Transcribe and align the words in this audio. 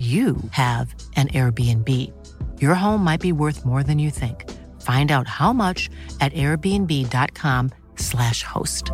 you 0.00 0.36
have 0.52 0.94
an 1.16 1.28
Airbnb. 1.28 1.86
Your 2.58 2.74
home 2.74 3.04
might 3.04 3.20
be 3.20 3.32
worth 3.32 3.66
more 3.66 3.82
than 3.82 3.98
you 3.98 4.10
think. 4.10 4.50
Find 4.80 5.12
out 5.12 5.28
how 5.28 5.52
much 5.52 5.90
at 6.22 6.32
airbnb.com/slash 6.32 8.42
host. 8.42 8.92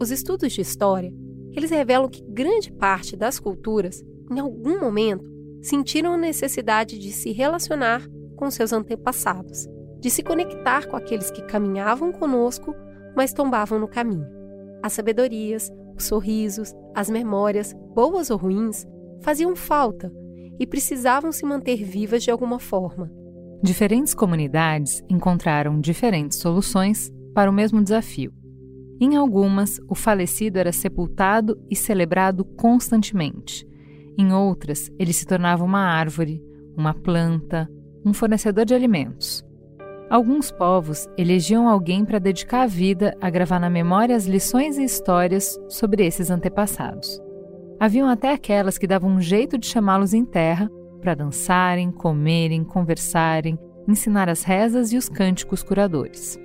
Os 0.00 0.10
estudos 0.10 0.54
de 0.54 0.62
história, 0.62 1.12
eles 1.54 1.70
revelam 1.70 2.08
que 2.08 2.24
grande 2.26 2.72
parte 2.72 3.14
das 3.14 3.38
culturas, 3.38 4.02
em 4.32 4.40
algum 4.40 4.80
momento, 4.80 5.30
sentiram 5.60 6.14
a 6.14 6.18
necessidade 6.18 6.98
de 6.98 7.12
se 7.12 7.30
relacionar 7.30 8.08
com 8.36 8.50
seus 8.50 8.72
antepassados 8.72 9.68
de 10.04 10.10
se 10.10 10.22
conectar 10.22 10.86
com 10.86 10.96
aqueles 10.96 11.30
que 11.30 11.40
caminhavam 11.40 12.12
conosco, 12.12 12.76
mas 13.16 13.32
tombavam 13.32 13.78
no 13.78 13.88
caminho. 13.88 14.26
As 14.82 14.92
sabedorias, 14.92 15.72
os 15.96 16.04
sorrisos, 16.04 16.74
as 16.94 17.08
memórias, 17.08 17.74
boas 17.94 18.28
ou 18.28 18.36
ruins, 18.36 18.86
faziam 19.22 19.56
falta 19.56 20.12
e 20.60 20.66
precisavam 20.66 21.32
se 21.32 21.46
manter 21.46 21.82
vivas 21.82 22.22
de 22.22 22.30
alguma 22.30 22.58
forma. 22.58 23.10
Diferentes 23.62 24.12
comunidades 24.12 25.02
encontraram 25.08 25.80
diferentes 25.80 26.38
soluções 26.38 27.10
para 27.34 27.50
o 27.50 27.54
mesmo 27.54 27.82
desafio. 27.82 28.30
Em 29.00 29.16
algumas, 29.16 29.80
o 29.88 29.94
falecido 29.94 30.58
era 30.58 30.70
sepultado 30.70 31.58
e 31.70 31.74
celebrado 31.74 32.44
constantemente. 32.44 33.66
Em 34.18 34.34
outras, 34.34 34.90
ele 34.98 35.14
se 35.14 35.24
tornava 35.24 35.64
uma 35.64 35.80
árvore, 35.80 36.42
uma 36.76 36.92
planta, 36.92 37.66
um 38.04 38.12
fornecedor 38.12 38.66
de 38.66 38.74
alimentos. 38.74 39.42
Alguns 40.14 40.52
povos 40.52 41.08
elegiam 41.18 41.68
alguém 41.68 42.04
para 42.04 42.20
dedicar 42.20 42.62
a 42.62 42.66
vida 42.68 43.16
a 43.20 43.28
gravar 43.28 43.58
na 43.58 43.68
memória 43.68 44.14
as 44.14 44.26
lições 44.26 44.78
e 44.78 44.84
histórias 44.84 45.58
sobre 45.68 46.06
esses 46.06 46.30
antepassados. 46.30 47.20
Haviam 47.80 48.08
até 48.08 48.32
aquelas 48.32 48.78
que 48.78 48.86
davam 48.86 49.10
um 49.10 49.20
jeito 49.20 49.58
de 49.58 49.66
chamá-los 49.66 50.14
em 50.14 50.24
terra 50.24 50.70
para 51.00 51.16
dançarem, 51.16 51.90
comerem, 51.90 52.62
conversarem, 52.62 53.58
ensinar 53.88 54.28
as 54.28 54.44
rezas 54.44 54.92
e 54.92 54.96
os 54.96 55.08
cânticos 55.08 55.64
curadores. 55.64 56.38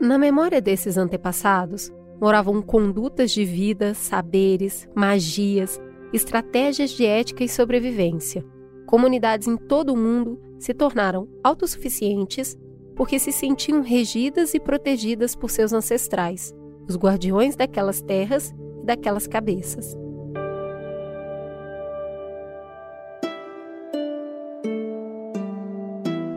Na 0.00 0.16
memória 0.16 0.58
desses 0.62 0.96
antepassados 0.96 1.92
moravam 2.18 2.62
condutas 2.62 3.30
de 3.30 3.44
vida, 3.44 3.92
saberes, 3.92 4.88
magias, 4.94 5.78
estratégias 6.14 6.88
de 6.88 7.04
ética 7.04 7.44
e 7.44 7.48
sobrevivência. 7.50 8.42
Comunidades 8.86 9.46
em 9.46 9.58
todo 9.58 9.92
o 9.92 9.96
mundo 9.98 10.40
se 10.58 10.72
tornaram 10.72 11.28
autossuficientes 11.44 12.56
porque 12.94 13.18
se 13.18 13.32
sentiam 13.32 13.82
regidas 13.82 14.54
e 14.54 14.60
protegidas 14.60 15.34
por 15.34 15.50
seus 15.50 15.72
ancestrais, 15.72 16.54
os 16.88 16.96
guardiões 16.96 17.56
daquelas 17.56 18.00
terras 18.00 18.54
e 18.82 18.86
daquelas 18.86 19.26
cabeças. 19.26 19.96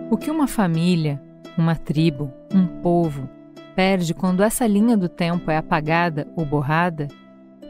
O 0.10 0.18
que 0.18 0.32
uma 0.32 0.48
família, 0.48 1.22
uma 1.58 1.76
tribo, 1.76 2.32
um 2.54 2.66
povo 2.82 3.28
perde 3.76 4.14
quando 4.14 4.42
essa 4.42 4.66
linha 4.66 4.96
do 4.96 5.10
tempo 5.10 5.52
é 5.52 5.58
apagada 5.58 6.26
ou 6.36 6.46
borrada? 6.46 7.10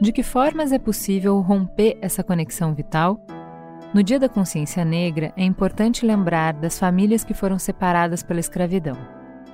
De 0.00 0.12
que 0.12 0.22
formas 0.22 0.70
é 0.70 0.78
possível 0.78 1.40
romper 1.40 1.98
essa 2.00 2.22
conexão 2.22 2.72
vital? 2.72 3.18
No 3.94 4.02
Dia 4.02 4.18
da 4.18 4.28
Consciência 4.28 4.84
Negra, 4.84 5.32
é 5.36 5.44
importante 5.44 6.04
lembrar 6.04 6.52
das 6.54 6.78
famílias 6.78 7.22
que 7.22 7.32
foram 7.32 7.58
separadas 7.58 8.22
pela 8.22 8.40
escravidão. 8.40 8.96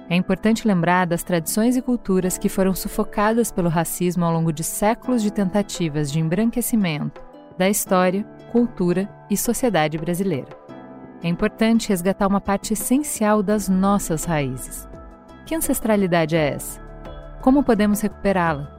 É 0.08 0.16
importante 0.16 0.66
lembrar 0.66 1.06
das 1.06 1.22
tradições 1.22 1.76
e 1.76 1.82
culturas 1.82 2.38
que 2.38 2.48
foram 2.48 2.74
sufocadas 2.74 3.52
pelo 3.52 3.68
racismo 3.68 4.24
ao 4.24 4.32
longo 4.32 4.52
de 4.52 4.64
séculos 4.64 5.22
de 5.22 5.30
tentativas 5.30 6.10
de 6.10 6.18
embranquecimento 6.18 7.22
da 7.56 7.68
história, 7.68 8.24
cultura 8.50 9.08
e 9.30 9.36
sociedade 9.36 9.98
brasileira. 9.98 10.48
é 11.22 11.28
importante 11.28 11.88
resgatar 11.90 12.26
uma 12.26 12.40
parte 12.40 12.72
essencial 12.72 13.44
das 13.44 13.68
nossas 13.68 14.24
raízes. 14.24 14.88
Que 15.46 15.54
ancestralidade 15.54 16.34
é 16.34 16.54
essa? 16.54 16.80
Como 17.40 17.62
podemos 17.62 18.00
recuperá-la? 18.00 18.76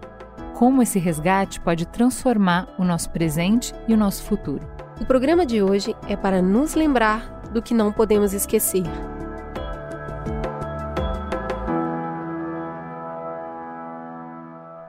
Como 0.56 0.82
esse 0.82 1.00
resgate 1.00 1.62
pode 1.62 1.86
transformar 1.88 2.68
o 2.78 2.84
nosso 2.84 3.10
presente 3.12 3.74
e 3.88 3.94
o 3.94 3.98
nosso 3.98 4.24
futuro? 4.24 4.83
O 5.02 5.06
programa 5.06 5.44
de 5.44 5.62
hoje 5.62 5.96
é 6.08 6.16
para 6.16 6.40
nos 6.40 6.76
lembrar 6.76 7.42
do 7.52 7.62
que 7.62 7.74
não 7.74 7.92
podemos 7.92 8.32
esquecer. 8.32 8.84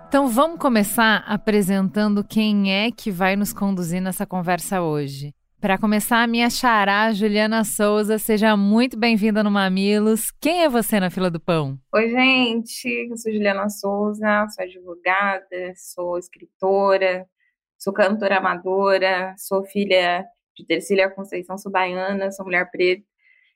Então 0.06 0.28
vamos 0.28 0.58
começar 0.58 1.24
apresentando 1.26 2.22
quem 2.22 2.72
é 2.72 2.90
que 2.90 3.10
vai 3.10 3.34
nos 3.34 3.52
conduzir 3.52 4.00
nessa 4.00 4.26
conversa 4.26 4.82
hoje. 4.82 5.34
Para 5.58 5.78
começar, 5.78 6.22
a 6.22 6.26
minha 6.26 6.50
xará, 6.50 7.10
Juliana 7.10 7.64
Souza, 7.64 8.18
seja 8.18 8.54
muito 8.54 8.98
bem-vinda 8.98 9.42
no 9.42 9.50
Mamilos. 9.50 10.30
Quem 10.38 10.62
é 10.62 10.68
você 10.68 11.00
na 11.00 11.08
fila 11.08 11.30
do 11.30 11.40
pão? 11.40 11.78
Oi, 11.94 12.10
gente, 12.10 13.08
eu 13.10 13.16
sou 13.16 13.32
Juliana 13.32 13.70
Souza, 13.70 14.46
sou 14.54 14.64
advogada, 14.64 15.72
sou 15.74 16.18
escritora, 16.18 17.26
sou 17.84 17.92
cantora 17.92 18.38
amadora, 18.38 19.34
sou 19.36 19.62
filha 19.62 20.24
de 20.56 20.64
Tercília 20.64 21.10
Conceição, 21.10 21.58
sou 21.58 21.70
baiana, 21.70 22.32
sou 22.32 22.46
mulher 22.46 22.70
preta. 22.70 23.04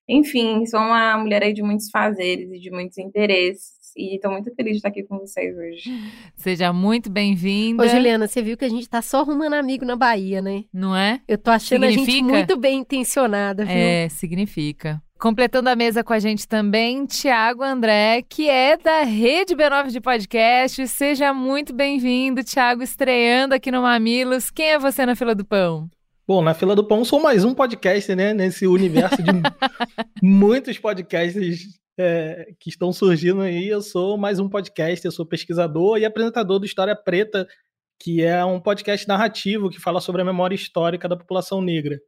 Enfim, 0.07 0.67
sou 0.67 0.81
uma 0.81 1.17
mulher 1.17 1.43
aí 1.43 1.55
de 1.55 1.63
muitos 1.63 1.91
fazeres 1.91 2.51
e 2.51 2.59
de 2.59 2.71
muitos 2.71 2.99
interesses 2.99 3.79
e 3.97 4.17
estou 4.17 4.31
muito 4.31 4.55
feliz 4.55 4.73
de 4.73 4.77
estar 4.79 4.89
aqui 4.91 5.03
com 5.03 5.19
vocês 5.19 5.57
hoje. 5.57 5.91
Seja 6.37 6.73
muito 6.73 7.11
bem-vinda. 7.11 7.83
Ô, 7.83 7.89
Juliana, 7.89 8.29
você 8.29 8.43
viu 8.43 8.57
que 8.57 8.65
a 8.65 8.69
gente 8.69 8.89
tá 8.89 9.01
só 9.01 9.21
arrumando 9.21 9.55
amigo 9.55 9.85
na 9.85 9.97
Bahia, 9.97 10.43
né? 10.43 10.65
Não 10.73 10.95
é? 10.95 11.21
Eu 11.27 11.39
tô 11.39 11.51
achando 11.51 11.87
significa? 11.87 12.11
a 12.11 12.15
gente 12.15 12.25
muito 12.25 12.57
bem 12.57 12.79
intencionada, 12.81 13.65
viu? 13.65 13.75
É, 13.75 14.09
significa. 14.11 15.03
Completando 15.19 15.69
a 15.69 15.75
mesa 15.75 16.05
com 16.05 16.13
a 16.13 16.21
gente 16.21 16.47
também, 16.47 17.05
Tiago 17.05 17.65
André, 17.65 18.23
que 18.23 18.49
é 18.49 18.77
da 18.77 19.03
Rede 19.03 19.53
B9 19.57 19.89
de 19.89 20.01
Podcast. 20.01 20.87
Seja 20.87 21.35
muito 21.35 21.75
bem-vindo, 21.75 22.45
Tiago, 22.45 22.85
estreando 22.85 23.53
aqui 23.53 23.73
no 23.73 23.83
Mamilos. 23.83 24.49
Quem 24.49 24.71
é 24.71 24.79
você 24.79 25.05
na 25.05 25.17
fila 25.17 25.35
do 25.35 25.45
pão? 25.45 25.91
Bom, 26.25 26.41
na 26.41 26.55
fila 26.55 26.77
do 26.77 26.87
pão 26.87 27.05
sou 27.05 27.21
mais 27.21 27.45
um 27.45 27.53
podcast, 27.53 28.15
né? 28.15 28.33
Nesse 28.33 28.65
universo 28.69 29.21
de 29.21 29.33
muitos 30.23 30.79
podcasts 30.79 31.67
é, 31.99 32.53
que 32.61 32.71
estão 32.71 32.93
surgindo 32.93 33.41
aí. 33.41 33.67
Eu 33.67 33.83
sou 33.83 34.17
mais 34.17 34.39
um 34.39 34.49
podcast, 34.49 35.05
eu 35.05 35.11
sou 35.11 35.27
pesquisador 35.27 35.99
e 35.99 36.05
apresentador 36.05 36.61
do 36.61 36.67
História 36.67 36.95
Preta, 36.95 37.45
que 37.99 38.23
é 38.23 38.45
um 38.45 38.61
podcast 38.61 39.09
narrativo 39.09 39.69
que 39.69 39.81
fala 39.81 40.01
sobre 40.01 40.23
a 40.23 40.25
memória 40.25 40.55
histórica 40.55 41.09
da 41.09 41.17
população 41.17 41.61
negra. 41.61 41.99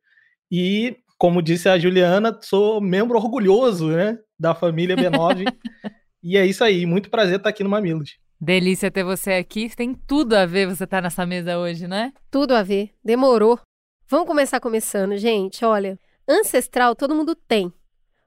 E, 0.48 0.96
como 1.20 1.42
disse 1.42 1.68
a 1.68 1.78
Juliana, 1.78 2.36
sou 2.40 2.80
membro 2.80 3.18
orgulhoso 3.18 3.88
né, 3.88 4.18
da 4.38 4.54
família 4.54 4.96
B9. 4.96 5.44
e 6.24 6.38
é 6.38 6.46
isso 6.46 6.64
aí, 6.64 6.86
muito 6.86 7.10
prazer 7.10 7.36
estar 7.36 7.50
aqui 7.50 7.62
no 7.62 7.68
Mamilos. 7.68 8.16
Delícia 8.40 8.90
ter 8.90 9.04
você 9.04 9.32
aqui. 9.32 9.68
Tem 9.76 9.94
tudo 9.94 10.32
a 10.32 10.46
ver 10.46 10.66
você 10.66 10.84
estar 10.84 10.96
tá 10.96 11.02
nessa 11.02 11.26
mesa 11.26 11.58
hoje, 11.58 11.86
né? 11.86 12.14
Tudo 12.30 12.54
a 12.54 12.62
ver. 12.62 12.94
Demorou. 13.04 13.60
Vamos 14.08 14.26
começar 14.26 14.60
começando, 14.60 15.14
gente. 15.18 15.62
Olha, 15.62 16.00
ancestral 16.26 16.96
todo 16.96 17.14
mundo 17.14 17.34
tem. 17.34 17.70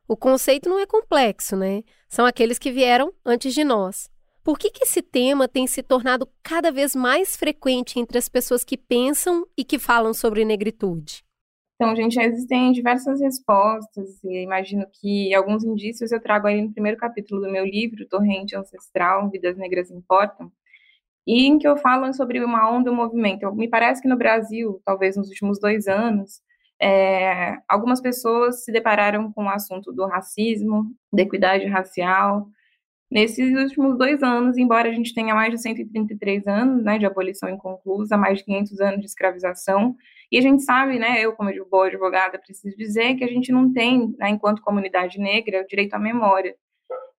O 0.07 0.15
conceito 0.15 0.69
não 0.69 0.77
é 0.77 0.85
complexo, 0.85 1.55
né? 1.55 1.81
São 2.07 2.27
aqueles 2.27 2.59
que 2.59 2.71
vieram 2.71 3.11
antes 3.25 3.55
de 3.55 3.63
nós. 3.63 4.07
Por 4.43 4.59
que, 4.59 4.69
que 4.69 4.83
esse 4.83 5.01
tema 5.01 5.47
tem 5.47 5.65
se 5.65 5.81
tornado 5.81 6.29
cada 6.43 6.71
vez 6.71 6.95
mais 6.95 7.35
frequente 7.35 7.99
entre 7.99 8.19
as 8.19 8.29
pessoas 8.29 8.63
que 8.63 8.77
pensam 8.77 9.47
e 9.57 9.63
que 9.63 9.79
falam 9.79 10.13
sobre 10.13 10.45
negritude? 10.45 11.23
Então, 11.75 11.95
gente, 11.95 12.19
existem 12.19 12.71
diversas 12.71 13.19
respostas 13.19 14.23
e 14.23 14.43
imagino 14.43 14.85
que 14.93 15.33
alguns 15.33 15.63
indícios 15.63 16.11
eu 16.11 16.21
trago 16.21 16.47
aí 16.47 16.61
no 16.61 16.71
primeiro 16.71 16.97
capítulo 16.97 17.41
do 17.41 17.51
meu 17.51 17.65
livro, 17.65 18.07
Torrente 18.07 18.55
Ancestral, 18.55 19.29
Vidas 19.29 19.57
Negras 19.57 19.89
Importam, 19.89 20.51
e 21.25 21.47
em 21.47 21.57
que 21.57 21.67
eu 21.67 21.77
falo 21.77 22.13
sobre 22.13 22.43
uma 22.43 22.69
onda, 22.71 22.91
um 22.91 22.95
movimento. 22.95 23.51
Me 23.55 23.69
parece 23.69 24.01
que 24.01 24.07
no 24.07 24.17
Brasil, 24.17 24.81
talvez 24.85 25.17
nos 25.17 25.29
últimos 25.29 25.59
dois 25.59 25.87
anos, 25.87 26.41
é, 26.81 27.57
algumas 27.67 28.01
pessoas 28.01 28.63
se 28.63 28.71
depararam 28.71 29.31
com 29.31 29.45
o 29.45 29.49
assunto 29.49 29.91
do 29.93 30.05
racismo, 30.05 30.91
da 31.11 31.21
equidade 31.21 31.65
racial. 31.65 32.47
Nesses 33.13 33.55
últimos 33.55 33.95
dois 33.95 34.23
anos, 34.23 34.57
embora 34.57 34.89
a 34.89 34.91
gente 34.91 35.13
tenha 35.13 35.35
mais 35.35 35.51
de 35.51 35.61
133 35.61 36.47
anos 36.47 36.83
né, 36.83 36.97
de 36.97 37.05
abolição 37.05 37.47
inconclusa, 37.47 38.17
mais 38.17 38.39
de 38.39 38.45
500 38.45 38.81
anos 38.81 38.99
de 39.01 39.05
escravização, 39.05 39.95
e 40.31 40.37
a 40.39 40.41
gente 40.41 40.63
sabe, 40.63 40.97
né, 40.97 41.21
eu 41.21 41.33
como 41.33 41.51
boa 41.69 41.85
advogada 41.85 42.39
preciso 42.39 42.75
dizer 42.75 43.13
que 43.13 43.23
a 43.23 43.27
gente 43.27 43.51
não 43.51 43.71
tem, 43.71 44.15
né, 44.17 44.29
enquanto 44.29 44.63
comunidade 44.63 45.19
negra, 45.19 45.61
o 45.61 45.67
direito 45.67 45.93
à 45.93 45.99
memória. 45.99 46.55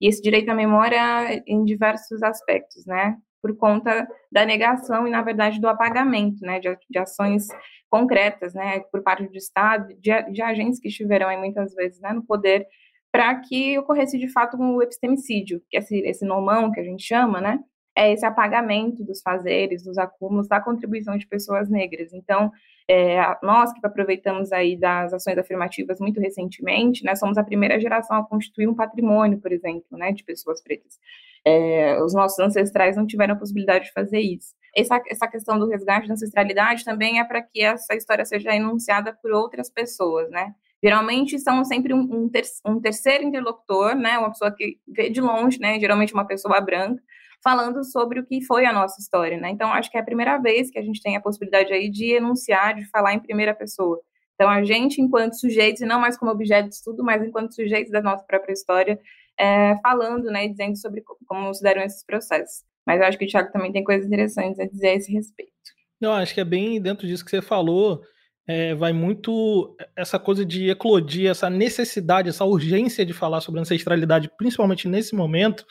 E 0.01 0.09
esse 0.09 0.21
direito 0.21 0.51
à 0.51 0.55
memória 0.55 1.41
em 1.47 1.65
diversos 1.65 2.25
aspectos, 2.25 2.85
né? 2.87 3.17
por 3.41 3.55
conta 3.59 4.09
da 4.33 4.47
negação 4.47 5.07
e, 5.07 5.11
na 5.11 5.21
verdade, 5.21 5.61
do 5.61 5.69
apagamento 5.69 6.41
né, 6.41 6.59
de, 6.59 6.75
de 6.89 6.99
ações 6.99 7.47
concretas 7.91 8.55
né, 8.55 8.81
por 8.91 9.03
parte 9.03 9.29
do 9.29 9.37
Estado, 9.37 9.89
de, 10.01 10.33
de 10.33 10.41
agentes 10.41 10.81
que 10.81 10.89
estiveram 10.89 11.29
aí 11.29 11.37
muitas 11.37 11.75
vezes 11.75 12.01
né, 12.01 12.15
no 12.15 12.25
poder, 12.25 12.67
para 13.15 13.33
que 13.37 13.79
ocorresse 13.79 14.19
de 14.19 14.27
fato 14.27 14.57
um 14.57 14.83
epistemicídio, 14.83 15.63
que 15.71 15.77
é 15.77 15.79
esse, 15.79 15.97
esse 16.01 16.25
nomão 16.25 16.73
que 16.73 16.81
a 16.81 16.83
gente 16.83 17.05
chama, 17.05 17.41
né, 17.41 17.61
é 17.97 18.13
esse 18.13 18.27
apagamento 18.27 19.05
dos 19.05 19.23
fazeres, 19.23 19.85
dos 19.85 19.97
acúmulos, 19.99 20.49
da 20.49 20.61
contribuição 20.61 21.17
de 21.17 21.25
pessoas 21.25 21.71
negras. 21.71 22.13
Então, 22.13 22.51
é, 22.91 23.21
nós 23.41 23.73
que 23.73 23.79
aproveitamos 23.87 24.51
aí 24.51 24.77
das 24.77 25.15
ações 25.15 25.39
afirmativas 25.39 26.01
muito 26.01 26.21
recentemente, 26.21 27.05
né, 27.05 27.15
somos 27.15 27.39
a 27.39 27.45
primeira 27.45 27.79
geração 27.79 28.17
a 28.17 28.27
constituir 28.27 28.67
um 28.67 28.75
patrimônio, 28.75 29.39
por 29.41 29.53
exemplo, 29.53 29.97
né, 29.97 30.11
de 30.11 30.25
pessoas 30.25 30.61
pretas. 30.61 30.99
É, 31.47 32.03
os 32.03 32.15
nossos 32.15 32.41
ancestrais 32.41 32.97
não 32.97 33.07
tiveram 33.07 33.35
a 33.35 33.39
possibilidade 33.39 33.85
de 33.85 33.93
fazer 33.93 34.19
isso. 34.19 34.57
Essa, 34.77 35.01
essa 35.09 35.29
questão 35.29 35.57
do 35.57 35.69
resgate 35.69 36.09
da 36.09 36.15
ancestralidade 36.15 36.85
também 36.85 37.21
é 37.21 37.25
para 37.25 37.41
que 37.41 37.63
essa 37.63 37.95
história 37.95 38.25
seja 38.25 38.53
enunciada 38.57 39.17
por 39.23 39.31
outras 39.31 39.71
pessoas, 39.71 40.29
né? 40.31 40.53
Geralmente 40.85 41.39
são 41.39 41.65
sempre 41.65 41.95
um, 41.95 42.01
um, 42.01 42.29
ter, 42.29 42.43
um 42.63 42.79
terceiro 42.79 43.25
interlocutor, 43.25 43.95
né? 43.95 44.19
Uma 44.19 44.29
pessoa 44.29 44.55
que 44.55 44.79
vê 44.87 45.09
de 45.09 45.19
longe, 45.19 45.59
né? 45.59 45.81
Geralmente 45.81 46.13
uma 46.13 46.27
pessoa 46.27 46.61
branca, 46.61 47.03
falando 47.43 47.83
sobre 47.83 48.21
o 48.21 48.27
que 48.27 48.45
foi 48.45 48.67
a 48.67 48.73
nossa 48.73 49.01
história, 49.01 49.39
né? 49.39 49.49
Então, 49.49 49.73
acho 49.73 49.91
que 49.91 49.97
é 49.97 50.01
a 50.01 50.05
primeira 50.05 50.37
vez 50.37 50.71
que 50.71 50.79
a 50.79 50.83
gente 50.83 51.01
tem 51.01 51.17
a 51.17 51.23
possibilidade 51.23 51.73
aí 51.73 51.89
de 51.89 52.13
enunciar, 52.13 52.75
de 52.75 52.85
falar 52.91 53.15
em 53.15 53.19
primeira 53.19 53.55
pessoa. 53.55 53.99
Então, 54.35 54.51
a 54.51 54.63
gente, 54.63 55.01
enquanto 55.01 55.41
sujeitos, 55.41 55.81
e 55.81 55.87
não 55.87 55.99
mais 55.99 56.19
como 56.19 56.31
objeto 56.31 56.69
de 56.69 56.75
estudo, 56.75 57.03
mas 57.03 57.23
enquanto 57.23 57.55
sujeitos 57.55 57.91
da 57.91 58.03
nossa 58.03 58.23
própria 58.25 58.53
história, 58.53 59.01
é, 59.41 59.77
falando, 59.83 60.25
né, 60.25 60.47
dizendo 60.49 60.77
sobre 60.77 61.03
como 61.27 61.55
se 61.55 61.63
deram 61.63 61.81
esses 61.81 62.05
processos. 62.05 62.63
Mas 62.87 63.01
eu 63.01 63.07
acho 63.07 63.17
que 63.17 63.25
o 63.25 63.29
Thiago 63.29 63.51
também 63.51 63.73
tem 63.73 63.83
coisas 63.83 64.07
interessantes 64.07 64.61
a 64.61 64.67
dizer 64.67 64.89
a 64.89 64.95
esse 64.97 65.11
respeito. 65.11 65.51
Eu 65.99 66.13
acho 66.13 66.35
que 66.35 66.41
é 66.43 66.45
bem 66.45 66.79
dentro 66.79 67.07
disso 67.07 67.25
que 67.25 67.31
você 67.31 67.41
falou, 67.41 68.03
é, 68.47 68.75
vai 68.75 68.93
muito 68.93 69.77
essa 69.97 70.19
coisa 70.19 70.45
de 70.45 70.71
eclodir, 70.71 71.31
essa 71.31 71.49
necessidade, 71.49 72.29
essa 72.29 72.45
urgência 72.45 73.05
de 73.05 73.13
falar 73.13 73.41
sobre 73.41 73.61
ancestralidade, 73.61 74.31
principalmente 74.37 74.87
nesse 74.89 75.15
momento, 75.15 75.65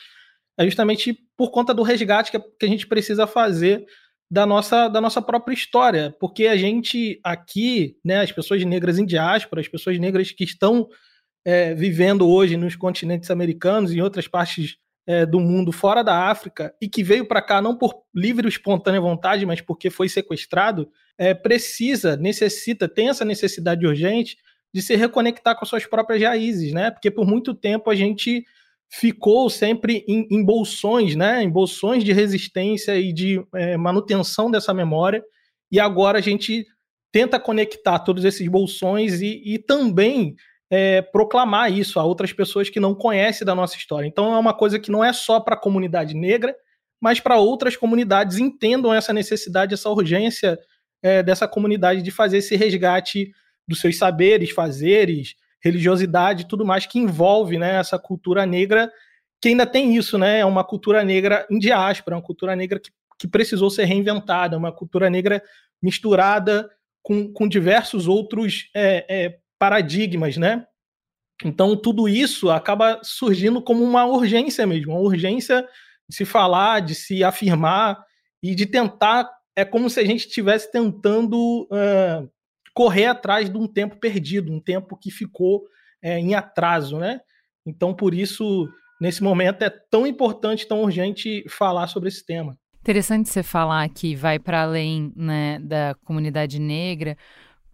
é 0.58 0.64
justamente 0.64 1.16
por 1.36 1.50
conta 1.50 1.72
do 1.72 1.82
resgate 1.82 2.30
que, 2.30 2.38
que 2.38 2.66
a 2.66 2.68
gente 2.68 2.86
precisa 2.86 3.26
fazer 3.26 3.84
da 4.30 4.46
nossa, 4.46 4.88
da 4.88 5.00
nossa 5.00 5.22
própria 5.22 5.54
história, 5.54 6.14
porque 6.18 6.46
a 6.46 6.56
gente 6.56 7.20
aqui, 7.22 7.96
né, 8.04 8.20
as 8.20 8.32
pessoas 8.32 8.64
negras 8.64 8.98
em 8.98 9.06
diáspora, 9.06 9.60
as 9.60 9.68
pessoas 9.68 9.98
negras 9.98 10.32
que 10.32 10.44
estão 10.44 10.88
é, 11.44 11.74
vivendo 11.74 12.28
hoje 12.28 12.56
nos 12.56 12.74
continentes 12.74 13.30
americanos 13.30 13.92
e 13.92 13.98
em 13.98 14.00
outras 14.00 14.26
partes 14.26 14.76
é, 15.06 15.26
do 15.26 15.38
mundo 15.40 15.70
fora 15.70 16.02
da 16.02 16.28
África 16.30 16.74
e 16.80 16.88
que 16.88 17.02
veio 17.02 17.26
para 17.26 17.42
cá 17.42 17.60
não 17.60 17.76
por 17.76 18.02
livre 18.14 18.46
ou 18.46 18.48
espontânea 18.48 19.00
vontade, 19.00 19.44
mas 19.44 19.60
porque 19.60 19.90
foi 19.90 20.08
sequestrado, 20.08 20.88
é, 21.18 21.34
precisa, 21.34 22.16
necessita, 22.16 22.88
tem 22.88 23.08
essa 23.08 23.24
necessidade 23.24 23.86
urgente 23.86 24.36
de 24.72 24.82
se 24.82 24.96
reconectar 24.96 25.58
com 25.58 25.64
suas 25.64 25.86
próprias 25.86 26.22
raízes, 26.22 26.72
né? 26.72 26.90
Porque 26.90 27.10
por 27.10 27.26
muito 27.26 27.54
tempo 27.54 27.90
a 27.90 27.94
gente 27.94 28.44
ficou 28.88 29.48
sempre 29.50 30.04
em, 30.08 30.26
em 30.30 30.44
bolsões, 30.44 31.16
né, 31.16 31.42
em 31.42 31.50
bolsões 31.50 32.04
de 32.04 32.12
resistência 32.12 32.96
e 32.96 33.12
de 33.12 33.44
é, 33.54 33.76
manutenção 33.76 34.50
dessa 34.50 34.72
memória, 34.72 35.22
e 35.70 35.80
agora 35.80 36.18
a 36.18 36.22
gente 36.22 36.64
tenta 37.10 37.40
conectar 37.40 37.98
todos 38.00 38.24
esses 38.24 38.46
bolsões 38.48 39.20
e, 39.20 39.42
e 39.44 39.58
também 39.58 40.36
é, 40.76 41.00
proclamar 41.00 41.72
isso 41.72 42.00
a 42.00 42.04
outras 42.04 42.32
pessoas 42.32 42.68
que 42.68 42.80
não 42.80 42.96
conhecem 42.96 43.46
da 43.46 43.54
nossa 43.54 43.76
história. 43.76 44.08
Então 44.08 44.34
é 44.34 44.38
uma 44.38 44.52
coisa 44.52 44.76
que 44.76 44.90
não 44.90 45.04
é 45.04 45.12
só 45.12 45.38
para 45.38 45.54
a 45.54 45.60
comunidade 45.60 46.14
negra, 46.14 46.52
mas 47.00 47.20
para 47.20 47.38
outras 47.38 47.76
comunidades 47.76 48.38
entendam 48.38 48.92
essa 48.92 49.12
necessidade, 49.12 49.72
essa 49.72 49.88
urgência 49.88 50.58
é, 51.00 51.22
dessa 51.22 51.46
comunidade 51.46 52.02
de 52.02 52.10
fazer 52.10 52.38
esse 52.38 52.56
resgate 52.56 53.32
dos 53.68 53.80
seus 53.80 53.96
saberes, 53.96 54.50
fazeres, 54.50 55.36
religiosidade 55.62 56.48
tudo 56.48 56.66
mais 56.66 56.86
que 56.86 56.98
envolve 56.98 57.56
né, 57.56 57.76
essa 57.76 57.96
cultura 57.96 58.44
negra, 58.44 58.90
que 59.40 59.50
ainda 59.50 59.64
tem 59.64 59.94
isso, 59.94 60.18
né? 60.18 60.40
É 60.40 60.44
uma 60.44 60.64
cultura 60.64 61.04
negra 61.04 61.46
em 61.48 61.58
diáspora, 61.58 62.16
uma 62.16 62.22
cultura 62.22 62.56
negra 62.56 62.80
que, 62.80 62.90
que 63.16 63.28
precisou 63.28 63.70
ser 63.70 63.84
reinventada, 63.84 64.58
uma 64.58 64.72
cultura 64.72 65.08
negra 65.08 65.40
misturada 65.80 66.68
com, 67.00 67.32
com 67.32 67.46
diversos 67.46 68.08
outros 68.08 68.70
é, 68.74 69.06
é, 69.08 69.38
paradigmas, 69.58 70.36
né? 70.36 70.66
Então, 71.44 71.76
tudo 71.76 72.08
isso 72.08 72.50
acaba 72.50 73.00
surgindo 73.02 73.60
como 73.60 73.82
uma 73.82 74.06
urgência 74.06 74.66
mesmo, 74.66 74.92
uma 74.92 75.00
urgência 75.00 75.66
de 76.08 76.16
se 76.16 76.24
falar, 76.24 76.80
de 76.80 76.94
se 76.94 77.24
afirmar 77.24 78.02
e 78.42 78.54
de 78.54 78.66
tentar. 78.66 79.28
É 79.56 79.64
como 79.64 79.90
se 79.90 80.00
a 80.00 80.04
gente 80.04 80.26
estivesse 80.26 80.70
tentando 80.70 81.68
correr 82.74 83.06
atrás 83.06 83.48
de 83.48 83.56
um 83.56 83.66
tempo 83.66 83.96
perdido, 83.96 84.52
um 84.52 84.60
tempo 84.60 84.96
que 84.96 85.10
ficou 85.10 85.58
uh, 85.58 86.08
em 86.08 86.34
atraso, 86.34 86.98
né? 86.98 87.20
Então, 87.64 87.94
por 87.94 88.12
isso, 88.12 88.68
nesse 89.00 89.22
momento, 89.22 89.62
é 89.62 89.70
tão 89.70 90.06
importante, 90.06 90.66
tão 90.66 90.82
urgente 90.82 91.44
falar 91.48 91.86
sobre 91.86 92.08
esse 92.08 92.26
tema. 92.26 92.58
Interessante 92.80 93.30
você 93.30 93.42
falar 93.42 93.88
que 93.88 94.14
vai 94.14 94.38
para 94.38 94.62
além 94.62 95.10
né, 95.16 95.58
da 95.60 95.94
comunidade 96.04 96.58
negra, 96.58 97.16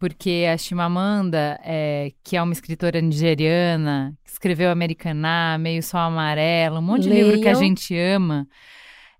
porque 0.01 0.47
a 0.51 0.57
Chimamanda, 0.57 1.61
é, 1.63 2.13
que 2.25 2.35
é 2.35 2.43
uma 2.43 2.55
escritora 2.55 3.03
nigeriana, 3.03 4.17
escreveu 4.25 4.71
Americaná, 4.71 5.59
Meio 5.61 5.83
Sol 5.83 6.01
Amarelo, 6.01 6.79
um 6.79 6.83
monte 6.83 7.03
de 7.03 7.11
livro 7.11 7.39
que 7.39 7.47
a 7.47 7.53
gente 7.53 7.95
ama. 7.95 8.49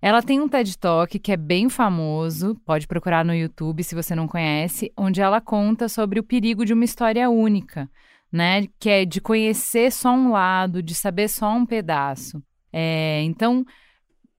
Ela 0.01 0.23
tem 0.23 0.41
um 0.41 0.49
TED 0.49 0.75
Talk 0.79 1.19
que 1.19 1.31
é 1.31 1.37
bem 1.37 1.69
famoso, 1.69 2.59
pode 2.65 2.87
procurar 2.87 3.23
no 3.23 3.35
YouTube 3.35 3.83
se 3.83 3.93
você 3.93 4.15
não 4.15 4.27
conhece, 4.27 4.91
onde 4.97 5.21
ela 5.21 5.39
conta 5.39 5.87
sobre 5.87 6.19
o 6.19 6.23
perigo 6.23 6.65
de 6.65 6.73
uma 6.73 6.83
história 6.83 7.29
única, 7.29 7.87
né? 8.31 8.65
Que 8.79 8.89
é 8.89 9.05
de 9.05 9.21
conhecer 9.21 9.91
só 9.91 10.11
um 10.11 10.31
lado, 10.31 10.81
de 10.81 10.95
saber 10.95 11.27
só 11.27 11.53
um 11.53 11.63
pedaço. 11.63 12.41
É, 12.73 13.21
então, 13.21 13.63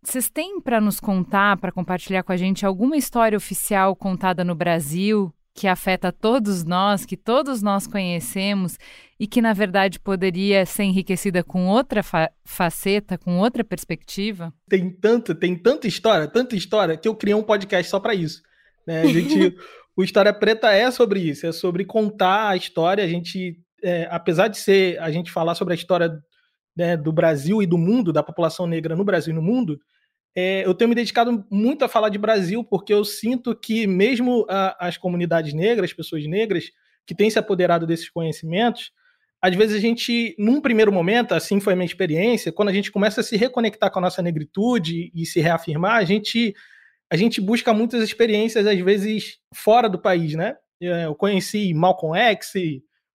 vocês 0.02 0.28
têm 0.28 0.60
para 0.60 0.80
nos 0.80 0.98
contar, 0.98 1.56
para 1.58 1.70
compartilhar 1.70 2.24
com 2.24 2.32
a 2.32 2.36
gente 2.36 2.66
alguma 2.66 2.96
história 2.96 3.38
oficial 3.38 3.94
contada 3.94 4.42
no 4.42 4.56
Brasil 4.56 5.32
que 5.54 5.66
afeta 5.66 6.10
todos 6.10 6.64
nós, 6.64 7.04
que 7.04 7.16
todos 7.16 7.62
nós 7.62 7.86
conhecemos 7.86 8.78
e 9.20 9.26
que 9.26 9.42
na 9.42 9.52
verdade 9.52 10.00
poderia 10.00 10.64
ser 10.64 10.84
enriquecida 10.84 11.44
com 11.44 11.66
outra 11.68 12.02
fa 12.02 12.30
faceta, 12.44 13.18
com 13.18 13.38
outra 13.38 13.62
perspectiva? 13.62 14.52
Tem 14.68 14.90
tanta, 14.90 15.34
tem 15.34 15.54
tanta 15.56 15.86
história, 15.86 16.26
tanta 16.26 16.56
história 16.56 16.96
que 16.96 17.06
eu 17.06 17.14
criei 17.14 17.34
um 17.34 17.42
podcast 17.42 17.90
só 17.90 18.00
para 18.00 18.14
isso. 18.14 18.42
Né? 18.86 19.02
A 19.02 19.06
gente, 19.06 19.56
o 19.96 20.02
História 20.02 20.32
Preta 20.32 20.70
é 20.72 20.90
sobre 20.90 21.20
isso, 21.20 21.46
é 21.46 21.52
sobre 21.52 21.84
contar 21.84 22.48
a 22.48 22.56
história. 22.56 23.04
A 23.04 23.08
gente, 23.08 23.58
é, 23.82 24.08
apesar 24.10 24.48
de 24.48 24.58
ser 24.58 24.98
a 25.00 25.10
gente 25.10 25.30
falar 25.30 25.54
sobre 25.54 25.74
a 25.74 25.76
história 25.76 26.10
né, 26.76 26.96
do 26.96 27.12
Brasil 27.12 27.62
e 27.62 27.66
do 27.66 27.78
mundo, 27.78 28.12
da 28.12 28.22
população 28.22 28.66
negra 28.66 28.96
no 28.96 29.04
Brasil 29.04 29.32
e 29.32 29.36
no 29.36 29.42
mundo, 29.42 29.78
é, 30.34 30.64
eu 30.64 30.74
tenho 30.74 30.88
me 30.88 30.94
dedicado 30.94 31.44
muito 31.50 31.84
a 31.84 31.88
falar 31.88 32.08
de 32.08 32.18
Brasil, 32.18 32.64
porque 32.64 32.92
eu 32.92 33.04
sinto 33.04 33.54
que 33.54 33.86
mesmo 33.86 34.46
a, 34.48 34.88
as 34.88 34.96
comunidades 34.96 35.52
negras, 35.52 35.90
as 35.90 35.96
pessoas 35.96 36.26
negras, 36.26 36.70
que 37.06 37.14
têm 37.14 37.28
se 37.28 37.38
apoderado 37.38 37.86
desses 37.86 38.08
conhecimentos, 38.08 38.92
às 39.42 39.54
vezes 39.56 39.76
a 39.76 39.80
gente, 39.80 40.36
num 40.38 40.60
primeiro 40.60 40.92
momento, 40.92 41.34
assim 41.34 41.58
foi 41.60 41.72
a 41.72 41.76
minha 41.76 41.86
experiência, 41.86 42.52
quando 42.52 42.68
a 42.68 42.72
gente 42.72 42.92
começa 42.92 43.20
a 43.20 43.24
se 43.24 43.36
reconectar 43.36 43.90
com 43.90 43.98
a 43.98 44.02
nossa 44.02 44.22
negritude 44.22 45.10
e 45.14 45.26
se 45.26 45.40
reafirmar, 45.40 45.96
a 45.96 46.04
gente, 46.04 46.54
a 47.10 47.16
gente 47.16 47.40
busca 47.40 47.74
muitas 47.74 48.02
experiências, 48.02 48.66
às 48.66 48.78
vezes, 48.78 49.38
fora 49.52 49.88
do 49.88 50.00
país, 50.00 50.34
né? 50.34 50.54
É, 50.80 51.06
eu 51.06 51.14
conheci 51.14 51.74
Malcolm 51.74 52.16
X, 52.16 52.52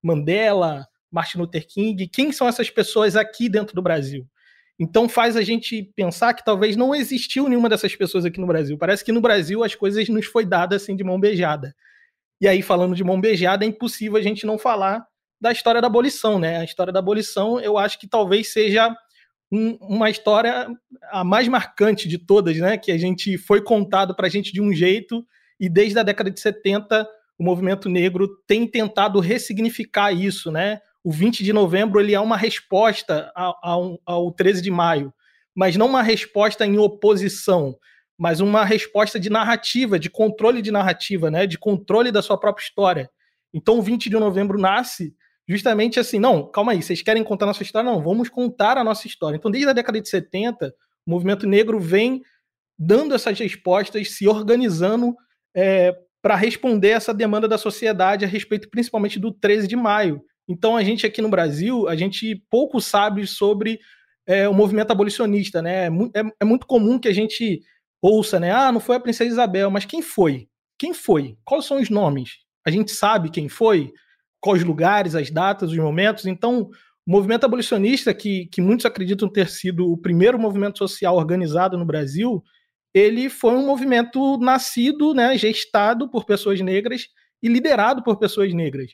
Mandela, 0.04 0.86
Martin 1.12 1.40
Luther 1.40 1.66
King. 1.66 2.08
Quem 2.08 2.32
são 2.32 2.48
essas 2.48 2.70
pessoas 2.70 3.16
aqui 3.16 3.50
dentro 3.50 3.74
do 3.74 3.82
Brasil? 3.82 4.28
Então 4.80 5.10
faz 5.10 5.36
a 5.36 5.42
gente 5.42 5.84
pensar 5.96 6.34
que 6.34 6.46
talvez 6.46 6.76
não 6.76 6.94
existiu 6.94 7.50
nenhuma 7.50 7.68
dessas 7.70 7.96
pessoas 7.96 8.26
aqui 8.26 8.40
no 8.40 8.46
Brasil. 8.46 8.78
Parece 8.78 9.04
que 9.04 9.12
no 9.12 9.22
Brasil 9.22 9.64
as 9.64 9.74
coisas 9.74 10.08
nos 10.08 10.26
foi 10.28 10.46
dada 10.46 10.76
assim 10.76 10.96
de 10.96 11.04
mão 11.04 11.20
beijada. 11.20 11.76
E 12.40 12.48
aí 12.48 12.62
falando 12.62 12.96
de 12.96 13.04
mão 13.04 13.20
beijada 13.20 13.66
é 13.66 13.68
impossível 13.68 14.18
a 14.18 14.22
gente 14.22 14.46
não 14.46 14.58
falar 14.60 15.06
da 15.42 15.52
história 15.52 15.82
da 15.82 15.88
abolição, 15.88 16.40
né? 16.40 16.58
A 16.58 16.64
história 16.64 16.94
da 16.94 17.00
abolição, 17.00 17.60
eu 17.60 17.78
acho 17.78 18.00
que 18.00 18.08
talvez 18.08 18.52
seja 18.52 18.96
um, 19.52 19.78
uma 19.82 20.10
história 20.10 20.68
a 21.12 21.24
mais 21.24 21.48
marcante 21.48 22.08
de 22.08 22.18
todas, 22.18 22.58
né? 22.58 22.78
Que 22.78 22.92
a 22.92 22.98
gente 22.98 23.38
foi 23.38 23.62
contado 23.62 24.16
para 24.16 24.28
a 24.28 24.30
gente 24.30 24.52
de 24.52 24.62
um 24.62 24.72
jeito 24.74 25.26
e 25.60 25.68
desde 25.68 25.98
a 25.98 26.04
década 26.04 26.30
de 26.30 26.40
70 26.40 27.08
o 27.40 27.44
movimento 27.44 27.88
negro 27.88 28.28
tem 28.48 28.68
tentado 28.68 29.20
ressignificar 29.20 30.12
isso, 30.12 30.52
né? 30.52 30.80
O 31.08 31.12
20 31.12 31.42
de 31.42 31.54
novembro 31.54 32.02
ele 32.02 32.14
é 32.14 32.20
uma 32.20 32.36
resposta 32.36 33.32
ao, 33.34 33.98
ao 34.06 34.30
13 34.30 34.62
de 34.62 34.70
maio, 34.70 35.14
mas 35.56 35.78
não 35.78 35.86
uma 35.86 36.02
resposta 36.02 36.66
em 36.66 36.78
oposição, 36.78 37.78
mas 38.18 38.42
uma 38.42 38.66
resposta 38.66 39.18
de 39.18 39.30
narrativa, 39.30 39.98
de 39.98 40.10
controle 40.10 40.62
de 40.62 40.70
narrativa, 40.70 41.32
né, 41.32 41.48
de 41.48 41.58
controle 41.58 42.12
da 42.12 42.22
sua 42.22 42.38
própria 42.38 42.62
história. 42.62 43.10
Então 43.54 43.80
o 43.80 43.82
20 43.82 44.10
de 44.10 44.18
novembro 44.18 44.60
nasce 44.60 45.16
justamente 45.48 45.98
assim, 45.98 46.20
não, 46.20 46.46
calma 46.52 46.74
aí, 46.74 46.84
vocês 46.84 47.02
querem 47.02 47.24
contar 47.24 47.46
a 47.46 47.48
nossa 47.48 47.64
história? 47.64 47.90
Não, 47.90 48.04
vamos 48.04 48.28
contar 48.28 48.78
a 48.78 48.84
nossa 48.84 49.08
história. 49.08 49.38
Então 49.38 49.50
desde 49.50 49.70
a 49.70 49.74
década 49.74 50.02
de 50.02 50.10
70, 50.10 50.76
o 51.06 51.10
movimento 51.10 51.48
negro 51.48 51.80
vem 51.80 52.22
dando 52.78 53.16
essas 53.16 53.40
respostas, 53.40 54.12
se 54.12 54.28
organizando 54.28 55.16
é, 55.56 55.98
para 56.22 56.36
responder 56.36 56.90
essa 56.90 57.14
demanda 57.14 57.48
da 57.48 57.58
sociedade 57.58 58.26
a 58.26 58.28
respeito 58.28 58.70
principalmente 58.70 59.18
do 59.18 59.32
13 59.32 59.70
de 59.70 59.78
maio, 59.78 60.22
então, 60.48 60.78
a 60.78 60.84
gente 60.84 61.06
aqui 61.06 61.22
no 61.22 61.30
Brasil, 61.30 61.88
a 61.90 61.96
gente 61.96 62.36
pouco 62.50 62.80
sabe 62.80 63.28
sobre 63.28 63.80
é, 64.26 64.48
o 64.48 64.54
movimento 64.54 64.92
abolicionista, 64.92 65.62
né? 65.62 65.88
É, 65.88 66.22
é, 66.42 66.46
muito 66.46 66.66
comum 66.66 66.98
que 66.98 67.08
a 67.08 67.14
gente 67.14 67.62
ouça, 68.02 68.40
né? 68.40 68.52
Ah, 68.52 68.72
não 68.72 68.80
foi 68.80 68.96
a 68.96 69.00
Princesa 69.00 69.30
Isabel, 69.30 69.70
mas 69.70 69.86
quem 69.86 70.02
foi? 70.02 70.48
Quem 70.78 70.94
foi? 70.94 71.38
Quais 71.44 71.66
são 71.66 71.82
os 71.82 71.90
nomes? 71.90 72.38
A 72.66 72.72
gente 72.72 72.92
sabe 72.92 73.30
quem 73.30 73.50
foi? 73.50 73.92
Quais 74.40 74.64
lugares, 74.64 75.16
as 75.16 75.30
datas, 75.30 75.72
os 75.72 75.78
momentos? 75.78 76.26
Então, 76.26 76.70
o 77.06 77.12
movimento 77.12 77.46
abolicionista, 77.46 78.14
que, 78.14 78.48
que 78.48 78.62
muitos 78.62 78.86
acreditam 78.86 79.30
ter 79.30 79.50
sido 79.50 79.92
o 79.92 79.98
primeiro 79.98 80.38
movimento 80.38 80.78
social 80.78 81.16
organizado 81.16 81.78
no 81.78 81.86
Brasil, 81.86 82.44
ele 82.94 83.30
foi 83.30 83.54
um 83.54 83.66
movimento 83.66 84.38
nascido, 84.38 85.14
né, 85.14 85.38
gestado 85.38 86.10
por 86.10 86.26
pessoas 86.26 86.60
negras 86.62 87.08
e 87.42 87.48
liderado 87.48 88.04
por 88.04 88.18
pessoas 88.18 88.54
negras. 88.54 88.92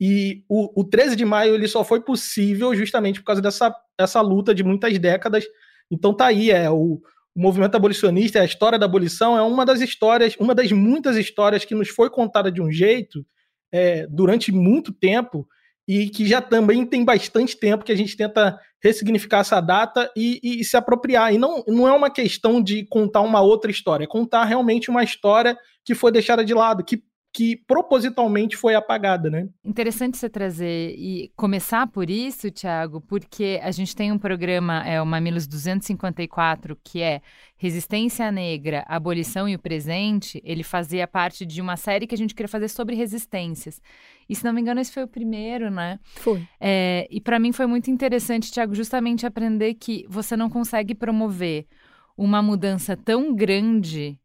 E 0.00 0.44
o, 0.48 0.80
o 0.80 0.84
13 0.84 1.16
de 1.16 1.24
maio 1.24 1.54
ele 1.54 1.66
só 1.66 1.82
foi 1.82 2.00
possível 2.00 2.74
justamente 2.74 3.20
por 3.20 3.26
causa 3.26 3.42
dessa 3.42 3.74
essa 3.98 4.20
luta 4.20 4.54
de 4.54 4.62
muitas 4.62 4.96
décadas. 4.98 5.44
Então 5.90 6.14
tá 6.14 6.26
aí, 6.26 6.50
é 6.50 6.70
o, 6.70 7.00
o 7.34 7.40
movimento 7.40 7.74
abolicionista, 7.74 8.40
a 8.40 8.44
história 8.44 8.78
da 8.78 8.86
abolição 8.86 9.36
é 9.36 9.42
uma 9.42 9.64
das 9.64 9.80
histórias, 9.80 10.36
uma 10.38 10.54
das 10.54 10.70
muitas 10.70 11.16
histórias 11.16 11.64
que 11.64 11.74
nos 11.74 11.88
foi 11.88 12.08
contada 12.10 12.50
de 12.50 12.62
um 12.62 12.70
jeito 12.70 13.24
é, 13.72 14.06
durante 14.06 14.52
muito 14.52 14.92
tempo 14.92 15.46
e 15.86 16.10
que 16.10 16.26
já 16.26 16.40
também 16.42 16.84
tem 16.84 17.04
bastante 17.04 17.56
tempo 17.56 17.84
que 17.84 17.92
a 17.92 17.96
gente 17.96 18.16
tenta 18.16 18.58
ressignificar 18.82 19.38
essa 19.38 19.60
data 19.60 20.10
e, 20.14 20.38
e, 20.42 20.60
e, 20.60 20.64
se 20.64 20.76
apropriar. 20.76 21.32
E 21.32 21.38
não, 21.38 21.64
não 21.66 21.88
é 21.88 21.92
uma 21.92 22.10
questão 22.10 22.62
de 22.62 22.84
contar 22.86 23.22
uma 23.22 23.40
outra 23.40 23.70
história, 23.70 24.04
é 24.04 24.06
contar 24.06 24.44
realmente 24.44 24.90
uma 24.90 25.02
história 25.02 25.56
que 25.84 25.94
foi 25.94 26.12
deixada 26.12 26.44
de 26.44 26.52
lado, 26.52 26.84
que 26.84 27.02
que 27.32 27.56
propositalmente 27.56 28.56
foi 28.56 28.74
apagada, 28.74 29.30
né? 29.30 29.48
Interessante 29.64 30.16
você 30.16 30.28
trazer 30.28 30.94
e 30.96 31.30
começar 31.36 31.86
por 31.86 32.08
isso, 32.08 32.50
Tiago, 32.50 33.00
porque 33.00 33.60
a 33.62 33.70
gente 33.70 33.94
tem 33.94 34.10
um 34.10 34.18
programa, 34.18 34.82
é 34.86 35.00
o 35.00 35.06
Mamilos 35.06 35.46
254, 35.46 36.76
que 36.82 37.02
é 37.02 37.20
Resistência 37.56 38.32
Negra, 38.32 38.84
Abolição 38.88 39.48
e 39.48 39.54
o 39.54 39.58
Presente. 39.58 40.40
Ele 40.44 40.62
fazia 40.62 41.06
parte 41.06 41.44
de 41.44 41.60
uma 41.60 41.76
série 41.76 42.06
que 42.06 42.14
a 42.14 42.18
gente 42.18 42.34
queria 42.34 42.48
fazer 42.48 42.68
sobre 42.68 42.96
resistências. 42.96 43.80
E 44.28 44.34
se 44.34 44.44
não 44.44 44.52
me 44.52 44.60
engano, 44.60 44.80
esse 44.80 44.92
foi 44.92 45.04
o 45.04 45.08
primeiro, 45.08 45.70
né? 45.70 46.00
Foi. 46.16 46.42
É, 46.60 47.06
e 47.10 47.20
para 47.20 47.38
mim 47.38 47.52
foi 47.52 47.66
muito 47.66 47.90
interessante, 47.90 48.50
Tiago, 48.50 48.74
justamente 48.74 49.26
aprender 49.26 49.74
que 49.74 50.06
você 50.08 50.36
não 50.36 50.48
consegue 50.48 50.94
promover 50.94 51.66
uma 52.16 52.42
mudança 52.42 52.96
tão 52.96 53.34
grande. 53.34 54.18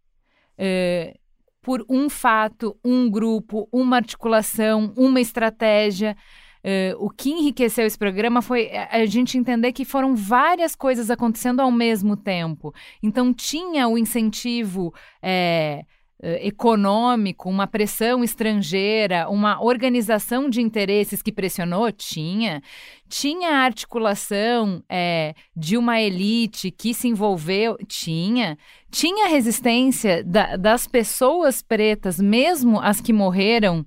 É, 0.57 1.17
por 1.63 1.83
um 1.89 2.09
fato, 2.09 2.77
um 2.83 3.09
grupo, 3.09 3.67
uma 3.71 3.95
articulação, 3.95 4.93
uma 4.97 5.21
estratégia. 5.21 6.15
Uh, 6.63 7.05
o 7.05 7.09
que 7.09 7.29
enriqueceu 7.31 7.85
esse 7.85 7.97
programa 7.97 8.41
foi 8.41 8.69
a 8.71 9.05
gente 9.05 9.37
entender 9.37 9.71
que 9.71 9.83
foram 9.83 10.15
várias 10.15 10.75
coisas 10.75 11.09
acontecendo 11.09 11.61
ao 11.61 11.71
mesmo 11.71 12.15
tempo. 12.17 12.73
Então, 13.01 13.33
tinha 13.33 13.87
o 13.87 13.97
incentivo. 13.97 14.93
É, 15.21 15.79
eh, 15.81 15.85
econômico, 16.21 17.49
uma 17.49 17.67
pressão 17.67 18.23
estrangeira, 18.23 19.27
uma 19.29 19.61
organização 19.61 20.49
de 20.49 20.61
interesses 20.61 21.21
que 21.21 21.31
pressionou? 21.31 21.91
Tinha. 21.91 22.61
Tinha 23.09 23.49
a 23.49 23.63
articulação 23.63 24.81
é, 24.89 25.33
de 25.55 25.77
uma 25.77 25.99
elite 25.99 26.71
que 26.71 26.93
se 26.93 27.07
envolveu? 27.07 27.77
Tinha. 27.87 28.57
Tinha 28.89 29.27
resistência 29.27 30.23
da, 30.23 30.55
das 30.55 30.87
pessoas 30.87 31.61
pretas, 31.61 32.19
mesmo 32.19 32.79
as 32.79 33.01
que 33.01 33.11
morreram 33.11 33.85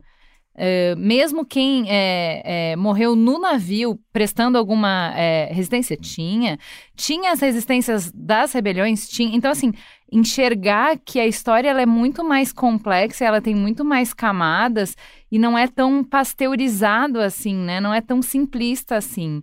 Uh, 0.56 0.96
mesmo 0.96 1.44
quem 1.44 1.84
é, 1.86 2.70
é, 2.72 2.76
morreu 2.76 3.14
no 3.14 3.38
navio 3.38 4.00
prestando 4.10 4.56
alguma 4.56 5.12
é, 5.14 5.50
resistência, 5.52 5.98
tinha. 5.98 6.58
Tinha 6.96 7.32
as 7.32 7.40
resistências 7.40 8.10
das 8.10 8.54
rebeliões, 8.54 9.06
tinha. 9.06 9.36
Então, 9.36 9.50
assim, 9.50 9.70
enxergar 10.10 10.98
que 11.04 11.20
a 11.20 11.26
história 11.26 11.68
ela 11.68 11.82
é 11.82 11.86
muito 11.86 12.24
mais 12.24 12.54
complexa, 12.54 13.26
ela 13.26 13.42
tem 13.42 13.54
muito 13.54 13.84
mais 13.84 14.14
camadas 14.14 14.96
e 15.30 15.38
não 15.38 15.58
é 15.58 15.68
tão 15.68 16.02
pasteurizado 16.02 17.20
assim, 17.20 17.54
né? 17.54 17.78
Não 17.78 17.92
é 17.92 18.00
tão 18.00 18.22
simplista 18.22 18.96
assim. 18.96 19.42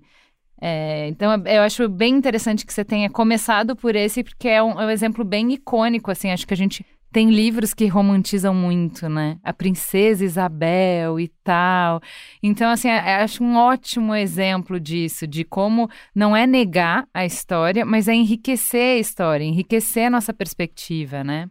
É, 0.59 1.09
então, 1.09 1.29
eu 1.45 1.61
acho 1.61 1.87
bem 1.89 2.15
interessante 2.15 2.65
que 2.65 2.73
você 2.73 2.83
tenha 2.83 3.09
começado 3.09 3.75
por 3.75 3.95
esse, 3.95 4.23
porque 4.23 4.47
é 4.47 4.63
um, 4.63 4.81
é 4.81 4.85
um 4.85 4.89
exemplo 4.89 5.23
bem 5.23 5.51
icônico, 5.51 6.09
assim, 6.09 6.31
acho 6.31 6.47
que 6.47 6.53
a 6.53 6.57
gente 6.57 6.85
tem 7.13 7.29
livros 7.29 7.75
que 7.75 7.85
romantizam 7.85 8.55
muito, 8.55 9.07
né? 9.07 9.37
A 9.43 9.53
Princesa 9.53 10.25
Isabel 10.25 11.19
e 11.19 11.27
tal. 11.43 12.01
Então, 12.41 12.71
assim, 12.71 12.89
acho 12.89 13.43
um 13.43 13.55
ótimo 13.55 14.15
exemplo 14.15 14.79
disso, 14.79 15.27
de 15.27 15.43
como 15.43 15.87
não 16.15 16.35
é 16.35 16.47
negar 16.47 17.07
a 17.13 17.23
história, 17.23 17.85
mas 17.85 18.07
é 18.07 18.13
enriquecer 18.13 18.97
a 18.97 18.99
história, 18.99 19.43
enriquecer 19.43 20.07
a 20.07 20.09
nossa 20.09 20.33
perspectiva, 20.33 21.23
né? 21.23 21.47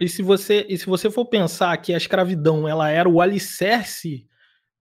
E 0.00 0.08
se 0.08 0.20
você, 0.20 0.66
e 0.68 0.76
se 0.76 0.86
você 0.86 1.08
for 1.08 1.26
pensar 1.26 1.76
que 1.76 1.94
a 1.94 1.96
escravidão 1.96 2.66
ela 2.68 2.90
era 2.90 3.08
o 3.08 3.20
alicerce 3.20 4.26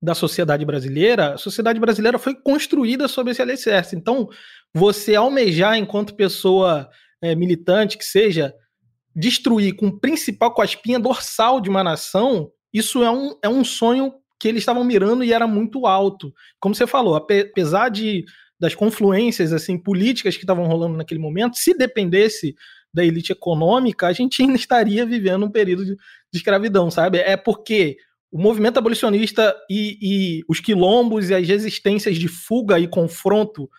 da 0.02 0.16
sociedade 0.16 0.66
brasileira, 0.66 1.36
a 1.36 1.38
sociedade 1.38 1.80
brasileira 1.80 2.18
foi 2.18 2.34
construída 2.34 3.08
sobre 3.08 3.32
esse 3.32 3.42
alicerce. 3.42 3.96
Então, 3.96 4.28
você 4.74 5.16
almejar 5.16 5.78
enquanto 5.78 6.16
pessoa 6.16 6.90
é, 7.22 7.36
militante 7.36 7.98
que 7.98 8.04
seja, 8.04 8.54
destruir 9.16 9.76
com 9.76 9.88
o 9.88 10.00
principal, 10.00 10.54
com 10.54 10.62
a 10.62 10.66
espinha 10.66 11.00
dorsal 11.00 11.62
de 11.62 11.70
uma 11.70 11.84
nação, 11.84 12.52
isso 12.74 13.04
é 13.04 13.12
um, 13.12 13.38
é 13.44 13.50
um 13.50 13.64
sonho 13.64 14.14
que 14.40 14.48
eles 14.48 14.62
estavam 14.62 14.84
mirando 14.84 15.24
e 15.24 15.32
era 15.32 15.48
muito 15.48 15.86
alto. 15.86 16.34
Como 16.60 16.76
você 16.76 16.88
falou, 16.88 17.16
apesar 17.16 17.90
de 17.90 18.26
das 18.60 18.74
confluências 18.74 19.52
assim 19.52 19.78
políticas 19.78 20.36
que 20.36 20.44
estavam 20.44 20.66
rolando 20.66 20.96
naquele 20.96 21.20
momento, 21.20 21.58
se 21.58 21.78
dependesse 21.78 22.56
da 22.94 23.04
elite 23.04 23.32
econômica, 23.32 24.08
a 24.08 24.14
gente 24.14 24.42
ainda 24.42 24.56
estaria 24.56 25.06
vivendo 25.06 25.46
um 25.46 25.52
período 25.52 25.84
de, 25.84 25.96
de 25.96 26.38
escravidão, 26.38 26.90
sabe? 26.90 27.18
É 27.18 27.36
porque 27.36 27.98
o 28.32 28.40
movimento 28.40 28.78
abolicionista 28.78 29.56
e, 29.70 29.98
e, 30.02 30.44
os 30.48 30.60
quilombos 30.60 31.30
e 31.30 31.36
as 31.36 31.48
resistências 31.48 32.18
de 32.18 32.28
fuga 32.28 32.80
e 32.80 32.88
confronto 32.88 33.70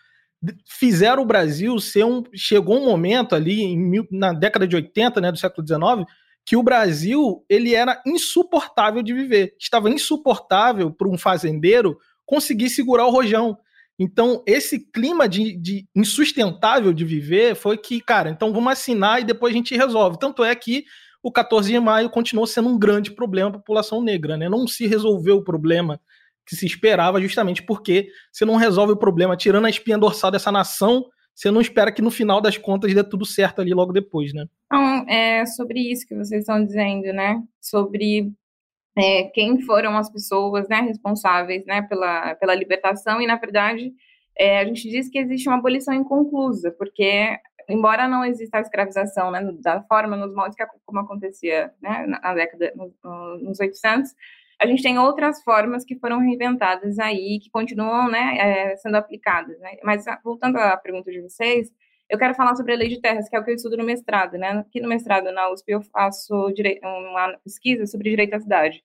fizeram 0.65 1.23
o 1.23 1.25
Brasil 1.25 1.79
ser 1.79 2.05
um. 2.05 2.23
Chegou 2.33 2.77
um 2.77 2.85
momento 2.85 3.35
ali, 3.35 3.61
em, 3.61 4.05
na 4.11 4.33
década 4.33 4.67
de 4.67 4.75
80, 4.75 5.21
né, 5.21 5.31
do 5.31 5.37
século 5.37 5.65
XIX, 5.65 6.05
que 6.45 6.55
o 6.55 6.63
Brasil 6.63 7.43
ele 7.49 7.73
era 7.73 8.01
insuportável 8.05 9.01
de 9.01 9.13
viver. 9.13 9.55
Estava 9.59 9.89
insuportável 9.89 10.91
para 10.91 11.09
um 11.09 11.17
fazendeiro 11.17 11.97
conseguir 12.25 12.69
segurar 12.69 13.05
o 13.05 13.11
rojão. 13.11 13.57
Então, 13.97 14.43
esse 14.45 14.79
clima 14.91 15.27
de, 15.27 15.55
de, 15.57 15.87
insustentável 15.95 16.91
de 16.91 17.05
viver 17.05 17.55
foi 17.55 17.77
que, 17.77 18.01
cara, 18.01 18.29
então 18.29 18.51
vamos 18.51 18.73
assinar 18.73 19.21
e 19.21 19.23
depois 19.23 19.53
a 19.53 19.57
gente 19.57 19.75
resolve. 19.75 20.19
Tanto 20.19 20.43
é 20.43 20.53
que 20.53 20.83
o 21.23 21.31
14 21.31 21.71
de 21.71 21.79
maio 21.79 22.09
continuou 22.09 22.45
sendo 22.45 22.69
um 22.69 22.77
grande 22.77 23.11
problema 23.11 23.49
para 23.49 23.57
a 23.57 23.61
população 23.61 24.01
negra, 24.01 24.37
né? 24.37 24.49
Não 24.49 24.67
se 24.67 24.85
resolveu 24.85 25.37
o 25.37 25.43
problema 25.43 25.99
que 26.45 26.55
se 26.55 26.65
esperava, 26.65 27.21
justamente 27.21 27.63
porque 27.63 28.07
você 28.31 28.45
não 28.45 28.55
resolve 28.55 28.93
o 28.93 28.97
problema 28.97 29.35
tirando 29.35 29.65
a 29.65 29.69
espinha 29.69 29.97
dorsal 29.97 30.31
dessa 30.31 30.51
nação, 30.51 31.05
você 31.33 31.51
não 31.51 31.59
espera 31.59 31.91
que 31.91 32.01
no 32.01 32.11
final 32.11 32.39
das 32.39 32.57
contas 32.57 32.93
dê 32.93 33.03
tudo 33.03 33.25
certo 33.25 33.61
ali 33.61 33.73
logo 33.73 33.91
depois, 33.91 34.33
né? 34.33 34.45
Então, 34.67 35.05
é 35.09 35.45
sobre 35.45 35.79
isso 35.79 36.07
que 36.07 36.15
vocês 36.15 36.41
estão 36.41 36.63
dizendo, 36.63 37.11
né? 37.11 37.41
Sobre 37.59 38.31
é, 38.97 39.23
quem 39.33 39.59
foram 39.61 39.97
as 39.97 40.09
pessoas 40.09 40.67
né, 40.69 40.81
responsáveis 40.81 41.65
né, 41.65 41.81
pela, 41.81 42.35
pela 42.35 42.55
libertação, 42.55 43.21
e 43.21 43.27
na 43.27 43.35
verdade 43.35 43.91
é, 44.37 44.59
a 44.59 44.65
gente 44.65 44.89
diz 44.89 45.09
que 45.09 45.17
existe 45.17 45.47
uma 45.49 45.57
abolição 45.57 45.93
inconclusa, 45.93 46.71
porque 46.77 47.37
embora 47.67 48.07
não 48.07 48.23
exista 48.23 48.57
a 48.57 48.61
escravização 48.61 49.31
né, 49.31 49.41
da 49.61 49.81
forma, 49.83 50.15
nos 50.15 50.33
moldes 50.33 50.55
que 50.55 50.63
como 50.85 50.99
acontecia 50.99 51.71
né, 51.81 52.05
na 52.07 52.33
década, 52.33 52.73
nos 53.41 53.59
800, 53.59 54.11
a 54.59 54.65
gente 54.67 54.81
tem 54.81 54.97
outras 54.97 55.43
formas 55.43 55.83
que 55.83 55.97
foram 55.99 56.19
reinventadas 56.19 56.97
aí, 56.99 57.39
que 57.41 57.49
continuam 57.49 58.09
né, 58.09 58.37
é, 58.37 58.77
sendo 58.77 58.95
aplicadas. 58.95 59.59
Né? 59.59 59.77
Mas 59.83 60.07
ah, 60.07 60.19
voltando 60.23 60.57
à 60.57 60.77
pergunta 60.77 61.11
de 61.11 61.21
vocês, 61.21 61.71
eu 62.09 62.17
quero 62.17 62.33
falar 62.35 62.55
sobre 62.55 62.73
a 62.73 62.75
lei 62.77 62.87
de 62.87 63.01
terras, 63.01 63.27
que 63.27 63.35
é 63.35 63.39
o 63.39 63.43
que 63.43 63.51
eu 63.51 63.55
estudo 63.55 63.77
no 63.77 63.83
mestrado. 63.83 64.37
Né? 64.37 64.49
Aqui 64.49 64.79
no 64.79 64.87
mestrado, 64.87 65.31
na 65.31 65.51
USP, 65.51 65.71
eu 65.71 65.81
faço 65.81 66.33
uma 66.83 67.37
pesquisa 67.43 67.85
sobre 67.85 68.09
direito 68.09 68.33
à 68.33 68.39
cidade, 68.39 68.83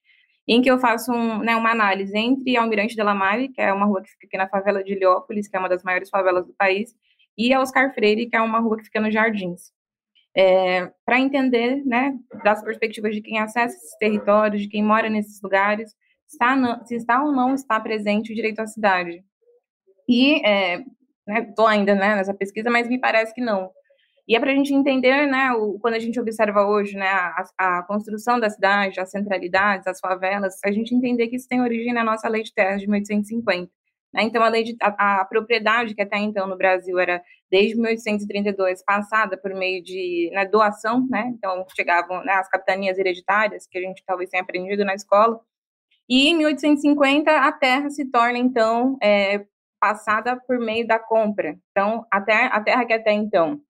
em 0.49 0.61
que 0.61 0.71
eu 0.71 0.79
faço 0.79 1.13
um, 1.13 1.39
né, 1.39 1.55
uma 1.55 1.71
análise 1.71 2.17
entre 2.17 2.57
Almirante 2.57 2.97
de 2.97 3.03
la 3.03 3.15
Mare, 3.15 3.49
que 3.49 3.61
é 3.61 3.73
uma 3.73 3.87
rua 3.87 4.03
que 4.03 4.11
fica 4.11 4.27
aqui 4.27 4.37
na 4.37 4.49
favela 4.49 4.83
de 4.83 4.93
Heliópolis, 4.93 5.47
que 5.49 5.57
é 5.57 5.61
uma 5.61 5.69
das 5.69 5.85
maiores 5.85 6.11
favelas 6.11 6.47
do 6.47 6.55
país, 6.55 6.95
e 7.39 7.53
a 7.53 7.61
Oscar 7.61 7.95
Freire, 7.95 8.27
que 8.29 8.37
é 8.37 8.41
uma 8.41 8.59
rua 8.59 8.77
que 8.77 8.85
fica 8.85 9.01
nos 9.01 9.15
Jardins 9.15 9.73
é, 10.37 10.91
para 11.05 11.19
entender, 11.19 11.85
né, 11.85 12.17
das 12.45 12.63
perspectivas 12.63 13.15
de 13.15 13.21
quem 13.21 13.39
acessa 13.39 13.77
esses 13.77 13.97
territórios, 13.99 14.63
de 14.63 14.69
quem 14.69 14.83
mora 14.83 15.11
nesses 15.11 15.41
lugares, 15.43 15.95
está, 16.29 16.85
se 16.85 16.95
está 16.95 17.23
ou 17.23 17.33
não 17.33 17.55
está 17.55 17.81
presente 17.81 18.33
o 18.33 18.35
direito 18.35 18.61
à 18.61 18.67
cidade. 18.67 19.25
E 20.09 20.37
estou 20.37 21.69
é, 21.69 21.73
né, 21.73 21.79
ainda 21.79 21.95
né, 21.95 22.17
nessa 22.17 22.35
pesquisa, 22.35 22.71
mas 22.71 22.89
me 22.89 22.99
parece 22.99 23.35
que 23.35 23.41
não. 23.41 23.71
E 24.29 24.37
é 24.37 24.41
para 24.41 24.53
a 24.53 24.55
gente 24.55 24.73
entender, 24.73 25.27
né, 25.27 25.51
o, 25.53 25.79
quando 25.81 25.95
a 25.95 25.99
gente 25.99 26.21
observa 26.21 26.65
hoje 26.65 26.97
né, 26.97 27.09
a, 27.09 27.45
a, 27.59 27.83
construção 27.83 28.39
da 28.39 28.49
cidade, 28.49 29.01
as 29.01 29.11
centralidades, 29.11 29.87
as 29.89 29.99
favelas, 29.99 30.55
a 30.65 30.71
gente 30.71 30.95
entender 30.95 31.27
que 31.29 31.37
isso 31.37 31.49
tem 31.49 31.61
origem 31.61 31.93
na 31.93 32.05
nossa 32.05 32.29
lei 32.29 32.45
de 32.45 32.55
terras 32.55 32.81
de 32.81 32.89
1850. 32.89 33.71
Né? 34.13 34.25
Então, 34.25 34.43
a, 34.43 34.51
de, 34.51 34.77
a, 34.81 35.21
a, 35.21 35.25
propriedade, 35.25 35.95
que 35.95 36.03
até 36.03 36.19
então 36.19 36.47
no 36.47 36.57
Brasil 36.57 36.99
era, 36.99 37.23
desde 37.51 37.77
1832, 37.77 38.83
passada 38.85 39.37
por 39.37 39.55
meio 39.55 39.83
de 39.83 40.31
né, 40.33 40.45
doação, 40.47 41.07
né? 41.09 41.33
então 41.35 41.65
chegavam 41.75 42.25
né, 42.25 42.33
as 42.33 42.49
capitanias 42.49 42.99
hereditárias, 42.99 43.67
que 43.67 43.79
a 43.79 43.83
gente 43.83 44.03
talvez 44.05 44.31
tenha 44.31 44.43
aprendido 44.43 44.85
na 44.85 44.95
escola, 44.95 45.41
e 46.09 46.29
em 46.29 46.37
1850 46.37 47.31
a 47.31 47.53
terra 47.53 47.89
se 47.89 48.11
torna, 48.11 48.37
então, 48.37 48.99
é, 49.01 49.47
passada 49.81 50.37
por 50.37 50.59
meio 50.59 50.87
da 50.87 50.99
compra. 50.99 51.57
Então, 51.71 52.05
a 52.11 52.21
terra, 52.21 52.49
a 52.49 52.61
terra 52.61 52.85
que 52.85 52.93
até 52.93 53.13
então 53.13 53.61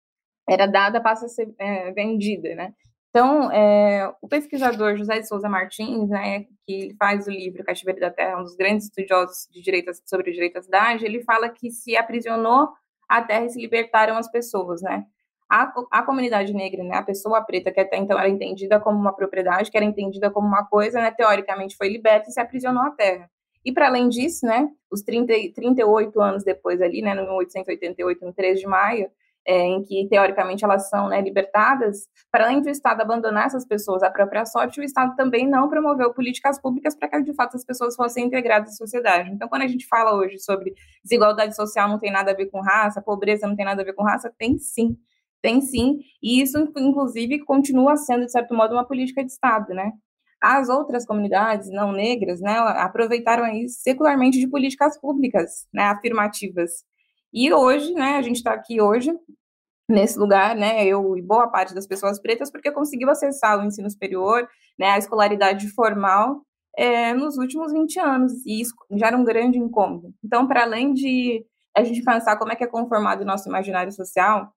era 0.48 0.66
dada 0.66 1.00
passa 1.00 1.26
a 1.26 1.28
ser 1.28 1.54
é, 1.58 1.92
vendida, 1.92 2.54
né? 2.54 2.72
Então, 3.10 3.50
é, 3.50 4.12
o 4.22 4.28
pesquisador 4.28 4.96
José 4.96 5.18
de 5.18 5.26
Souza 5.26 5.48
Martins, 5.48 6.08
né, 6.08 6.46
que 6.64 6.94
faz 6.96 7.26
o 7.26 7.30
livro 7.30 7.64
Cativeiro 7.64 7.98
da 7.98 8.10
Terra, 8.10 8.38
um 8.38 8.44
dos 8.44 8.54
grandes 8.54 8.86
estudiosos 8.86 9.48
de 9.50 9.60
direito, 9.60 9.90
sobre 10.06 10.30
o 10.30 10.32
direito 10.32 10.58
à 10.58 10.62
cidade, 10.62 11.04
ele 11.04 11.20
fala 11.24 11.48
que 11.48 11.70
se 11.72 11.96
aprisionou 11.96 12.68
a 13.08 13.20
terra 13.20 13.46
e 13.46 13.50
se 13.50 13.60
libertaram 13.60 14.16
as 14.16 14.30
pessoas, 14.30 14.80
né? 14.80 15.04
A, 15.48 15.72
a 15.90 16.02
comunidade 16.04 16.54
negra, 16.54 16.84
né, 16.84 16.94
a 16.94 17.02
pessoa 17.02 17.42
preta, 17.42 17.72
que 17.72 17.80
até 17.80 17.96
então 17.96 18.16
era 18.16 18.28
entendida 18.28 18.78
como 18.78 18.96
uma 18.96 19.12
propriedade, 19.12 19.68
que 19.68 19.76
era 19.76 19.84
entendida 19.84 20.30
como 20.30 20.46
uma 20.46 20.64
coisa, 20.64 21.00
né, 21.00 21.10
teoricamente 21.10 21.76
foi 21.76 21.88
liberta 21.88 22.30
e 22.30 22.32
se 22.32 22.38
aprisionou 22.38 22.84
à 22.84 22.92
terra. 22.92 23.28
E 23.64 23.72
para 23.72 23.88
além 23.88 24.08
disso, 24.08 24.46
né, 24.46 24.68
os 24.88 25.02
30, 25.02 25.34
38 25.52 26.20
anos 26.20 26.44
depois 26.44 26.80
ali, 26.80 27.02
né, 27.02 27.14
no 27.14 27.22
1888, 27.22 28.24
no 28.24 28.32
3 28.32 28.60
de 28.60 28.66
maio, 28.68 29.10
é, 29.46 29.66
em 29.66 29.82
que 29.82 30.06
teoricamente 30.08 30.64
elas 30.64 30.88
são 30.88 31.08
né, 31.08 31.20
libertadas, 31.20 32.06
para 32.30 32.44
além 32.44 32.60
do 32.60 32.68
Estado 32.68 33.00
abandonar 33.00 33.46
essas 33.46 33.66
pessoas 33.66 34.02
à 34.02 34.10
própria 34.10 34.44
sorte, 34.44 34.80
o 34.80 34.84
Estado 34.84 35.14
também 35.16 35.48
não 35.48 35.68
promoveu 35.68 36.12
políticas 36.12 36.60
públicas 36.60 36.94
para 36.96 37.08
que 37.08 37.22
de 37.22 37.34
fato 37.34 37.56
as 37.56 37.64
pessoas 37.64 37.96
fossem 37.96 38.26
integradas 38.26 38.70
à 38.70 38.72
sociedade. 38.74 39.30
Então, 39.30 39.48
quando 39.48 39.62
a 39.62 39.68
gente 39.68 39.86
fala 39.86 40.14
hoje 40.14 40.38
sobre 40.38 40.74
desigualdade 41.02 41.56
social 41.56 41.88
não 41.88 41.98
tem 41.98 42.12
nada 42.12 42.30
a 42.32 42.34
ver 42.34 42.46
com 42.46 42.60
raça, 42.60 43.02
pobreza 43.02 43.46
não 43.46 43.56
tem 43.56 43.64
nada 43.64 43.82
a 43.82 43.84
ver 43.84 43.94
com 43.94 44.02
raça, 44.04 44.32
tem 44.38 44.58
sim. 44.58 44.96
Tem 45.42 45.60
sim, 45.62 46.00
e 46.22 46.42
isso, 46.42 46.58
inclusive, 46.76 47.38
continua 47.44 47.96
sendo, 47.96 48.26
de 48.26 48.32
certo 48.32 48.54
modo, 48.54 48.74
uma 48.74 48.86
política 48.86 49.24
de 49.24 49.32
Estado, 49.32 49.72
né? 49.72 49.90
As 50.42 50.68
outras 50.68 51.06
comunidades 51.06 51.70
não 51.70 51.92
negras, 51.92 52.40
né, 52.40 52.58
aproveitaram 52.58 53.44
aí 53.44 53.68
secularmente 53.68 54.38
de 54.38 54.48
políticas 54.48 54.98
públicas, 54.98 55.66
né, 55.72 55.84
afirmativas, 55.84 56.84
e 57.32 57.52
hoje, 57.52 57.92
né, 57.92 58.16
a 58.16 58.22
gente 58.22 58.36
está 58.36 58.52
aqui 58.52 58.80
hoje, 58.80 59.12
nesse 59.88 60.18
lugar, 60.18 60.54
né, 60.54 60.84
eu 60.86 61.16
e 61.16 61.22
boa 61.22 61.48
parte 61.48 61.74
das 61.74 61.86
pessoas 61.86 62.20
pretas, 62.20 62.50
porque 62.50 62.70
conseguiu 62.70 63.10
acessar 63.10 63.58
o 63.58 63.64
ensino 63.64 63.90
superior, 63.90 64.48
né, 64.78 64.90
a 64.90 64.98
escolaridade 64.98 65.68
formal, 65.70 66.42
é, 66.76 67.12
nos 67.12 67.36
últimos 67.36 67.72
20 67.72 67.98
anos, 67.98 68.32
e 68.46 68.60
isso 68.60 68.74
já 68.92 69.08
era 69.08 69.16
um 69.16 69.24
grande 69.24 69.58
incômodo. 69.58 70.14
Então, 70.24 70.46
para 70.46 70.62
além 70.62 70.94
de 70.94 71.44
a 71.76 71.82
gente 71.82 72.02
pensar 72.02 72.36
como 72.36 72.52
é 72.52 72.56
que 72.56 72.64
é 72.64 72.66
conformado 72.66 73.22
o 73.22 73.26
nosso 73.26 73.48
imaginário 73.48 73.92
social, 73.92 74.52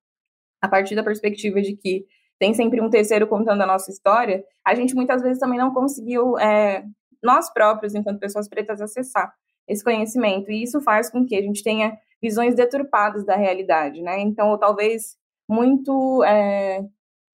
a 0.62 0.68
partir 0.68 0.96
da 0.96 1.04
perspectiva 1.04 1.62
de 1.62 1.76
que 1.76 2.06
tem 2.40 2.54
sempre 2.54 2.82
um 2.82 2.90
terceiro 2.90 3.28
contando 3.28 3.62
a 3.62 3.66
nossa 3.66 3.92
história, 3.92 4.44
a 4.66 4.76
gente 4.76 4.96
muitas 4.96 5.22
vezes 5.22 5.40
também 5.40 5.60
não 5.60 5.74
conseguiu, 5.74 6.38
é, 6.38 6.84
nós 7.24 7.52
próprios, 7.52 7.94
enquanto 7.96 8.20
pessoas 8.20 8.48
pretas, 8.48 8.82
acessar 8.82 9.34
esse 9.68 9.84
conhecimento, 9.84 10.52
e 10.52 10.64
isso 10.64 10.82
faz 10.82 11.10
com 11.10 11.26
que 11.26 11.36
a 11.36 11.42
gente 11.42 11.64
tenha 11.64 11.98
visões 12.22 12.56
deturpadas 12.56 13.26
da 13.26 13.36
realidade, 13.36 14.02
né? 14.02 14.20
Então, 14.20 14.50
ou 14.50 14.58
talvez 14.58 15.18
muito 15.48 16.24
é, 16.24 16.82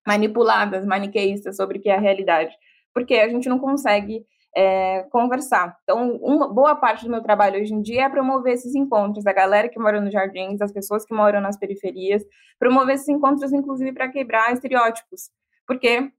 manipuladas, 0.06 0.86
maniqueístas 0.86 1.56
sobre 1.56 1.78
o 1.78 1.82
que 1.82 1.90
é 1.90 1.96
a 1.96 2.00
realidade, 2.00 2.56
porque 2.94 3.16
a 3.16 3.30
gente 3.30 3.48
não 3.48 3.60
consegue 3.60 4.26
é, 4.56 5.04
conversar. 5.12 5.78
Então, 5.84 6.18
uma 6.18 6.52
boa 6.52 6.76
parte 6.76 7.06
do 7.06 7.12
meu 7.12 7.22
trabalho 7.22 7.62
hoje 7.62 7.74
em 7.74 7.82
dia 7.82 8.06
é 8.06 8.10
promover 8.10 8.54
esses 8.54 8.74
encontros, 8.76 9.24
da 9.24 9.32
galera 9.32 9.70
que 9.70 9.80
mora 9.80 10.02
nos 10.02 10.12
jardins, 10.12 10.58
das 10.58 10.72
pessoas 10.72 11.06
que 11.06 11.14
moram 11.14 11.40
nas 11.40 11.58
periferias, 11.58 12.24
promover 12.58 12.96
esses 12.96 13.08
encontros, 13.10 13.54
inclusive, 13.54 13.94
para 13.94 14.10
quebrar 14.10 14.52
estereótipos. 14.52 15.30
Porque 15.68 16.12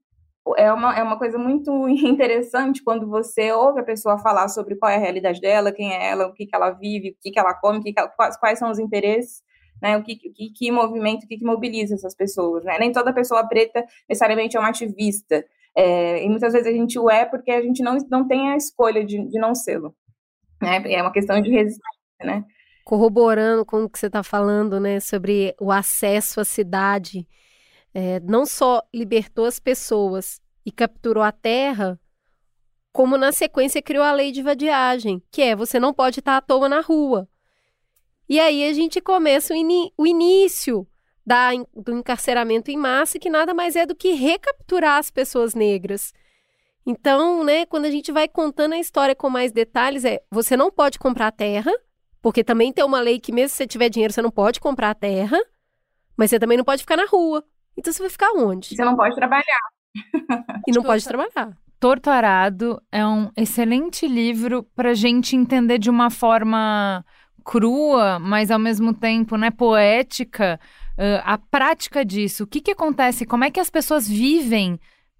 é 0.57 0.71
uma, 0.71 0.97
é 0.97 1.03
uma 1.03 1.17
coisa 1.17 1.37
muito 1.37 1.71
interessante 1.87 2.83
quando 2.83 3.07
você 3.07 3.51
ouve 3.51 3.79
a 3.79 3.83
pessoa 3.83 4.17
falar 4.17 4.47
sobre 4.47 4.75
qual 4.75 4.91
é 4.91 4.95
a 4.95 4.99
realidade 4.99 5.39
dela, 5.39 5.71
quem 5.71 5.93
é 5.93 6.09
ela, 6.09 6.27
o 6.27 6.33
que, 6.33 6.45
que 6.45 6.55
ela 6.55 6.71
vive, 6.71 7.11
o 7.11 7.15
que, 7.21 7.31
que 7.31 7.39
ela 7.39 7.53
come, 7.53 7.81
que 7.81 7.93
que 7.93 7.99
ela, 7.99 8.09
quais, 8.09 8.37
quais 8.37 8.59
são 8.59 8.71
os 8.71 8.79
interesses, 8.79 9.41
né, 9.81 9.97
o 9.97 10.03
que, 10.03 10.15
que, 10.15 10.49
que 10.51 10.71
movimento, 10.71 11.23
o 11.23 11.27
que, 11.27 11.37
que 11.37 11.45
mobiliza 11.45 11.95
essas 11.95 12.15
pessoas. 12.15 12.63
Né? 12.63 12.77
Nem 12.79 12.91
toda 12.91 13.13
pessoa 13.13 13.47
preta 13.47 13.83
necessariamente 14.07 14.57
é 14.57 14.59
uma 14.59 14.69
ativista, 14.69 15.43
é, 15.75 16.23
e 16.23 16.29
muitas 16.29 16.53
vezes 16.53 16.67
a 16.67 16.71
gente 16.71 16.99
o 16.99 17.09
é 17.09 17.25
porque 17.25 17.51
a 17.51 17.61
gente 17.61 17.81
não, 17.81 17.97
não 18.09 18.27
tem 18.27 18.51
a 18.51 18.57
escolha 18.57 19.05
de, 19.05 19.25
de 19.27 19.39
não 19.39 19.55
sê-lo. 19.55 19.95
Né? 20.61 20.83
É 20.93 21.01
uma 21.01 21.11
questão 21.11 21.41
de 21.41 21.49
resistência, 21.49 21.81
né? 22.23 22.43
Corroborando 22.83 23.65
com 23.65 23.83
o 23.83 23.89
que 23.89 23.97
você 23.97 24.07
está 24.07 24.21
falando, 24.21 24.79
né, 24.79 24.99
sobre 24.99 25.55
o 25.59 25.71
acesso 25.71 26.41
à 26.41 26.45
cidade, 26.45 27.25
é, 27.93 28.19
não 28.21 28.45
só 28.45 28.81
libertou 28.93 29.45
as 29.45 29.59
pessoas 29.59 30.41
e 30.65 30.71
capturou 30.71 31.23
a 31.23 31.31
terra, 31.31 31.99
como 32.91 33.17
na 33.17 33.31
sequência 33.31 33.81
criou 33.81 34.03
a 34.03 34.11
lei 34.11 34.31
de 34.31 34.41
vadiagem, 34.41 35.21
que 35.31 35.41
é 35.41 35.55
você 35.55 35.79
não 35.79 35.93
pode 35.93 36.19
estar 36.19 36.37
à 36.37 36.41
toa 36.41 36.67
na 36.67 36.81
rua. 36.81 37.27
E 38.27 38.39
aí 38.39 38.63
a 38.69 38.73
gente 38.73 39.01
começa 39.01 39.53
o, 39.53 39.57
o 39.97 40.07
início 40.07 40.87
da, 41.25 41.49
do 41.75 41.93
encarceramento 41.93 42.71
em 42.71 42.77
massa, 42.77 43.19
que 43.19 43.29
nada 43.29 43.53
mais 43.53 43.75
é 43.75 43.85
do 43.85 43.95
que 43.95 44.11
recapturar 44.11 44.97
as 44.97 45.09
pessoas 45.09 45.53
negras. 45.53 46.13
Então, 46.85 47.43
né, 47.43 47.65
quando 47.65 47.85
a 47.85 47.91
gente 47.91 48.11
vai 48.11 48.27
contando 48.27 48.73
a 48.73 48.79
história 48.79 49.15
com 49.15 49.29
mais 49.29 49.51
detalhes, 49.51 50.03
é 50.03 50.21
você 50.31 50.57
não 50.57 50.71
pode 50.71 50.97
comprar 50.97 51.31
terra, 51.31 51.71
porque 52.21 52.43
também 52.43 52.73
tem 52.73 52.83
uma 52.83 52.99
lei 52.99 53.19
que 53.19 53.31
mesmo 53.31 53.49
se 53.49 53.57
você 53.57 53.67
tiver 53.67 53.89
dinheiro, 53.89 54.13
você 54.13 54.21
não 54.21 54.31
pode 54.31 54.59
comprar 54.59 54.95
terra, 54.95 55.39
mas 56.17 56.29
você 56.29 56.39
também 56.39 56.57
não 56.57 56.65
pode 56.65 56.81
ficar 56.81 56.97
na 56.97 57.05
rua. 57.05 57.45
Então 57.77 57.91
você 57.91 58.01
vai 58.01 58.09
ficar 58.09 58.31
onde? 58.35 58.75
Você 58.75 58.85
não 58.85 58.95
pode 58.95 59.15
trabalhar. 59.15 59.43
e 60.67 60.71
não 60.71 60.83
pode 60.83 61.03
trabalhar. 61.03 61.57
Torto 61.79 62.09
Arado 62.09 62.79
é 62.91 63.05
um 63.05 63.31
excelente 63.35 64.07
livro 64.07 64.63
para 64.75 64.93
gente 64.93 65.35
entender 65.35 65.79
de 65.79 65.89
uma 65.89 66.11
forma 66.11 67.03
crua, 67.43 68.19
mas 68.19 68.51
ao 68.51 68.59
mesmo 68.59 68.93
tempo, 68.93 69.35
né, 69.35 69.49
poética, 69.49 70.59
uh, 70.97 71.21
a 71.23 71.37
prática 71.37 72.05
disso. 72.05 72.43
O 72.43 72.47
que, 72.47 72.61
que 72.61 72.71
acontece? 72.71 73.25
Como 73.25 73.43
é 73.43 73.49
que 73.49 73.59
as 73.59 73.69
pessoas 73.69 74.07
vivem 74.07 74.79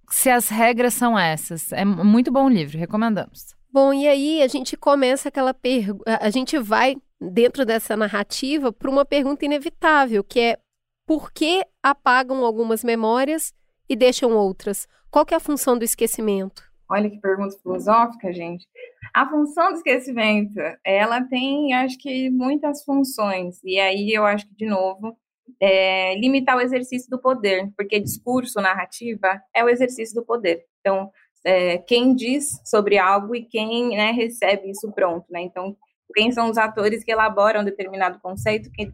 se 0.09 0.29
as 0.29 0.49
regras 0.49 0.93
são 0.93 1.17
essas? 1.17 1.71
É 1.71 1.83
muito 1.83 2.31
bom 2.31 2.45
o 2.45 2.49
livro, 2.49 2.77
recomendamos. 2.77 3.55
Bom, 3.73 3.91
e 3.91 4.07
aí 4.07 4.43
a 4.43 4.47
gente 4.47 4.77
começa 4.77 5.29
aquela 5.29 5.53
pergunta, 5.53 6.19
a 6.21 6.29
gente 6.29 6.59
vai 6.59 6.95
dentro 7.19 7.65
dessa 7.65 7.95
narrativa 7.95 8.71
para 8.71 8.89
uma 8.89 9.05
pergunta 9.05 9.45
inevitável, 9.45 10.23
que 10.23 10.39
é 10.39 10.57
por 11.05 11.31
que 11.31 11.65
apagam 11.81 12.45
algumas 12.45 12.83
memórias 12.83 13.53
e 13.87 13.95
deixam 13.95 14.31
outras? 14.33 14.87
Qual 15.09 15.25
que 15.25 15.33
é 15.33 15.37
a 15.37 15.41
função 15.41 15.77
do 15.77 15.83
esquecimento? 15.83 16.63
Olha 16.89 17.09
que 17.09 17.19
pergunta 17.19 17.57
filosófica, 17.61 18.33
gente. 18.33 18.67
A 19.13 19.29
função 19.29 19.69
do 19.71 19.77
esquecimento, 19.77 20.53
ela 20.85 21.21
tem, 21.21 21.73
acho 21.73 21.97
que, 21.97 22.29
muitas 22.29 22.83
funções. 22.83 23.61
E 23.63 23.79
aí 23.79 24.11
eu 24.13 24.25
acho 24.25 24.47
que, 24.47 24.55
de 24.55 24.65
novo, 24.65 25.17
é, 25.59 26.15
limitar 26.17 26.57
o 26.57 26.61
exercício 26.61 27.09
do 27.09 27.19
poder, 27.19 27.71
porque 27.77 27.99
discurso, 27.99 28.59
narrativa, 28.59 29.41
é 29.55 29.63
o 29.63 29.69
exercício 29.69 30.15
do 30.15 30.25
poder. 30.25 30.65
Então, 30.79 31.09
é, 31.45 31.77
quem 31.77 32.13
diz 32.13 32.59
sobre 32.65 32.97
algo 32.97 33.35
e 33.35 33.45
quem 33.45 33.89
né, 33.89 34.11
recebe 34.11 34.69
isso 34.69 34.91
pronto, 34.91 35.25
né? 35.29 35.41
Então, 35.41 35.75
quem 36.11 36.31
são 36.31 36.49
os 36.49 36.57
atores 36.57 37.03
que 37.03 37.11
elaboram 37.11 37.63
determinado 37.63 38.19
conceito, 38.19 38.71
que 38.71 38.91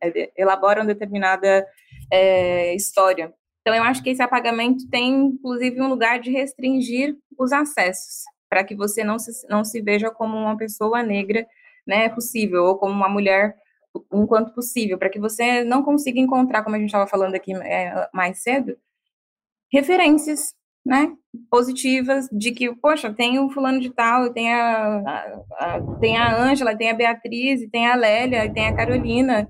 é, 0.00 0.32
elaboram 0.36 0.84
determinada 0.86 1.66
é, 2.10 2.74
história. 2.74 3.32
Então, 3.60 3.74
eu 3.74 3.82
acho 3.84 4.02
que 4.02 4.10
esse 4.10 4.22
apagamento 4.22 4.88
tem, 4.90 5.26
inclusive, 5.26 5.80
um 5.80 5.88
lugar 5.88 6.18
de 6.20 6.30
restringir 6.30 7.16
os 7.38 7.52
acessos, 7.52 8.24
para 8.48 8.64
que 8.64 8.74
você 8.74 9.04
não 9.04 9.18
se, 9.18 9.46
não 9.48 9.64
se 9.64 9.80
veja 9.80 10.10
como 10.10 10.36
uma 10.36 10.56
pessoa 10.56 11.02
negra 11.02 11.46
né, 11.86 12.08
possível, 12.08 12.64
ou 12.64 12.78
como 12.78 12.92
uma 12.92 13.08
mulher 13.08 13.56
enquanto 14.12 14.54
possível, 14.54 14.98
para 14.98 15.10
que 15.10 15.20
você 15.20 15.62
não 15.64 15.82
consiga 15.82 16.18
encontrar, 16.18 16.62
como 16.62 16.74
a 16.74 16.78
gente 16.78 16.88
estava 16.88 17.06
falando 17.06 17.34
aqui 17.34 17.54
é, 17.54 18.08
mais 18.12 18.42
cedo, 18.42 18.76
referências 19.72 20.54
né, 20.84 21.12
positivas 21.50 22.28
de 22.32 22.52
que, 22.52 22.74
poxa, 22.76 23.12
tem 23.12 23.38
o 23.38 23.50
fulano 23.50 23.80
de 23.80 23.90
tal, 23.90 24.32
tem 24.32 24.52
a, 24.52 24.98
a, 24.98 25.76
a 25.76 25.80
tem 26.00 26.16
a 26.16 26.36
Ângela, 26.36 26.76
tem 26.76 26.90
a 26.90 26.94
Beatriz, 26.94 27.68
tem 27.70 27.86
a 27.86 27.94
Lélia, 27.94 28.52
tem 28.52 28.66
a 28.66 28.74
Carolina. 28.74 29.48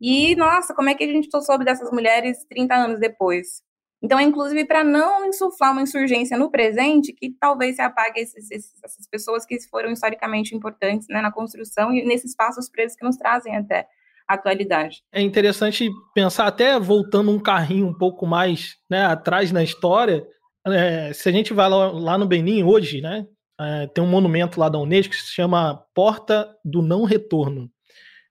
E, 0.00 0.34
nossa, 0.36 0.74
como 0.74 0.90
é 0.90 0.94
que 0.94 1.04
a 1.04 1.06
gente 1.06 1.28
soube 1.42 1.64
dessas 1.64 1.90
mulheres 1.90 2.44
30 2.48 2.74
anos 2.74 3.00
depois? 3.00 3.64
Então, 4.02 4.20
inclusive, 4.20 4.64
para 4.66 4.84
não 4.84 5.26
insuflar 5.26 5.72
uma 5.72 5.82
insurgência 5.82 6.36
no 6.36 6.50
presente, 6.50 7.12
que 7.12 7.30
talvez 7.40 7.76
se 7.76 7.82
apague 7.82 8.20
esses, 8.20 8.50
esses, 8.50 8.72
essas 8.84 9.08
pessoas 9.08 9.46
que 9.46 9.58
foram 9.68 9.90
historicamente 9.90 10.54
importantes 10.54 11.08
né, 11.08 11.22
na 11.22 11.32
construção 11.32 11.92
e 11.92 12.04
nesses 12.04 12.34
passos 12.34 12.68
presos 12.68 12.96
que 12.96 13.04
nos 13.04 13.16
trazem 13.16 13.56
até 13.56 13.88
a 14.28 14.34
atualidade. 14.34 15.02
É 15.12 15.22
interessante 15.22 15.88
pensar, 16.14 16.46
até 16.46 16.78
voltando 16.78 17.30
um 17.30 17.38
carrinho 17.38 17.86
um 17.86 17.94
pouco 17.94 18.26
mais 18.26 18.76
né, 18.90 19.06
atrás 19.06 19.50
na 19.50 19.62
história, 19.62 20.26
é, 20.66 21.12
se 21.12 21.28
a 21.28 21.32
gente 21.32 21.52
vai 21.52 21.68
lá, 21.68 21.90
lá 21.90 22.18
no 22.18 22.26
Benin 22.26 22.62
hoje, 22.62 23.00
né, 23.00 23.26
é, 23.60 23.86
tem 23.86 24.02
um 24.02 24.08
monumento 24.08 24.60
lá 24.60 24.68
da 24.68 24.78
Unesco 24.78 25.12
que 25.14 25.20
se 25.20 25.32
chama 25.32 25.82
Porta 25.94 26.48
do 26.64 26.82
Não 26.82 27.04
Retorno. 27.04 27.70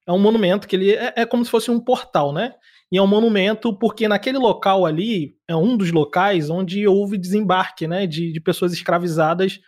É 0.07 0.11
um 0.11 0.19
monumento 0.19 0.67
que 0.67 0.75
ele 0.75 0.91
é, 0.91 1.13
é 1.17 1.25
como 1.25 1.43
se 1.43 1.49
fosse 1.49 1.71
um 1.71 1.79
portal, 1.79 2.31
né? 2.31 2.53
E 2.91 2.97
é 2.97 3.01
um 3.01 3.07
monumento 3.07 3.77
porque 3.77 4.07
naquele 4.07 4.37
local 4.37 4.85
ali 4.85 5.35
é 5.47 5.55
um 5.55 5.75
dos 5.75 5.91
locais 5.91 6.49
onde 6.49 6.87
houve 6.87 7.17
desembarque, 7.17 7.87
né, 7.87 8.05
de, 8.05 8.31
de 8.31 8.39
pessoas 8.39 8.71
escravizadas 8.71 9.59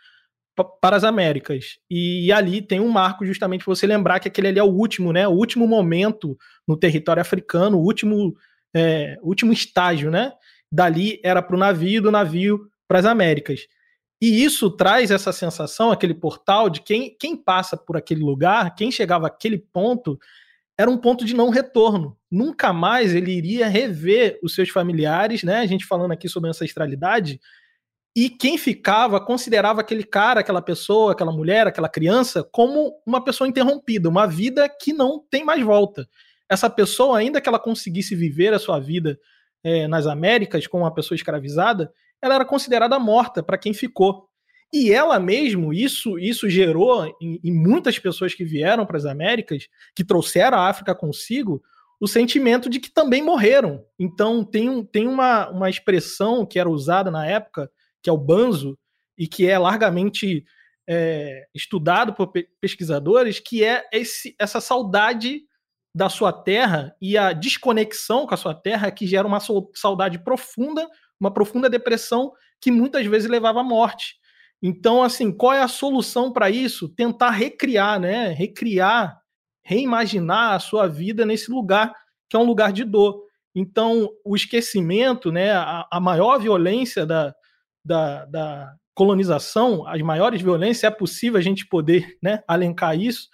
para 0.82 0.96
as 0.96 1.04
Américas. 1.04 1.78
E, 1.90 2.28
e, 2.28 2.32
ali 2.32 2.62
tem 2.62 2.80
um 2.80 2.90
marco 2.90 3.26
justamente 3.26 3.64
para 3.64 3.76
você 3.76 3.86
lembrar 3.86 4.20
que 4.20 4.28
aquele 4.28 4.48
ali 4.48 4.60
é 4.60 4.64
o 4.64 4.68
último, 4.72 5.14
né? 5.14 5.28
O 5.28 5.34
último 5.34 5.68
momento 5.68 6.36
no 6.68 6.78
território 6.78 7.22
africano, 7.22 7.78
o 7.78 7.84
último, 7.84 8.34
é, 8.76 9.18
último 9.22 9.54
estágio, 9.54 10.10
né? 10.10 10.32
Dali 10.72 11.20
era 11.24 11.42
para 11.42 11.56
o 11.56 11.60
navio, 11.60 12.02
do 12.02 12.12
navio 12.12 12.70
para 12.88 13.00
as 13.00 13.06
Américas. 13.06 13.68
E 14.22 14.44
isso 14.44 14.72
traz 14.72 15.12
essa 15.12 15.32
sensação, 15.32 15.92
aquele 15.92 16.14
portal, 16.14 16.70
de 16.70 16.82
quem, 16.82 17.16
quem 17.20 17.36
passa 17.36 17.78
por 17.78 17.96
aquele 17.96 18.22
lugar, 18.22 18.74
quem 18.76 18.92
chegava 18.92 19.28
àquele 19.28 19.60
ponto, 19.60 20.18
era 20.78 20.90
um 20.90 20.98
ponto 20.98 21.24
de 21.24 21.36
não 21.36 21.50
retorno. 21.50 22.18
Nunca 22.30 22.74
mais 22.74 23.14
ele 23.14 23.32
iria 23.32 23.68
rever 23.68 24.40
os 24.42 24.56
seus 24.56 24.70
familiares, 24.70 25.44
né? 25.44 25.60
A 25.60 25.66
gente 25.66 25.86
falando 25.86 26.12
aqui 26.12 26.28
sobre 26.28 26.50
ancestralidade, 26.50 27.40
e 28.16 28.32
quem 28.32 28.58
ficava 28.58 29.24
considerava 29.24 29.82
aquele 29.82 30.04
cara, 30.04 30.40
aquela 30.40 30.60
pessoa, 30.60 31.12
aquela 31.12 31.32
mulher, 31.32 31.68
aquela 31.68 31.88
criança 31.88 32.44
como 32.44 33.00
uma 33.06 33.24
pessoa 33.24 33.48
interrompida, 33.48 34.10
uma 34.10 34.26
vida 34.26 34.68
que 34.68 34.92
não 34.92 35.24
tem 35.30 35.46
mais 35.46 35.64
volta. 35.64 36.10
Essa 36.50 36.68
pessoa, 36.68 37.20
ainda 37.20 37.40
que 37.40 37.48
ela 37.48 37.60
conseguisse 37.60 38.16
viver 38.16 38.56
a 38.56 38.60
sua 38.60 38.80
vida 38.80 39.20
é, 39.68 39.86
nas 39.86 40.08
Américas 40.08 40.66
com 40.66 40.80
uma 40.80 40.94
pessoa 40.94 41.16
escravizada, 41.18 41.92
ela 42.22 42.36
era 42.36 42.46
considerada 42.46 42.98
morta 42.98 43.44
para 43.44 43.58
quem 43.58 43.74
ficou. 43.74 44.30
E 44.74 44.94
ela 44.94 45.20
mesmo, 45.20 45.74
isso, 45.74 46.18
isso 46.18 46.50
gerou 46.50 47.06
em, 47.22 47.40
em 47.44 47.52
muitas 47.52 48.00
pessoas 48.00 48.34
que 48.34 48.46
vieram 48.46 48.86
para 48.86 48.96
as 48.96 49.06
Américas, 49.06 49.68
que 49.94 50.06
trouxeram 50.06 50.58
a 50.58 50.70
África 50.70 50.96
consigo, 50.96 51.62
o 52.00 52.08
sentimento 52.08 52.70
de 52.70 52.80
que 52.80 52.90
também 52.90 53.22
morreram. 53.22 53.84
Então 54.00 54.42
tem, 54.42 54.86
tem 54.86 55.06
uma, 55.06 55.50
uma 55.50 55.70
expressão 55.70 56.46
que 56.46 56.60
era 56.60 56.70
usada 56.70 57.12
na 57.12 57.26
época, 57.26 57.70
que 58.02 58.10
é 58.10 58.14
o 58.14 58.18
banzo, 58.18 58.78
e 59.18 59.28
que 59.28 59.48
é 59.48 59.58
largamente 59.58 60.46
é, 60.88 61.46
estudado 61.54 62.14
por 62.14 62.32
pesquisadores, 62.62 63.40
que 63.40 63.66
é 63.66 63.84
esse, 63.92 64.34
essa 64.40 64.62
saudade 64.62 65.42
da 65.98 66.10
sua 66.10 66.32
terra 66.32 66.96
e 67.02 67.18
a 67.18 67.34
desconexão 67.34 68.28
com 68.28 68.34
a 68.36 68.38
sua 68.38 68.54
terra 68.54 68.92
que 68.92 69.08
gera 69.08 69.28
uma 69.28 69.40
saudade 69.74 70.20
profunda, 70.20 70.88
uma 71.20 71.34
profunda 71.34 71.68
depressão 71.68 72.32
que 72.62 72.70
muitas 72.70 73.04
vezes 73.08 73.28
levava 73.28 73.62
à 73.62 73.64
morte. 73.64 74.14
Então, 74.62 75.02
assim, 75.02 75.32
qual 75.32 75.54
é 75.54 75.62
a 75.64 75.68
solução 75.68 76.32
para 76.32 76.52
isso? 76.52 76.88
Tentar 76.88 77.32
recriar, 77.32 78.00
né? 78.00 78.28
Recriar, 78.28 79.20
reimaginar 79.64 80.54
a 80.54 80.60
sua 80.60 80.86
vida 80.88 81.26
nesse 81.26 81.50
lugar 81.50 81.92
que 82.30 82.38
é 82.38 82.40
um 82.40 82.46
lugar 82.46 82.72
de 82.72 82.84
dor. 82.84 83.24
Então, 83.56 84.08
o 84.24 84.36
esquecimento, 84.36 85.32
né? 85.32 85.52
A, 85.54 85.88
a 85.92 86.00
maior 86.00 86.38
violência 86.40 87.08
da, 87.08 87.34
da, 87.84 88.26
da 88.26 88.76
colonização, 88.94 89.88
as 89.88 90.02
maiores 90.04 90.44
violências, 90.44 90.84
é 90.84 90.96
possível 90.96 91.40
a 91.40 91.44
gente 91.44 91.66
poder 91.66 92.18
né, 92.22 92.44
alencar 92.48 92.96
isso, 93.00 93.30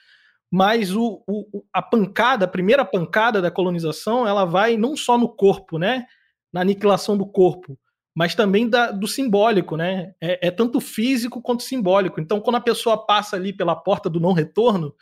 mas 0.56 0.96
o, 0.96 1.24
o, 1.28 1.64
a 1.74 1.82
pancada, 1.82 2.46
a 2.46 2.48
primeira 2.48 2.86
pancada 2.86 3.42
da 3.42 3.50
colonização, 3.50 4.28
ela 4.28 4.46
vai 4.46 4.78
não 4.78 4.96
só 4.96 5.18
no 5.18 5.28
corpo, 5.28 5.80
né, 5.80 6.06
na 6.54 6.62
aniquilação 6.62 7.18
do 7.18 7.26
corpo, 7.26 7.76
mas 8.16 8.36
também 8.36 8.70
da, 8.70 8.92
do 8.92 9.08
simbólico, 9.08 9.76
né? 9.76 10.14
É, 10.22 10.50
é, 10.50 10.52
tanto 10.52 10.80
físico 10.80 11.42
quanto 11.42 11.64
simbólico. 11.64 12.22
Então, 12.22 12.40
quando 12.40 12.58
a 12.58 12.62
pessoa 12.62 13.04
passa 13.04 13.36
ali 13.36 13.52
pela 13.52 13.76
porta 13.76 14.08
do 14.08 14.20
não 14.20 14.32
retorno, 14.32 14.94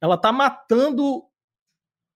ela 0.00 0.14
está 0.14 0.30
matando 0.30 1.24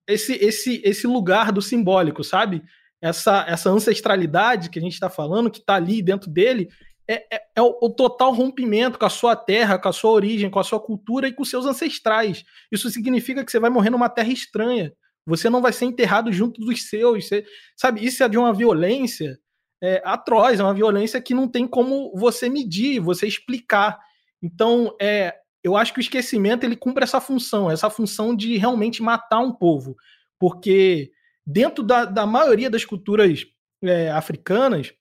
esse, 0.09 0.35
esse, 0.35 0.81
esse 0.85 1.05
lugar 1.09 1.51
do 1.51 1.61
simbólico, 1.61 2.23
sabe? 2.23 2.63
Essa, 3.03 3.45
essa 3.49 3.71
ancestralidade 3.71 4.71
que 4.71 4.79
a 4.79 4.83
gente 4.83 4.93
está 4.93 5.11
falando, 5.11 5.51
que 5.51 5.59
está 5.59 5.75
ali 5.75 6.01
dentro 6.01 6.31
dele, 6.31 6.69
é, 7.09 7.37
é, 7.37 7.43
é 7.57 7.63
o, 7.63 7.79
o, 7.81 7.91
total 7.91 8.33
rompimento 8.33 8.99
com 8.99 9.07
a 9.07 9.11
sua 9.11 9.35
terra, 9.35 9.79
com 9.79 9.89
a 9.89 9.93
sua 9.93 10.11
origem, 10.11 10.51
com 10.51 10.59
a 10.59 10.65
sua 10.65 10.79
cultura 10.79 11.27
e 11.27 11.33
com 11.33 11.45
seus 11.45 11.65
ancestrais. 11.65 12.45
Isso 12.71 12.91
significa 12.91 13.43
que 13.45 13.51
você 13.51 13.59
vai 13.59 13.71
morrer 13.71 13.89
numa 13.89 14.11
terra 14.11 14.31
estranha. 14.31 14.93
Você 15.27 15.49
não 15.49 15.63
vai 15.63 15.73
ser 15.73 15.87
enterrado 15.87 16.31
junto 16.31 16.61
dos 16.61 16.89
seus. 16.89 17.27
Você, 17.27 17.45
sabe, 17.77 18.05
isso 18.05 18.23
é 18.23 18.29
de 18.29 18.37
uma 18.37 18.53
violência 18.53 19.39
é, 19.83 20.03
atroz, 20.05 20.61
é 20.61 20.63
uma 20.63 20.75
violência 20.75 21.21
que 21.21 21.33
não 21.33 21.49
tem 21.49 21.67
como 21.67 22.13
você 22.15 22.49
medir, 22.49 23.01
você 23.01 23.27
explicar. 23.27 23.99
Então, 24.43 24.95
é, 25.01 25.35
eu 25.65 25.77
acho 25.77 25.95
que 25.95 26.01
o 26.01 26.03
esquecimento 26.03 26.65
ele 26.65 26.77
cumpre 26.77 27.05
essa 27.05 27.21
função, 27.21 27.71
essa 27.71 27.89
função 27.89 28.37
de 28.37 28.57
realmente 28.59 29.03
matar 29.03 29.41
um 29.41 29.53
povo. 29.53 29.97
Porque 30.39 31.11
dentro 31.47 31.83
da, 31.83 32.05
da 32.05 32.27
maioria 32.27 32.69
das 32.69 32.85
culturas 32.85 33.47
é, 33.83 34.11
africanas, 34.11 34.93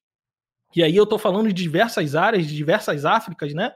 e 0.75 0.83
aí 0.83 0.95
eu 0.95 1.03
estou 1.03 1.17
falando 1.17 1.47
de 1.47 1.53
diversas 1.53 2.15
áreas, 2.15 2.45
de 2.45 2.55
diversas 2.55 3.05
Áfricas, 3.05 3.53
né? 3.53 3.71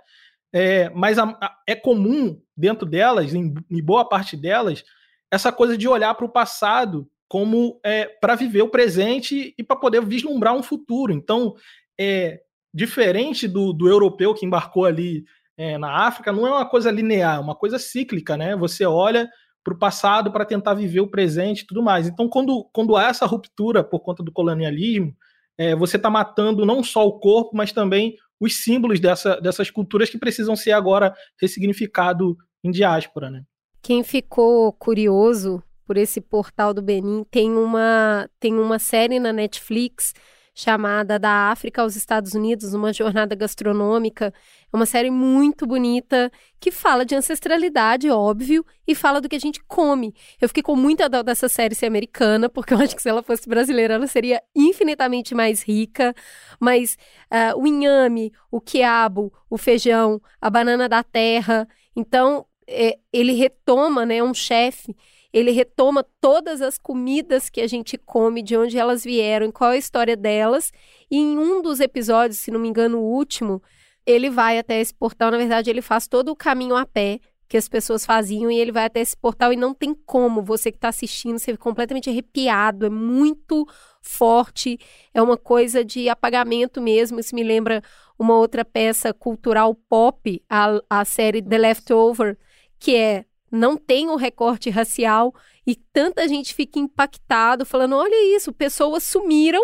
É, 0.53 0.89
mas 0.89 1.17
a, 1.17 1.25
a, 1.41 1.57
é 1.65 1.75
comum 1.75 2.39
dentro 2.55 2.85
delas, 2.85 3.33
em, 3.33 3.53
em, 3.69 3.81
boa 3.81 4.07
parte 4.07 4.35
delas, 4.35 4.83
essa 5.31 5.51
coisa 5.51 5.77
de 5.77 5.87
olhar 5.87 6.13
para 6.13 6.25
o 6.25 6.31
passado 6.31 7.09
como 7.27 7.79
é, 7.85 8.05
para 8.05 8.35
viver 8.35 8.61
o 8.61 8.69
presente 8.69 9.53
e 9.57 9.63
para 9.63 9.77
poder 9.77 10.05
vislumbrar 10.05 10.53
um 10.53 10.61
futuro. 10.61 11.13
Então, 11.13 11.55
é 11.97 12.41
diferente 12.73 13.47
do, 13.47 13.71
do 13.71 13.87
europeu 13.87 14.33
que 14.33 14.45
embarcou 14.45 14.85
ali 14.85 15.23
é, 15.57 15.77
na 15.77 16.05
África, 16.07 16.31
não 16.31 16.45
é 16.45 16.51
uma 16.51 16.67
coisa 16.67 16.91
linear, 16.91 17.37
é 17.37 17.39
uma 17.39 17.55
coisa 17.55 17.79
cíclica, 17.79 18.35
né? 18.35 18.55
Você 18.57 18.85
olha 18.85 19.29
para 19.63 19.73
o 19.73 19.77
passado 19.77 20.31
para 20.31 20.45
tentar 20.45 20.73
viver 20.73 20.99
o 20.99 21.09
presente 21.09 21.61
e 21.61 21.67
tudo 21.67 21.83
mais. 21.83 22.07
Então, 22.07 22.27
quando, 22.27 22.67
quando 22.73 22.97
há 22.97 23.07
essa 23.07 23.25
ruptura 23.25 23.83
por 23.83 23.99
conta 23.99 24.23
do 24.23 24.31
colonialismo, 24.31 25.15
é, 25.57 25.75
você 25.75 25.97
está 25.97 26.09
matando 26.09 26.65
não 26.65 26.83
só 26.83 27.05
o 27.05 27.19
corpo, 27.19 27.55
mas 27.55 27.71
também 27.71 28.15
os 28.39 28.63
símbolos 28.63 28.99
dessa, 28.99 29.39
dessas 29.39 29.69
culturas 29.69 30.09
que 30.09 30.17
precisam 30.17 30.55
ser 30.55 30.71
agora 30.71 31.13
ressignificado 31.39 32.35
em 32.63 32.71
diáspora, 32.71 33.29
né? 33.29 33.43
Quem 33.81 34.03
ficou 34.03 34.71
curioso 34.73 35.63
por 35.85 35.97
esse 35.97 36.21
portal 36.21 36.73
do 36.73 36.81
Benin 36.81 37.23
tem 37.29 37.51
uma 37.51 38.29
tem 38.39 38.53
uma 38.53 38.79
série 38.79 39.19
na 39.19 39.33
Netflix 39.33 40.13
chamada 40.53 41.17
Da 41.17 41.51
África 41.51 41.81
aos 41.81 41.95
Estados 41.95 42.33
Unidos, 42.33 42.73
uma 42.73 42.91
jornada 42.91 43.35
gastronômica. 43.35 44.33
É 44.71 44.75
uma 44.75 44.85
série 44.85 45.09
muito 45.09 45.65
bonita 45.65 46.31
que 46.59 46.71
fala 46.71 47.05
de 47.05 47.15
ancestralidade, 47.15 48.09
óbvio, 48.09 48.65
e 48.87 48.93
fala 48.93 49.21
do 49.21 49.29
que 49.29 49.35
a 49.35 49.39
gente 49.39 49.63
come. 49.63 50.13
Eu 50.39 50.47
fiquei 50.47 50.63
com 50.63 50.75
muita 50.75 51.09
dó 51.09 51.23
dessa 51.23 51.47
série 51.47 51.75
ser 51.75 51.85
americana, 51.85 52.49
porque 52.49 52.73
eu 52.73 52.79
acho 52.79 52.95
que 52.95 53.01
se 53.01 53.09
ela 53.09 53.23
fosse 53.23 53.47
brasileira, 53.47 53.95
ela 53.95 54.07
seria 54.07 54.41
infinitamente 54.55 55.33
mais 55.33 55.63
rica. 55.63 56.13
Mas 56.59 56.97
uh, 57.31 57.57
o 57.59 57.65
inhame, 57.65 58.31
o 58.51 58.59
quiabo, 58.59 59.33
o 59.49 59.57
feijão, 59.57 60.21
a 60.39 60.49
banana 60.49 60.87
da 60.87 61.03
terra. 61.03 61.67
Então, 61.95 62.45
é, 62.67 62.97
ele 63.11 63.33
retoma, 63.33 64.05
né, 64.05 64.21
um 64.21 64.33
chefe 64.33 64.95
ele 65.33 65.51
retoma 65.51 66.05
todas 66.19 66.61
as 66.61 66.77
comidas 66.77 67.49
que 67.49 67.61
a 67.61 67.67
gente 67.67 67.97
come, 67.97 68.41
de 68.41 68.57
onde 68.57 68.77
elas 68.77 69.03
vieram, 69.03 69.51
qual 69.51 69.71
é 69.71 69.75
a 69.75 69.77
história 69.77 70.17
delas. 70.17 70.71
E 71.09 71.17
em 71.17 71.37
um 71.37 71.61
dos 71.61 71.79
episódios, 71.79 72.39
se 72.39 72.51
não 72.51 72.59
me 72.59 72.67
engano, 72.67 72.99
o 72.99 73.13
último, 73.13 73.61
ele 74.05 74.29
vai 74.29 74.57
até 74.57 74.81
esse 74.81 74.93
portal. 74.93 75.31
Na 75.31 75.37
verdade, 75.37 75.69
ele 75.69 75.81
faz 75.81 76.07
todo 76.07 76.29
o 76.29 76.35
caminho 76.35 76.75
a 76.75 76.85
pé 76.85 77.19
que 77.47 77.57
as 77.57 77.67
pessoas 77.67 78.05
faziam 78.05 78.49
e 78.49 78.57
ele 78.57 78.71
vai 78.71 78.85
até 78.85 79.01
esse 79.01 79.15
portal 79.15 79.51
e 79.51 79.57
não 79.57 79.73
tem 79.73 79.93
como 79.93 80.41
você 80.41 80.71
que 80.71 80.77
está 80.77 80.87
assistindo 80.87 81.37
ser 81.37 81.57
completamente 81.57 82.09
arrepiado, 82.09 82.85
é 82.85 82.89
muito 82.89 83.67
forte, 84.01 84.79
é 85.13 85.21
uma 85.21 85.35
coisa 85.35 85.83
de 85.83 86.07
apagamento 86.07 86.81
mesmo. 86.81 87.19
Isso 87.19 87.35
me 87.35 87.43
lembra 87.43 87.83
uma 88.17 88.37
outra 88.37 88.63
peça 88.63 89.13
cultural 89.13 89.75
pop, 89.75 90.41
a, 90.49 90.81
a 90.89 91.03
série 91.03 91.41
The 91.41 91.57
Leftover, 91.57 92.37
que 92.79 92.95
é 92.95 93.25
não 93.51 93.75
tem 93.75 94.07
o 94.07 94.15
recorte 94.15 94.69
racial 94.69 95.33
e 95.67 95.75
tanta 95.75 96.27
gente 96.27 96.53
fica 96.53 96.79
impactado, 96.79 97.65
falando: 97.65 97.95
olha 97.95 98.35
isso, 98.35 98.53
pessoas 98.53 99.03
sumiram 99.03 99.61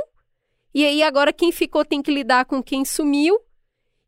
e 0.74 0.86
aí 0.86 1.02
agora 1.02 1.34
quem 1.34 1.52
ficou 1.52 1.86
tem 1.86 2.02
que 2.02 2.12
lidar 2.12 2.46
com 2.46 2.62
quem 2.62 2.84
sumiu 2.84 3.40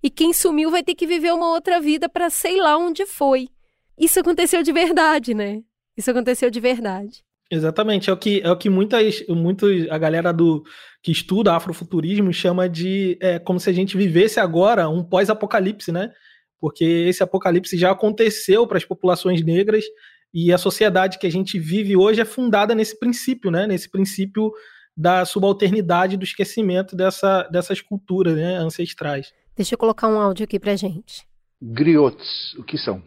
e 0.03 0.09
quem 0.09 0.33
sumiu 0.33 0.69
vai 0.69 0.83
ter 0.83 0.95
que 0.95 1.07
viver 1.07 1.33
uma 1.33 1.49
outra 1.49 1.79
vida 1.79 2.07
para 2.07 2.29
sei 2.29 2.61
lá 2.61 2.77
onde 2.77 3.05
foi. 3.05 3.49
Isso 3.97 4.19
aconteceu 4.19 4.61
de 4.61 4.71
verdade, 4.71 5.33
né? 5.33 5.61
Isso 5.97 6.11
aconteceu 6.11 6.49
de 6.49 6.59
verdade. 6.59 7.23
Exatamente, 7.51 8.09
é 8.09 8.13
o 8.13 8.17
que 8.17 8.41
é 8.41 8.51
o 8.51 8.57
que 8.57 8.69
muitas, 8.69 9.25
muitos 9.27 9.89
a 9.89 9.97
galera 9.97 10.31
do 10.31 10.63
que 11.01 11.11
estuda 11.11 11.55
afrofuturismo 11.55 12.31
chama 12.31 12.69
de 12.69 13.17
é, 13.19 13.39
como 13.39 13.59
se 13.59 13.69
a 13.69 13.73
gente 13.73 13.97
vivesse 13.97 14.39
agora 14.39 14.87
um 14.87 15.03
pós-apocalipse, 15.03 15.91
né? 15.91 16.11
Porque 16.59 16.83
esse 16.83 17.23
apocalipse 17.23 17.77
já 17.77 17.91
aconteceu 17.91 18.67
para 18.67 18.77
as 18.77 18.85
populações 18.85 19.43
negras 19.43 19.85
e 20.33 20.53
a 20.53 20.57
sociedade 20.57 21.17
que 21.17 21.25
a 21.25 21.31
gente 21.31 21.57
vive 21.57 21.95
hoje 21.95 22.21
é 22.21 22.25
fundada 22.25 22.75
nesse 22.75 22.99
princípio, 22.99 23.49
né? 23.49 23.65
Nesse 23.65 23.89
princípio 23.89 24.51
da 24.95 25.25
subalternidade, 25.25 26.17
do 26.17 26.23
esquecimento 26.23 26.95
dessa, 26.95 27.43
dessas 27.43 27.81
culturas 27.81 28.35
né, 28.35 28.57
ancestrais. 28.57 29.33
Deixa 29.55 29.73
eu 29.73 29.77
colocar 29.77 30.07
um 30.07 30.19
áudio 30.19 30.43
aqui 30.43 30.59
para 30.59 30.75
gente. 30.75 31.25
Griots, 31.61 32.53
o 32.57 32.63
que 32.63 32.77
são? 32.77 33.01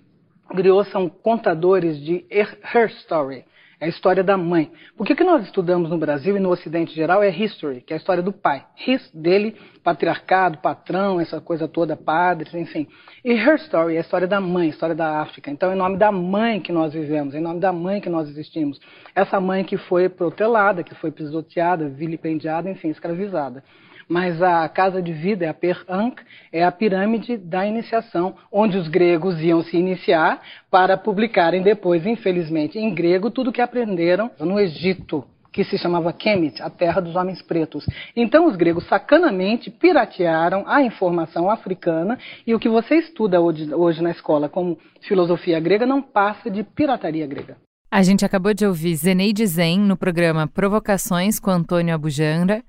Griots 0.55 0.91
são 0.91 1.09
contadores 1.09 2.01
de 2.03 2.25
her 2.31 2.91
story, 3.03 3.45
é 3.83 3.87
a 3.87 3.89
história 3.89 4.23
da 4.23 4.37
mãe. 4.37 4.71
Porque 4.97 5.13
o 5.13 5.17
que 5.17 5.25
nós 5.25 5.43
estudamos 5.43 5.91
no 5.91 5.99
Brasil 5.99 6.37
e 6.37 6.41
no 6.41 6.51
Ocidente 6.51 6.95
geral 6.95 7.21
é 7.21 7.29
history, 7.29 7.81
que 7.81 7.93
é 7.93 7.97
a 7.97 7.99
história 7.99 8.23
do 8.23 8.33
pai. 8.33 8.65
His, 8.87 9.11
dele, 9.13 9.57
patriarcado, 9.83 10.59
patrão, 10.59 11.21
essa 11.21 11.41
coisa 11.41 11.67
toda, 11.67 11.97
padres, 11.97 12.55
enfim. 12.55 12.87
E 13.25 13.33
her 13.33 13.57
story 13.57 13.97
é 13.97 13.99
a 13.99 14.01
história 14.03 14.29
da 14.29 14.41
mãe, 14.41 14.69
a 14.69 14.71
história 14.71 14.95
da 14.95 15.21
África. 15.21 15.51
Então, 15.51 15.69
é 15.69 15.75
em 15.75 15.79
nome 15.79 15.99
da 15.99 16.13
mãe 16.13 16.61
que 16.61 16.71
nós 16.71 16.93
vivemos, 16.93 17.35
é 17.35 17.39
em 17.39 17.43
nome 17.43 17.59
da 17.59 17.73
mãe 17.73 18.01
que 18.01 18.09
nós 18.09 18.29
existimos. 18.29 18.79
Essa 19.17 19.41
mãe 19.41 19.65
que 19.65 19.77
foi 19.77 20.09
protelada, 20.09 20.85
que 20.85 20.95
foi 20.95 21.11
pisoteada, 21.11 21.89
vilipendiada, 21.89 22.71
enfim, 22.71 22.89
escravizada 22.89 23.65
mas 24.13 24.43
a 24.43 24.69
casa 24.69 25.01
de 25.01 25.11
vida, 25.11 25.49
a 25.49 25.55
Per 25.55 25.85
Ankh, 25.89 26.21
é 26.53 26.63
a 26.63 26.71
pirâmide 26.71 27.39
da 27.39 27.67
iniciação, 27.67 28.35
onde 28.53 28.77
os 28.77 28.87
gregos 28.87 29.41
iam 29.41 29.63
se 29.63 29.75
iniciar 29.75 30.39
para 30.71 30.99
publicarem 30.99 31.63
depois, 31.63 32.05
infelizmente, 32.05 32.79
em 32.79 32.95
grego, 32.95 33.31
tudo 33.31 33.51
que 33.51 33.63
aprenderam 33.63 34.31
no 34.39 34.61
Egito, 34.61 35.25
que 35.51 35.65
se 35.65 35.79
chamava 35.79 36.13
Kemet, 36.13 36.63
a 36.63 36.69
terra 36.69 37.01
dos 37.01 37.17
homens 37.17 37.41
pretos. 37.41 37.87
Então 38.15 38.47
os 38.47 38.55
gregos 38.55 38.87
sacanamente 38.87 39.71
piratearam 39.71 40.65
a 40.67 40.83
informação 40.83 41.51
africana 41.51 42.19
e 42.47 42.55
o 42.55 42.59
que 42.59 42.69
você 42.69 42.97
estuda 42.97 43.41
hoje, 43.41 43.75
hoje 43.75 44.03
na 44.03 44.11
escola 44.11 44.47
como 44.47 44.79
filosofia 45.09 45.59
grega 45.59 45.87
não 45.87 46.03
passa 46.03 46.51
de 46.51 46.63
pirataria 46.63 47.27
grega. 47.27 47.57
A 47.91 48.03
gente 48.03 48.27
acabou 48.27 48.53
de 48.53 48.67
ouvir 48.67 48.95
Zeneide 48.95 49.47
Zen 49.47 49.79
no 49.81 49.97
programa 49.97 50.47
Provocações 50.47 51.41
com 51.41 51.51
Antônio 51.51 51.95
Abujamra. 51.95 52.63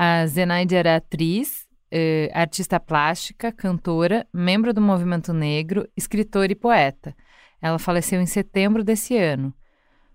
A 0.00 0.24
Zenaide 0.28 0.76
era 0.76 0.94
atriz, 0.94 1.66
eh, 1.90 2.30
artista 2.32 2.78
plástica, 2.78 3.50
cantora, 3.50 4.24
membro 4.32 4.72
do 4.72 4.80
movimento 4.80 5.32
negro, 5.32 5.88
escritora 5.96 6.52
e 6.52 6.54
poeta. 6.54 7.16
Ela 7.60 7.80
faleceu 7.80 8.20
em 8.20 8.26
setembro 8.26 8.84
desse 8.84 9.16
ano. 9.16 9.52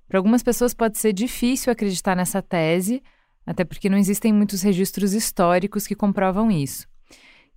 Para 0.08 0.20
algumas 0.20 0.42
pessoas 0.42 0.74
pode 0.74 0.98
ser 0.98 1.12
difícil 1.12 1.70
acreditar 1.70 2.16
nessa 2.16 2.42
tese, 2.42 3.04
até 3.46 3.66
porque 3.66 3.90
não 3.90 3.98
existem 3.98 4.32
muitos 4.32 4.62
registros 4.62 5.12
históricos 5.12 5.86
que 5.86 5.96
comprovam 5.96 6.50
isso. 6.50 6.88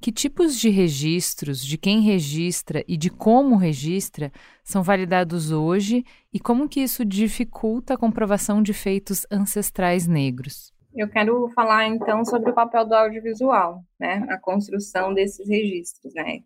Que 0.00 0.10
tipos 0.10 0.58
de 0.58 0.68
registros, 0.68 1.64
de 1.64 1.78
quem 1.78 2.00
registra 2.00 2.84
e 2.88 2.96
de 2.96 3.08
como 3.08 3.54
registra 3.54 4.32
são 4.64 4.82
validados 4.82 5.52
hoje 5.52 6.04
e 6.32 6.40
como 6.40 6.68
que 6.68 6.80
isso 6.80 7.04
dificulta 7.04 7.94
a 7.94 7.96
comprovação 7.96 8.60
de 8.60 8.72
feitos 8.72 9.24
ancestrais 9.30 10.08
negros? 10.08 10.74
Eu 10.96 11.08
quero 11.08 11.48
falar 11.54 11.86
então 11.86 12.24
sobre 12.24 12.50
o 12.50 12.54
papel 12.54 12.86
do 12.86 12.94
audiovisual, 12.94 13.84
né, 14.00 14.26
a 14.30 14.38
construção 14.38 15.12
desses 15.12 15.46
registros, 15.46 16.14
né, 16.14 16.40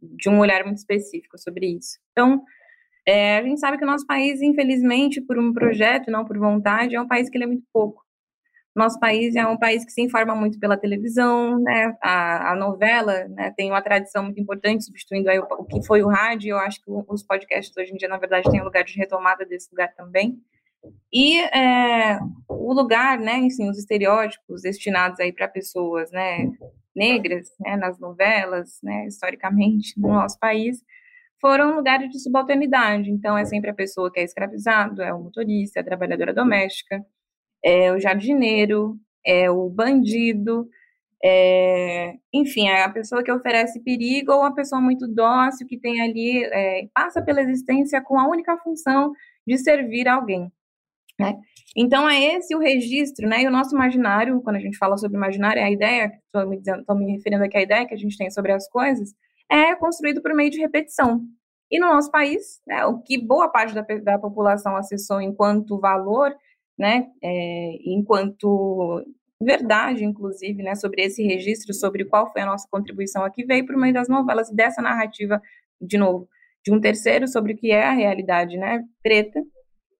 de 0.00 0.28
um 0.28 0.38
olhar 0.38 0.64
muito 0.64 0.78
específico 0.78 1.36
sobre 1.36 1.66
isso. 1.66 1.98
Então, 2.12 2.42
é, 3.04 3.38
a 3.38 3.42
gente 3.42 3.58
sabe 3.58 3.76
que 3.76 3.84
o 3.84 3.86
nosso 3.86 4.06
país, 4.06 4.40
infelizmente, 4.40 5.20
por 5.20 5.38
um 5.38 5.52
projeto, 5.52 6.10
não 6.10 6.24
por 6.24 6.38
vontade, 6.38 6.94
é 6.94 7.00
um 7.00 7.08
país 7.08 7.28
que 7.28 7.38
lê 7.38 7.46
muito 7.46 7.64
pouco. 7.72 8.06
Nosso 8.74 9.00
país 9.00 9.34
é 9.34 9.46
um 9.46 9.56
país 9.56 9.84
que 9.84 9.90
se 9.90 10.02
informa 10.02 10.34
muito 10.34 10.60
pela 10.60 10.76
televisão, 10.76 11.58
né? 11.58 11.96
A, 12.02 12.52
a 12.52 12.54
novela 12.54 13.26
né, 13.28 13.50
tem 13.56 13.70
uma 13.70 13.80
tradição 13.80 14.22
muito 14.22 14.38
importante, 14.38 14.84
substituindo 14.84 15.30
aí 15.30 15.38
o, 15.38 15.44
o 15.44 15.64
que 15.64 15.82
foi 15.86 16.02
o 16.02 16.08
rádio. 16.08 16.50
Eu 16.50 16.58
acho 16.58 16.82
que 16.84 16.90
os 16.90 17.22
podcasts 17.22 17.74
hoje 17.76 17.92
em 17.92 17.96
dia, 17.96 18.08
na 18.08 18.18
verdade, 18.18 18.50
têm 18.50 18.60
um 18.60 18.64
lugar 18.64 18.84
de 18.84 18.94
retomada 18.98 19.46
desse 19.46 19.70
lugar 19.70 19.94
também. 19.94 20.38
E 21.10 21.40
é, 21.40 22.18
o 22.66 22.72
lugar, 22.72 23.20
né, 23.20 23.38
enfim, 23.38 23.70
os 23.70 23.78
estereótipos 23.78 24.62
destinados 24.62 25.20
aí 25.20 25.32
para 25.32 25.46
pessoas, 25.46 26.10
né, 26.10 26.50
negras, 26.94 27.48
né, 27.60 27.76
nas 27.76 27.96
novelas, 28.00 28.80
né, 28.82 29.06
historicamente 29.06 29.94
no 29.96 30.08
nosso 30.08 30.36
país, 30.40 30.82
foram 31.40 31.76
lugares 31.76 32.10
de 32.10 32.18
subalternidade. 32.18 33.08
Então, 33.08 33.38
é 33.38 33.44
sempre 33.44 33.70
a 33.70 33.74
pessoa 33.74 34.10
que 34.12 34.18
é 34.18 34.24
escravizado, 34.24 35.00
é 35.00 35.14
o 35.14 35.22
motorista, 35.22 35.78
é 35.78 35.82
a 35.82 35.84
trabalhadora 35.84 36.34
doméstica, 36.34 37.06
é 37.64 37.92
o 37.92 38.00
jardineiro, 38.00 38.98
é 39.24 39.48
o 39.48 39.70
bandido, 39.70 40.68
é, 41.22 42.14
enfim, 42.32 42.66
é 42.66 42.82
a 42.82 42.90
pessoa 42.90 43.22
que 43.22 43.30
oferece 43.30 43.80
perigo 43.84 44.32
ou 44.32 44.40
uma 44.40 44.54
pessoa 44.54 44.80
muito 44.80 45.06
dócil 45.06 45.68
que 45.68 45.78
tem 45.78 46.00
ali, 46.00 46.42
é, 46.44 46.88
passa 46.92 47.22
pela 47.22 47.42
existência 47.42 48.00
com 48.02 48.18
a 48.18 48.28
única 48.28 48.58
função 48.58 49.12
de 49.46 49.56
servir 49.56 50.08
alguém. 50.08 50.50
Né? 51.18 51.34
Então, 51.74 52.08
é 52.08 52.36
esse 52.36 52.54
o 52.54 52.58
registro, 52.58 53.26
né? 53.26 53.42
E 53.42 53.46
o 53.46 53.50
nosso 53.50 53.74
imaginário, 53.74 54.40
quando 54.42 54.56
a 54.56 54.60
gente 54.60 54.76
fala 54.76 54.98
sobre 54.98 55.16
imaginário, 55.16 55.60
é 55.60 55.64
a 55.64 55.70
ideia, 55.70 56.12
estou 56.24 56.46
me, 56.46 57.06
me 57.06 57.12
referindo 57.12 57.44
aqui 57.44 57.56
à 57.56 57.62
ideia 57.62 57.86
que 57.86 57.94
a 57.94 57.98
gente 57.98 58.16
tem 58.16 58.30
sobre 58.30 58.52
as 58.52 58.68
coisas, 58.68 59.14
é 59.50 59.74
construído 59.76 60.22
por 60.22 60.34
meio 60.34 60.50
de 60.50 60.60
repetição. 60.60 61.22
E 61.70 61.80
no 61.80 61.88
nosso 61.88 62.10
país, 62.10 62.60
né, 62.66 62.84
o 62.86 63.02
que 63.02 63.18
boa 63.18 63.48
parte 63.48 63.74
da, 63.74 63.82
da 63.82 64.18
população 64.18 64.76
acessou 64.76 65.20
enquanto 65.20 65.80
valor, 65.80 66.34
né, 66.78 67.08
é, 67.22 67.76
enquanto 67.84 69.04
verdade, 69.42 70.04
inclusive, 70.04 70.62
né, 70.62 70.74
sobre 70.74 71.02
esse 71.02 71.22
registro, 71.22 71.74
sobre 71.74 72.04
qual 72.04 72.32
foi 72.32 72.42
a 72.42 72.46
nossa 72.46 72.66
contribuição 72.70 73.24
aqui, 73.24 73.44
veio 73.44 73.66
por 73.66 73.76
meio 73.76 73.92
das 73.92 74.08
novelas 74.08 74.48
e 74.48 74.54
dessa 74.54 74.80
narrativa, 74.80 75.40
de 75.80 75.98
novo, 75.98 76.28
de 76.64 76.72
um 76.72 76.80
terceiro 76.80 77.28
sobre 77.28 77.52
o 77.52 77.56
que 77.56 77.70
é 77.70 77.84
a 77.84 77.92
realidade, 77.92 78.56
né, 78.56 78.82
preta, 79.02 79.40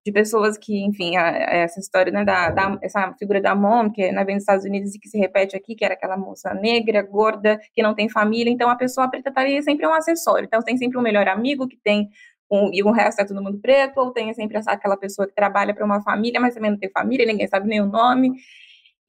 de 0.07 0.13
pessoas 0.13 0.57
que, 0.57 0.85
enfim, 0.85 1.17
a, 1.17 1.27
a 1.27 1.55
essa 1.57 1.81
história, 1.81 2.13
né, 2.13 2.25
da, 2.25 2.49
da, 2.51 2.79
essa 2.81 3.13
figura 3.19 3.41
da 3.41 3.57
mom, 3.57 3.91
que 3.91 4.13
na 4.13 4.23
vem 4.23 4.37
dos 4.37 4.45
Estados 4.45 4.65
Unidos 4.65 4.95
e 4.95 5.01
que 5.01 5.09
se 5.09 5.19
repete 5.19 5.57
aqui, 5.57 5.75
que 5.75 5.85
era 5.85 5.95
aquela 5.95 6.17
moça 6.17 6.55
negra, 6.55 7.03
gorda, 7.03 7.59
que 7.75 7.83
não 7.83 7.93
tem 7.93 8.09
família, 8.09 8.49
então 8.49 8.71
a 8.71 8.77
pessoa 8.77 9.11
preta 9.11 9.33
tá 9.33 9.41
ali 9.41 9.61
sempre 9.65 9.85
um 9.85 9.93
acessório, 9.93 10.47
então 10.47 10.63
tem 10.63 10.77
sempre 10.77 10.97
um 10.97 11.03
melhor 11.03 11.27
amigo 11.27 11.67
que 11.67 11.77
tem 11.77 12.09
um, 12.49 12.71
e 12.73 12.85
o 12.85 12.93
resto 12.93 13.21
é 13.21 13.25
todo 13.25 13.43
mundo 13.43 13.59
preto, 13.61 13.99
ou 13.99 14.13
tem 14.13 14.33
sempre 14.33 14.59
essa, 14.59 14.71
aquela 14.71 14.97
pessoa 14.97 15.27
que 15.27 15.35
trabalha 15.35 15.75
para 15.75 15.85
uma 15.85 16.01
família, 16.01 16.41
mas 16.41 16.55
também 16.55 16.71
não 16.71 16.79
tem 16.79 16.89
família, 16.89 17.27
ninguém 17.27 17.49
sabe 17.49 17.67
nem 17.67 17.81
o 17.81 17.87
nome, 17.87 18.33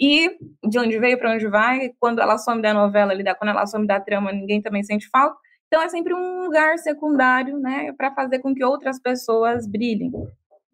e 0.01 0.35
de 0.67 0.79
onde 0.79 0.97
veio, 0.97 1.19
para 1.19 1.31
onde 1.31 1.47
vai, 1.47 1.91
quando 1.99 2.21
ela 2.21 2.39
some 2.39 2.59
da 2.59 2.73
novela, 2.73 3.11
ali, 3.11 3.23
quando 3.35 3.51
ela 3.51 3.67
some 3.67 3.85
da 3.85 3.99
trama, 3.99 4.31
ninguém 4.31 4.63
também 4.63 4.81
sente 4.81 5.07
falta, 5.11 5.37
então 5.67 5.79
é 5.79 5.89
sempre 5.89 6.15
um 6.15 6.45
lugar 6.45 6.79
secundário, 6.79 7.59
né, 7.59 7.93
para 7.95 8.11
fazer 8.15 8.39
com 8.39 8.55
que 8.55 8.63
outras 8.63 8.99
pessoas 8.99 9.67
brilhem 9.67 10.11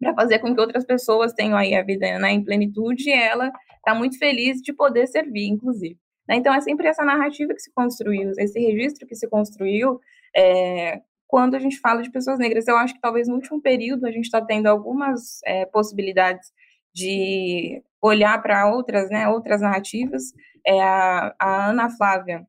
para 0.04 0.14
fazer 0.14 0.38
com 0.38 0.54
que 0.54 0.60
outras 0.60 0.84
pessoas 0.84 1.32
tenham 1.32 1.56
aí 1.56 1.74
a 1.74 1.82
vida 1.82 2.18
né, 2.18 2.30
em 2.30 2.44
plenitude 2.44 3.08
e 3.08 3.12
ela 3.12 3.50
está 3.78 3.94
muito 3.94 4.18
feliz 4.18 4.60
de 4.60 4.72
poder 4.72 5.06
servir, 5.06 5.48
inclusive. 5.48 5.98
Né? 6.28 6.36
Então, 6.36 6.54
é 6.54 6.60
sempre 6.60 6.86
essa 6.86 7.04
narrativa 7.04 7.52
que 7.54 7.60
se 7.60 7.72
construiu, 7.72 8.30
esse 8.38 8.58
registro 8.58 9.06
que 9.06 9.14
se 9.14 9.28
construiu 9.28 10.00
é, 10.36 11.00
quando 11.26 11.54
a 11.54 11.58
gente 11.58 11.78
fala 11.78 12.02
de 12.02 12.10
pessoas 12.10 12.38
negras. 12.38 12.68
Eu 12.68 12.76
acho 12.76 12.94
que 12.94 13.00
talvez 13.00 13.26
no 13.26 13.34
último 13.34 13.60
período 13.60 14.06
a 14.06 14.10
gente 14.10 14.24
está 14.24 14.40
tendo 14.40 14.66
algumas 14.66 15.40
é, 15.44 15.66
possibilidades 15.66 16.52
de 16.94 17.82
olhar 18.00 18.40
para 18.42 18.70
outras, 18.70 19.10
né, 19.10 19.28
outras 19.28 19.60
narrativas. 19.60 20.32
É 20.66 20.80
a, 20.80 21.34
a 21.38 21.70
Ana 21.70 21.90
Flávia 21.90 22.46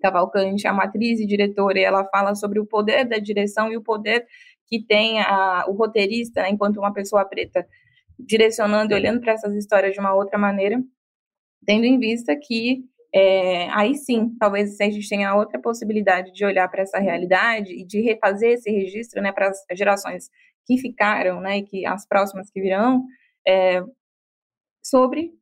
Cavalcante, 0.00 0.66
a 0.66 0.72
matriz 0.72 1.20
e 1.20 1.26
diretora, 1.26 1.78
e 1.78 1.84
ela 1.84 2.04
fala 2.06 2.34
sobre 2.34 2.58
o 2.58 2.66
poder 2.66 3.04
da 3.04 3.18
direção 3.18 3.70
e 3.70 3.76
o 3.76 3.82
poder 3.82 4.26
que 4.72 4.82
tem 4.82 5.20
a, 5.20 5.66
o 5.68 5.72
roteirista, 5.72 6.40
né, 6.40 6.48
enquanto 6.48 6.78
uma 6.78 6.94
pessoa 6.94 7.26
preta, 7.26 7.68
direcionando 8.18 8.94
e 8.94 8.94
olhando 8.94 9.20
para 9.20 9.32
essas 9.32 9.54
histórias 9.54 9.92
de 9.92 10.00
uma 10.00 10.14
outra 10.14 10.38
maneira, 10.38 10.82
tendo 11.66 11.84
em 11.84 11.98
vista 11.98 12.34
que 12.34 12.82
é, 13.14 13.68
aí 13.68 13.94
sim, 13.94 14.34
talvez 14.40 14.80
a 14.80 14.84
gente 14.84 15.06
tenha 15.06 15.34
outra 15.34 15.60
possibilidade 15.60 16.32
de 16.32 16.42
olhar 16.42 16.66
para 16.68 16.80
essa 16.80 16.98
realidade 16.98 17.70
e 17.70 17.84
de 17.84 18.00
refazer 18.00 18.52
esse 18.52 18.70
registro 18.70 19.20
né, 19.20 19.30
para 19.30 19.48
as 19.48 19.58
gerações 19.74 20.30
que 20.66 20.78
ficaram 20.78 21.38
né, 21.38 21.58
e 21.58 21.62
que 21.64 21.84
as 21.84 22.06
próximas 22.06 22.50
que 22.50 22.62
virão, 22.62 23.04
é, 23.46 23.82
sobre 24.82 25.34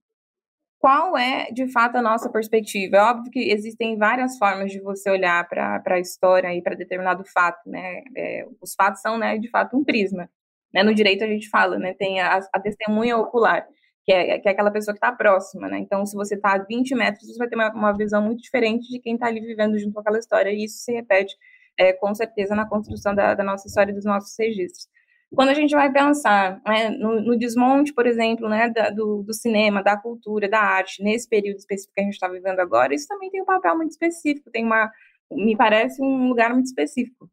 qual 0.80 1.16
é, 1.16 1.50
de 1.52 1.68
fato, 1.70 1.96
a 1.96 2.02
nossa 2.02 2.30
perspectiva? 2.30 2.96
É 2.96 3.02
óbvio 3.02 3.30
que 3.30 3.52
existem 3.52 3.98
várias 3.98 4.38
formas 4.38 4.72
de 4.72 4.80
você 4.80 5.10
olhar 5.10 5.46
para 5.46 5.82
a 5.86 6.00
história 6.00 6.54
e 6.54 6.62
para 6.62 6.74
determinado 6.74 7.22
fato, 7.26 7.68
né? 7.68 8.02
É, 8.16 8.46
os 8.62 8.74
fatos 8.74 9.02
são, 9.02 9.18
né, 9.18 9.36
de 9.36 9.50
fato, 9.50 9.76
um 9.76 9.84
prisma. 9.84 10.30
Né? 10.72 10.82
No 10.82 10.94
direito 10.94 11.22
a 11.22 11.26
gente 11.26 11.50
fala, 11.50 11.78
né? 11.78 11.92
Tem 11.92 12.20
a, 12.20 12.40
a 12.50 12.60
testemunha 12.60 13.18
ocular, 13.18 13.66
que 14.06 14.12
é, 14.12 14.38
que 14.38 14.48
é 14.48 14.52
aquela 14.52 14.70
pessoa 14.70 14.94
que 14.94 14.98
está 14.98 15.12
próxima, 15.12 15.68
né? 15.68 15.78
Então, 15.80 16.06
se 16.06 16.16
você 16.16 16.34
está 16.34 16.54
a 16.54 16.64
20 16.64 16.94
metros, 16.94 17.26
você 17.26 17.36
vai 17.36 17.48
ter 17.48 17.56
uma, 17.56 17.70
uma 17.74 17.92
visão 17.92 18.22
muito 18.22 18.40
diferente 18.40 18.88
de 18.88 19.00
quem 19.00 19.14
está 19.14 19.26
ali 19.26 19.40
vivendo 19.40 19.78
junto 19.78 19.92
com 19.92 20.00
aquela 20.00 20.18
história, 20.18 20.50
e 20.50 20.64
isso 20.64 20.78
se 20.78 20.92
repete, 20.92 21.36
é, 21.78 21.92
com 21.92 22.14
certeza, 22.14 22.54
na 22.54 22.66
construção 22.66 23.14
da, 23.14 23.34
da 23.34 23.44
nossa 23.44 23.66
história 23.68 23.92
e 23.92 23.94
dos 23.94 24.06
nossos 24.06 24.34
registros. 24.38 24.88
Quando 25.34 25.50
a 25.50 25.54
gente 25.54 25.74
vai 25.74 25.92
pensar 25.92 26.60
né, 26.66 26.90
no, 26.90 27.20
no, 27.20 27.38
desmonte, 27.38 27.94
por 27.94 28.06
exemplo, 28.06 28.48
né, 28.48 28.68
da, 28.68 28.90
do, 28.90 29.22
do, 29.22 29.32
cinema, 29.32 29.82
da 29.82 29.96
cultura, 29.96 30.48
da 30.48 30.60
arte, 30.60 31.02
nesse 31.02 31.28
período 31.28 31.58
específico 31.58 31.94
que 31.94 32.00
a 32.00 32.04
gente 32.04 32.14
está 32.14 32.28
vivendo 32.28 32.58
agora, 32.58 32.94
isso 32.94 33.06
também 33.06 33.30
tem 33.30 33.40
um 33.40 33.44
papel 33.46 33.76
muito 33.76 33.92
específico, 33.92 34.50
tem 34.50 34.64
uma, 34.64 34.90
me 35.30 35.56
parece 35.56 36.02
um 36.02 36.28
lugar 36.28 36.52
muito 36.52 36.66
específico, 36.66 37.30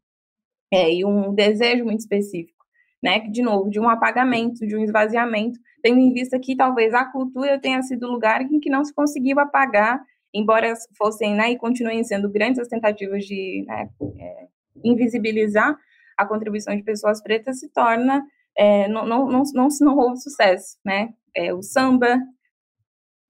é, 0.72 0.94
e 0.94 1.04
um 1.04 1.34
desejo 1.34 1.84
muito 1.84 2.00
específico, 2.00 2.64
né, 3.02 3.20
de 3.20 3.42
novo, 3.42 3.68
de 3.68 3.80
um 3.80 3.88
apagamento, 3.88 4.64
de 4.64 4.76
um 4.76 4.84
esvaziamento, 4.84 5.58
tendo 5.82 5.98
em 5.98 6.12
vista 6.12 6.38
que 6.38 6.54
talvez 6.54 6.94
a 6.94 7.04
cultura 7.04 7.58
tenha 7.60 7.82
sido 7.82 8.06
o 8.06 8.12
lugar 8.12 8.42
em 8.42 8.60
que 8.60 8.70
não 8.70 8.84
se 8.84 8.94
conseguiu 8.94 9.40
apagar, 9.40 10.00
embora 10.32 10.72
fossem, 10.96 11.34
né, 11.34 11.50
e 11.50 11.58
continuem 11.58 12.04
sendo 12.04 12.30
grandes 12.30 12.60
as 12.60 12.68
tentativas 12.68 13.24
de 13.24 13.64
né, 13.66 13.88
é, 14.20 14.46
invisibilizar 14.84 15.76
a 16.18 16.26
contribuição 16.26 16.76
de 16.76 16.82
pessoas 16.82 17.22
pretas 17.22 17.60
se 17.60 17.68
torna, 17.72 18.26
é, 18.56 18.88
não, 18.88 19.06
não, 19.06 19.26
não, 19.28 19.42
não, 19.54 19.68
não 19.80 19.96
houve 19.96 20.18
sucesso, 20.18 20.76
né? 20.84 21.10
É, 21.34 21.54
o 21.54 21.62
samba, 21.62 22.18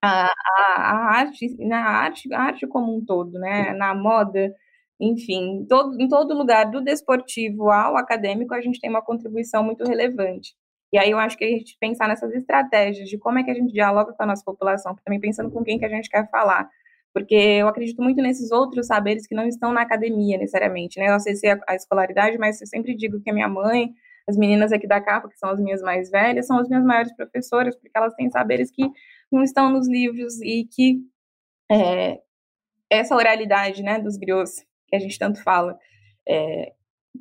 a, 0.02 0.28
a, 0.76 1.18
arte, 1.18 1.54
na 1.58 1.80
arte, 1.80 2.32
a 2.32 2.40
arte 2.40 2.66
como 2.66 2.96
um 2.96 3.04
todo, 3.04 3.38
né? 3.38 3.72
Na 3.74 3.94
moda, 3.94 4.54
enfim, 5.00 5.66
todo, 5.68 6.00
em 6.00 6.08
todo 6.08 6.34
lugar, 6.36 6.70
do 6.70 6.82
desportivo 6.82 7.70
ao 7.70 7.96
acadêmico, 7.96 8.54
a 8.54 8.60
gente 8.60 8.80
tem 8.80 8.90
uma 8.90 9.02
contribuição 9.02 9.62
muito 9.62 9.84
relevante. 9.84 10.54
E 10.92 10.98
aí 10.98 11.10
eu 11.10 11.18
acho 11.18 11.36
que 11.36 11.44
a 11.44 11.48
gente 11.48 11.76
pensar 11.78 12.08
nessas 12.08 12.32
estratégias 12.32 13.08
de 13.08 13.18
como 13.18 13.38
é 13.38 13.44
que 13.44 13.50
a 13.50 13.54
gente 13.54 13.72
dialoga 13.72 14.12
com 14.14 14.22
a 14.22 14.26
nossa 14.26 14.42
população, 14.44 14.96
também 15.04 15.20
pensando 15.20 15.50
com 15.50 15.62
quem 15.62 15.78
que 15.78 15.84
a 15.84 15.88
gente 15.88 16.08
quer 16.08 16.28
falar, 16.30 16.68
porque 17.18 17.34
eu 17.34 17.66
acredito 17.66 18.00
muito 18.00 18.22
nesses 18.22 18.52
outros 18.52 18.86
saberes 18.86 19.26
que 19.26 19.34
não 19.34 19.48
estão 19.48 19.72
na 19.72 19.82
academia 19.82 20.38
necessariamente, 20.38 21.00
né? 21.00 21.18
Sei 21.18 21.34
se 21.34 21.48
é 21.48 21.58
a 21.66 21.74
escolaridade, 21.74 22.38
mas 22.38 22.60
eu 22.60 22.66
sempre 22.68 22.94
digo 22.94 23.20
que 23.20 23.28
a 23.28 23.34
minha 23.34 23.48
mãe, 23.48 23.92
as 24.28 24.36
meninas 24.36 24.70
aqui 24.70 24.86
da 24.86 25.00
capa, 25.00 25.28
que 25.28 25.36
são 25.36 25.50
as 25.50 25.58
minhas 25.58 25.82
mais 25.82 26.08
velhas, 26.10 26.46
são 26.46 26.60
as 26.60 26.68
minhas 26.68 26.84
maiores 26.84 27.12
professoras, 27.16 27.74
porque 27.74 27.90
elas 27.92 28.14
têm 28.14 28.30
saberes 28.30 28.70
que 28.70 28.88
não 29.32 29.42
estão 29.42 29.68
nos 29.68 29.88
livros 29.88 30.40
e 30.42 30.64
que 30.64 31.00
é, 31.68 32.20
essa 32.88 33.16
oralidade, 33.16 33.82
né, 33.82 33.98
dos 33.98 34.16
griots, 34.16 34.64
que 34.86 34.94
a 34.94 35.00
gente 35.00 35.18
tanto 35.18 35.42
fala, 35.42 35.76
é, 36.26 36.72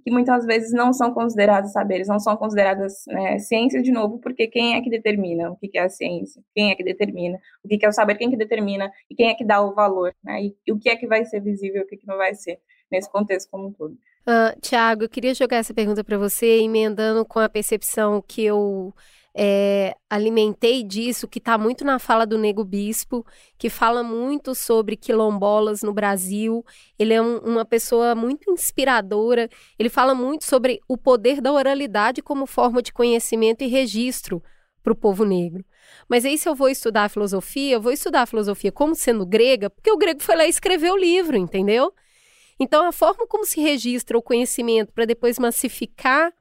que 0.03 0.11
muitas 0.11 0.45
vezes 0.45 0.71
não 0.71 0.93
são 0.93 1.13
considerados 1.13 1.71
saberes, 1.71 2.07
não 2.07 2.19
são 2.19 2.35
consideradas 2.35 3.03
né, 3.07 3.39
ciências 3.39 3.83
de 3.83 3.91
novo, 3.91 4.19
porque 4.19 4.47
quem 4.47 4.75
é 4.75 4.81
que 4.81 4.89
determina 4.89 5.51
o 5.51 5.57
que 5.57 5.77
é 5.77 5.83
a 5.83 5.89
ciência? 5.89 6.41
Quem 6.53 6.71
é 6.71 6.75
que 6.75 6.83
determina 6.83 7.39
o 7.63 7.67
que 7.67 7.85
é 7.85 7.89
o 7.89 7.91
saber? 7.91 8.15
Quem 8.15 8.27
é 8.27 8.31
que 8.31 8.37
determina 8.37 8.91
e 9.09 9.15
quem 9.15 9.29
é 9.29 9.33
que 9.33 9.45
dá 9.45 9.61
o 9.61 9.73
valor? 9.73 10.13
Né? 10.23 10.43
E, 10.43 10.55
e 10.65 10.71
o 10.71 10.79
que 10.79 10.89
é 10.89 10.95
que 10.95 11.07
vai 11.07 11.25
ser 11.25 11.41
visível 11.41 11.81
e 11.81 11.85
o 11.85 11.87
que, 11.87 11.97
que 11.97 12.07
não 12.07 12.17
vai 12.17 12.33
ser 12.33 12.59
nesse 12.91 13.11
contexto 13.11 13.49
como 13.49 13.67
um 13.67 13.73
todo. 13.73 13.93
Uh, 13.93 14.59
Tiago, 14.61 15.03
eu 15.03 15.09
queria 15.09 15.33
jogar 15.33 15.57
essa 15.57 15.73
pergunta 15.73 16.03
para 16.03 16.17
você, 16.17 16.59
emendando 16.59 17.25
com 17.25 17.39
a 17.39 17.49
percepção 17.49 18.21
que 18.21 18.43
eu 18.43 18.93
é, 19.39 19.95
alimentei 20.09 20.81
disso, 20.81 21.27
que 21.27 21.37
está 21.37 21.59
muito 21.59 21.85
na 21.85 21.99
fala 21.99 22.25
do 22.25 22.39
Nego 22.39 22.63
Bispo, 22.63 23.23
que 23.55 23.69
fala 23.69 24.01
muito 24.01 24.55
sobre 24.55 24.97
quilombolas 24.97 25.83
no 25.83 25.93
Brasil. 25.93 26.65
Ele 26.97 27.13
é 27.13 27.21
um, 27.21 27.37
uma 27.39 27.63
pessoa 27.63 28.15
muito 28.15 28.49
inspiradora. 28.49 29.47
Ele 29.77 29.89
fala 29.89 30.15
muito 30.15 30.43
sobre 30.43 30.79
o 30.87 30.97
poder 30.97 31.39
da 31.39 31.53
oralidade 31.53 32.19
como 32.19 32.47
forma 32.47 32.81
de 32.81 32.91
conhecimento 32.91 33.63
e 33.63 33.67
registro 33.67 34.41
para 34.81 34.93
o 34.93 34.95
povo 34.95 35.23
negro. 35.23 35.63
Mas 36.09 36.25
aí, 36.25 36.35
se 36.35 36.49
eu 36.49 36.55
vou 36.55 36.67
estudar 36.67 37.07
filosofia, 37.07 37.75
eu 37.75 37.81
vou 37.81 37.91
estudar 37.91 38.25
filosofia 38.25 38.71
como 38.71 38.95
sendo 38.95 39.23
grega, 39.23 39.69
porque 39.69 39.91
o 39.91 39.97
grego 39.97 40.19
foi 40.19 40.35
lá 40.35 40.47
e 40.47 40.49
escreveu 40.49 40.95
o 40.95 40.97
livro, 40.97 41.37
entendeu? 41.37 41.93
Então, 42.59 42.87
a 42.87 42.91
forma 42.91 43.27
como 43.27 43.45
se 43.45 43.61
registra 43.61 44.17
o 44.17 44.21
conhecimento 44.21 44.91
para 44.91 45.05
depois 45.05 45.37
massificar 45.37 46.33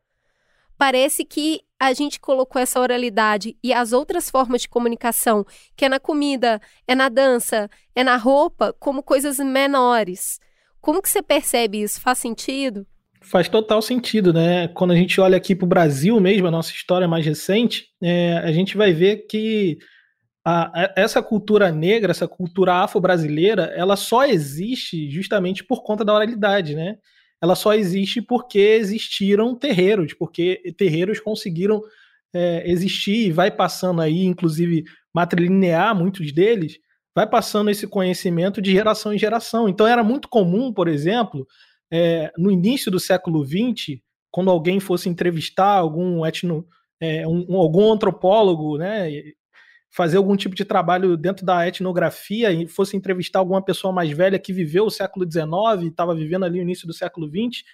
parece 0.78 1.24
que 1.24 1.60
a 1.78 1.92
gente 1.92 2.18
colocou 2.18 2.60
essa 2.60 2.80
oralidade 2.80 3.56
e 3.62 3.72
as 3.72 3.92
outras 3.92 4.30
formas 4.30 4.62
de 4.62 4.68
comunicação, 4.68 5.44
que 5.76 5.84
é 5.84 5.88
na 5.88 6.00
comida, 6.00 6.60
é 6.86 6.94
na 6.94 7.08
dança, 7.08 7.68
é 7.94 8.02
na 8.02 8.16
roupa, 8.16 8.74
como 8.78 9.02
coisas 9.02 9.38
menores. 9.38 10.40
Como 10.80 11.02
que 11.02 11.08
você 11.08 11.22
percebe 11.22 11.82
isso? 11.82 12.00
Faz 12.00 12.18
sentido? 12.18 12.86
Faz 13.22 13.48
total 13.48 13.82
sentido, 13.82 14.32
né? 14.32 14.68
Quando 14.68 14.92
a 14.92 14.96
gente 14.96 15.20
olha 15.20 15.36
aqui 15.36 15.54
para 15.54 15.64
o 15.64 15.68
Brasil 15.68 16.18
mesmo, 16.20 16.46
a 16.46 16.50
nossa 16.50 16.70
história 16.70 17.08
mais 17.08 17.26
recente, 17.26 17.86
é, 18.00 18.38
a 18.38 18.52
gente 18.52 18.76
vai 18.76 18.92
ver 18.92 19.26
que 19.26 19.78
a, 20.44 20.92
essa 20.96 21.20
cultura 21.20 21.72
negra, 21.72 22.12
essa 22.12 22.28
cultura 22.28 22.74
afro-brasileira, 22.74 23.72
ela 23.76 23.96
só 23.96 24.24
existe 24.24 25.10
justamente 25.10 25.64
por 25.64 25.82
conta 25.82 26.04
da 26.04 26.14
oralidade, 26.14 26.76
né? 26.76 26.98
Ela 27.42 27.54
só 27.54 27.74
existe 27.74 28.22
porque 28.22 28.58
existiram 28.58 29.54
terreiros, 29.54 30.14
porque 30.14 30.62
terreiros 30.76 31.20
conseguiram 31.20 31.82
é, 32.34 32.70
existir 32.70 33.28
e 33.28 33.32
vai 33.32 33.50
passando 33.50 34.00
aí, 34.00 34.24
inclusive 34.24 34.84
matrilinear 35.14 35.94
muitos 35.94 36.32
deles, 36.32 36.78
vai 37.14 37.26
passando 37.26 37.70
esse 37.70 37.86
conhecimento 37.86 38.60
de 38.60 38.72
geração 38.72 39.12
em 39.12 39.18
geração. 39.18 39.68
Então 39.68 39.86
era 39.86 40.04
muito 40.04 40.28
comum, 40.28 40.72
por 40.72 40.88
exemplo, 40.88 41.46
é, 41.90 42.30
no 42.36 42.50
início 42.50 42.90
do 42.90 43.00
século 43.00 43.44
XX, 43.44 43.98
quando 44.30 44.50
alguém 44.50 44.78
fosse 44.80 45.08
entrevistar 45.08 45.78
algum 45.78 46.26
etno, 46.26 46.66
é, 47.00 47.26
um, 47.26 47.56
algum 47.56 47.90
antropólogo, 47.90 48.76
né, 48.76 49.10
fazer 49.90 50.16
algum 50.16 50.36
tipo 50.36 50.54
de 50.54 50.64
trabalho 50.64 51.16
dentro 51.16 51.44
da 51.44 51.66
etnografia 51.66 52.52
e 52.52 52.66
fosse 52.66 52.96
entrevistar 52.96 53.38
alguma 53.38 53.62
pessoa 53.62 53.92
mais 53.92 54.10
velha 54.10 54.38
que 54.38 54.52
viveu 54.52 54.86
o 54.86 54.90
século 54.90 55.30
XIX 55.30 55.46
e 55.82 55.86
estava 55.88 56.14
vivendo 56.14 56.44
ali 56.44 56.58
o 56.58 56.62
início 56.62 56.86
do 56.86 56.92
século 56.92 57.28
XX, 57.28 57.64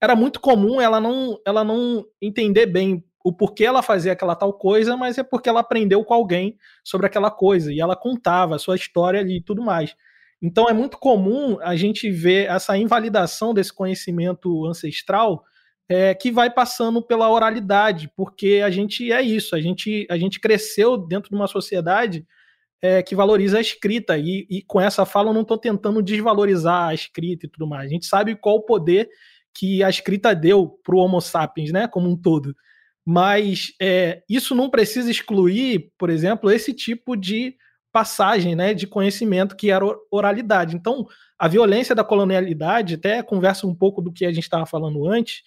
era 0.00 0.14
muito 0.16 0.40
comum 0.40 0.80
ela 0.80 1.00
não, 1.00 1.38
ela 1.46 1.64
não 1.64 2.04
entender 2.20 2.66
bem 2.66 3.04
o 3.24 3.32
porquê 3.32 3.64
ela 3.64 3.82
fazia 3.82 4.12
aquela 4.12 4.34
tal 4.34 4.52
coisa, 4.52 4.96
mas 4.96 5.16
é 5.16 5.22
porque 5.22 5.48
ela 5.48 5.60
aprendeu 5.60 6.04
com 6.04 6.12
alguém 6.12 6.56
sobre 6.82 7.06
aquela 7.06 7.30
coisa 7.30 7.72
e 7.72 7.80
ela 7.80 7.94
contava 7.94 8.56
a 8.56 8.58
sua 8.58 8.74
história 8.74 9.20
ali 9.20 9.36
e 9.36 9.42
tudo 9.42 9.62
mais. 9.62 9.94
Então 10.40 10.68
é 10.68 10.72
muito 10.72 10.98
comum 10.98 11.56
a 11.62 11.76
gente 11.76 12.10
ver 12.10 12.48
essa 12.48 12.76
invalidação 12.76 13.54
desse 13.54 13.72
conhecimento 13.72 14.66
ancestral 14.66 15.44
é, 15.88 16.14
que 16.14 16.30
vai 16.30 16.50
passando 16.50 17.02
pela 17.02 17.30
oralidade, 17.30 18.10
porque 18.16 18.62
a 18.64 18.70
gente 18.70 19.12
é 19.12 19.20
isso, 19.20 19.54
a 19.54 19.60
gente, 19.60 20.06
a 20.10 20.16
gente 20.16 20.40
cresceu 20.40 20.96
dentro 20.96 21.30
de 21.30 21.36
uma 21.36 21.46
sociedade 21.46 22.26
é, 22.80 23.02
que 23.02 23.14
valoriza 23.14 23.58
a 23.58 23.60
escrita, 23.60 24.18
e, 24.18 24.46
e 24.50 24.62
com 24.62 24.80
essa 24.80 25.04
fala 25.04 25.30
eu 25.30 25.34
não 25.34 25.42
estou 25.42 25.58
tentando 25.58 26.02
desvalorizar 26.02 26.88
a 26.88 26.94
escrita 26.94 27.46
e 27.46 27.48
tudo 27.48 27.66
mais. 27.66 27.86
A 27.86 27.92
gente 27.92 28.06
sabe 28.06 28.34
qual 28.34 28.56
o 28.56 28.62
poder 28.62 29.08
que 29.54 29.82
a 29.82 29.90
escrita 29.90 30.34
deu 30.34 30.66
para 30.82 30.94
o 30.94 30.98
Homo 30.98 31.20
sapiens, 31.20 31.70
né, 31.70 31.86
como 31.86 32.08
um 32.08 32.16
todo. 32.16 32.54
Mas 33.04 33.72
é, 33.80 34.22
isso 34.28 34.54
não 34.54 34.70
precisa 34.70 35.10
excluir, 35.10 35.90
por 35.98 36.08
exemplo, 36.08 36.50
esse 36.50 36.72
tipo 36.72 37.16
de 37.16 37.56
passagem 37.92 38.56
né, 38.56 38.72
de 38.72 38.86
conhecimento 38.86 39.54
que 39.54 39.70
era 39.70 39.84
oralidade. 40.10 40.74
Então, 40.74 41.06
a 41.38 41.46
violência 41.46 41.94
da 41.94 42.02
colonialidade, 42.02 42.94
até 42.94 43.22
conversa 43.22 43.66
um 43.66 43.74
pouco 43.74 44.00
do 44.00 44.12
que 44.12 44.24
a 44.24 44.32
gente 44.32 44.44
estava 44.44 44.64
falando 44.64 45.06
antes, 45.06 45.42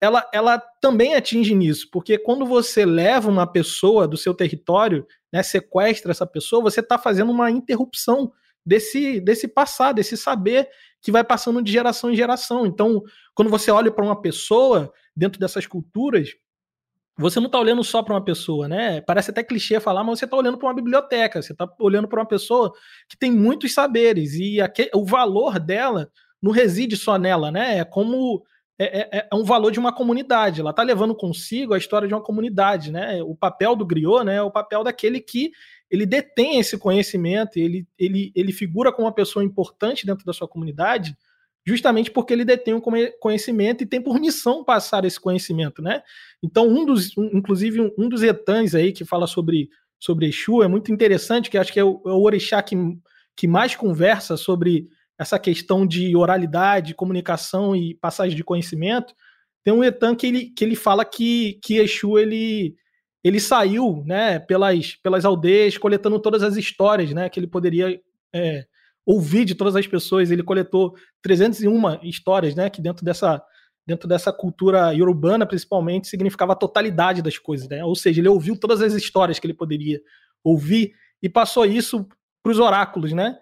ela, 0.00 0.28
ela 0.32 0.58
também 0.80 1.14
atinge 1.14 1.54
nisso, 1.54 1.88
porque 1.90 2.18
quando 2.18 2.46
você 2.46 2.86
leva 2.86 3.28
uma 3.28 3.46
pessoa 3.46 4.06
do 4.06 4.16
seu 4.16 4.32
território, 4.32 5.06
né, 5.32 5.42
sequestra 5.42 6.12
essa 6.12 6.26
pessoa, 6.26 6.62
você 6.62 6.80
está 6.80 6.96
fazendo 6.96 7.30
uma 7.32 7.50
interrupção 7.50 8.32
desse, 8.64 9.20
desse 9.20 9.48
passar, 9.48 9.92
desse 9.92 10.16
saber 10.16 10.68
que 11.00 11.10
vai 11.10 11.24
passando 11.24 11.62
de 11.62 11.72
geração 11.72 12.10
em 12.10 12.16
geração. 12.16 12.66
Então, 12.66 13.02
quando 13.34 13.50
você 13.50 13.70
olha 13.70 13.90
para 13.90 14.04
uma 14.04 14.20
pessoa 14.20 14.92
dentro 15.16 15.40
dessas 15.40 15.66
culturas, 15.66 16.30
você 17.16 17.40
não 17.40 17.46
está 17.46 17.58
olhando 17.58 17.82
só 17.82 18.00
para 18.00 18.14
uma 18.14 18.24
pessoa, 18.24 18.68
né? 18.68 19.00
Parece 19.00 19.30
até 19.30 19.42
clichê 19.42 19.80
falar, 19.80 20.04
mas 20.04 20.20
você 20.20 20.24
está 20.24 20.36
olhando 20.36 20.56
para 20.56 20.68
uma 20.68 20.74
biblioteca, 20.74 21.42
você 21.42 21.52
está 21.52 21.68
olhando 21.80 22.06
para 22.06 22.20
uma 22.20 22.28
pessoa 22.28 22.72
que 23.08 23.18
tem 23.18 23.32
muitos 23.32 23.74
saberes 23.74 24.34
e 24.34 24.60
aquele, 24.60 24.90
o 24.94 25.04
valor 25.04 25.58
dela 25.58 26.10
não 26.40 26.52
reside 26.52 26.96
só 26.96 27.18
nela, 27.18 27.50
né? 27.50 27.78
É 27.78 27.84
como 27.84 28.44
é, 28.78 29.18
é, 29.18 29.28
é, 29.30 29.34
um 29.34 29.44
valor 29.44 29.72
de 29.72 29.78
uma 29.78 29.92
comunidade. 29.92 30.60
Ela 30.60 30.70
está 30.70 30.82
levando 30.82 31.14
consigo 31.14 31.74
a 31.74 31.78
história 31.78 32.06
de 32.06 32.14
uma 32.14 32.22
comunidade, 32.22 32.92
né? 32.92 33.22
O 33.22 33.34
papel 33.34 33.74
do 33.74 33.84
griot, 33.84 34.24
né? 34.24 34.36
É 34.36 34.42
o 34.42 34.50
papel 34.50 34.84
daquele 34.84 35.20
que 35.20 35.50
ele 35.90 36.06
detém 36.06 36.60
esse 36.60 36.78
conhecimento, 36.78 37.56
ele, 37.56 37.86
ele, 37.98 38.30
ele 38.34 38.52
figura 38.52 38.92
como 38.92 39.06
uma 39.06 39.14
pessoa 39.14 39.44
importante 39.44 40.06
dentro 40.06 40.24
da 40.24 40.32
sua 40.32 40.46
comunidade 40.46 41.16
justamente 41.68 42.10
porque 42.10 42.32
ele 42.32 42.46
detém 42.46 42.72
um 42.72 42.80
conhecimento 43.20 43.82
e 43.82 43.86
tem 43.86 44.00
por 44.00 44.18
missão 44.18 44.64
passar 44.64 45.04
esse 45.04 45.20
conhecimento, 45.20 45.82
né? 45.82 46.02
Então, 46.42 46.66
um 46.66 46.86
dos, 46.86 47.16
um, 47.16 47.28
inclusive, 47.34 47.78
um, 47.78 47.90
um, 47.98 48.08
dos 48.08 48.22
etãs 48.22 48.74
aí 48.74 48.90
que 48.90 49.04
fala 49.04 49.26
sobre, 49.26 49.68
sobre 49.98 50.26
Exu 50.28 50.62
é 50.62 50.68
muito 50.68 50.90
interessante, 50.90 51.50
que 51.50 51.58
acho 51.58 51.70
que 51.70 51.78
é 51.78 51.84
o, 51.84 52.00
é 52.06 52.10
o 52.10 52.22
orixá 52.22 52.62
que, 52.62 52.74
que 53.36 53.46
mais 53.46 53.76
conversa 53.76 54.34
sobre 54.34 54.88
essa 55.18 55.38
questão 55.38 55.86
de 55.86 56.14
oralidade, 56.16 56.94
comunicação 56.94 57.74
e 57.74 57.94
passagem 57.94 58.36
de 58.36 58.44
conhecimento. 58.44 59.14
Tem 59.64 59.74
um 59.74 59.82
etan 59.82 60.14
que 60.14 60.26
ele, 60.26 60.44
que 60.50 60.64
ele 60.64 60.76
fala 60.76 61.04
que, 61.04 61.58
que 61.62 61.78
Exu, 61.78 62.18
ele, 62.18 62.76
ele 63.24 63.40
saiu, 63.40 64.04
né, 64.06 64.38
pelas, 64.38 64.94
pelas 65.02 65.24
aldeias, 65.24 65.76
coletando 65.76 66.20
todas 66.20 66.42
as 66.42 66.56
histórias, 66.56 67.12
né, 67.12 67.28
que 67.28 67.38
ele 67.38 67.46
poderia... 67.46 68.00
É, 68.32 68.64
ouvir 69.08 69.46
de 69.46 69.54
todas 69.54 69.74
as 69.74 69.86
pessoas. 69.86 70.30
Ele 70.30 70.42
coletou 70.42 70.94
301 71.22 72.04
histórias, 72.06 72.54
né? 72.54 72.68
Que 72.68 72.82
dentro 72.82 73.02
dessa, 73.02 73.42
dentro 73.86 74.06
dessa 74.06 74.30
cultura 74.30 74.92
urbana, 74.92 75.46
principalmente, 75.46 76.08
significava 76.08 76.52
a 76.52 76.56
totalidade 76.56 77.22
das 77.22 77.38
coisas, 77.38 77.66
né? 77.66 77.82
Ou 77.82 77.96
seja, 77.96 78.20
ele 78.20 78.28
ouviu 78.28 78.54
todas 78.54 78.82
as 78.82 78.92
histórias 78.92 79.38
que 79.38 79.46
ele 79.46 79.54
poderia 79.54 79.98
ouvir 80.44 80.92
e 81.22 81.28
passou 81.28 81.64
isso 81.64 82.06
para 82.42 82.52
os 82.52 82.58
oráculos, 82.58 83.14
né? 83.14 83.38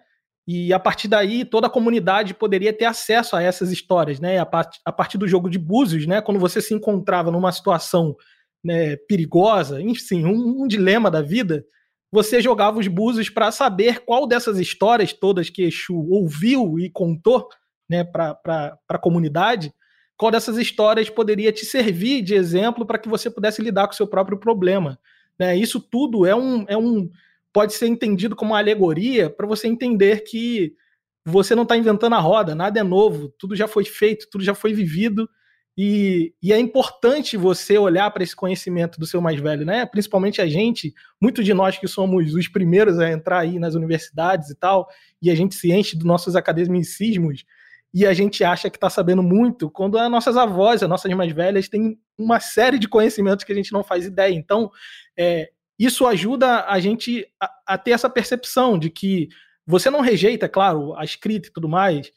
E 0.47 0.71
a 0.71 0.79
partir 0.79 1.09
daí, 1.09 1.43
toda 1.43 1.67
a 1.67 1.69
comunidade 1.69 2.33
poderia 2.33 2.71
ter 2.71 2.85
acesso 2.85 3.35
a 3.35 3.41
essas 3.41 3.69
histórias, 3.69 4.19
né? 4.19 4.39
A, 4.39 4.45
part 4.45 4.79
a 4.85 4.91
partir 4.93 5.17
do 5.17 5.27
jogo 5.27 5.49
de 5.49 5.59
búzios, 5.59 6.07
né? 6.07 6.21
Quando 6.21 6.39
você 6.39 6.61
se 6.61 6.73
encontrava 6.73 7.29
numa 7.29 7.51
situação 7.51 8.15
né, 8.63 8.95
perigosa, 8.95 9.81
enfim, 9.81 10.25
um, 10.25 10.63
um 10.63 10.67
dilema 10.67 11.11
da 11.11 11.21
vida, 11.21 11.65
você 12.11 12.41
jogava 12.41 12.79
os 12.79 12.87
búzios 12.87 13.29
para 13.29 13.51
saber 13.51 14.05
qual 14.05 14.25
dessas 14.25 14.57
histórias 14.57 15.11
todas 15.11 15.49
que 15.49 15.63
Exu 15.63 16.07
ouviu 16.09 16.79
e 16.79 16.89
contou 16.89 17.49
né, 17.89 18.03
para 18.03 18.77
a 18.87 18.97
comunidade, 18.97 19.73
qual 20.15 20.31
dessas 20.31 20.57
histórias 20.57 21.09
poderia 21.09 21.51
te 21.51 21.65
servir 21.65 22.21
de 22.21 22.35
exemplo 22.35 22.85
para 22.85 22.97
que 22.97 23.09
você 23.09 23.29
pudesse 23.29 23.61
lidar 23.61 23.87
com 23.87 23.93
o 23.93 23.95
seu 23.95 24.07
próprio 24.07 24.39
problema. 24.39 24.97
Né? 25.37 25.55
Isso 25.57 25.79
tudo 25.79 26.25
é 26.25 26.35
um, 26.35 26.65
é 26.67 26.77
um 26.77 27.09
pode 27.57 27.73
ser 27.73 27.87
entendido 27.87 28.35
como 28.35 28.51
uma 28.51 28.59
alegoria 28.59 29.31
para 29.31 29.47
você 29.47 29.67
entender 29.67 30.23
que 30.23 30.75
você 31.25 31.55
não 31.55 31.63
está 31.63 31.75
inventando 31.75 32.13
a 32.13 32.19
roda, 32.19 32.53
nada 32.53 32.79
é 32.79 32.83
novo, 32.83 33.29
tudo 33.29 33.55
já 33.55 33.67
foi 33.67 33.83
feito, 33.83 34.27
tudo 34.29 34.43
já 34.43 34.53
foi 34.53 34.75
vivido 34.75 35.27
e, 35.75 36.35
e, 36.39 36.53
é 36.53 36.59
importante 36.59 37.35
você 37.35 37.75
olhar 37.75 38.11
para 38.11 38.21
esse 38.21 38.35
conhecimento 38.35 38.99
do 38.99 39.07
seu 39.07 39.19
mais 39.19 39.39
velho, 39.39 39.65
né? 39.65 39.87
Principalmente 39.87 40.39
a 40.39 40.47
gente, 40.47 40.93
muitos 41.19 41.43
de 41.43 41.51
nós 41.51 41.79
que 41.79 41.87
somos 41.87 42.31
os 42.35 42.47
primeiros 42.47 42.99
a 42.99 43.11
entrar 43.11 43.39
aí 43.39 43.57
nas 43.57 43.73
universidades 43.73 44.51
e 44.51 44.55
tal, 44.55 44.87
e 45.19 45.31
a 45.31 45.35
gente 45.35 45.55
se 45.55 45.71
enche 45.71 45.97
dos 45.97 46.05
nossos 46.05 46.35
academicismos 46.35 47.43
e 47.91 48.05
a 48.05 48.13
gente 48.13 48.43
acha 48.43 48.69
que 48.69 48.77
está 48.77 48.91
sabendo 48.91 49.23
muito, 49.23 49.67
quando 49.67 49.97
as 49.97 50.11
nossas 50.11 50.37
avós, 50.37 50.83
as 50.83 50.89
nossas 50.89 51.11
mais 51.15 51.31
velhas, 51.31 51.67
têm 51.67 51.97
uma 52.19 52.39
série 52.39 52.77
de 52.77 52.87
conhecimentos 52.87 53.43
que 53.43 53.51
a 53.51 53.55
gente 53.55 53.73
não 53.73 53.83
faz 53.83 54.05
ideia. 54.05 54.35
Então, 54.35 54.69
é, 55.17 55.49
isso 55.77 56.07
ajuda 56.07 56.65
a 56.65 56.79
gente 56.79 57.27
a, 57.41 57.51
a 57.67 57.77
ter 57.77 57.91
essa 57.91 58.09
percepção 58.09 58.77
de 58.77 58.89
que 58.89 59.29
você 59.65 59.89
não 59.89 60.01
rejeita, 60.01 60.47
claro, 60.47 60.95
a 60.95 61.03
escrita 61.03 61.49
e 61.49 61.51
tudo 61.51 61.67
mais, 61.67 62.11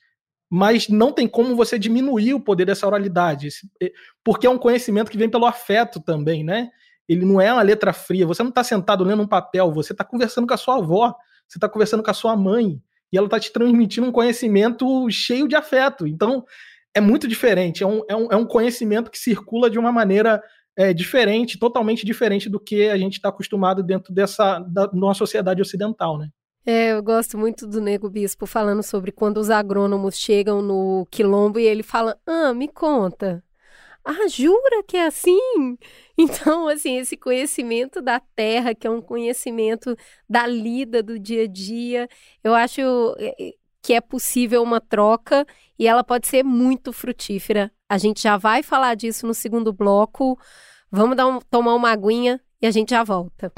mas 0.49 0.89
não 0.89 1.13
tem 1.13 1.29
como 1.29 1.55
você 1.55 1.79
diminuir 1.79 2.35
o 2.35 2.41
poder 2.41 2.65
dessa 2.65 2.87
oralidade, 2.87 3.49
é, 3.81 3.93
porque 4.25 4.47
é 4.47 4.51
um 4.51 4.59
conhecimento 4.59 5.11
que 5.11 5.19
vem 5.19 5.29
pelo 5.29 5.47
afeto 5.47 6.01
também, 6.01 6.43
né? 6.43 6.71
Ele 7.09 7.25
não 7.25 7.41
é 7.41 7.53
uma 7.53 7.63
letra 7.63 7.93
fria, 7.93 8.27
você 8.27 8.43
não 8.43 8.51
está 8.51 8.63
sentado 8.63 9.05
lendo 9.05 9.23
um 9.23 9.27
papel, 9.27 9.73
você 9.73 9.93
está 9.93 10.05
conversando 10.05 10.47
com 10.47 10.55
a 10.55 10.57
sua 10.57 10.77
avó, 10.77 11.15
você 11.47 11.59
está 11.59 11.69
conversando 11.69 12.03
com 12.03 12.11
a 12.11 12.15
sua 12.15 12.37
mãe, 12.37 12.81
e 13.13 13.17
ela 13.17 13.27
está 13.27 13.39
te 13.39 13.53
transmitindo 13.53 14.07
um 14.07 14.13
conhecimento 14.13 15.11
cheio 15.11 15.49
de 15.49 15.57
afeto. 15.57 16.07
Então, 16.07 16.45
é 16.95 17.01
muito 17.01 17.27
diferente, 17.27 17.83
é 17.83 17.87
um, 17.87 18.03
é 18.09 18.17
um, 18.17 18.29
é 18.33 18.37
um 18.37 18.47
conhecimento 18.47 19.11
que 19.11 19.19
circula 19.19 19.69
de 19.71 19.79
uma 19.79 19.93
maneira 19.93 20.43
é, 20.81 20.95
diferente, 20.95 21.59
totalmente 21.59 22.07
diferente 22.07 22.49
do 22.49 22.59
que 22.59 22.89
a 22.89 22.97
gente 22.97 23.17
está 23.17 23.29
acostumado 23.29 23.83
dentro 23.83 24.15
dessa 24.15 24.59
da, 24.61 24.89
sociedade 25.15 25.61
ocidental, 25.61 26.17
né? 26.17 26.31
É, 26.65 26.93
eu 26.93 27.03
gosto 27.03 27.37
muito 27.37 27.67
do 27.67 27.83
Nego 27.83 28.09
Bispo 28.09 28.47
falando 28.47 28.83
sobre 28.83 29.13
quando 29.13 29.37
os 29.37 29.51
agrônomos 29.51 30.17
chegam 30.17 30.63
no 30.63 31.07
quilombo 31.11 31.59
e 31.59 31.67
ele 31.67 31.83
fala: 31.83 32.19
Ah, 32.27 32.55
me 32.55 32.67
conta. 32.67 33.45
Ah, 34.03 34.27
jura 34.27 34.83
que 34.89 34.97
é 34.97 35.07
assim? 35.07 35.39
Então, 36.23 36.69
assim, 36.69 36.99
esse 36.99 37.17
conhecimento 37.17 38.03
da 38.03 38.21
terra, 38.21 38.75
que 38.75 38.87
é 38.87 38.91
um 38.91 39.01
conhecimento 39.01 39.97
da 40.29 40.47
lida 40.47 41.03
do 41.03 41.19
dia 41.19 41.45
a 41.45 41.47
dia, 41.47 42.07
eu 42.45 42.55
acho 42.55 42.83
é, 43.19 43.35
é, 43.41 43.53
que 43.81 43.95
é 43.95 44.03
possível 44.03 44.63
uma 44.63 44.83
troca 44.83 45.47
e 45.79 45.87
ela 45.87 46.05
pode 46.05 46.27
ser 46.27 46.43
muito 46.43 46.93
frutífera. 46.93 47.73
A 47.89 47.97
gente 47.97 48.23
já 48.23 48.37
vai 48.37 48.63
falar 48.63 48.95
disso 48.97 49.27
no 49.27 49.33
segundo 49.33 49.73
bloco. 49.73 50.39
Vamos 50.93 51.17
dar 51.17 51.29
um, 51.29 51.39
tomar 51.39 51.77
uma 51.77 51.93
aguinha 51.93 52.41
e 52.61 52.67
a 52.67 52.71
gente 52.73 52.91
já 52.91 53.05
volta. 53.05 53.53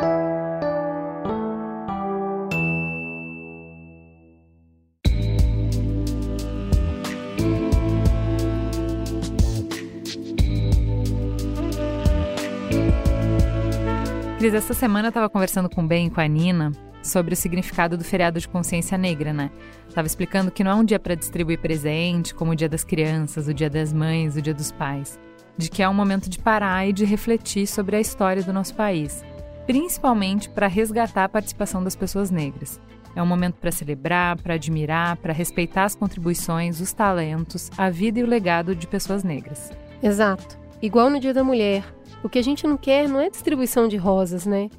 Cris, 14.38 14.52
essa 14.52 14.74
semana 14.74 15.06
eu 15.06 15.10
estava 15.10 15.30
conversando 15.30 15.70
com 15.70 15.82
o 15.82 15.86
Ben 15.86 16.08
e 16.08 16.10
com 16.10 16.20
a 16.20 16.28
Nina 16.28 16.72
sobre 17.02 17.32
o 17.32 17.36
significado 17.36 17.96
do 17.96 18.04
feriado 18.04 18.38
de 18.38 18.46
consciência 18.46 18.98
negra, 18.98 19.32
né? 19.32 19.50
Tava 19.94 20.06
explicando 20.06 20.50
que 20.50 20.62
não 20.62 20.72
é 20.72 20.74
um 20.74 20.84
dia 20.84 20.98
para 20.98 21.14
distribuir 21.14 21.60
presente, 21.60 22.34
como 22.34 22.50
o 22.50 22.54
dia 22.54 22.68
das 22.68 22.84
crianças, 22.84 23.48
o 23.48 23.54
dia 23.54 23.70
das 23.70 23.90
mães, 23.90 24.36
o 24.36 24.42
dia 24.42 24.52
dos 24.52 24.70
pais. 24.70 25.18
De 25.56 25.68
que 25.70 25.82
é 25.82 25.88
um 25.88 25.94
momento 25.94 26.28
de 26.28 26.38
parar 26.38 26.86
e 26.86 26.92
de 26.92 27.04
refletir 27.04 27.66
sobre 27.66 27.96
a 27.96 28.00
história 28.00 28.42
do 28.42 28.52
nosso 28.52 28.74
país, 28.74 29.22
principalmente 29.66 30.48
para 30.48 30.66
resgatar 30.66 31.24
a 31.24 31.28
participação 31.28 31.82
das 31.82 31.94
pessoas 31.94 32.30
negras. 32.30 32.80
É 33.14 33.22
um 33.22 33.26
momento 33.26 33.56
para 33.56 33.70
celebrar, 33.70 34.40
para 34.40 34.54
admirar, 34.54 35.16
para 35.16 35.32
respeitar 35.32 35.84
as 35.84 35.94
contribuições, 35.94 36.80
os 36.80 36.92
talentos, 36.92 37.70
a 37.76 37.90
vida 37.90 38.18
e 38.18 38.22
o 38.22 38.26
legado 38.26 38.74
de 38.74 38.86
pessoas 38.86 39.22
negras. 39.22 39.70
Exato. 40.02 40.58
Igual 40.80 41.10
no 41.10 41.20
Dia 41.20 41.34
da 41.34 41.44
Mulher. 41.44 41.84
O 42.22 42.28
que 42.28 42.38
a 42.38 42.42
gente 42.42 42.66
não 42.66 42.76
quer 42.76 43.08
não 43.08 43.20
é 43.20 43.28
distribuição 43.28 43.86
de 43.86 43.96
rosas, 43.96 44.46
né? 44.46 44.70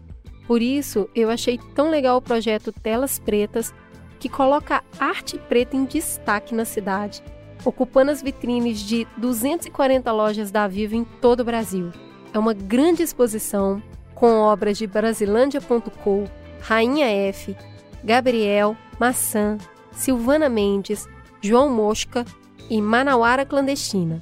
Por 0.47 0.61
isso, 0.61 1.09
eu 1.15 1.29
achei 1.29 1.59
tão 1.75 1.89
legal 1.89 2.17
o 2.17 2.21
projeto 2.21 2.71
Telas 2.71 3.19
Pretas, 3.19 3.73
que 4.19 4.27
coloca 4.27 4.83
arte 4.99 5.37
preta 5.37 5.75
em 5.75 5.85
destaque 5.85 6.55
na 6.55 6.65
cidade, 6.65 7.21
ocupando 7.65 8.11
as 8.11 8.21
vitrines 8.21 8.79
de 8.79 9.07
240 9.17 10.11
lojas 10.11 10.51
da 10.51 10.67
Vivo 10.67 10.95
em 10.95 11.03
todo 11.03 11.41
o 11.41 11.45
Brasil. 11.45 11.91
É 12.33 12.39
uma 12.39 12.53
grande 12.53 13.03
exposição 13.03 13.81
com 14.15 14.39
obras 14.39 14.77
de 14.77 14.87
Brasilândia.com, 14.87 16.25
Rainha 16.61 17.07
F, 17.07 17.55
Gabriel, 18.03 18.75
Maçã, 18.99 19.57
Silvana 19.91 20.49
Mendes, 20.49 21.07
João 21.41 21.69
Mosca 21.69 22.25
e 22.69 22.81
Manauara 22.81 23.45
Clandestina. 23.45 24.21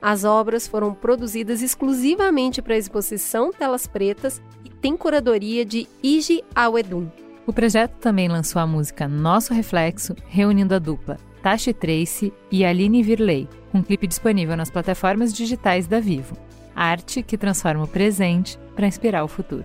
As 0.00 0.22
obras 0.22 0.68
foram 0.68 0.94
produzidas 0.94 1.60
exclusivamente 1.60 2.62
para 2.62 2.74
a 2.74 2.78
exposição 2.78 3.52
Telas 3.52 3.86
Pretas 3.86 4.40
e 4.64 4.70
tem 4.70 4.96
curadoria 4.96 5.64
de 5.64 5.88
Iji 6.02 6.44
Awedum. 6.54 7.10
O 7.46 7.52
projeto 7.52 7.94
também 7.94 8.28
lançou 8.28 8.60
a 8.60 8.66
música 8.66 9.08
Nosso 9.08 9.54
Reflexo, 9.54 10.14
reunindo 10.28 10.74
a 10.74 10.78
dupla 10.78 11.16
Tashi 11.42 11.72
Trace 11.72 12.32
e 12.50 12.64
Aline 12.64 13.02
Virley, 13.02 13.48
um 13.72 13.82
clipe 13.82 14.06
disponível 14.06 14.56
nas 14.56 14.70
plataformas 14.70 15.32
digitais 15.32 15.86
da 15.86 16.00
Vivo. 16.00 16.36
Arte 16.74 17.22
que 17.22 17.36
transforma 17.36 17.84
o 17.84 17.88
presente 17.88 18.58
para 18.74 18.86
inspirar 18.86 19.24
o 19.24 19.28
futuro. 19.28 19.64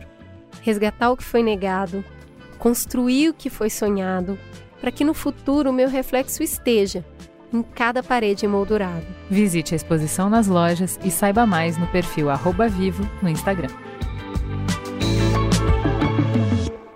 Resgatar 0.61 1.11
o 1.11 1.17
que 1.17 1.24
foi 1.24 1.43
negado, 1.43 2.03
construir 2.57 3.30
o 3.30 3.34
que 3.34 3.49
foi 3.49 3.69
sonhado, 3.69 4.38
para 4.82 4.91
que 4.91 5.03
no 5.03 5.13
futuro 5.13 5.69
o 5.69 5.74
meu 5.74 5.89
reflexo 5.89 6.43
esteja 6.43 7.05
em 7.53 7.61
cada 7.61 8.01
parede 8.01 8.45
emoldurada. 8.45 9.05
Visite 9.30 9.74
a 9.74 9.78
exposição 9.78 10.30
nas 10.30 10.47
lojas 10.47 10.99
e 11.03 11.11
saiba 11.11 11.45
mais 11.45 11.78
no 11.78 11.88
perfil 11.88 12.28
Vivo 12.69 13.07
no 13.21 13.30
Instagram. 13.30 13.69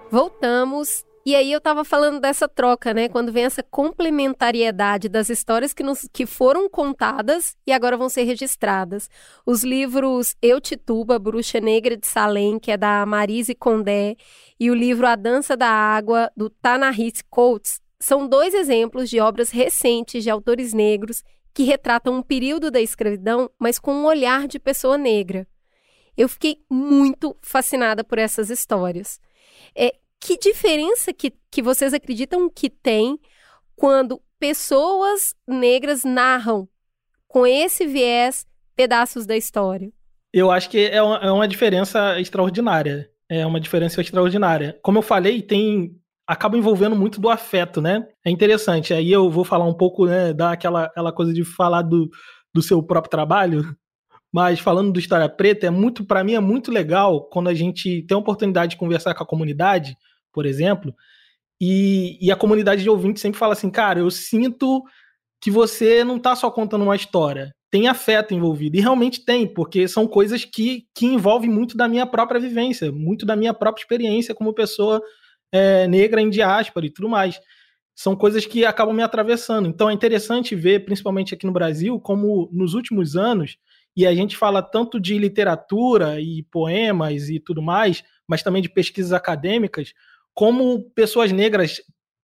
Voltamos. 0.09 1.06
E 1.27 1.35
aí 1.35 1.51
eu 1.51 1.57
estava 1.57 1.83
falando 1.83 2.21
dessa 2.21 2.47
troca, 2.47 2.93
né? 2.93 3.09
Quando 3.09 3.33
vem 3.33 3.43
essa 3.43 3.61
complementariedade 3.61 5.09
das 5.09 5.29
histórias 5.29 5.73
que, 5.73 5.83
nos, 5.83 6.07
que 6.13 6.25
foram 6.25 6.69
contadas 6.69 7.53
e 7.67 7.73
agora 7.73 7.97
vão 7.97 8.07
ser 8.07 8.23
registradas. 8.23 9.09
Os 9.45 9.61
livros 9.61 10.37
Eu 10.41 10.61
Tituba, 10.61 11.19
Bruxa 11.19 11.59
Negra 11.59 11.97
de 11.97 12.07
Salem, 12.07 12.57
que 12.57 12.71
é 12.71 12.77
da 12.77 13.05
Marise 13.05 13.53
Condé, 13.53 14.15
e 14.57 14.71
o 14.71 14.73
livro 14.73 15.05
A 15.05 15.17
Dança 15.17 15.57
da 15.57 15.67
Água, 15.67 16.31
do 16.33 16.49
Tanahis 16.49 17.21
Coates, 17.29 17.81
são 17.99 18.25
dois 18.25 18.53
exemplos 18.53 19.09
de 19.09 19.19
obras 19.19 19.49
recentes 19.49 20.23
de 20.23 20.29
autores 20.29 20.71
negros 20.71 21.25
que 21.53 21.63
retratam 21.63 22.13
um 22.13 22.21
período 22.21 22.71
da 22.71 22.79
escravidão, 22.79 23.51
mas 23.59 23.77
com 23.77 23.93
um 23.93 24.05
olhar 24.05 24.47
de 24.47 24.59
pessoa 24.59 24.97
negra. 24.97 25.45
Eu 26.15 26.29
fiquei 26.29 26.63
muito 26.69 27.35
fascinada 27.41 28.01
por 28.01 28.17
essas 28.17 28.49
histórias. 28.49 29.19
É, 29.75 29.93
que 30.19 30.37
diferença 30.37 31.13
que, 31.13 31.33
que 31.49 31.61
vocês 31.61 31.93
acreditam 31.93 32.49
que 32.49 32.69
tem 32.69 33.19
quando 33.75 34.21
pessoas 34.39 35.33
negras 35.47 36.03
narram 36.03 36.67
com 37.27 37.45
esse 37.45 37.85
viés 37.85 38.45
pedaços 38.75 39.25
da 39.25 39.35
história? 39.35 39.91
Eu 40.33 40.51
acho 40.51 40.69
que 40.69 40.87
é 40.87 41.01
uma, 41.01 41.17
é 41.17 41.31
uma 41.31 41.47
diferença 41.47 42.19
extraordinária 42.19 43.09
é 43.29 43.45
uma 43.45 43.59
diferença 43.59 44.01
extraordinária. 44.01 44.77
Como 44.81 44.97
eu 44.97 45.01
falei, 45.01 45.41
tem 45.41 45.95
acaba 46.25 46.57
envolvendo 46.57 46.95
muito 46.95 47.21
do 47.21 47.29
afeto, 47.29 47.81
né? 47.81 48.05
É 48.25 48.29
interessante. 48.29 48.93
Aí 48.93 49.11
eu 49.11 49.29
vou 49.29 49.45
falar 49.45 49.65
um 49.65 49.73
pouco, 49.73 50.05
né, 50.05 50.33
dar 50.33 50.51
aquela, 50.51 50.85
aquela 50.85 51.11
coisa 51.11 51.33
de 51.33 51.43
falar 51.45 51.83
do, 51.83 52.09
do 52.53 52.61
seu 52.61 52.83
próprio 52.83 53.09
trabalho, 53.09 53.63
mas 54.33 54.59
falando 54.59 54.91
do 54.91 54.99
História 54.99 55.29
Preta, 55.29 55.67
é 55.67 55.69
muito, 55.69 56.05
para 56.05 56.23
mim, 56.23 56.33
é 56.33 56.39
muito 56.39 56.71
legal 56.71 57.27
quando 57.29 57.49
a 57.49 57.53
gente 57.53 58.03
tem 58.03 58.15
a 58.15 58.19
oportunidade 58.19 58.71
de 58.71 58.77
conversar 58.77 59.13
com 59.13 59.23
a 59.23 59.27
comunidade, 59.27 59.95
por 60.33 60.45
exemplo, 60.45 60.93
e, 61.59 62.17
e 62.21 62.31
a 62.31 62.35
comunidade 62.35 62.83
de 62.83 62.89
ouvintes 62.89 63.21
sempre 63.21 63.39
fala 63.39 63.53
assim, 63.53 63.69
cara, 63.69 63.99
eu 63.99 64.11
sinto 64.11 64.83
que 65.41 65.49
você 65.49 66.03
não 66.03 66.17
está 66.17 66.35
só 66.35 66.51
contando 66.51 66.83
uma 66.83 66.95
história, 66.95 67.53
tem 67.71 67.87
afeto 67.87 68.33
envolvido. 68.33 68.77
E 68.77 68.81
realmente 68.81 69.23
tem, 69.25 69.47
porque 69.47 69.87
são 69.87 70.07
coisas 70.07 70.45
que, 70.45 70.85
que 70.95 71.05
envolvem 71.05 71.49
muito 71.49 71.75
da 71.75 71.87
minha 71.87 72.05
própria 72.05 72.39
vivência, 72.39 72.91
muito 72.91 73.25
da 73.25 73.35
minha 73.35 73.53
própria 73.53 73.81
experiência 73.81 74.35
como 74.35 74.53
pessoa 74.53 75.01
é, 75.51 75.87
negra 75.87 76.21
em 76.21 76.29
diáspora 76.29 76.85
e 76.85 76.91
tudo 76.91 77.09
mais. 77.09 77.39
São 77.95 78.15
coisas 78.15 78.45
que 78.45 78.65
acabam 78.65 78.95
me 78.95 79.03
atravessando. 79.03 79.67
Então 79.67 79.89
é 79.89 79.93
interessante 79.93 80.55
ver, 80.55 80.85
principalmente 80.85 81.33
aqui 81.33 81.45
no 81.45 81.51
Brasil, 81.51 81.99
como 81.99 82.49
nos 82.51 82.73
últimos 82.73 83.15
anos, 83.15 83.57
e 83.97 84.05
a 84.05 84.13
gente 84.13 84.37
fala 84.37 84.61
tanto 84.61 84.99
de 84.99 85.17
literatura 85.17 86.21
e 86.21 86.43
poemas 86.43 87.29
e 87.29 87.39
tudo 87.39 87.63
mais, 87.63 88.03
mas 88.27 88.43
também 88.43 88.61
de 88.61 88.69
pesquisas 88.69 89.11
acadêmicas, 89.11 89.91
como 90.35 90.91
pessoas 90.91 91.31
negras, 91.31 91.81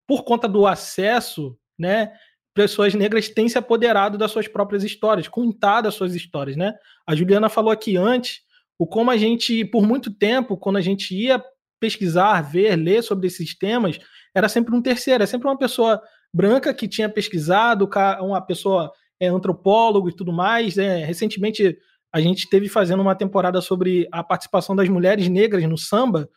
por 0.08 0.24
conta 0.24 0.48
do 0.48 0.68
acesso, 0.68 1.58
né, 1.78 2.14
pessoas 2.54 2.94
negras 2.94 3.28
têm 3.28 3.50
se 3.50 3.58
apoderado 3.58 4.20
das 4.20 4.30
suas 4.30 4.48
próprias 4.48 4.84
histórias, 4.84 5.28
contado 5.28 5.88
as 5.88 5.96
suas 5.96 6.14
histórias, 6.14 6.56
né? 6.56 6.76
A 7.08 7.16
Juliana 7.16 7.50
falou 7.50 7.72
aqui 7.72 7.98
antes 7.98 8.42
o 8.78 8.86
como 8.86 9.10
a 9.10 9.18
gente, 9.18 9.66
por 9.66 9.82
muito 9.82 10.14
tempo, 10.14 10.56
quando 10.56 10.78
a 10.78 10.82
gente 10.82 11.16
ia 11.16 11.44
pesquisar, 11.80 12.40
ver, 12.42 12.76
ler 12.76 13.02
sobre 13.02 13.26
esses 13.26 13.58
temas, 13.58 13.98
era 14.36 14.48
sempre 14.48 14.76
um 14.76 14.82
terceiro, 14.82 15.24
era 15.24 15.28
sempre 15.28 15.48
uma 15.48 15.58
pessoa 15.58 16.00
branca 16.32 16.72
que 16.74 16.88
tinha 16.88 17.10
pesquisado, 17.10 17.90
uma 18.22 18.42
pessoa 18.42 18.92
é, 19.24 19.28
antropólogo 19.28 20.10
e 20.10 20.16
tudo 20.16 20.34
mais. 20.34 20.78
É, 20.78 21.04
recentemente 21.06 21.78
a 22.12 22.22
gente 22.22 22.50
teve 22.50 22.70
fazendo 22.70 23.02
uma 23.02 23.16
temporada 23.16 23.60
sobre 23.62 24.08
a 24.12 24.24
participação 24.24 24.76
das 24.76 24.88
mulheres 24.88 25.28
negras 25.28 25.64
no 25.64 25.78
samba, 25.78 26.30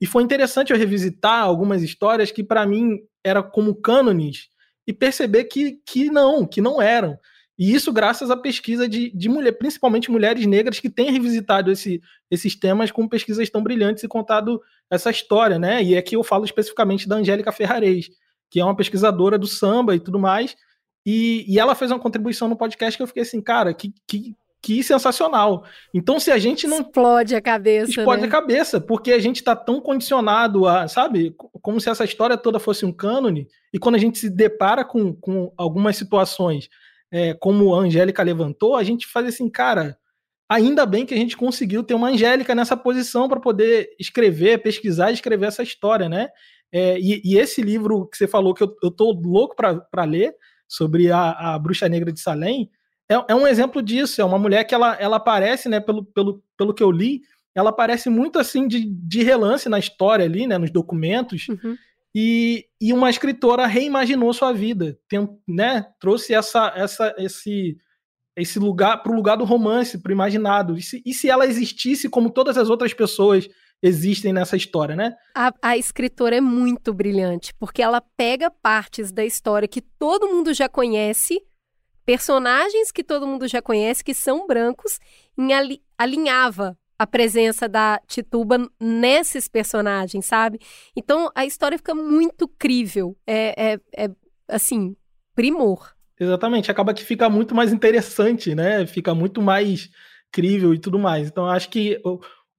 e 0.00 0.06
foi 0.06 0.22
interessante 0.22 0.72
eu 0.72 0.78
revisitar 0.78 1.42
algumas 1.42 1.82
histórias 1.82 2.30
que 2.30 2.42
para 2.42 2.66
mim 2.66 2.98
era 3.24 3.42
como 3.42 3.74
cânones 3.74 4.48
e 4.86 4.92
perceber 4.92 5.44
que, 5.44 5.80
que 5.86 6.10
não, 6.10 6.46
que 6.46 6.60
não 6.60 6.80
eram. 6.80 7.18
E 7.58 7.72
isso 7.72 7.92
graças 7.92 8.30
à 8.30 8.36
pesquisa 8.36 8.88
de, 8.88 9.10
de 9.16 9.28
mulher, 9.28 9.52
principalmente 9.52 10.10
mulheres 10.10 10.44
negras 10.44 10.80
que 10.80 10.90
têm 10.90 11.12
revisitado 11.12 11.70
esse, 11.70 12.02
esses 12.30 12.56
temas 12.56 12.90
com 12.90 13.08
pesquisas 13.08 13.48
tão 13.48 13.62
brilhantes 13.62 14.02
e 14.02 14.08
contado 14.08 14.60
essa 14.90 15.10
história, 15.10 15.58
né? 15.58 15.82
E 15.82 15.96
aqui 15.96 16.16
eu 16.16 16.24
falo 16.24 16.44
especificamente 16.44 17.08
da 17.08 17.16
Angélica 17.16 17.52
Ferrarez, 17.52 18.08
que 18.50 18.60
é 18.60 18.64
uma 18.64 18.76
pesquisadora 18.76 19.38
do 19.38 19.46
samba 19.46 19.94
e 19.94 20.00
tudo 20.00 20.18
mais. 20.18 20.56
E, 21.04 21.44
e 21.48 21.58
ela 21.58 21.74
fez 21.74 21.90
uma 21.90 22.00
contribuição 22.00 22.48
no 22.48 22.56
podcast 22.56 22.96
que 22.96 23.02
eu 23.02 23.06
fiquei 23.06 23.22
assim, 23.22 23.40
cara, 23.40 23.74
que, 23.74 23.92
que, 24.06 24.34
que 24.62 24.82
sensacional. 24.82 25.64
Então, 25.92 26.18
se 26.18 26.30
a 26.30 26.38
gente 26.38 26.66
não. 26.66 26.80
Explode 26.80 27.34
a 27.34 27.40
cabeça. 27.40 27.90
Explode 27.90 28.22
né? 28.22 28.28
a 28.28 28.30
cabeça, 28.30 28.80
porque 28.80 29.12
a 29.12 29.18
gente 29.18 29.36
está 29.36 29.54
tão 29.54 29.80
condicionado 29.80 30.66
a, 30.66 30.88
sabe, 30.88 31.34
como 31.36 31.80
se 31.80 31.90
essa 31.90 32.04
história 32.04 32.36
toda 32.36 32.58
fosse 32.58 32.86
um 32.86 32.92
cânone, 32.92 33.46
e 33.72 33.78
quando 33.78 33.96
a 33.96 33.98
gente 33.98 34.18
se 34.18 34.30
depara 34.30 34.84
com, 34.84 35.14
com 35.14 35.52
algumas 35.56 35.96
situações, 35.96 36.68
é, 37.12 37.34
como 37.34 37.74
a 37.74 37.80
Angélica 37.80 38.22
levantou, 38.22 38.74
a 38.74 38.82
gente 38.82 39.06
faz 39.06 39.26
assim, 39.26 39.50
cara, 39.50 39.98
ainda 40.48 40.86
bem 40.86 41.04
que 41.04 41.14
a 41.14 41.16
gente 41.16 41.36
conseguiu 41.36 41.82
ter 41.82 41.94
uma 41.94 42.08
Angélica 42.08 42.54
nessa 42.54 42.76
posição 42.76 43.28
para 43.28 43.40
poder 43.40 43.90
escrever, 44.00 44.62
pesquisar 44.62 45.10
e 45.10 45.14
escrever 45.14 45.46
essa 45.46 45.62
história, 45.62 46.08
né? 46.08 46.28
É, 46.72 46.98
e, 46.98 47.22
e, 47.24 47.38
esse 47.38 47.62
livro 47.62 48.08
que 48.08 48.16
você 48.16 48.26
falou 48.26 48.52
que 48.52 48.64
eu, 48.64 48.74
eu 48.82 48.90
tô 48.90 49.12
louco 49.12 49.54
para 49.54 50.04
ler, 50.04 50.34
sobre 50.74 51.10
a, 51.10 51.54
a 51.54 51.58
Bruxa 51.58 51.88
Negra 51.88 52.12
de 52.12 52.20
Salem, 52.20 52.70
é, 53.08 53.14
é, 53.28 53.34
um 53.34 53.46
exemplo 53.46 53.82
disso. 53.82 54.20
É 54.20 54.24
uma 54.24 54.38
mulher 54.38 54.64
que 54.64 54.74
ela, 54.74 54.94
ela 54.94 55.16
aparece, 55.16 55.68
né, 55.68 55.80
pelo, 55.80 56.04
pelo, 56.04 56.42
pelo 56.56 56.74
que 56.74 56.82
eu 56.82 56.90
li, 56.90 57.22
ela 57.54 57.70
aparece 57.70 58.10
muito 58.10 58.38
assim 58.38 58.66
de, 58.66 58.84
de 58.84 59.22
relance 59.22 59.68
na 59.68 59.78
história 59.78 60.24
ali, 60.24 60.46
né, 60.46 60.58
nos 60.58 60.70
documentos. 60.70 61.46
Uhum. 61.48 61.76
E, 62.14 62.66
e 62.80 62.92
uma 62.92 63.10
escritora 63.10 63.66
reimaginou 63.66 64.32
sua 64.32 64.52
vida, 64.52 64.98
tem, 65.08 65.28
né, 65.48 65.84
trouxe 66.00 66.32
essa, 66.32 66.72
essa, 66.76 67.14
esse, 67.18 67.76
esse 68.36 68.58
lugar 68.58 69.02
para 69.02 69.12
o 69.12 69.14
lugar 69.14 69.36
do 69.36 69.44
romance, 69.44 69.98
para 69.98 70.10
o 70.10 70.12
imaginado. 70.12 70.76
E 70.76 70.82
se, 70.82 71.02
e 71.04 71.12
se 71.12 71.28
ela 71.28 71.46
existisse 71.46 72.08
como 72.08 72.30
todas 72.30 72.56
as 72.56 72.70
outras 72.70 72.92
pessoas 72.92 73.48
existem 73.86 74.32
nessa 74.32 74.56
história, 74.56 74.96
né? 74.96 75.14
A, 75.34 75.52
a, 75.60 75.76
escritora 75.76 76.36
é 76.36 76.40
muito 76.40 76.94
brilhante, 76.94 77.52
porque 77.58 77.82
ela 77.82 78.00
pega 78.00 78.50
partes 78.50 79.12
da 79.12 79.24
história 79.24 79.68
que 79.68 79.82
todo 79.82 80.26
mundo 80.26 80.54
já 80.54 80.68
conhece 80.68 81.42
personagens 82.04 82.90
que 82.90 83.02
todo 83.02 83.26
mundo 83.26 83.48
já 83.48 83.62
conhece, 83.62 84.04
que 84.04 84.14
são 84.14 84.46
brancos, 84.46 84.98
em 85.36 85.52
ali, 85.52 85.82
alinhava 85.96 86.76
a 86.98 87.06
presença 87.06 87.68
da 87.68 88.00
Tituba 88.06 88.70
nesses 88.80 89.48
personagens, 89.48 90.24
sabe? 90.24 90.60
Então 90.94 91.30
a 91.34 91.44
história 91.44 91.76
fica 91.76 91.94
muito 91.94 92.46
crível. 92.46 93.16
É, 93.26 93.72
é, 93.72 94.04
é 94.04 94.10
assim, 94.48 94.94
primor. 95.34 95.92
Exatamente, 96.18 96.70
acaba 96.70 96.94
que 96.94 97.04
fica 97.04 97.28
muito 97.28 97.54
mais 97.54 97.72
interessante, 97.72 98.54
né? 98.54 98.86
Fica 98.86 99.14
muito 99.14 99.42
mais 99.42 99.90
crível 100.30 100.72
e 100.72 100.78
tudo 100.78 100.98
mais. 100.98 101.28
Então, 101.28 101.46
acho 101.46 101.68
que 101.68 102.00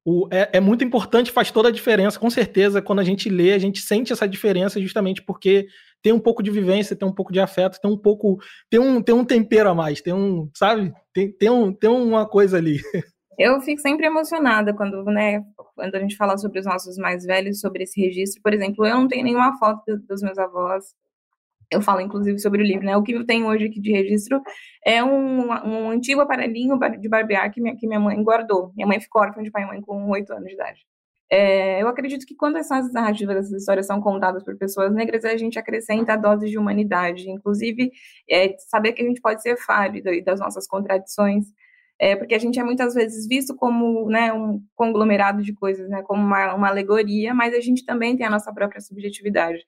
o, 0.06 0.28
é, 0.32 0.52
é, 0.54 0.60
muito 0.60 0.84
importante, 0.84 1.32
faz 1.32 1.50
toda 1.50 1.70
a 1.70 1.72
diferença, 1.72 2.20
com 2.20 2.30
certeza. 2.30 2.80
Quando 2.80 3.00
a 3.00 3.04
gente 3.04 3.28
lê, 3.28 3.54
a 3.54 3.58
gente 3.58 3.82
sente 3.82 4.14
essa 4.14 4.28
diferença 4.28 4.80
justamente 4.80 5.24
porque 5.24 5.66
tem 6.04 6.14
um 6.14 6.20
pouco 6.20 6.44
de 6.44 6.52
vivência, 6.52 6.96
tem 6.96 7.08
um 7.08 7.14
pouco 7.14 7.34
de 7.34 7.40
afeto, 7.40 7.80
tem 7.82 7.90
um 7.90 7.98
pouco. 7.98 8.38
Tem 8.70 8.80
um, 8.80 9.02
tem 9.02 9.16
um 9.16 9.26
tempero 9.26 9.72
a 9.72 9.74
mais, 9.74 10.02
tem 10.02 10.14
um, 10.14 10.48
sabe? 10.54 10.94
Tem, 11.12 11.32
tem, 11.32 11.50
um, 11.50 11.74
tem 11.74 11.90
uma 11.90 12.30
coisa 12.30 12.58
ali. 12.58 12.78
Eu 13.38 13.60
fico 13.62 13.82
sempre 13.82 14.06
emocionada 14.06 14.74
quando, 14.74 15.04
né, 15.06 15.42
quando 15.76 15.96
a 15.96 16.00
gente 16.00 16.16
fala 16.16 16.38
sobre 16.38 16.60
os 16.60 16.66
nossos 16.66 16.96
mais 16.98 17.26
velhos, 17.26 17.60
sobre 17.60 17.84
esse 17.84 18.00
registro. 18.00 18.42
Por 18.42 18.54
exemplo, 18.54 18.86
eu 18.86 18.96
não 18.96 19.10
tenho 19.10 19.26
nenhuma 19.26 19.58
foto 19.58 19.82
dos 20.08 20.22
meus 20.22 20.38
avós, 20.38 20.86
eu 21.72 21.82
falo, 21.82 22.02
inclusive, 22.02 22.40
sobre 22.40 22.62
o 22.62 22.66
livro, 22.66 22.86
né? 22.86 22.96
O 22.98 23.04
que 23.04 23.14
eu 23.14 23.26
tenho 23.26 23.48
hoje 23.48 23.66
aqui 23.66 23.80
de 23.80 23.92
registro 23.92 24.42
é 24.86 25.04
um, 25.04 25.50
um 25.50 25.90
antigo 25.90 26.22
aparelhinho 26.22 26.78
de 27.00 27.10
barbear 27.10 27.52
que 27.52 27.62
minha, 27.62 27.76
que 27.76 27.88
minha 27.88 28.00
mãe 28.00 28.22
guardou. 28.24 28.72
Minha 28.76 28.88
mãe 28.88 29.00
ficou 29.00 29.22
órfã 29.22 29.42
de 29.42 29.52
pai 29.52 29.64
e 29.64 29.68
mãe 29.68 29.82
com 29.82 30.10
oito 30.10 30.32
anos 30.34 30.48
de 30.48 30.54
idade. 30.54 30.86
É, 31.30 31.82
eu 31.82 31.88
acredito 31.88 32.26
que 32.26 32.36
quando 32.36 32.58
essas 32.58 32.94
narrativas, 32.94 33.38
essas 33.38 33.54
histórias 33.54 33.88
são 33.88 34.00
contadas 34.00 34.44
por 34.44 34.56
pessoas 34.58 34.94
negras, 34.94 35.26
a 35.26 35.36
gente 35.36 35.58
acrescenta 35.58 36.16
doses 36.16 36.52
de 36.52 36.58
humanidade, 36.58 37.30
inclusive 37.30 37.92
é, 38.30 38.56
saber 38.60 38.94
que 38.94 39.02
a 39.02 39.06
gente 39.06 39.20
pode 39.22 39.42
ser 39.42 39.58
falho 39.58 40.04
das 40.24 40.40
nossas 40.40 40.68
contradições, 40.68 41.46
é, 42.00 42.16
porque 42.16 42.36
a 42.36 42.40
gente 42.40 42.60
é 42.60 42.64
muitas 42.64 42.94
vezes 42.94 43.28
visto 43.28 43.56
como 43.56 44.08
né, 44.10 44.32
um 44.34 44.62
conglomerado 44.76 45.42
de 45.42 45.54
coisas, 45.54 45.90
né, 45.90 46.04
como 46.04 46.22
uma, 46.22 46.54
uma 46.54 46.68
alegoria, 46.68 47.34
mas 47.34 47.54
a 47.56 47.60
gente 47.60 47.86
também 47.86 48.16
tem 48.16 48.26
a 48.26 48.30
nossa 48.30 48.54
própria 48.54 48.82
subjetividade. 48.82 49.66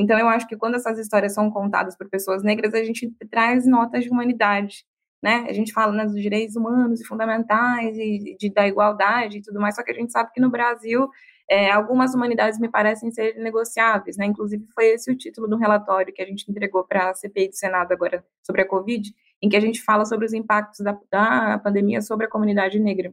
Então, 0.00 0.16
eu 0.16 0.28
acho 0.28 0.46
que 0.46 0.56
quando 0.56 0.76
essas 0.76 0.96
histórias 0.96 1.34
são 1.34 1.50
contadas 1.50 1.96
por 1.96 2.08
pessoas 2.08 2.42
negras, 2.44 2.72
a 2.72 2.84
gente 2.84 3.10
traz 3.30 3.66
notas 3.66 4.04
de 4.04 4.10
humanidade, 4.10 4.84
né? 5.20 5.44
A 5.48 5.52
gente 5.52 5.72
fala 5.72 5.92
né, 5.92 6.04
dos 6.04 6.14
direitos 6.14 6.54
humanos 6.54 7.00
e 7.00 7.04
fundamentais 7.04 7.98
e 7.98 8.36
de, 8.38 8.48
da 8.48 8.68
igualdade 8.68 9.38
e 9.38 9.42
tudo 9.42 9.60
mais, 9.60 9.74
só 9.74 9.82
que 9.82 9.90
a 9.90 9.94
gente 9.94 10.12
sabe 10.12 10.30
que 10.32 10.40
no 10.40 10.50
Brasil 10.50 11.08
é, 11.50 11.72
algumas 11.72 12.14
humanidades 12.14 12.60
me 12.60 12.68
parecem 12.68 13.10
ser 13.10 13.34
negociáveis, 13.38 14.16
né? 14.16 14.26
Inclusive 14.26 14.64
foi 14.72 14.86
esse 14.90 15.10
o 15.10 15.16
título 15.16 15.48
do 15.48 15.56
relatório 15.56 16.14
que 16.14 16.22
a 16.22 16.26
gente 16.26 16.48
entregou 16.48 16.84
para 16.84 17.10
a 17.10 17.14
CPI 17.14 17.48
do 17.48 17.56
Senado 17.56 17.90
agora 17.90 18.24
sobre 18.46 18.62
a 18.62 18.68
Covid, 18.68 19.12
em 19.42 19.48
que 19.48 19.56
a 19.56 19.60
gente 19.60 19.82
fala 19.82 20.04
sobre 20.04 20.26
os 20.26 20.32
impactos 20.32 20.78
da, 20.78 20.96
da 21.10 21.58
pandemia 21.58 22.00
sobre 22.02 22.26
a 22.26 22.30
comunidade 22.30 22.78
negra. 22.78 23.12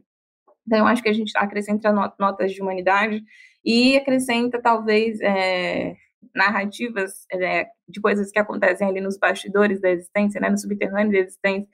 Então, 0.64 0.78
eu 0.78 0.86
acho 0.86 1.02
que 1.02 1.08
a 1.08 1.12
gente 1.12 1.32
acrescenta 1.36 1.92
notas 1.92 2.52
de 2.52 2.62
humanidade 2.62 3.24
e 3.64 3.96
acrescenta, 3.96 4.60
talvez, 4.62 5.20
é, 5.20 5.96
narrativas 6.34 7.26
é, 7.32 7.66
de 7.88 8.00
coisas 8.00 8.30
que 8.30 8.38
acontecem 8.38 8.86
ali 8.86 9.00
nos 9.00 9.18
bastidores 9.18 9.80
da 9.80 9.90
existência, 9.90 10.40
né, 10.40 10.50
no 10.50 10.58
subterrâneo 10.58 11.12
da 11.12 11.18
existência, 11.18 11.68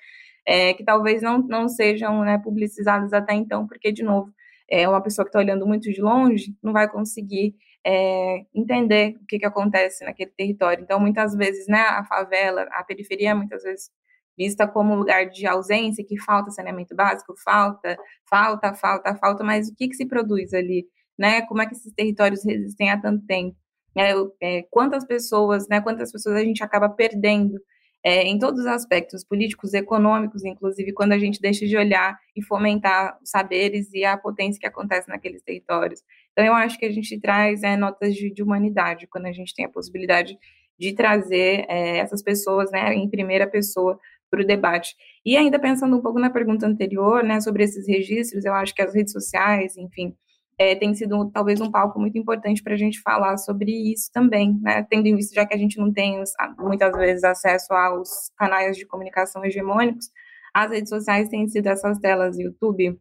é, 0.47 0.75
que 0.75 0.85
talvez 0.85 1.23
não, 1.23 1.39
não 1.39 1.69
sejam 1.69 2.23
né, 2.23 2.39
publicizadas 2.39 3.13
até 3.13 3.35
então, 3.35 3.67
porque, 3.67 3.93
de 3.93 4.03
novo, 4.03 4.33
é 4.69 4.89
uma 4.89 5.03
pessoa 5.03 5.25
que 5.25 5.29
está 5.29 5.39
olhando 5.39 5.67
muito 5.67 5.91
de 5.91 6.01
longe 6.01 6.55
não 6.63 6.73
vai 6.73 6.89
conseguir 6.89 7.55
é, 7.85 8.45
entender 8.55 9.17
o 9.21 9.27
que, 9.27 9.39
que 9.39 9.47
acontece 9.47 10.05
naquele 10.05 10.31
território. 10.31 10.83
Então, 10.83 11.01
muitas 11.01 11.35
vezes, 11.35 11.67
né, 11.67 11.81
a 11.81 12.05
favela, 12.05 12.63
a 12.73 12.85
periferia, 12.85 13.35
muitas 13.35 13.63
vezes 13.63 13.91
vista 14.37 14.67
como 14.67 14.95
lugar 14.95 15.29
de 15.29 15.47
ausência, 15.47 16.05
que 16.07 16.19
falta 16.19 16.51
saneamento 16.51 16.95
básico, 16.95 17.35
falta, 17.45 17.97
falta, 18.29 18.75
falta, 18.75 19.15
falta, 19.17 19.45
mas 19.45 19.69
o 19.69 19.75
que, 19.77 19.89
que 19.89 19.95
se 19.95 20.07
produz 20.07 20.55
ali? 20.55 20.87
Né? 21.19 21.43
Como 21.43 21.61
é 21.61 21.67
que 21.67 21.75
esses 21.75 21.93
territórios 21.93 22.45
resistem 22.45 22.91
há 22.91 23.01
tanto 23.01 23.25
tempo? 23.27 23.57
É, 23.97 24.13
é, 24.41 24.63
quantas 24.71 25.05
pessoas, 25.05 25.69
né, 25.69 25.81
quantas 25.81 26.11
pessoas 26.11 26.37
a 26.37 26.45
gente 26.45 26.63
acaba 26.63 26.89
perdendo 26.89 27.61
é, 28.05 28.25
em 28.25 28.39
todos 28.39 28.61
os 28.61 28.67
aspectos, 28.67 29.23
políticos, 29.23 29.75
econômicos, 29.75 30.45
inclusive, 30.45 30.93
quando 30.93 31.13
a 31.13 31.19
gente 31.19 31.41
deixa 31.41 31.67
de 31.67 31.77
olhar 31.77 32.19
e 32.35 32.43
fomentar 32.43 33.17
os 33.23 33.31
saberes 33.31 33.93
e 33.93 34.05
a 34.05 34.17
potência 34.17 34.59
que 34.59 34.67
acontece 34.67 35.09
naqueles 35.09 35.43
territórios. 35.43 36.03
Então, 36.33 36.45
eu 36.45 36.53
acho 36.53 36.79
que 36.79 36.85
a 36.85 36.91
gente 36.91 37.21
traz 37.21 37.63
é, 37.63 37.77
notas 37.77 38.15
de, 38.15 38.33
de, 38.33 38.43
humanidade, 38.43 39.07
quando 39.07 39.27
a 39.27 39.33
gente 39.33 39.55
tem 39.55 39.65
a 39.65 39.69
possibilidade 39.69 40.37
de 40.79 40.93
trazer 40.95 41.65
é, 41.69 41.99
essas 41.99 42.23
pessoas 42.23 42.73
né, 42.73 42.93
em 42.93 43.09
primeira 43.09 43.47
pessoa 43.47 43.99
para 44.29 44.43
o 44.43 44.47
debate. 44.47 44.97
E 45.25 45.37
ainda 45.37 45.59
pensando 45.59 45.97
um 45.97 46.01
pouco 46.01 46.19
na 46.19 46.31
pergunta 46.31 46.67
anterior, 46.67 47.23
né, 47.23 47.41
sobre 47.41 47.63
esses 47.63 47.87
registros, 47.87 48.45
eu 48.45 48.55
acho 48.55 48.75
que 48.75 48.83
as 48.83 48.95
redes 48.95 49.13
sociais, 49.13 49.77
enfim, 49.77 50.17
é, 50.59 50.75
tem 50.75 50.95
sido 50.95 51.31
talvez 51.31 51.61
um 51.61 51.71
palco 51.71 51.99
muito 51.99 52.17
importante 52.19 52.63
para 52.63 52.75
a 52.75 52.77
gente 52.77 53.01
falar 53.01 53.37
sobre 53.39 53.71
isso 53.93 54.11
também, 54.13 54.59
né? 54.61 54.87
Tendo 54.89 55.07
em 55.07 55.17
vista 55.17 55.35
já 55.35 55.47
que 55.47 55.55
a 55.55 55.59
gente 55.59 55.79
não 55.79 55.93
tem 55.93 56.23
muitas 56.59 56.97
vezes 56.97 57.25
acesso 57.25 57.73
aos 57.73 58.31
canais 58.37 58.77
de 58.77 58.87
comunicação 58.87 59.45
hegemônicos, 59.45 60.11
as 60.55 60.71
redes 60.71 60.91
sociais 60.91 61.29
têm 61.29 61.49
sido 61.49 61.67
essas 61.67 61.99
telas 61.99 62.39
YouTube, 62.39 62.99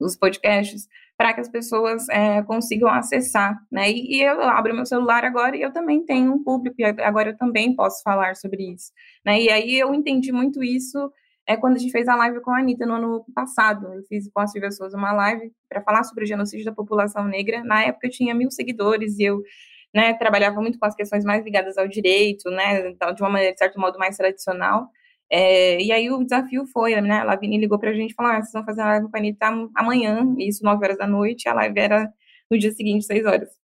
os 0.00 0.16
podcasts, 0.16 0.88
para 1.16 1.34
que 1.34 1.40
as 1.40 1.48
pessoas 1.48 2.08
é, 2.08 2.42
consigam 2.42 2.88
acessar, 2.88 3.56
né? 3.70 3.90
E, 3.90 4.16
e, 4.16 4.22
eu 4.22 4.40
abro 4.42 4.74
meu 4.74 4.86
celular 4.86 5.24
agora 5.24 5.56
e 5.56 5.62
eu 5.62 5.72
também 5.72 6.04
tenho 6.04 6.32
um 6.32 6.42
público 6.42 6.76
e 6.78 6.84
agora 6.84 7.30
eu 7.30 7.36
também 7.36 7.76
posso 7.76 8.02
falar 8.02 8.34
sobre 8.34 8.72
isso, 8.72 8.90
né? 9.24 9.40
E 9.40 9.50
aí 9.50 9.78
eu 9.78 9.94
entendi 9.94 10.32
muito 10.32 10.62
isso 10.64 11.12
é 11.52 11.56
quando 11.56 11.76
a 11.76 11.78
gente 11.78 11.92
fez 11.92 12.08
a 12.08 12.16
live 12.16 12.40
com 12.40 12.50
a 12.50 12.58
Anitta 12.58 12.86
no 12.86 12.94
ano 12.94 13.24
passado. 13.34 13.92
Eu 13.92 14.02
fiz 14.04 14.30
com 14.32 14.40
a 14.40 14.46
Silvia 14.46 14.70
Souza 14.70 14.96
uma 14.96 15.12
live 15.12 15.52
para 15.68 15.82
falar 15.82 16.04
sobre 16.04 16.24
o 16.24 16.26
genocídio 16.26 16.64
da 16.64 16.72
população 16.72 17.24
negra. 17.26 17.62
Na 17.64 17.82
época 17.84 18.06
eu 18.06 18.10
tinha 18.10 18.34
mil 18.34 18.50
seguidores 18.50 19.18
e 19.18 19.24
eu 19.24 19.42
né, 19.94 20.14
trabalhava 20.14 20.60
muito 20.60 20.78
com 20.78 20.86
as 20.86 20.94
questões 20.94 21.24
mais 21.24 21.44
ligadas 21.44 21.76
ao 21.76 21.86
direito, 21.86 22.50
né, 22.50 22.92
de 22.92 23.22
uma 23.22 23.30
maneira, 23.30 23.52
de 23.52 23.58
certo 23.58 23.78
modo, 23.78 23.98
mais 23.98 24.16
tradicional. 24.16 24.88
É, 25.30 25.80
e 25.80 25.92
aí 25.92 26.10
o 26.10 26.22
desafio 26.24 26.66
foi, 26.66 26.98
né, 27.00 27.20
a 27.20 27.24
Lavini 27.24 27.58
ligou 27.58 27.78
para 27.78 27.90
a 27.90 27.94
gente 27.94 28.12
e 28.12 28.14
falou, 28.14 28.32
ah, 28.32 28.36
vocês 28.36 28.52
vão 28.52 28.64
fazer 28.64 28.82
a 28.82 28.86
live 28.86 29.10
com 29.10 29.16
a 29.16 29.20
Anitta 29.20 29.46
amanhã, 29.74 30.34
isso 30.38 30.64
9 30.64 30.84
horas 30.84 30.98
da 30.98 31.06
noite, 31.06 31.48
a 31.48 31.54
live 31.54 31.78
era 31.78 32.10
no 32.50 32.58
dia 32.58 32.70
seguinte, 32.72 33.04
6 33.06 33.24
horas. 33.26 33.61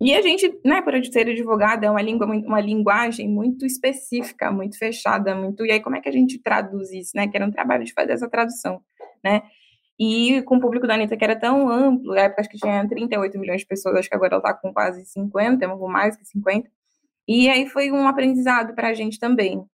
E 0.00 0.14
a 0.14 0.20
gente, 0.20 0.60
né, 0.64 0.82
por 0.82 0.92
ser 1.06 1.28
advogada, 1.30 1.86
é 1.86 1.90
uma 1.90 2.02
língua, 2.02 2.26
uma 2.26 2.60
linguagem 2.60 3.28
muito 3.28 3.64
específica, 3.64 4.50
muito 4.52 4.78
fechada, 4.78 5.34
muito. 5.34 5.64
E 5.64 5.72
aí, 5.72 5.80
como 5.80 5.96
é 5.96 6.00
que 6.00 6.08
a 6.08 6.12
gente 6.12 6.38
traduz 6.38 6.92
isso, 6.92 7.12
né? 7.14 7.26
Que 7.28 7.36
era 7.36 7.46
um 7.46 7.50
trabalho 7.50 7.84
de 7.84 7.94
fazer 7.94 8.12
essa 8.12 8.28
tradução, 8.28 8.82
né? 9.24 9.42
E 9.98 10.42
com 10.42 10.56
o 10.56 10.60
público 10.60 10.86
da 10.86 10.94
Anitta, 10.94 11.16
que 11.16 11.24
era 11.24 11.34
tão 11.34 11.70
amplo, 11.70 12.14
na 12.14 12.22
época 12.22 12.42
acho 12.42 12.50
que 12.50 12.58
tinha 12.58 12.86
38 12.86 13.38
milhões 13.38 13.62
de 13.62 13.66
pessoas, 13.66 13.96
acho 13.96 14.08
que 14.10 14.14
agora 14.14 14.34
ela 14.34 14.40
está 14.40 14.52
com 14.52 14.72
quase 14.72 15.04
50, 15.06 15.66
ou 15.74 15.88
mais 15.88 16.16
que 16.16 16.24
50. 16.26 16.70
E 17.26 17.48
aí 17.48 17.66
foi 17.66 17.90
um 17.90 18.06
aprendizado 18.06 18.74
para 18.74 18.88
a 18.88 18.94
gente 18.94 19.18
também. 19.18 19.64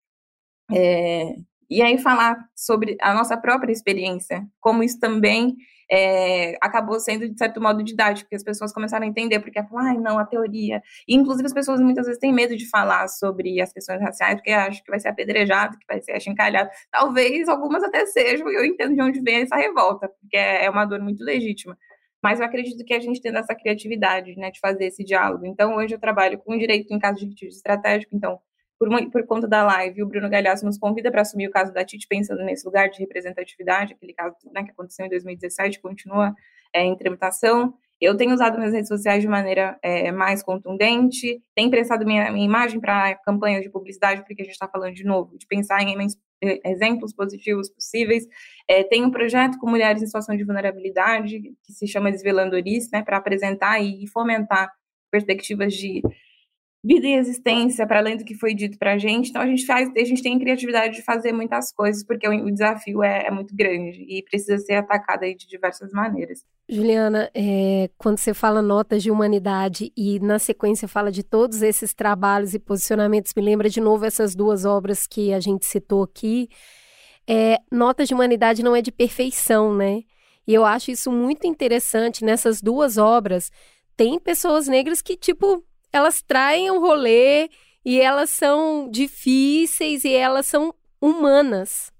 É, 0.72 1.34
e 1.68 1.82
aí 1.82 1.98
falar 1.98 2.38
sobre 2.54 2.96
a 3.00 3.12
nossa 3.14 3.36
própria 3.36 3.72
experiência, 3.72 4.46
como 4.60 4.82
isso 4.84 5.00
também 5.00 5.56
é, 5.94 6.56
acabou 6.62 6.98
sendo, 6.98 7.28
de 7.28 7.36
certo 7.36 7.60
modo, 7.60 7.82
didático, 7.82 8.24
porque 8.24 8.36
as 8.36 8.42
pessoas 8.42 8.72
começaram 8.72 9.04
a 9.04 9.08
entender, 9.08 9.40
porque 9.40 9.62
falam, 9.64 9.88
ai, 9.88 9.98
não, 9.98 10.18
a 10.18 10.24
teoria. 10.24 10.82
E, 11.06 11.14
inclusive, 11.14 11.44
as 11.44 11.52
pessoas 11.52 11.82
muitas 11.82 12.06
vezes 12.06 12.18
têm 12.18 12.32
medo 12.32 12.56
de 12.56 12.66
falar 12.70 13.06
sobre 13.08 13.60
as 13.60 13.74
questões 13.74 14.00
raciais, 14.00 14.36
porque 14.36 14.52
acham 14.52 14.82
que 14.82 14.90
vai 14.90 14.98
ser 14.98 15.08
apedrejado, 15.08 15.78
que 15.78 15.86
vai 15.86 16.00
ser 16.00 16.12
achincalhado. 16.12 16.70
Talvez 16.90 17.46
algumas 17.46 17.82
até 17.84 18.06
sejam, 18.06 18.50
e 18.50 18.54
eu 18.54 18.64
entendo 18.64 18.94
de 18.94 19.02
onde 19.02 19.20
vem 19.20 19.42
essa 19.42 19.56
revolta, 19.56 20.08
porque 20.08 20.36
é, 20.36 20.64
é 20.64 20.70
uma 20.70 20.86
dor 20.86 21.00
muito 21.00 21.22
legítima. 21.22 21.76
Mas 22.22 22.40
eu 22.40 22.46
acredito 22.46 22.82
que 22.86 22.94
a 22.94 23.00
gente 23.00 23.20
tem 23.20 23.36
essa 23.36 23.54
criatividade, 23.54 24.34
né, 24.36 24.50
de 24.50 24.60
fazer 24.60 24.86
esse 24.86 25.04
diálogo. 25.04 25.44
Então, 25.44 25.76
hoje 25.76 25.94
eu 25.94 26.00
trabalho 26.00 26.38
com 26.38 26.56
direito 26.56 26.90
em 26.94 26.98
caso 26.98 27.18
de 27.18 27.26
litígio 27.26 27.50
estratégico, 27.56 28.16
então 28.16 28.40
por, 28.82 29.10
por 29.10 29.26
conta 29.26 29.46
da 29.46 29.62
live, 29.62 30.02
o 30.02 30.06
Bruno 30.06 30.28
Galhaço 30.28 30.64
nos 30.64 30.76
convida 30.76 31.08
para 31.08 31.22
assumir 31.22 31.46
o 31.46 31.52
caso 31.52 31.72
da 31.72 31.84
Tite, 31.84 32.08
pensando 32.08 32.42
nesse 32.42 32.66
lugar 32.66 32.90
de 32.90 32.98
representatividade, 32.98 33.92
aquele 33.92 34.12
caso 34.12 34.34
né, 34.52 34.64
que 34.64 34.72
aconteceu 34.72 35.06
em 35.06 35.08
2017, 35.08 35.80
continua 35.80 36.34
é, 36.74 36.82
em 36.82 36.96
tramitação. 36.96 37.74
Eu 38.00 38.16
tenho 38.16 38.34
usado 38.34 38.58
minhas 38.58 38.72
redes 38.72 38.88
sociais 38.88 39.22
de 39.22 39.28
maneira 39.28 39.78
é, 39.80 40.10
mais 40.10 40.42
contundente, 40.42 41.40
tenho 41.54 41.70
prestado 41.70 42.04
minha, 42.04 42.32
minha 42.32 42.44
imagem 42.44 42.80
para 42.80 43.14
campanhas 43.18 43.62
de 43.62 43.70
publicidade, 43.70 44.24
porque 44.24 44.42
a 44.42 44.44
gente 44.44 44.54
está 44.54 44.66
falando 44.66 44.94
de 44.94 45.04
novo, 45.04 45.38
de 45.38 45.46
pensar 45.46 45.80
em 45.80 45.96
exemplos 46.64 47.12
positivos 47.12 47.70
possíveis. 47.70 48.26
É, 48.66 48.82
tem 48.82 49.04
um 49.04 49.12
projeto 49.12 49.58
com 49.58 49.70
mulheres 49.70 50.02
em 50.02 50.06
situação 50.06 50.36
de 50.36 50.42
vulnerabilidade, 50.42 51.38
que 51.64 51.72
se 51.72 51.86
chama 51.86 52.10
Desvelando 52.10 52.56
Oris, 52.56 52.90
né, 52.90 53.00
para 53.00 53.16
apresentar 53.16 53.80
e 53.80 54.08
fomentar 54.08 54.72
perspectivas 55.08 55.72
de 55.72 56.02
vida 56.84 57.06
e 57.06 57.14
existência 57.14 57.86
para 57.86 58.00
além 58.00 58.16
do 58.16 58.24
que 58.24 58.34
foi 58.34 58.54
dito 58.54 58.76
para 58.76 58.94
a 58.94 58.98
gente. 58.98 59.30
Então 59.30 59.40
a 59.40 59.46
gente 59.46 59.64
faz, 59.64 59.88
a 59.96 60.04
gente 60.04 60.22
tem 60.22 60.38
criatividade 60.38 60.96
de 60.96 61.02
fazer 61.02 61.32
muitas 61.32 61.72
coisas 61.72 62.04
porque 62.04 62.26
o, 62.28 62.50
desafio 62.50 63.02
é, 63.02 63.26
é, 63.26 63.30
muito 63.30 63.54
grande 63.54 64.04
e 64.08 64.22
precisa 64.22 64.58
ser 64.58 64.74
atacado 64.74 65.22
de 65.22 65.46
diversas 65.46 65.92
maneiras. 65.92 66.44
Juliana, 66.68 67.30
é, 67.34 67.88
quando 67.96 68.18
você 68.18 68.34
fala 68.34 68.60
notas 68.60 69.02
de 69.02 69.10
humanidade 69.10 69.92
e 69.96 70.18
na 70.18 70.38
sequência 70.38 70.88
fala 70.88 71.12
de 71.12 71.22
todos 71.22 71.62
esses 71.62 71.94
trabalhos 71.94 72.52
e 72.54 72.58
posicionamentos, 72.58 73.32
me 73.36 73.42
lembra 73.42 73.68
de 73.68 73.80
novo 73.80 74.04
essas 74.04 74.34
duas 74.34 74.64
obras 74.64 75.06
que 75.06 75.32
a 75.32 75.38
gente 75.38 75.64
citou 75.66 76.02
aqui. 76.02 76.48
É, 77.28 77.58
notas 77.70 78.08
de 78.08 78.14
humanidade 78.14 78.64
não 78.64 78.74
é 78.74 78.82
de 78.82 78.90
perfeição, 78.90 79.72
né? 79.72 80.02
E 80.44 80.52
eu 80.52 80.64
acho 80.64 80.90
isso 80.90 81.12
muito 81.12 81.46
interessante 81.46 82.24
nessas 82.24 82.60
duas 82.60 82.98
obras. 82.98 83.50
Tem 83.96 84.18
pessoas 84.18 84.66
negras 84.66 85.00
que, 85.00 85.16
tipo, 85.16 85.64
elas 85.92 86.22
traem 86.22 86.70
um 86.70 86.80
rolê 86.80 87.48
e 87.84 88.00
elas 88.00 88.30
são 88.30 88.88
difíceis 88.90 90.04
e 90.04 90.12
elas 90.12 90.46
são 90.46 90.74
humanas 91.00 91.92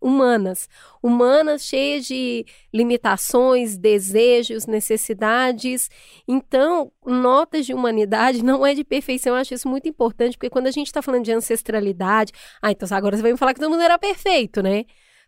humanas, 0.00 0.68
humanas 1.02 1.64
cheias 1.64 2.06
de 2.06 2.46
limitações, 2.72 3.76
desejos, 3.76 4.66
necessidades. 4.66 5.90
Então, 6.26 6.92
notas 7.04 7.66
de 7.66 7.74
humanidade 7.74 8.42
não 8.44 8.66
é 8.66 8.74
de 8.74 8.84
perfeição. 8.84 9.34
Eu 9.34 9.40
acho 9.40 9.54
isso 9.54 9.68
muito 9.68 9.88
importante, 9.88 10.36
porque 10.36 10.50
quando 10.50 10.66
a 10.66 10.70
gente 10.70 10.86
está 10.86 11.02
falando 11.02 11.24
de 11.24 11.32
ancestralidade, 11.32 12.32
ah, 12.62 12.70
então 12.70 12.88
agora 12.96 13.16
você 13.16 13.22
vai 13.22 13.32
me 13.32 13.38
falar 13.38 13.54
que 13.54 13.60
todo 13.60 13.70
mundo 13.70 13.82
era 13.82 13.98
perfeito, 13.98 14.62
né? 14.62 14.84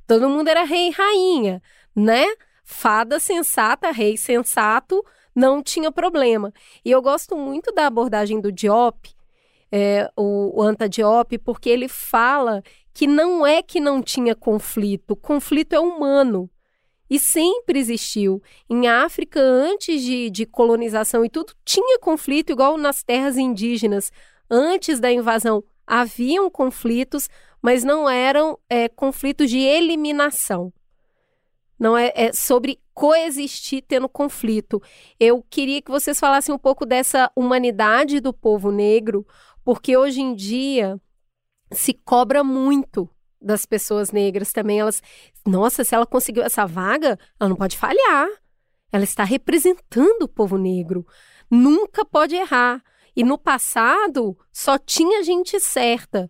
Todo 0.06 0.28
mundo 0.28 0.48
era 0.48 0.64
rei 0.64 0.88
e 0.88 0.90
rainha, 0.90 1.62
né? 1.94 2.24
Fada 2.64 3.18
sensata, 3.18 3.90
rei 3.90 4.16
sensato, 4.16 5.04
não 5.40 5.62
tinha 5.62 5.90
problema. 5.90 6.52
E 6.84 6.90
eu 6.90 7.00
gosto 7.00 7.36
muito 7.36 7.72
da 7.72 7.86
abordagem 7.86 8.40
do 8.40 8.52
Diop, 8.52 9.10
é, 9.72 10.10
o, 10.14 10.60
o 10.60 10.62
Anta 10.62 10.88
Diop, 10.88 11.38
porque 11.38 11.70
ele 11.70 11.88
fala 11.88 12.62
que 12.92 13.06
não 13.06 13.46
é 13.46 13.62
que 13.62 13.80
não 13.80 14.02
tinha 14.02 14.34
conflito, 14.34 15.16
conflito 15.16 15.72
é 15.72 15.80
humano. 15.80 16.50
E 17.08 17.18
sempre 17.18 17.78
existiu. 17.78 18.40
Em 18.68 18.86
África, 18.86 19.40
antes 19.40 20.00
de, 20.02 20.30
de 20.30 20.46
colonização 20.46 21.24
e 21.24 21.30
tudo, 21.30 21.54
tinha 21.64 21.98
conflito, 21.98 22.52
igual 22.52 22.76
nas 22.76 23.02
terras 23.02 23.36
indígenas. 23.36 24.12
Antes 24.48 25.00
da 25.00 25.10
invasão, 25.10 25.64
haviam 25.84 26.48
conflitos, 26.48 27.28
mas 27.60 27.82
não 27.82 28.08
eram 28.08 28.56
é, 28.68 28.88
conflitos 28.88 29.50
de 29.50 29.58
eliminação. 29.58 30.72
Não 31.80 31.96
é, 31.96 32.12
é 32.14 32.32
sobre 32.34 32.78
coexistir 32.92 33.82
tendo 33.88 34.06
conflito. 34.06 34.82
Eu 35.18 35.42
queria 35.48 35.80
que 35.80 35.90
vocês 35.90 36.20
falassem 36.20 36.54
um 36.54 36.58
pouco 36.58 36.84
dessa 36.84 37.32
humanidade 37.34 38.20
do 38.20 38.34
povo 38.34 38.70
negro, 38.70 39.26
porque 39.64 39.96
hoje 39.96 40.20
em 40.20 40.34
dia 40.34 41.00
se 41.72 41.94
cobra 41.94 42.44
muito 42.44 43.08
das 43.40 43.64
pessoas 43.64 44.10
negras 44.10 44.52
também. 44.52 44.80
Elas, 44.80 45.02
nossa, 45.46 45.82
se 45.82 45.94
ela 45.94 46.04
conseguiu 46.04 46.42
essa 46.42 46.66
vaga, 46.66 47.18
ela 47.40 47.48
não 47.48 47.56
pode 47.56 47.78
falhar. 47.78 48.28
Ela 48.92 49.04
está 49.04 49.24
representando 49.24 50.24
o 50.24 50.28
povo 50.28 50.58
negro. 50.58 51.06
Nunca 51.50 52.04
pode 52.04 52.36
errar. 52.36 52.82
E 53.16 53.24
no 53.24 53.38
passado 53.38 54.36
só 54.52 54.76
tinha 54.76 55.22
gente 55.22 55.58
certa. 55.58 56.28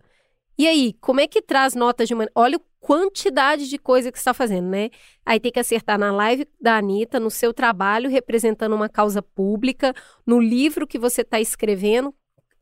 E 0.57 0.67
aí, 0.67 0.93
como 0.93 1.19
é 1.19 1.27
que 1.27 1.41
traz 1.41 1.75
notas 1.75 2.07
de 2.07 2.13
uma. 2.13 2.29
Olha 2.35 2.57
a 2.57 2.61
quantidade 2.81 3.69
de 3.69 3.77
coisa 3.77 4.11
que 4.11 4.17
está 4.17 4.33
fazendo, 4.33 4.67
né? 4.67 4.89
Aí 5.25 5.39
tem 5.39 5.51
que 5.51 5.59
acertar 5.59 5.97
na 5.97 6.11
live 6.11 6.47
da 6.59 6.77
Anitta, 6.77 7.19
no 7.19 7.29
seu 7.29 7.53
trabalho, 7.53 8.09
representando 8.09 8.75
uma 8.75 8.89
causa 8.89 9.21
pública, 9.21 9.93
no 10.25 10.39
livro 10.39 10.87
que 10.87 10.97
você 10.97 11.21
está 11.21 11.39
escrevendo. 11.39 12.13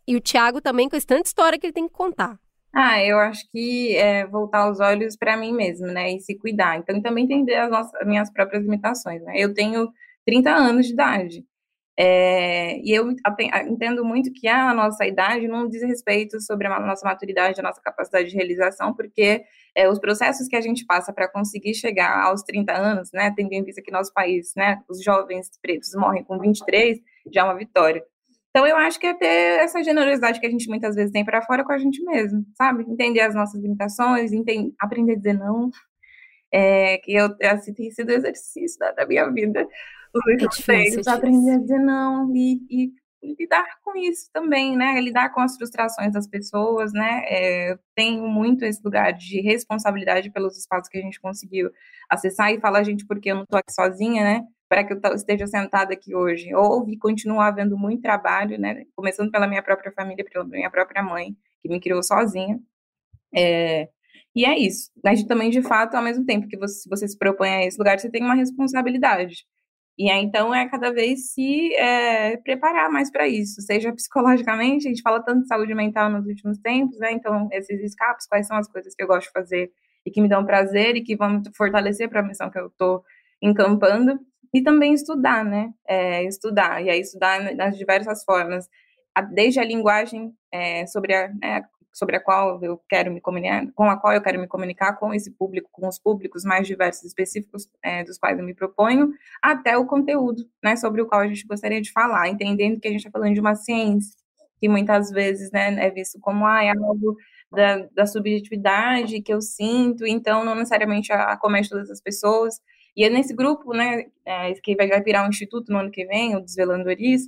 E 0.05 0.15
o 0.15 0.19
Tiago 0.19 0.59
também 0.61 0.89
com 0.89 0.95
esse 0.95 1.07
tanta 1.07 1.27
história 1.27 1.57
que 1.57 1.65
ele 1.65 1.73
tem 1.73 1.87
que 1.87 1.93
contar. 1.93 2.37
Ah, 2.73 3.03
eu 3.03 3.17
acho 3.17 3.49
que 3.49 3.95
é 3.95 4.27
voltar 4.27 4.69
os 4.69 4.79
olhos 4.79 5.15
para 5.15 5.37
mim 5.37 5.53
mesmo, 5.53 5.87
né? 5.87 6.11
E 6.11 6.19
se 6.19 6.37
cuidar. 6.37 6.77
Então, 6.77 7.01
também 7.01 7.23
entender 7.23 7.55
as, 7.55 7.71
nossas, 7.71 7.93
as 7.95 8.07
minhas 8.07 8.31
próprias 8.31 8.63
limitações, 8.63 9.23
né? 9.23 9.33
Eu 9.35 9.53
tenho 9.53 9.89
30 10.25 10.51
anos 10.51 10.85
de 10.85 10.93
idade. 10.93 11.43
É, 12.01 12.79
e 12.79 12.91
eu 12.97 13.05
entendo 13.67 14.05
muito 14.05 14.31
que 14.31 14.47
a 14.47 14.73
nossa 14.73 15.05
idade 15.05 15.49
não 15.49 15.67
diz 15.67 15.83
respeito 15.83 16.39
sobre 16.39 16.65
a 16.65 16.79
nossa 16.79 17.05
maturidade, 17.05 17.59
a 17.59 17.63
nossa 17.63 17.81
capacidade 17.81 18.29
de 18.29 18.35
realização, 18.37 18.93
porque 18.93 19.43
é, 19.75 19.89
os 19.89 19.99
processos 19.99 20.47
que 20.47 20.55
a 20.55 20.61
gente 20.61 20.85
passa 20.85 21.11
para 21.11 21.29
conseguir 21.29 21.73
chegar 21.73 22.23
aos 22.23 22.41
30 22.43 22.71
anos, 22.71 23.09
né, 23.11 23.33
tendo 23.35 23.51
em 23.51 23.65
vista 23.65 23.81
que 23.81 23.91
nosso 23.91 24.13
país, 24.13 24.53
né, 24.55 24.81
os 24.89 25.03
jovens 25.03 25.49
pretos 25.61 25.93
morrem 25.93 26.23
com 26.23 26.39
23, 26.39 26.99
já 27.33 27.41
é 27.41 27.43
uma 27.43 27.57
vitória. 27.57 28.01
Então, 28.49 28.65
eu 28.65 28.77
acho 28.77 28.97
que 28.97 29.05
é 29.05 29.13
ter 29.13 29.59
essa 29.59 29.83
generosidade 29.83 30.39
que 30.39 30.47
a 30.47 30.49
gente 30.49 30.69
muitas 30.69 30.95
vezes 30.95 31.11
tem 31.11 31.25
para 31.25 31.41
fora 31.41 31.65
com 31.65 31.73
a 31.73 31.77
gente 31.77 32.01
mesmo, 32.03 32.45
sabe? 32.57 32.83
Entender 32.83 33.19
as 33.21 33.35
nossas 33.35 33.61
limitações, 33.61 34.31
entender, 34.31 34.73
aprender 34.79 35.13
a 35.13 35.15
dizer 35.17 35.33
não. 35.33 35.69
É, 36.51 36.97
que 36.97 37.13
eu, 37.13 37.29
assim, 37.43 37.73
tem 37.73 37.91
sido 37.91 38.09
exercício 38.09 38.79
da, 38.79 38.91
da 38.91 39.05
minha 39.05 39.29
vida. 39.29 39.67
Os 40.13 40.27
é 40.27 40.35
difícil, 40.35 41.01
é 41.05 41.11
aprender 41.11 41.51
a 41.51 41.57
dizer 41.57 41.79
não 41.79 42.35
e, 42.35 42.61
e, 42.69 43.35
lidar 43.39 43.65
com 43.83 43.95
isso 43.97 44.29
também, 44.33 44.75
né? 44.75 44.99
Lidar 45.01 45.29
com 45.33 45.41
as 45.41 45.55
frustrações 45.55 46.13
das 46.13 46.27
pessoas, 46.27 46.93
né? 46.93 47.23
É, 47.27 47.71
eu 47.73 47.79
tenho 47.95 48.27
muito 48.27 48.63
esse 48.63 48.81
lugar 48.83 49.11
de 49.13 49.41
responsabilidade 49.41 50.31
pelos 50.31 50.57
espaços 50.57 50.89
que 50.89 50.97
a 50.97 51.01
gente 51.01 51.19
conseguiu 51.19 51.69
acessar 52.09 52.51
e 52.53 52.59
falar, 52.59 52.83
gente, 52.83 53.05
porque 53.05 53.31
eu 53.31 53.35
não 53.35 53.45
tô 53.45 53.57
aqui 53.57 53.71
sozinha, 53.71 54.23
né? 54.23 54.45
para 54.69 54.83
que 54.83 54.93
eu 54.93 55.15
esteja 55.15 55.47
sentada 55.47 55.93
aqui 55.93 56.15
hoje. 56.15 56.53
Houve 56.53 56.93
e 56.93 56.97
continua 56.97 57.47
havendo 57.47 57.75
muito 57.75 58.03
trabalho, 58.03 58.59
né? 58.59 58.85
Começando 58.95 59.31
pela 59.31 59.47
minha 59.47 59.63
própria 59.63 59.91
família, 59.91 60.23
pela 60.23 60.45
minha 60.45 60.69
própria 60.69 61.01
mãe, 61.01 61.35
que 61.61 61.67
me 61.67 61.81
criou 61.81 62.03
sozinha. 62.03 62.59
É, 63.35 63.89
e 64.35 64.45
é 64.45 64.57
isso. 64.57 64.91
Mas 65.03 65.23
também, 65.23 65.49
de 65.49 65.63
fato, 65.63 65.95
ao 65.95 66.03
mesmo 66.03 66.23
tempo 66.23 66.47
que 66.47 66.57
você, 66.57 66.87
você 66.87 67.07
se 67.07 67.17
propõe 67.17 67.49
a 67.49 67.65
esse 67.65 67.79
lugar, 67.79 67.99
você 67.99 68.11
tem 68.11 68.23
uma 68.23 68.35
responsabilidade. 68.35 69.45
E 69.99 70.09
aí, 70.09 70.23
então, 70.23 70.55
é 70.55 70.69
cada 70.69 70.93
vez 70.93 71.33
se 71.33 71.75
é, 71.75 72.37
preparar 72.37 72.89
mais 72.89 73.11
para 73.11 73.27
isso, 73.27 73.61
seja 73.61 73.91
psicologicamente, 73.91 74.87
a 74.87 74.89
gente 74.89 75.01
fala 75.01 75.21
tanto 75.21 75.41
de 75.41 75.47
saúde 75.47 75.75
mental 75.75 76.09
nos 76.09 76.25
últimos 76.25 76.57
tempos, 76.57 76.97
né? 76.99 77.11
Então, 77.11 77.49
esses 77.51 77.83
escapes, 77.83 78.25
quais 78.25 78.47
são 78.47 78.55
as 78.55 78.69
coisas 78.71 78.95
que 78.95 79.03
eu 79.03 79.07
gosto 79.07 79.27
de 79.27 79.33
fazer 79.33 79.69
e 80.05 80.09
que 80.09 80.21
me 80.21 80.29
dão 80.29 80.45
prazer 80.45 80.95
e 80.95 81.03
que 81.03 81.17
vão 81.17 81.43
fortalecer 81.53 82.07
para 82.07 82.21
a 82.21 82.23
missão 82.23 82.49
que 82.49 82.57
eu 82.57 82.67
estou 82.67 83.03
encampando. 83.41 84.17
E 84.53 84.63
também 84.63 84.93
estudar, 84.93 85.43
né? 85.43 85.69
É, 85.85 86.23
estudar, 86.23 86.81
e 86.81 86.89
aí 86.89 87.01
estudar 87.01 87.53
nas 87.53 87.77
diversas 87.77 88.23
formas, 88.23 88.69
desde 89.33 89.59
a 89.59 89.65
linguagem 89.65 90.31
é, 90.49 90.87
sobre, 90.87 91.13
a, 91.13 91.27
né, 91.27 91.61
sobre 91.91 92.15
a 92.15 92.19
qual 92.19 92.61
eu 92.63 92.79
quero 92.87 93.11
me 93.11 93.19
comunicar, 93.19 93.65
com 93.73 93.89
a 93.89 93.97
qual 93.97 94.13
eu 94.13 94.21
quero 94.21 94.39
me 94.39 94.47
comunicar 94.47 94.93
com 94.93 95.13
esse 95.13 95.31
público, 95.31 95.69
com 95.71 95.87
os 95.87 95.99
públicos 95.99 96.43
mais 96.43 96.67
diversos 96.67 97.03
específicos 97.03 97.67
é, 97.83 98.03
dos 98.03 98.17
quais 98.17 98.37
eu 98.37 98.45
me 98.45 98.53
proponho, 98.53 99.11
até 99.41 99.77
o 99.77 99.85
conteúdo, 99.85 100.43
né, 100.63 100.75
sobre 100.75 101.01
o 101.01 101.07
qual 101.07 101.21
a 101.21 101.27
gente 101.27 101.45
gostaria 101.45 101.81
de 101.81 101.91
falar, 101.91 102.29
entendendo 102.29 102.79
que 102.79 102.87
a 102.87 102.91
gente 102.91 103.01
está 103.01 103.11
falando 103.11 103.33
de 103.33 103.39
uma 103.39 103.55
ciência, 103.55 104.15
que 104.59 104.69
muitas 104.69 105.09
vezes, 105.09 105.51
né, 105.51 105.75
é 105.85 105.89
visto 105.89 106.19
como, 106.19 106.45
ah, 106.45 106.63
é 106.63 106.69
algo 106.69 107.15
da, 107.51 107.87
da 107.93 108.05
subjetividade 108.05 109.21
que 109.21 109.33
eu 109.33 109.41
sinto, 109.41 110.05
então 110.05 110.45
não 110.45 110.55
necessariamente 110.55 111.11
acomete 111.11 111.69
todas 111.69 111.89
as 111.89 112.01
pessoas, 112.01 112.61
e 112.95 113.03
é 113.03 113.09
nesse 113.09 113.33
grupo, 113.33 113.73
né, 113.73 114.05
é, 114.25 114.53
que 114.53 114.75
vai 114.75 114.87
virar 115.01 115.25
um 115.25 115.29
instituto 115.29 115.71
no 115.71 115.79
ano 115.79 115.91
que 115.91 116.05
vem, 116.05 116.35
o 116.35 116.41
Desvelando 116.41 116.89
Oris, 116.89 117.27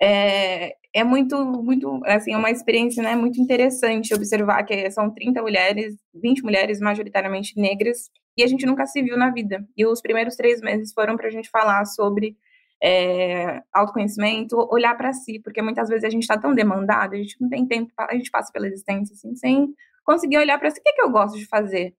é, 0.00 0.76
é 0.94 1.02
muito, 1.02 1.36
muito, 1.44 2.00
assim, 2.04 2.32
é 2.32 2.36
uma 2.36 2.50
experiência, 2.50 3.02
né, 3.02 3.16
muito 3.16 3.40
interessante 3.40 4.14
observar 4.14 4.62
que 4.62 4.90
são 4.92 5.10
30 5.10 5.42
mulheres, 5.42 5.96
20 6.14 6.42
mulheres 6.42 6.80
majoritariamente 6.80 7.58
negras, 7.58 8.10
e 8.36 8.42
a 8.44 8.46
gente 8.46 8.64
nunca 8.64 8.86
se 8.86 9.02
viu 9.02 9.16
na 9.16 9.30
vida. 9.30 9.66
E 9.76 9.84
os 9.84 10.00
primeiros 10.00 10.36
três 10.36 10.60
meses 10.60 10.92
foram 10.92 11.16
para 11.16 11.26
a 11.26 11.30
gente 11.30 11.50
falar 11.50 11.84
sobre 11.84 12.36
é, 12.82 13.60
autoconhecimento, 13.72 14.56
olhar 14.70 14.96
para 14.96 15.12
si, 15.12 15.40
porque 15.40 15.60
muitas 15.60 15.88
vezes 15.88 16.04
a 16.04 16.10
gente 16.10 16.22
está 16.22 16.38
tão 16.38 16.54
demandado, 16.54 17.14
a 17.14 17.16
gente 17.16 17.36
não 17.40 17.48
tem 17.48 17.66
tempo, 17.66 17.92
a 17.98 18.14
gente 18.14 18.30
passa 18.30 18.52
pela 18.52 18.66
existência 18.68 19.14
assim, 19.14 19.34
sem 19.34 19.74
conseguir 20.04 20.38
olhar 20.38 20.58
para 20.58 20.70
si, 20.70 20.78
o 20.78 20.82
que, 20.82 20.90
é 20.90 20.92
que 20.92 21.02
eu 21.02 21.10
gosto 21.10 21.36
de 21.36 21.46
fazer? 21.46 21.94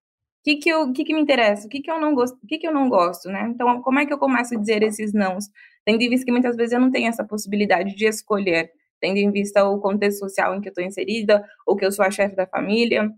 que 0.45 0.57
que, 0.57 0.69
eu, 0.69 0.93
que, 0.93 1.03
que 1.03 1.13
me 1.13 1.19
interessa, 1.19 1.65
o 1.65 1.69
que, 1.69 1.81
que 1.81 1.89
eu 1.89 1.99
não 1.99 2.13
gosto, 2.13 2.37
o 2.41 2.47
que, 2.47 2.59
que 2.59 2.67
eu 2.67 2.73
não 2.73 2.87
gosto, 2.87 3.29
né? 3.29 3.47
Então, 3.49 3.81
como 3.81 3.97
é 3.97 4.05
que 4.05 4.13
eu 4.13 4.19
começo 4.19 4.53
a 4.53 4.59
dizer 4.59 4.83
esses 4.83 5.11
nãos? 5.11 5.45
Tendo 5.83 6.01
em 6.03 6.09
vista 6.09 6.23
que 6.23 6.31
muitas 6.31 6.55
vezes 6.55 6.71
eu 6.71 6.79
não 6.79 6.91
tenho 6.91 7.09
essa 7.09 7.23
possibilidade 7.23 7.95
de 7.95 8.05
escolher, 8.05 8.71
tendo 8.99 9.17
em 9.17 9.31
vista 9.31 9.63
o 9.65 9.79
contexto 9.79 10.19
social 10.19 10.55
em 10.55 10.61
que 10.61 10.69
eu 10.69 10.71
estou 10.71 10.83
inserida, 10.83 11.43
ou 11.65 11.75
que 11.75 11.85
eu 11.85 11.91
sou 11.91 12.05
a 12.05 12.11
chefe 12.11 12.35
da 12.35 12.47
família, 12.47 13.09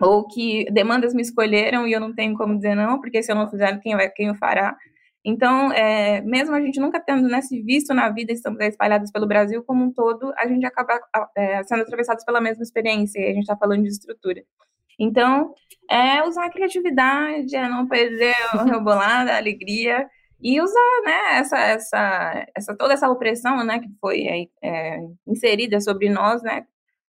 ou 0.00 0.26
que 0.26 0.66
demandas 0.70 1.14
me 1.14 1.22
escolheram 1.22 1.86
e 1.86 1.92
eu 1.92 2.00
não 2.00 2.14
tenho 2.14 2.36
como 2.36 2.56
dizer 2.56 2.74
não, 2.74 3.00
porque 3.00 3.22
se 3.22 3.32
eu 3.32 3.36
não 3.36 3.48
fizer, 3.48 3.78
quem, 3.80 3.94
vai, 3.94 4.10
quem 4.10 4.30
o 4.30 4.34
fará? 4.34 4.76
Então, 5.24 5.72
é, 5.72 6.20
mesmo 6.20 6.54
a 6.54 6.60
gente 6.60 6.78
nunca 6.78 7.00
tendo 7.00 7.28
né, 7.28 7.40
se 7.40 7.60
visto 7.60 7.92
na 7.92 8.08
vida, 8.10 8.32
estamos 8.32 8.60
espalhados 8.60 9.10
pelo 9.10 9.26
Brasil 9.26 9.64
como 9.64 9.82
um 9.84 9.92
todo, 9.92 10.32
a 10.36 10.46
gente 10.46 10.64
acaba 10.64 11.00
é, 11.36 11.64
sendo 11.64 11.82
atravessados 11.82 12.24
pela 12.24 12.40
mesma 12.40 12.62
experiência, 12.62 13.18
e 13.18 13.24
a 13.24 13.32
gente 13.32 13.40
está 13.40 13.56
falando 13.56 13.82
de 13.82 13.88
estrutura. 13.88 14.44
Então, 14.98 15.52
é 15.90 16.22
usar 16.22 16.46
a 16.46 16.50
criatividade, 16.50 17.56
é 17.56 17.68
não 17.68 17.88
perder 17.88 18.36
o 18.54 18.58
rebolado, 18.70 19.30
a 19.30 19.36
alegria, 19.36 20.06
e 20.40 20.60
usar, 20.60 21.02
né, 21.04 21.38
essa, 21.38 21.58
essa, 21.58 22.46
essa, 22.54 22.76
toda 22.76 22.94
essa 22.94 23.08
opressão, 23.10 23.64
né, 23.64 23.80
que 23.80 23.88
foi 24.00 24.48
é, 24.62 24.98
inserida 25.26 25.80
sobre 25.80 26.10
nós, 26.10 26.42
né, 26.42 26.66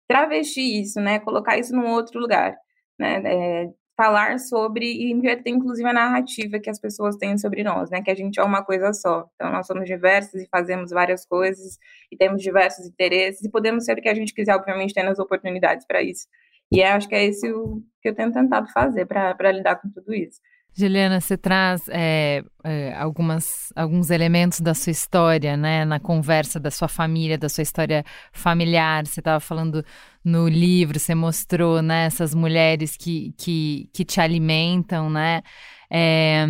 travestir 0.07 0.81
isso, 0.81 0.99
né, 0.99 1.19
colocar 1.19 1.57
isso 1.57 1.75
num 1.75 1.87
outro 1.87 2.19
lugar, 2.19 2.55
né, 2.97 3.21
é, 3.25 3.69
falar 3.97 4.39
sobre 4.39 4.85
e 4.85 5.11
inverter, 5.11 5.53
inclusive, 5.53 5.87
a 5.89 5.93
narrativa 5.93 6.57
que 6.59 6.69
as 6.69 6.79
pessoas 6.79 7.17
têm 7.17 7.37
sobre 7.37 7.63
nós, 7.63 7.89
né, 7.89 8.01
que 8.01 8.09
a 8.09 8.15
gente 8.15 8.39
é 8.39 8.43
uma 8.43 8.63
coisa 8.63 8.93
só. 8.93 9.29
Então, 9.35 9.51
nós 9.51 9.67
somos 9.67 9.85
diversos 9.85 10.41
e 10.41 10.47
fazemos 10.49 10.91
várias 10.91 11.25
coisas 11.25 11.77
e 12.09 12.15
temos 12.15 12.41
diversos 12.41 12.85
interesses 12.87 13.43
e 13.43 13.51
podemos 13.51 13.83
ser 13.83 13.97
o 13.97 14.01
que 14.01 14.07
a 14.07 14.13
gente 14.13 14.33
quiser, 14.33 14.55
obviamente, 14.55 14.93
tendo 14.93 15.09
as 15.09 15.19
oportunidades 15.19 15.85
para 15.85 16.01
isso. 16.01 16.27
E 16.71 16.81
acho 16.83 17.09
que 17.09 17.15
é 17.15 17.25
esse 17.25 17.51
o 17.51 17.81
que 18.01 18.09
eu 18.09 18.15
tenho 18.15 18.31
tentado 18.31 18.71
fazer 18.71 19.05
para 19.05 19.51
lidar 19.51 19.75
com 19.81 19.89
tudo 19.89 20.13
isso. 20.13 20.39
Juliana, 20.73 21.19
você 21.19 21.37
traz 21.37 21.87
é, 21.89 22.43
é, 22.63 22.93
algumas, 22.95 23.73
alguns 23.75 24.09
elementos 24.09 24.61
da 24.61 24.73
sua 24.73 24.91
história, 24.91 25.57
né, 25.57 25.83
na 25.83 25.99
conversa 25.99 26.59
da 26.59 26.71
sua 26.71 26.87
família, 26.87 27.37
da 27.37 27.49
sua 27.49 27.61
história 27.61 28.03
familiar. 28.31 29.05
Você 29.05 29.19
estava 29.19 29.39
falando 29.39 29.83
no 30.23 30.47
livro, 30.47 30.99
você 30.99 31.13
mostrou, 31.13 31.81
né, 31.81 32.05
essas 32.05 32.33
mulheres 32.33 32.95
que, 32.95 33.33
que, 33.37 33.89
que 33.93 34.05
te 34.05 34.21
alimentam, 34.21 35.09
né. 35.09 35.41
É, 35.89 36.45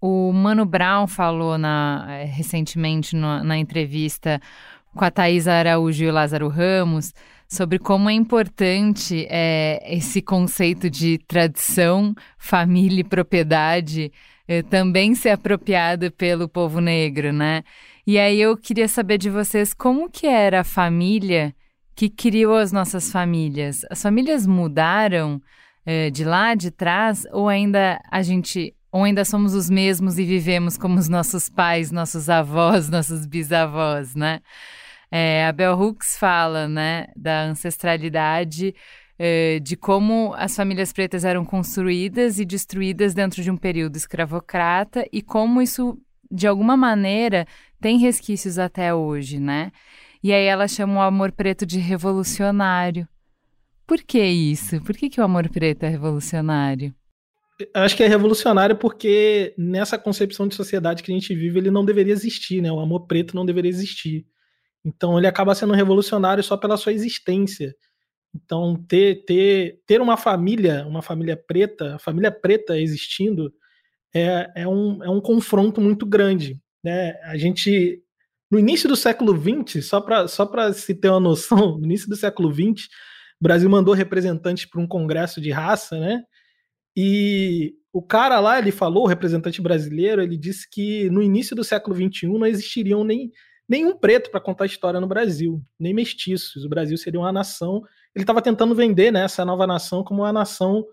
o 0.00 0.32
Mano 0.32 0.64
Brown 0.64 1.06
falou 1.06 1.58
na, 1.58 2.06
é, 2.08 2.24
recentemente 2.24 3.16
no, 3.16 3.42
na 3.42 3.58
entrevista 3.58 4.40
com 4.94 5.04
a 5.04 5.10
Thaisa 5.10 5.52
Araújo 5.52 6.04
e 6.04 6.08
o 6.08 6.12
Lázaro 6.12 6.48
Ramos 6.48 7.12
sobre 7.48 7.78
como 7.78 8.10
é 8.10 8.12
importante 8.12 9.26
é, 9.30 9.82
esse 9.88 10.20
conceito 10.20 10.90
de 10.90 11.18
tradição, 11.18 12.14
família 12.38 13.00
e 13.00 13.04
propriedade 13.04 14.12
é, 14.48 14.62
também 14.62 15.14
ser 15.14 15.30
apropriado 15.30 16.10
pelo 16.10 16.48
povo 16.48 16.80
negro, 16.80 17.32
né? 17.32 17.62
E 18.06 18.18
aí 18.18 18.40
eu 18.40 18.56
queria 18.56 18.86
saber 18.86 19.18
de 19.18 19.28
vocês 19.28 19.74
como 19.74 20.08
que 20.08 20.26
era 20.26 20.60
a 20.60 20.64
família 20.64 21.54
que 21.94 22.08
criou 22.08 22.56
as 22.56 22.70
nossas 22.70 23.10
famílias. 23.10 23.84
As 23.90 24.00
famílias 24.00 24.46
mudaram 24.46 25.40
é, 25.84 26.10
de 26.10 26.24
lá 26.24 26.54
de 26.54 26.70
trás 26.70 27.26
ou 27.32 27.48
ainda 27.48 28.00
a 28.10 28.22
gente 28.22 28.74
ou 28.92 29.04
ainda 29.04 29.24
somos 29.24 29.52
os 29.54 29.68
mesmos 29.68 30.18
e 30.18 30.24
vivemos 30.24 30.78
como 30.78 30.98
os 30.98 31.08
nossos 31.08 31.50
pais, 31.50 31.90
nossos 31.90 32.30
avós, 32.30 32.88
nossos 32.90 33.26
bisavós, 33.26 34.14
né? 34.14 34.40
É, 35.10 35.46
a 35.46 35.52
Bell 35.52 35.78
Hooks 35.78 36.18
fala, 36.18 36.68
né, 36.68 37.06
da 37.16 37.44
ancestralidade, 37.44 38.74
é, 39.18 39.60
de 39.60 39.76
como 39.76 40.34
as 40.36 40.54
famílias 40.54 40.92
pretas 40.92 41.24
eram 41.24 41.44
construídas 41.44 42.38
e 42.38 42.44
destruídas 42.44 43.14
dentro 43.14 43.42
de 43.42 43.50
um 43.50 43.56
período 43.56 43.96
escravocrata 43.96 45.06
e 45.12 45.22
como 45.22 45.62
isso, 45.62 45.98
de 46.30 46.46
alguma 46.46 46.76
maneira, 46.76 47.46
tem 47.80 47.98
resquícios 47.98 48.58
até 48.58 48.94
hoje, 48.94 49.38
né? 49.38 49.72
E 50.22 50.32
aí 50.32 50.44
ela 50.44 50.66
chama 50.66 50.96
o 50.96 51.02
amor 51.02 51.32
preto 51.32 51.64
de 51.64 51.78
revolucionário. 51.78 53.08
Por 53.86 54.02
que 54.02 54.20
isso? 54.20 54.82
Por 54.82 54.96
que, 54.96 55.08
que 55.08 55.20
o 55.20 55.24
amor 55.24 55.48
preto 55.48 55.84
é 55.84 55.88
revolucionário? 55.88 56.92
Acho 57.72 57.96
que 57.96 58.02
é 58.02 58.08
revolucionário 58.08 58.76
porque 58.76 59.54
nessa 59.56 59.96
concepção 59.96 60.46
de 60.46 60.54
sociedade 60.54 61.02
que 61.02 61.10
a 61.10 61.14
gente 61.14 61.34
vive, 61.34 61.58
ele 61.58 61.70
não 61.70 61.84
deveria 61.84 62.12
existir, 62.12 62.60
né? 62.60 62.70
O 62.70 62.80
amor 62.80 63.06
preto 63.06 63.34
não 63.34 63.46
deveria 63.46 63.70
existir. 63.70 64.26
Então 64.86 65.18
ele 65.18 65.26
acaba 65.26 65.54
sendo 65.54 65.72
revolucionário 65.72 66.44
só 66.44 66.56
pela 66.56 66.76
sua 66.76 66.92
existência. 66.92 67.74
Então 68.32 68.76
ter, 68.88 69.24
ter, 69.24 69.80
ter 69.84 70.00
uma 70.00 70.16
família, 70.16 70.86
uma 70.86 71.02
família 71.02 71.36
preta, 71.36 71.96
a 71.96 71.98
família 71.98 72.30
preta 72.30 72.78
existindo, 72.78 73.52
é, 74.14 74.52
é, 74.54 74.68
um, 74.68 75.02
é 75.02 75.10
um 75.10 75.20
confronto 75.20 75.80
muito 75.80 76.06
grande. 76.06 76.60
Né? 76.84 77.14
A 77.24 77.36
gente, 77.36 78.00
no 78.48 78.60
início 78.60 78.88
do 78.88 78.94
século 78.94 79.34
XX, 79.36 79.84
só 79.84 80.00
para 80.00 80.28
só 80.28 80.48
se 80.72 80.94
ter 80.94 81.08
uma 81.08 81.18
noção, 81.18 81.76
no 81.78 81.84
início 81.84 82.08
do 82.08 82.14
século 82.14 82.52
XX, 82.54 82.86
o 83.40 83.42
Brasil 83.42 83.68
mandou 83.68 83.92
representantes 83.92 84.66
para 84.66 84.80
um 84.80 84.86
congresso 84.86 85.40
de 85.40 85.50
raça, 85.50 85.98
né? 85.98 86.22
E 86.96 87.74
o 87.92 88.00
cara 88.00 88.40
lá, 88.40 88.58
ele 88.58 88.72
falou, 88.72 89.04
o 89.04 89.06
representante 89.06 89.60
brasileiro, 89.60 90.22
ele 90.22 90.38
disse 90.38 90.66
que 90.70 91.10
no 91.10 91.22
início 91.22 91.54
do 91.54 91.62
século 91.62 91.94
XXI 91.94 92.28
não 92.28 92.46
existiriam 92.46 93.04
nem 93.04 93.30
nenhum 93.68 93.96
preto 93.96 94.30
para 94.30 94.40
contar 94.40 94.66
história 94.66 95.00
no 95.00 95.06
Brasil, 95.06 95.62
nem 95.78 95.94
mestiços. 95.94 96.64
O 96.64 96.68
Brasil 96.68 96.96
seria 96.96 97.20
uma 97.20 97.32
nação. 97.32 97.82
Ele 98.14 98.22
estava 98.22 98.42
tentando 98.42 98.74
vender 98.74 99.10
né, 99.10 99.24
essa 99.24 99.44
nova 99.44 99.66
nação 99.66 100.04
como 100.04 100.22
uma 100.22 100.32
nação 100.32 100.84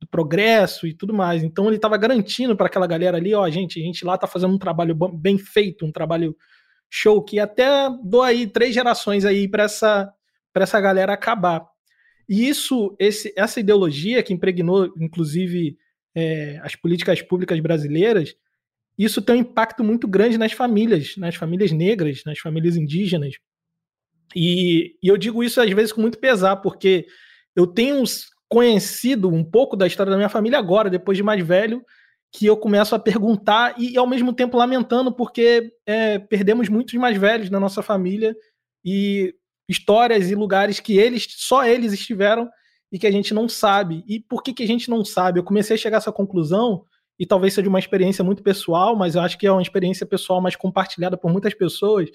do 0.00 0.06
progresso 0.06 0.86
e 0.86 0.94
tudo 0.94 1.12
mais. 1.12 1.42
Então 1.42 1.66
ele 1.66 1.76
estava 1.76 1.96
garantindo 1.96 2.56
para 2.56 2.66
aquela 2.66 2.86
galera 2.86 3.16
ali, 3.16 3.34
ó, 3.34 3.48
gente, 3.50 3.80
a 3.80 3.82
gente 3.82 4.04
lá 4.04 4.14
está 4.14 4.26
fazendo 4.26 4.54
um 4.54 4.58
trabalho 4.58 4.94
bem 4.94 5.38
feito, 5.38 5.84
um 5.84 5.92
trabalho 5.92 6.36
show 6.90 7.22
que 7.22 7.38
até 7.38 7.88
dou 8.02 8.22
aí 8.22 8.46
três 8.46 8.74
gerações 8.74 9.24
aí 9.24 9.48
para 9.48 9.64
essa 9.64 10.12
para 10.52 10.64
essa 10.64 10.80
galera 10.80 11.12
acabar. 11.12 11.64
E 12.28 12.48
isso, 12.48 12.94
esse, 12.98 13.32
essa 13.36 13.60
ideologia 13.60 14.22
que 14.22 14.34
impregnou, 14.34 14.92
inclusive, 14.98 15.78
é, 16.14 16.58
as 16.62 16.74
políticas 16.74 17.22
públicas 17.22 17.58
brasileiras, 17.60 18.34
isso 18.98 19.22
tem 19.22 19.36
um 19.36 19.40
impacto 19.40 19.84
muito 19.84 20.08
grande 20.08 20.36
nas 20.36 20.52
famílias, 20.52 21.16
nas 21.16 21.36
famílias 21.36 21.70
negras, 21.70 22.22
nas 22.26 22.38
famílias 22.38 22.76
indígenas. 22.76 23.34
E, 24.34 24.96
e 25.02 25.08
eu 25.08 25.16
digo 25.16 25.42
isso 25.44 25.60
às 25.60 25.70
vezes 25.70 25.92
com 25.92 26.00
muito 26.00 26.18
pesar, 26.18 26.56
porque 26.56 27.06
eu 27.54 27.66
tenho 27.66 28.02
conhecido 28.48 29.28
um 29.28 29.44
pouco 29.44 29.76
da 29.76 29.86
história 29.86 30.10
da 30.10 30.16
minha 30.16 30.28
família 30.28 30.58
agora, 30.58 30.90
depois 30.90 31.16
de 31.16 31.22
mais 31.22 31.44
velho, 31.46 31.82
que 32.32 32.46
eu 32.46 32.56
começo 32.56 32.94
a 32.94 32.98
perguntar 32.98 33.74
e, 33.78 33.96
ao 33.96 34.06
mesmo 34.06 34.32
tempo 34.32 34.56
lamentando, 34.56 35.12
porque 35.14 35.72
é, 35.86 36.18
perdemos 36.18 36.68
muitos 36.68 36.94
mais 36.94 37.16
velhos 37.16 37.50
na 37.50 37.60
nossa 37.60 37.82
família 37.82 38.34
e 38.84 39.34
histórias 39.68 40.30
e 40.30 40.34
lugares 40.34 40.80
que 40.80 40.98
eles, 40.98 41.26
só 41.30 41.64
eles 41.64 41.92
estiveram 41.92 42.48
e 42.90 42.98
que 42.98 43.06
a 43.06 43.10
gente 43.10 43.34
não 43.34 43.48
sabe. 43.48 44.02
E 44.06 44.18
por 44.18 44.42
que, 44.42 44.52
que 44.52 44.62
a 44.62 44.66
gente 44.66 44.88
não 44.88 45.04
sabe? 45.04 45.38
Eu 45.38 45.44
comecei 45.44 45.74
a 45.76 45.78
chegar 45.78 45.98
a 45.98 45.98
essa 45.98 46.12
conclusão 46.12 46.84
e 47.18 47.26
talvez 47.26 47.54
seja 47.54 47.68
uma 47.68 47.78
experiência 47.78 48.22
muito 48.22 48.42
pessoal, 48.42 48.94
mas 48.94 49.14
eu 49.14 49.22
acho 49.22 49.36
que 49.36 49.46
é 49.46 49.52
uma 49.52 49.62
experiência 49.62 50.06
pessoal 50.06 50.40
mais 50.40 50.54
compartilhada 50.54 51.16
por 51.16 51.30
muitas 51.30 51.52
pessoas, 51.52 52.08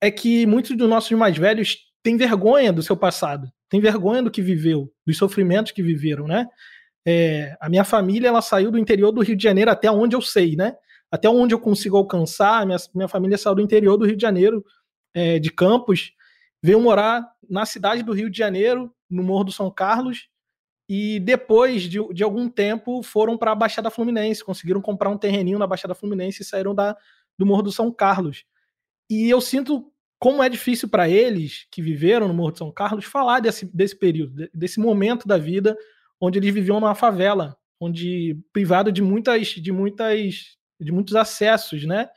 é 0.00 0.10
que 0.10 0.46
muitos 0.46 0.76
dos 0.76 0.88
nossos 0.88 1.10
mais 1.12 1.36
velhos 1.36 1.78
têm 2.02 2.16
vergonha 2.16 2.72
do 2.72 2.82
seu 2.82 2.96
passado, 2.96 3.50
têm 3.68 3.80
vergonha 3.80 4.22
do 4.22 4.30
que 4.30 4.40
viveu, 4.40 4.90
dos 5.06 5.18
sofrimentos 5.18 5.72
que 5.72 5.82
viveram, 5.82 6.26
né? 6.26 6.46
É, 7.06 7.56
a 7.60 7.68
minha 7.68 7.84
família 7.84 8.28
ela 8.28 8.42
saiu 8.42 8.70
do 8.70 8.78
interior 8.78 9.12
do 9.12 9.22
Rio 9.22 9.36
de 9.36 9.42
Janeiro 9.42 9.70
até 9.70 9.90
onde 9.90 10.16
eu 10.16 10.22
sei, 10.22 10.56
né? 10.56 10.74
Até 11.10 11.28
onde 11.28 11.54
eu 11.54 11.58
consigo 11.58 11.96
alcançar, 11.96 12.64
minha, 12.64 12.78
minha 12.94 13.08
família 13.08 13.36
saiu 13.36 13.54
do 13.54 13.62
interior 13.62 13.96
do 13.96 14.06
Rio 14.06 14.16
de 14.16 14.22
Janeiro, 14.22 14.64
é, 15.12 15.38
de 15.38 15.50
Campos, 15.50 16.12
veio 16.62 16.80
morar 16.80 17.26
na 17.48 17.66
cidade 17.66 18.02
do 18.02 18.12
Rio 18.12 18.30
de 18.30 18.38
Janeiro, 18.38 18.94
no 19.08 19.22
Morro 19.22 19.44
do 19.44 19.52
São 19.52 19.70
Carlos, 19.70 20.28
e 20.92 21.20
depois 21.20 21.84
de, 21.84 22.00
de 22.12 22.24
algum 22.24 22.48
tempo 22.48 23.00
foram 23.04 23.38
para 23.38 23.52
a 23.52 23.54
Baixada 23.54 23.92
Fluminense, 23.92 24.42
conseguiram 24.42 24.82
comprar 24.82 25.08
um 25.08 25.16
terreninho 25.16 25.56
na 25.56 25.64
Baixada 25.64 25.94
Fluminense 25.94 26.42
e 26.42 26.44
saíram 26.44 26.74
da, 26.74 26.96
do 27.38 27.46
Morro 27.46 27.62
do 27.62 27.70
São 27.70 27.92
Carlos. 27.92 28.44
E 29.08 29.30
eu 29.30 29.40
sinto 29.40 29.88
como 30.18 30.42
é 30.42 30.48
difícil 30.48 30.88
para 30.88 31.08
eles 31.08 31.64
que 31.70 31.80
viveram 31.80 32.26
no 32.26 32.34
Morro 32.34 32.50
do 32.50 32.58
São 32.58 32.72
Carlos 32.72 33.04
falar 33.04 33.38
desse, 33.38 33.66
desse 33.72 33.94
período, 33.96 34.50
desse 34.52 34.80
momento 34.80 35.28
da 35.28 35.38
vida 35.38 35.78
onde 36.20 36.40
eles 36.40 36.52
viviam 36.52 36.80
numa 36.80 36.96
favela, 36.96 37.56
onde 37.78 38.36
privado 38.52 38.90
de 38.90 39.00
muitas, 39.00 39.46
de 39.46 39.70
muitas, 39.70 40.56
de 40.80 40.90
muitos 40.90 41.14
acessos, 41.14 41.86
né? 41.86 42.08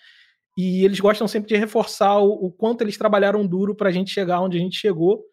E 0.57 0.83
eles 0.83 0.99
gostam 0.99 1.27
sempre 1.27 1.47
de 1.47 1.55
reforçar 1.55 2.17
o, 2.17 2.47
o 2.47 2.51
quanto 2.51 2.81
eles 2.81 2.97
trabalharam 2.97 3.45
duro 3.45 3.75
para 3.75 3.89
a 3.89 3.91
gente 3.91 4.09
chegar 4.09 4.41
onde 4.41 4.57
a 4.57 4.59
gente 4.59 4.77
chegou. 4.77 5.23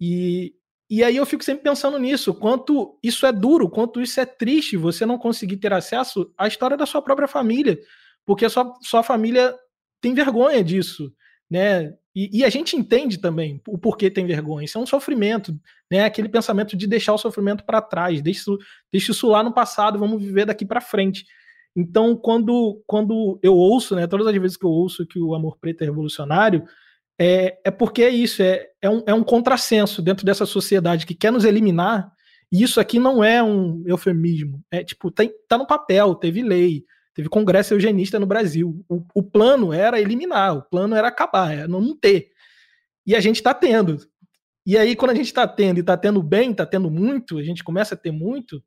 E, 0.00 0.56
e 0.88 1.02
aí 1.02 1.16
eu 1.16 1.24
fico 1.24 1.42
sempre 1.42 1.62
pensando 1.62 1.98
nisso, 1.98 2.34
quanto 2.34 2.98
isso 3.02 3.24
é 3.26 3.32
duro, 3.32 3.70
quanto 3.70 4.00
isso 4.00 4.20
é 4.20 4.26
triste, 4.26 4.76
você 4.76 5.06
não 5.06 5.18
conseguir 5.18 5.56
ter 5.56 5.72
acesso 5.72 6.32
à 6.36 6.46
história 6.46 6.76
da 6.76 6.86
sua 6.86 7.00
própria 7.00 7.26
família, 7.26 7.78
porque 8.26 8.44
a 8.44 8.50
sua, 8.50 8.74
sua 8.82 9.02
família 9.02 9.54
tem 10.00 10.12
vergonha 10.12 10.62
disso, 10.62 11.12
né? 11.50 11.94
E, 12.14 12.38
e, 12.38 12.44
a 12.44 12.50
gente 12.50 12.76
entende 12.76 13.18
também 13.18 13.60
o 13.66 13.76
porquê 13.76 14.08
tem 14.08 14.24
vergonha. 14.24 14.64
Isso 14.64 14.78
é 14.78 14.80
um 14.80 14.86
sofrimento, 14.86 15.58
né? 15.90 16.04
Aquele 16.04 16.28
pensamento 16.28 16.76
de 16.76 16.86
deixar 16.86 17.12
o 17.12 17.18
sofrimento 17.18 17.64
para 17.64 17.82
trás, 17.82 18.22
deixa 18.22 18.40
isso, 18.40 18.58
deixa 18.92 19.10
isso 19.10 19.28
lá 19.28 19.42
no 19.42 19.52
passado, 19.52 19.98
vamos 19.98 20.22
viver 20.22 20.44
daqui 20.46 20.64
para 20.64 20.80
frente. 20.80 21.24
Então, 21.74 22.14
quando, 22.16 22.80
quando 22.86 23.38
eu 23.42 23.54
ouço, 23.54 23.96
né, 23.96 24.06
todas 24.06 24.26
as 24.28 24.36
vezes 24.36 24.56
que 24.56 24.64
eu 24.64 24.70
ouço 24.70 25.04
que 25.06 25.18
o 25.18 25.34
amor 25.34 25.58
preto 25.58 25.82
é 25.82 25.86
revolucionário, 25.86 26.64
é, 27.18 27.58
é 27.64 27.70
porque 27.70 28.02
é 28.02 28.10
isso, 28.10 28.42
é, 28.42 28.68
é, 28.82 28.90
um, 28.90 29.02
é 29.06 29.14
um 29.14 29.22
contrassenso 29.22 30.02
dentro 30.02 30.26
dessa 30.26 30.44
sociedade 30.44 31.06
que 31.06 31.14
quer 31.14 31.30
nos 31.30 31.44
eliminar, 31.44 32.12
e 32.50 32.62
isso 32.62 32.80
aqui 32.80 32.98
não 32.98 33.22
é 33.22 33.42
um 33.42 33.82
eufemismo, 33.86 34.62
é 34.70 34.82
tipo, 34.82 35.10
tem, 35.10 35.32
tá 35.48 35.56
no 35.56 35.66
papel, 35.66 36.14
teve 36.14 36.42
lei, 36.42 36.84
teve 37.14 37.28
congresso 37.28 37.74
eugenista 37.74 38.18
no 38.18 38.26
Brasil, 38.26 38.84
o, 38.88 39.04
o 39.14 39.22
plano 39.22 39.72
era 39.72 40.00
eliminar, 40.00 40.56
o 40.56 40.62
plano 40.62 40.94
era 40.94 41.08
acabar, 41.08 41.52
era 41.52 41.68
não 41.68 41.96
ter, 41.96 42.30
e 43.06 43.14
a 43.14 43.20
gente 43.20 43.36
está 43.36 43.54
tendo, 43.54 43.98
e 44.66 44.76
aí 44.76 44.96
quando 44.96 45.12
a 45.12 45.14
gente 45.14 45.26
está 45.26 45.46
tendo, 45.46 45.78
e 45.78 45.80
está 45.80 45.96
tendo 45.96 46.22
bem, 46.22 46.50
está 46.50 46.66
tendo 46.66 46.90
muito, 46.90 47.38
a 47.38 47.42
gente 47.42 47.62
começa 47.62 47.94
a 47.94 47.98
ter 47.98 48.10
muito, 48.10 48.62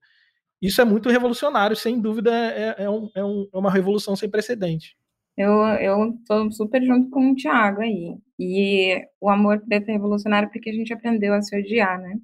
isso 0.61 0.81
é 0.81 0.85
muito 0.85 1.09
revolucionário, 1.09 1.75
sem 1.75 1.99
dúvida 1.99 2.31
é, 2.33 2.75
é, 2.79 2.89
um, 2.89 3.09
é, 3.13 3.23
um, 3.23 3.47
é 3.53 3.57
uma 3.57 3.71
revolução 3.71 4.15
sem 4.15 4.29
precedente. 4.29 4.95
Eu, 5.37 5.51
eu 5.79 6.13
tô 6.25 6.51
super 6.51 6.83
junto 6.83 7.09
com 7.11 7.31
o 7.31 7.35
Thiago 7.35 7.81
aí. 7.81 8.17
E 8.39 9.05
o 9.21 9.29
amor 9.29 9.61
preto 9.61 9.89
é 9.89 9.93
revolucionário 9.93 10.49
porque 10.51 10.69
a 10.69 10.73
gente 10.73 10.93
aprendeu 10.93 11.33
a 11.33 11.41
se 11.41 11.57
odiar, 11.57 11.99
né? 12.01 12.15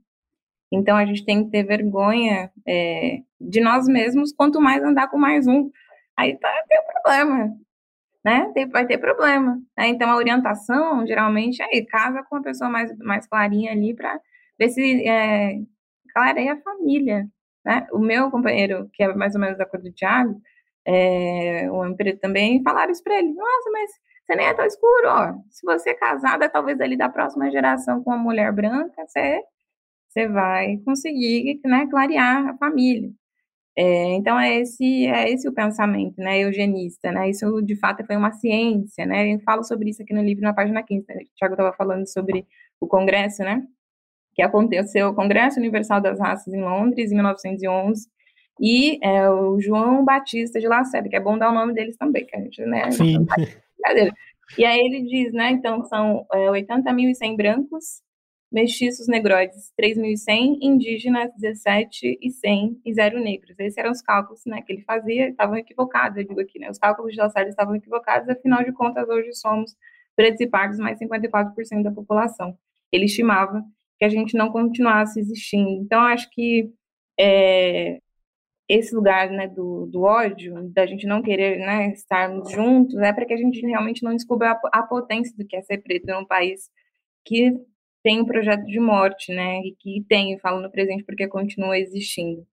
Então 0.72 0.97
a 0.97 1.05
gente 1.05 1.24
tem 1.26 1.45
que 1.45 1.51
ter 1.51 1.64
vergonha 1.64 2.51
é, 2.68 3.20
de 3.39 3.61
nós 3.61 3.88
mesmos, 3.88 4.34
quanto 4.34 4.59
mais 4.59 4.84
andar 4.84 5.07
com 5.09 5.18
mais 5.18 5.47
um. 5.47 5.70
Aí 6.18 6.38
tá, 6.39 6.49
tem 6.68 6.80
um 6.80 7.01
problema, 7.01 7.57
né? 8.26 8.51
Tem, 8.53 8.68
vai 8.70 8.88
ter 8.88 8.97
problema. 8.97 9.57
Né? 9.78 9.89
Então 9.89 10.09
a 10.09 10.18
orientação, 10.18 11.05
geralmente, 11.05 11.61
é 11.61 11.86
casa 11.86 12.24
com 12.24 12.38
uma 12.38 12.43
pessoa 12.43 12.70
mais, 12.70 12.95
mais 12.99 13.28
clarinha 13.28 13.72
ali 13.72 13.95
para 13.95 14.20
ver 14.59 14.70
se 14.70 15.07
é, 15.07 15.59
clareia 16.14 16.53
a 16.53 16.61
família. 16.61 17.28
né? 17.66 17.88
O 17.91 17.99
meu 17.99 18.32
companheiro, 18.32 18.89
que 18.93 19.03
é 19.03 19.14
mais 19.16 19.36
ou 19.36 19.41
menos 19.41 19.57
da 19.57 19.66
cor 19.66 19.82
do 19.82 19.93
Thiago, 19.93 20.41
é, 20.86 21.70
o 21.72 21.96
preto 21.96 22.20
também, 22.20 22.62
falaram 22.64 22.92
isso 22.92 23.04
para 23.04 23.18
ele. 23.18 23.34
Nossa, 23.34 23.72
mas 23.72 23.92
você 24.26 24.36
nem 24.36 24.48
é 24.48 24.54
tão 24.54 24.66
escuro, 24.66 25.08
ó. 25.08 25.34
Se 25.50 25.66
você 25.66 25.92
é 25.92 25.94
casada, 25.94 26.50
talvez 26.50 26.80
ali 26.82 26.98
da 26.98 27.10
próxima 27.10 27.50
geração 27.52 28.04
com 28.04 28.12
uma 28.12 28.18
mulher 28.18 28.52
branca, 28.54 29.06
você, 29.06 29.42
você 30.10 30.28
vai 30.28 30.78
conseguir, 30.86 31.60
né, 31.66 31.88
clarear 31.90 32.50
a 32.50 32.58
família. 32.58 33.12
É, 33.76 34.14
então 34.16 34.40
é 34.40 34.60
esse 34.60 35.08
é 35.08 35.32
esse 35.32 35.50
o 35.50 35.54
pensamento, 35.54 36.18
né, 36.20 36.40
eugenista, 36.42 37.12
né? 37.12 37.30
Isso 37.30 37.62
de 37.64 37.76
fato 37.76 38.06
foi 38.06 38.16
uma 38.16 38.32
ciência, 38.32 39.06
né? 39.06 39.34
Eu 39.34 39.40
falo 39.42 39.64
sobre 39.64 39.90
isso 39.90 40.04
aqui 40.04 40.14
no 40.14 40.22
livro 40.24 40.44
na 40.44 40.54
página 40.54 40.84
15. 40.84 41.06
Né? 41.10 41.16
O 41.24 41.38
Thiago 41.40 41.54
estava 41.56 41.74
falando 41.74 42.08
sobre 42.08 42.46
o 42.80 42.88
congresso, 42.88 43.44
né? 43.44 43.64
Que 44.36 44.44
aconteceu 44.44 45.10
o 45.10 45.16
Congresso 45.16 45.60
Universal 45.60 46.02
das 46.02 46.20
Raças 46.20 46.54
em 46.54 46.62
Londres 46.62 47.12
em 47.12 47.16
1911 47.16 48.08
e 48.60 48.99
é, 49.01 49.30
o 49.30 49.60
João 49.60 50.06
Batista 50.06 50.60
de 50.60 50.68
Lacerda, 50.68 51.10
que 51.10 51.16
é 51.16 51.20
bom 51.20 51.38
dar 51.38 51.49
o 51.49 51.54
nome 51.54 51.74
deles 51.74 51.97
também, 51.97 52.26
que 52.26 52.36
a 52.36 52.39
gente, 52.39 52.62
né? 52.66 52.91
Sim. 52.91 53.26
E 54.58 54.64
aí 54.66 54.80
ele 54.80 55.04
diz, 55.04 55.34
né? 55.34 55.49
Então 55.51 55.84
são 55.86 56.28
é, 56.32 56.47
80.100 56.47 57.36
brancos, 57.36 58.01
mestiços 58.51 59.08
negroides 59.08 59.72
3.100, 59.82 60.60
indígenas 60.62 61.32
17 61.39 62.20
e 62.22 62.30
100 62.30 62.82
e 62.86 62.93
zero 62.93 63.20
negros. 63.20 63.58
Esses 63.58 63.78
eram 63.78 63.91
os 63.91 64.01
cálculos 64.01 64.41
né, 64.45 64.62
que 64.62 64.72
ele 64.72 64.84
fazia, 64.84 65.30
estavam 65.30 65.58
equivocados, 65.58 66.18
eu 66.18 66.28
digo 66.28 66.39
aqui, 66.39 66.60
né? 66.60 66.70
Os 66.70 66.78
cálculos 66.78 67.14
de 67.14 67.20
Lacerda 67.20 67.49
estavam 67.49 67.76
equivocados, 67.76 68.30
afinal 68.30 68.64
de 68.64 68.72
contas, 68.74 69.10
hoje 69.10 69.34
somos 69.34 69.76
pretos 70.16 70.39
e 70.41 70.47
pardos 70.47 70.78
mais 70.78 70.99
54% 70.99 71.82
da 71.82 71.91
população. 71.91 72.56
Ele 72.91 73.06
estimava 73.06 73.64
que 73.97 74.06
a 74.06 74.10
gente 74.10 74.38
não 74.38 74.51
continuasse 74.51 75.20
existindo. 75.20 75.70
Então, 75.72 76.01
acho 76.01 76.30
que 76.30 76.72
é, 77.20 77.97
esse 78.74 78.95
lugar 78.95 79.30
né, 79.30 79.47
do, 79.47 79.86
do 79.86 80.01
ódio, 80.01 80.69
da 80.69 80.86
gente 80.86 81.05
não 81.05 81.21
querer 81.21 81.59
né, 81.59 81.91
estarmos 81.91 82.51
juntos, 82.51 82.95
é 82.97 83.13
para 83.13 83.26
que 83.26 83.34
a 83.34 83.38
gente 83.38 83.59
realmente 83.65 84.03
não 84.03 84.13
descubra 84.13 84.51
a, 84.51 84.80
a 84.80 84.84
potência 84.84 85.36
do 85.38 85.45
que 85.45 85.55
é 85.55 85.61
ser 85.61 85.80
preto 85.80 86.07
num 86.07 86.26
país 86.26 86.69
que 87.24 87.53
tem 88.03 88.21
um 88.21 88.26
projeto 88.26 88.65
de 88.65 88.80
morte, 88.80 89.34
né? 89.34 89.59
E 89.59 89.76
que 89.80 90.05
tem, 90.09 90.38
falo 90.39 90.61
no 90.61 90.71
presente 90.71 91.03
porque 91.05 91.28
continua 91.28 91.78
existindo. 91.78 92.45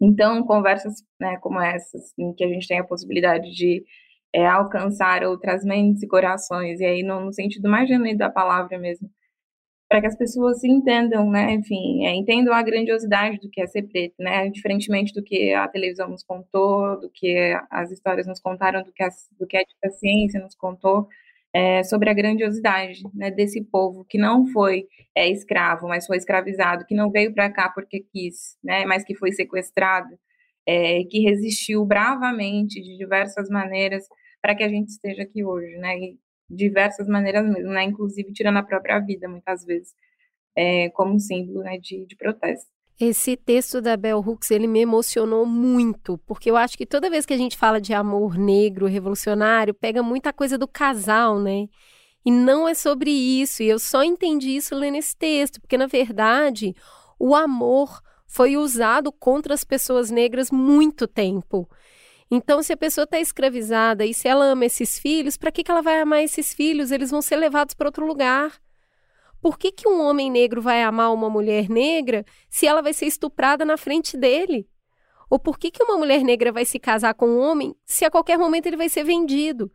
Então, 0.00 0.44
conversas 0.44 0.94
né, 1.20 1.38
como 1.40 1.60
essas, 1.60 2.12
em 2.18 2.34
que 2.34 2.44
a 2.44 2.48
gente 2.48 2.66
tem 2.68 2.78
a 2.78 2.84
possibilidade 2.84 3.50
de 3.54 3.84
é, 4.32 4.46
alcançar 4.46 5.24
outras 5.24 5.64
mentes 5.64 6.02
e 6.02 6.08
corações, 6.08 6.80
e 6.80 6.84
aí 6.84 7.02
no, 7.02 7.20
no 7.26 7.32
sentido 7.32 7.70
mais 7.70 7.88
genuíno 7.88 8.18
da 8.18 8.28
palavra 8.28 8.78
mesmo, 8.78 9.08
para 9.88 10.00
que 10.00 10.06
as 10.06 10.16
pessoas 10.16 10.64
entendam, 10.64 11.30
né? 11.30 11.52
Enfim, 11.52 12.06
é, 12.06 12.14
entendam 12.14 12.54
a 12.54 12.62
grandiosidade 12.62 13.38
do 13.38 13.50
que 13.50 13.60
é 13.60 13.66
ser 13.66 13.82
preto, 13.82 14.14
né? 14.18 14.48
Diferentemente 14.50 15.12
do 15.12 15.22
que 15.22 15.52
a 15.52 15.68
televisão 15.68 16.08
nos 16.08 16.22
contou, 16.22 17.00
do 17.00 17.10
que 17.10 17.56
as 17.70 17.90
histórias 17.90 18.26
nos 18.26 18.40
contaram, 18.40 18.82
do 18.82 18.92
que 18.92 19.02
a, 19.02 19.08
do 19.38 19.46
que 19.46 19.56
a 19.56 19.90
ciência 19.90 20.40
nos 20.40 20.54
contou, 20.54 21.08
é, 21.54 21.84
sobre 21.84 22.10
a 22.10 22.14
grandiosidade 22.14 23.00
né, 23.14 23.30
desse 23.30 23.62
povo 23.62 24.04
que 24.04 24.18
não 24.18 24.44
foi 24.48 24.88
é, 25.14 25.30
escravo, 25.30 25.86
mas 25.86 26.04
foi 26.04 26.16
escravizado, 26.16 26.84
que 26.84 26.96
não 26.96 27.10
veio 27.12 27.32
para 27.32 27.48
cá 27.48 27.68
porque 27.68 28.04
quis, 28.12 28.58
né, 28.62 28.84
mas 28.84 29.04
que 29.04 29.14
foi 29.14 29.30
sequestrado, 29.30 30.18
é, 30.66 31.04
que 31.04 31.20
resistiu 31.20 31.84
bravamente 31.86 32.82
de 32.82 32.98
diversas 32.98 33.48
maneiras 33.48 34.04
para 34.42 34.54
que 34.56 34.64
a 34.64 34.68
gente 34.68 34.88
esteja 34.88 35.22
aqui 35.22 35.44
hoje, 35.44 35.76
né, 35.76 35.96
e 35.96 36.18
diversas 36.48 37.08
maneiras 37.08 37.44
mesmo, 37.46 37.70
né, 37.70 37.84
inclusive 37.84 38.32
tirando 38.32 38.58
a 38.58 38.62
própria 38.62 38.98
vida 39.00 39.28
muitas 39.28 39.64
vezes, 39.64 39.94
é, 40.56 40.90
como 40.90 41.18
símbolo 41.18 41.60
né, 41.62 41.78
de, 41.78 42.06
de 42.06 42.16
protesto. 42.16 42.72
Esse 42.98 43.36
texto 43.36 43.80
da 43.80 43.96
Bell 43.96 44.20
Hooks, 44.20 44.52
ele 44.52 44.68
me 44.68 44.78
emocionou 44.78 45.44
muito, 45.44 46.16
porque 46.18 46.48
eu 46.48 46.56
acho 46.56 46.78
que 46.78 46.86
toda 46.86 47.10
vez 47.10 47.26
que 47.26 47.34
a 47.34 47.36
gente 47.36 47.56
fala 47.56 47.80
de 47.80 47.92
amor 47.92 48.38
negro, 48.38 48.86
revolucionário, 48.86 49.74
pega 49.74 50.00
muita 50.00 50.32
coisa 50.32 50.56
do 50.56 50.68
casal, 50.68 51.40
né? 51.40 51.66
E 52.24 52.30
não 52.30 52.68
é 52.68 52.72
sobre 52.72 53.10
isso, 53.10 53.64
e 53.64 53.68
eu 53.68 53.80
só 53.80 54.04
entendi 54.04 54.50
isso 54.50 54.76
lendo 54.76 54.96
esse 54.96 55.16
texto, 55.16 55.60
porque 55.60 55.76
na 55.76 55.86
verdade, 55.86 56.74
o 57.18 57.34
amor 57.34 58.00
foi 58.26 58.56
usado 58.56 59.12
contra 59.12 59.54
as 59.54 59.64
pessoas 59.64 60.10
negras 60.10 60.50
muito 60.50 61.06
tempo. 61.06 61.68
Então, 62.36 62.64
se 62.64 62.72
a 62.72 62.76
pessoa 62.76 63.04
está 63.04 63.20
escravizada 63.20 64.04
e 64.04 64.12
se 64.12 64.26
ela 64.26 64.44
ama 64.46 64.64
esses 64.64 64.98
filhos, 64.98 65.36
para 65.36 65.52
que, 65.52 65.62
que 65.62 65.70
ela 65.70 65.80
vai 65.80 66.00
amar 66.00 66.20
esses 66.20 66.52
filhos? 66.52 66.90
Eles 66.90 67.12
vão 67.12 67.22
ser 67.22 67.36
levados 67.36 67.74
para 67.74 67.86
outro 67.86 68.04
lugar. 68.04 68.60
Por 69.40 69.56
que, 69.56 69.70
que 69.70 69.88
um 69.88 70.00
homem 70.00 70.32
negro 70.32 70.60
vai 70.60 70.82
amar 70.82 71.14
uma 71.14 71.30
mulher 71.30 71.68
negra 71.68 72.24
se 72.50 72.66
ela 72.66 72.82
vai 72.82 72.92
ser 72.92 73.06
estuprada 73.06 73.64
na 73.64 73.76
frente 73.76 74.16
dele? 74.16 74.68
Ou 75.30 75.38
por 75.38 75.56
que, 75.56 75.70
que 75.70 75.84
uma 75.84 75.96
mulher 75.96 76.24
negra 76.24 76.50
vai 76.50 76.64
se 76.64 76.76
casar 76.76 77.14
com 77.14 77.28
um 77.28 77.38
homem 77.38 77.72
se 77.84 78.04
a 78.04 78.10
qualquer 78.10 78.36
momento 78.36 78.66
ele 78.66 78.76
vai 78.76 78.88
ser 78.88 79.04
vendido? 79.04 79.70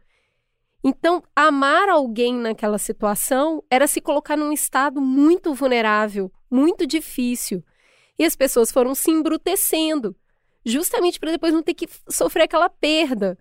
Então, 0.83 1.23
amar 1.33 1.87
alguém 1.87 2.35
naquela 2.35 2.77
situação 2.77 3.63
era 3.69 3.87
se 3.87 4.01
colocar 4.01 4.35
num 4.35 4.51
estado 4.51 4.99
muito 4.99 5.53
vulnerável, 5.53 6.29
muito 6.51 6.85
difícil. 6.85 7.63
E 8.17 8.25
as 8.25 8.35
pessoas 8.35 8.69
foram 8.69 8.93
se 8.93 9.11
embrutecendo, 9.11 10.13
justamente 10.69 11.19
para 11.19 11.31
depois 11.31 11.53
não 11.53 11.63
ter 11.63 11.73
que 11.73 11.87
sofrer 12.09 12.43
aquela 12.43 12.69
perda. 12.69 13.37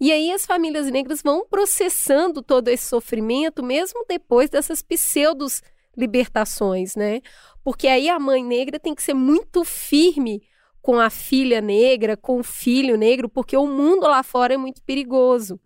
E 0.00 0.10
aí 0.10 0.32
as 0.32 0.44
famílias 0.44 0.90
negras 0.90 1.22
vão 1.22 1.46
processando 1.48 2.42
todo 2.42 2.68
esse 2.68 2.86
sofrimento, 2.86 3.62
mesmo 3.62 4.04
depois 4.08 4.50
dessas 4.50 4.82
pseudos 4.82 5.62
libertações, 5.96 6.96
né? 6.96 7.20
Porque 7.62 7.86
aí 7.86 8.08
a 8.08 8.18
mãe 8.18 8.44
negra 8.44 8.78
tem 8.78 8.94
que 8.94 9.02
ser 9.02 9.14
muito 9.14 9.64
firme 9.64 10.42
com 10.82 10.98
a 10.98 11.08
filha 11.08 11.60
negra, 11.60 12.16
com 12.16 12.40
o 12.40 12.44
filho 12.44 12.96
negro, 12.96 13.28
porque 13.28 13.56
o 13.56 13.66
mundo 13.66 14.02
lá 14.06 14.22
fora 14.22 14.54
é 14.54 14.56
muito 14.56 14.82
perigoso. 14.82 15.58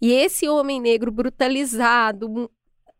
E 0.00 0.12
esse 0.12 0.48
homem 0.48 0.80
negro 0.80 1.10
brutalizado, 1.10 2.48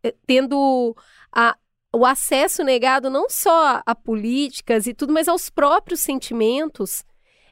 eh, 0.03 0.13
tendo 0.27 0.93
a, 1.31 1.55
o 1.93 2.05
acesso 2.05 2.63
negado 2.63 3.09
não 3.09 3.29
só 3.29 3.81
a 3.85 3.95
políticas 3.95 4.85
e 4.85 4.93
tudo, 4.93 5.13
mas 5.13 5.29
aos 5.29 5.49
próprios 5.49 6.01
sentimentos, 6.01 7.05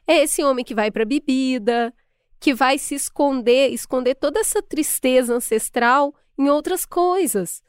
é 0.08 0.22
esse 0.22 0.42
homem 0.42 0.64
que 0.64 0.74
vai 0.74 0.90
para 0.90 1.04
bebida, 1.04 1.92
que 2.40 2.54
vai 2.54 2.78
se 2.78 2.94
esconder, 2.94 3.70
esconder 3.70 4.14
toda 4.14 4.40
essa 4.40 4.62
tristeza 4.62 5.34
ancestral 5.34 6.14
em 6.38 6.48
outras 6.48 6.86
coisas. 6.86 7.62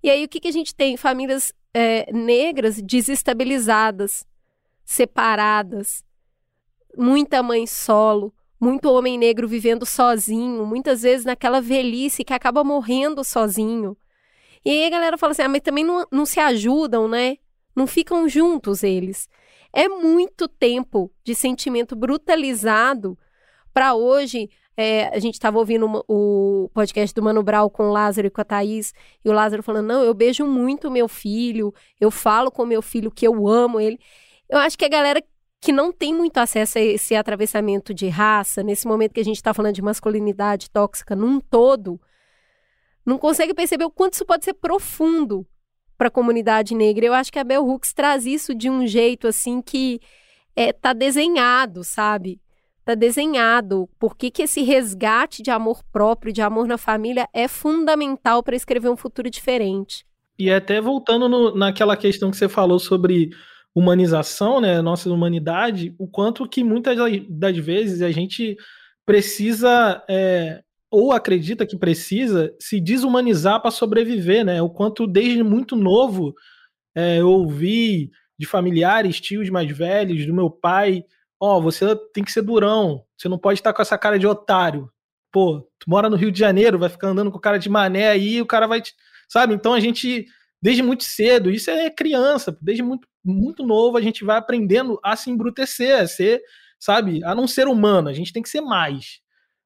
E 0.00 0.08
aí 0.08 0.24
o 0.24 0.28
que, 0.28 0.38
que 0.38 0.48
a 0.48 0.52
gente 0.52 0.74
tem? 0.74 0.96
Famílias 0.96 1.52
é, 1.74 2.10
negras 2.12 2.80
desestabilizadas, 2.80 4.24
separadas, 4.84 6.04
muita 6.96 7.42
mãe 7.42 7.66
solo, 7.66 8.32
muito 8.60 8.88
homem 8.88 9.18
negro 9.18 9.48
vivendo 9.48 9.84
sozinho, 9.84 10.64
muitas 10.64 11.02
vezes 11.02 11.26
naquela 11.26 11.60
velhice 11.60 12.22
que 12.22 12.32
acaba 12.32 12.62
morrendo 12.62 13.24
sozinho. 13.24 13.96
E 14.64 14.70
aí 14.70 14.86
a 14.86 14.90
galera 14.90 15.18
fala 15.18 15.32
assim: 15.32 15.42
ah, 15.42 15.48
mas 15.48 15.62
também 15.62 15.82
não, 15.82 16.06
não 16.12 16.24
se 16.24 16.38
ajudam, 16.38 17.08
né? 17.08 17.38
Não 17.74 17.88
ficam 17.88 18.28
juntos 18.28 18.84
eles. 18.84 19.28
É 19.72 19.88
muito 19.88 20.46
tempo 20.46 21.10
de 21.24 21.34
sentimento 21.34 21.96
brutalizado 21.96 23.18
para 23.72 23.94
hoje, 23.94 24.50
é, 24.76 25.08
a 25.08 25.18
gente 25.18 25.34
estava 25.34 25.58
ouvindo 25.58 26.04
o 26.08 26.70
podcast 26.74 27.14
do 27.14 27.22
Mano 27.22 27.42
Brau 27.42 27.70
com 27.70 27.88
o 27.88 27.92
Lázaro 27.92 28.26
e 28.26 28.30
com 28.30 28.40
a 28.40 28.44
Thaís, 28.44 28.92
e 29.24 29.28
o 29.28 29.32
Lázaro 29.32 29.62
falando: 29.62 29.86
não, 29.86 30.02
eu 30.02 30.12
beijo 30.14 30.46
muito 30.46 30.90
meu 30.90 31.08
filho, 31.08 31.72
eu 32.00 32.10
falo 32.10 32.50
com 32.50 32.66
meu 32.66 32.82
filho 32.82 33.10
que 33.10 33.26
eu 33.26 33.48
amo 33.48 33.80
ele. 33.80 33.98
Eu 34.48 34.58
acho 34.58 34.76
que 34.76 34.84
a 34.84 34.88
galera 34.88 35.22
que 35.60 35.72
não 35.72 35.92
tem 35.92 36.12
muito 36.12 36.38
acesso 36.38 36.78
a 36.78 36.80
esse 36.80 37.14
atravessamento 37.14 37.94
de 37.94 38.08
raça, 38.08 38.62
nesse 38.62 38.86
momento 38.86 39.12
que 39.12 39.20
a 39.20 39.24
gente 39.24 39.36
está 39.36 39.54
falando 39.54 39.74
de 39.74 39.82
masculinidade 39.82 40.68
tóxica 40.68 41.14
num 41.14 41.38
todo, 41.38 42.00
não 43.06 43.16
consegue 43.16 43.54
perceber 43.54 43.84
o 43.84 43.90
quanto 43.90 44.14
isso 44.14 44.26
pode 44.26 44.44
ser 44.44 44.54
profundo 44.54 45.46
para 46.02 46.08
a 46.08 46.10
comunidade 46.10 46.74
negra. 46.74 47.06
Eu 47.06 47.14
acho 47.14 47.30
que 47.30 47.38
a 47.38 47.44
Bell 47.44 47.64
Hooks 47.64 47.92
traz 47.92 48.26
isso 48.26 48.52
de 48.52 48.68
um 48.68 48.84
jeito 48.84 49.28
assim 49.28 49.62
que 49.62 50.00
é, 50.56 50.72
tá 50.72 50.92
desenhado, 50.92 51.84
sabe? 51.84 52.40
está 52.80 52.96
desenhado. 52.96 53.88
Por 54.00 54.16
que, 54.16 54.28
que 54.28 54.42
esse 54.42 54.62
resgate 54.62 55.40
de 55.44 55.52
amor 55.52 55.80
próprio, 55.92 56.32
de 56.32 56.42
amor 56.42 56.66
na 56.66 56.76
família, 56.76 57.28
é 57.32 57.46
fundamental 57.46 58.42
para 58.42 58.56
escrever 58.56 58.88
um 58.88 58.96
futuro 58.96 59.30
diferente. 59.30 60.04
E 60.36 60.50
até 60.50 60.80
voltando 60.80 61.28
no, 61.28 61.54
naquela 61.54 61.96
questão 61.96 62.32
que 62.32 62.36
você 62.36 62.48
falou 62.48 62.80
sobre 62.80 63.30
humanização, 63.72 64.60
né, 64.60 64.82
nossa 64.82 65.08
humanidade, 65.08 65.94
o 65.96 66.08
quanto 66.08 66.48
que 66.48 66.64
muitas 66.64 66.98
das 67.30 67.56
vezes 67.56 68.02
a 68.02 68.10
gente 68.10 68.56
precisa 69.06 70.02
é, 70.10 70.64
ou 70.92 71.10
acredita 71.10 71.66
que 71.66 71.76
precisa 71.76 72.54
se 72.60 72.78
desumanizar 72.78 73.62
para 73.62 73.70
sobreviver, 73.70 74.44
né? 74.44 74.60
O 74.60 74.68
quanto 74.68 75.06
desde 75.06 75.42
muito 75.42 75.74
novo 75.74 76.34
é, 76.94 77.18
eu 77.18 77.30
ouvi 77.30 78.10
de 78.38 78.46
familiares, 78.46 79.18
tios 79.18 79.48
mais 79.48 79.70
velhos, 79.74 80.26
do 80.26 80.34
meu 80.34 80.50
pai, 80.50 81.02
ó, 81.40 81.56
oh, 81.56 81.62
você 81.62 81.96
tem 82.12 82.22
que 82.22 82.30
ser 82.30 82.42
durão, 82.42 83.02
você 83.16 83.26
não 83.26 83.38
pode 83.38 83.58
estar 83.58 83.72
com 83.72 83.80
essa 83.80 83.96
cara 83.96 84.18
de 84.18 84.26
otário. 84.26 84.90
Pô, 85.32 85.62
tu 85.78 85.88
mora 85.88 86.10
no 86.10 86.16
Rio 86.16 86.30
de 86.30 86.38
Janeiro, 86.38 86.78
vai 86.78 86.90
ficar 86.90 87.08
andando 87.08 87.30
com 87.30 87.38
cara 87.38 87.58
de 87.58 87.70
mané 87.70 88.10
aí, 88.10 88.42
o 88.42 88.46
cara 88.46 88.66
vai 88.66 88.82
te... 88.82 88.92
Sabe? 89.28 89.54
Então 89.54 89.72
a 89.72 89.80
gente, 89.80 90.26
desde 90.60 90.82
muito 90.82 91.04
cedo, 91.04 91.50
isso 91.50 91.70
é 91.70 91.88
criança, 91.88 92.54
desde 92.60 92.82
muito 92.82 93.08
muito 93.24 93.64
novo, 93.64 93.96
a 93.96 94.00
gente 94.00 94.24
vai 94.24 94.36
aprendendo 94.36 94.98
a 95.02 95.16
se 95.16 95.30
embrutecer, 95.30 96.00
a 96.00 96.06
ser, 96.06 96.42
sabe, 96.78 97.24
a 97.24 97.34
não 97.34 97.46
ser 97.46 97.68
humano, 97.68 98.08
a 98.08 98.12
gente 98.12 98.32
tem 98.32 98.42
que 98.42 98.48
ser 98.48 98.60
mais. 98.60 99.21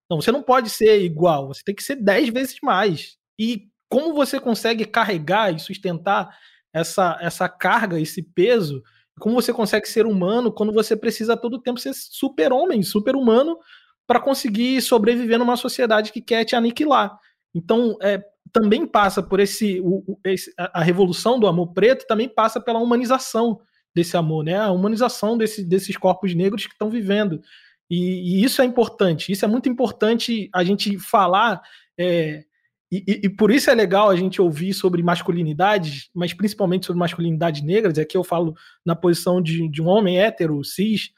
Não, 0.08 0.20
você 0.20 0.30
não 0.30 0.42
pode 0.42 0.70
ser 0.70 1.02
igual, 1.02 1.48
você 1.48 1.62
tem 1.64 1.74
que 1.74 1.82
ser 1.82 1.96
dez 1.96 2.28
vezes 2.28 2.56
mais. 2.62 3.16
E 3.38 3.68
como 3.88 4.14
você 4.14 4.38
consegue 4.38 4.84
carregar 4.84 5.54
e 5.54 5.58
sustentar 5.58 6.36
essa, 6.72 7.18
essa 7.20 7.48
carga, 7.48 8.00
esse 8.00 8.22
peso, 8.22 8.82
como 9.18 9.34
você 9.34 9.52
consegue 9.52 9.88
ser 9.88 10.06
humano 10.06 10.52
quando 10.52 10.72
você 10.72 10.96
precisa 10.96 11.36
todo 11.36 11.60
tempo 11.60 11.80
ser 11.80 11.94
super-homem, 11.94 12.82
super-humano, 12.82 13.58
para 14.06 14.20
conseguir 14.20 14.80
sobreviver 14.82 15.38
numa 15.38 15.56
sociedade 15.56 16.12
que 16.12 16.20
quer 16.20 16.44
te 16.44 16.54
aniquilar. 16.54 17.18
Então, 17.54 17.96
é, 18.00 18.22
também 18.52 18.86
passa 18.86 19.22
por 19.22 19.40
esse, 19.40 19.80
o, 19.80 20.18
esse, 20.24 20.52
a 20.58 20.82
revolução 20.82 21.40
do 21.40 21.46
amor 21.46 21.72
preto 21.72 22.06
também 22.06 22.28
passa 22.28 22.60
pela 22.60 22.78
humanização 22.78 23.58
desse 23.94 24.16
amor, 24.16 24.44
né? 24.44 24.58
A 24.58 24.70
humanização 24.70 25.36
desse, 25.38 25.64
desses 25.64 25.96
corpos 25.96 26.34
negros 26.34 26.66
que 26.66 26.72
estão 26.72 26.90
vivendo. 26.90 27.40
E, 27.90 28.40
e, 28.40 28.44
isso 28.44 28.60
é 28.60 28.64
importante. 28.64 29.30
Isso 29.30 29.44
é 29.44 29.48
muito 29.48 29.68
importante 29.68 30.48
a 30.54 30.64
gente 30.64 30.98
falar. 30.98 31.60
É, 31.98 32.44
e, 32.90 33.20
e, 33.24 33.28
por 33.28 33.50
isso 33.50 33.70
é 33.70 33.74
legal 33.74 34.10
a 34.10 34.16
gente 34.16 34.40
ouvir 34.40 34.72
sobre 34.72 35.02
masculinidades, 35.02 36.10
mas 36.14 36.32
principalmente 36.32 36.86
sobre 36.86 37.00
masculinidades 37.00 37.62
negras. 37.62 37.98
Aqui 37.98 38.16
eu 38.16 38.24
falo 38.24 38.54
na 38.84 38.94
posição 38.94 39.42
de, 39.42 39.68
de 39.68 39.82
um 39.82 39.86
homem 39.86 40.20
hétero, 40.20 40.62
cis. 40.64 41.10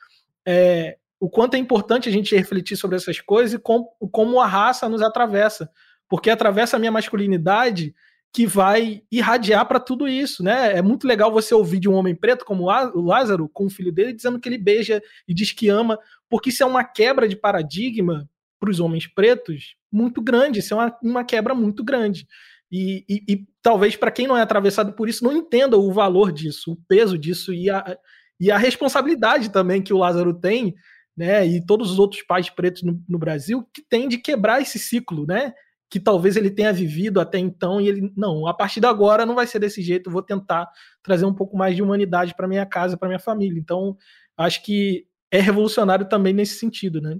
É, 0.47 0.97
o 1.21 1.29
quanto 1.29 1.55
é 1.55 1.59
importante 1.59 2.09
a 2.09 2.13
gente 2.13 2.35
refletir 2.37 2.77
sobre 2.77 2.97
essas 2.97 3.21
coisas 3.21 3.55
e 3.55 3.59
com, 3.59 3.85
como 4.11 4.41
a 4.41 4.47
raça 4.47 4.89
nos 4.89 5.03
atravessa 5.03 5.71
porque 6.09 6.31
atravessa 6.31 6.77
a 6.77 6.81
minha 6.81 6.91
masculinidade 6.91 7.95
que 8.33 8.47
vai 8.47 9.03
irradiar 9.11 9.67
para 9.67 9.81
tudo 9.81 10.07
isso, 10.07 10.43
né? 10.43 10.77
É 10.77 10.83
muito 10.83 11.07
legal 11.07 11.33
você 11.33 11.55
ouvir 11.55 11.81
de 11.81 11.89
um 11.89 11.95
homem 11.95 12.15
preto 12.15 12.45
como 12.45 12.65
o 12.65 13.01
Lázaro, 13.03 13.49
com 13.49 13.67
o 13.67 13.71
filho 13.71 13.91
dele, 13.91 14.13
dizendo 14.13 14.39
que 14.39 14.49
ele 14.49 14.59
beija 14.59 15.03
e 15.27 15.35
diz 15.35 15.53
que 15.53 15.69
ama, 15.69 15.99
porque 16.29 16.51
isso 16.51 16.63
é 16.63 16.67
uma 16.67 16.85
quebra 16.85 17.27
de 17.27 17.37
paradigma 17.37 18.29
para 18.61 18.71
os 18.71 18.81
homens 18.81 19.07
pretos 19.07 19.77
muito 19.91 20.21
grande, 20.21 20.59
isso 20.59 20.75
é 20.75 20.77
uma, 20.77 20.99
uma 21.03 21.25
quebra 21.25 21.55
muito 21.55 21.83
grande. 21.83 22.27
E, 22.71 23.05
e, 23.09 23.33
e 23.33 23.47
talvez 23.63 23.97
para 23.97 24.11
quem 24.11 24.27
não 24.27 24.37
é 24.37 24.43
atravessado 24.43 24.93
por 24.93 25.09
isso 25.09 25.25
não 25.25 25.33
entenda 25.33 25.79
o 25.79 25.91
valor 25.91 26.31
disso, 26.31 26.73
o 26.73 26.77
peso 26.87 27.17
disso 27.17 27.55
e 27.55 27.71
a, 27.71 27.97
e 28.39 28.51
a 28.51 28.59
responsabilidade 28.59 29.51
também 29.51 29.81
que 29.81 29.93
o 29.93 29.99
Lázaro 29.99 30.35
tem, 30.35 30.75
né? 31.17 31.47
E 31.47 31.65
todos 31.65 31.91
os 31.91 31.99
outros 31.99 32.23
pais 32.23 32.51
pretos 32.51 32.83
no, 32.83 33.03
no 33.09 33.19
Brasil 33.19 33.67
que 33.73 33.83
tem 33.83 34.07
de 34.07 34.19
quebrar 34.19 34.61
esse 34.61 34.79
ciclo, 34.79 35.27
né? 35.27 35.55
Que 35.91 35.99
talvez 35.99 36.37
ele 36.37 36.51
tenha 36.51 36.73
vivido 36.73 37.21
até 37.21 37.39
então 37.39 37.81
e 37.81 37.89
ele 37.89 38.13
não, 38.17 38.47
a 38.47 38.53
partir 38.53 38.81
de 38.81 38.87
agora 38.87 39.25
não 39.25 39.35
vai 39.35 39.47
ser 39.47 39.59
desse 39.59 39.81
jeito, 39.83 40.11
vou 40.11 40.23
tentar 40.23 40.69
trazer 41.03 41.25
um 41.25 41.35
pouco 41.35 41.57
mais 41.57 41.75
de 41.75 41.83
humanidade 41.83 42.35
para 42.35 42.49
minha 42.49 42.67
casa, 42.67 42.97
para 42.97 43.09
minha 43.09 43.19
família. 43.19 43.59
Então, 43.59 43.97
acho 44.37 44.63
que 44.63 45.07
é 45.31 45.41
revolucionário 45.41 46.09
também 46.09 46.33
nesse 46.33 46.59
sentido, 46.59 47.01
né? 47.01 47.19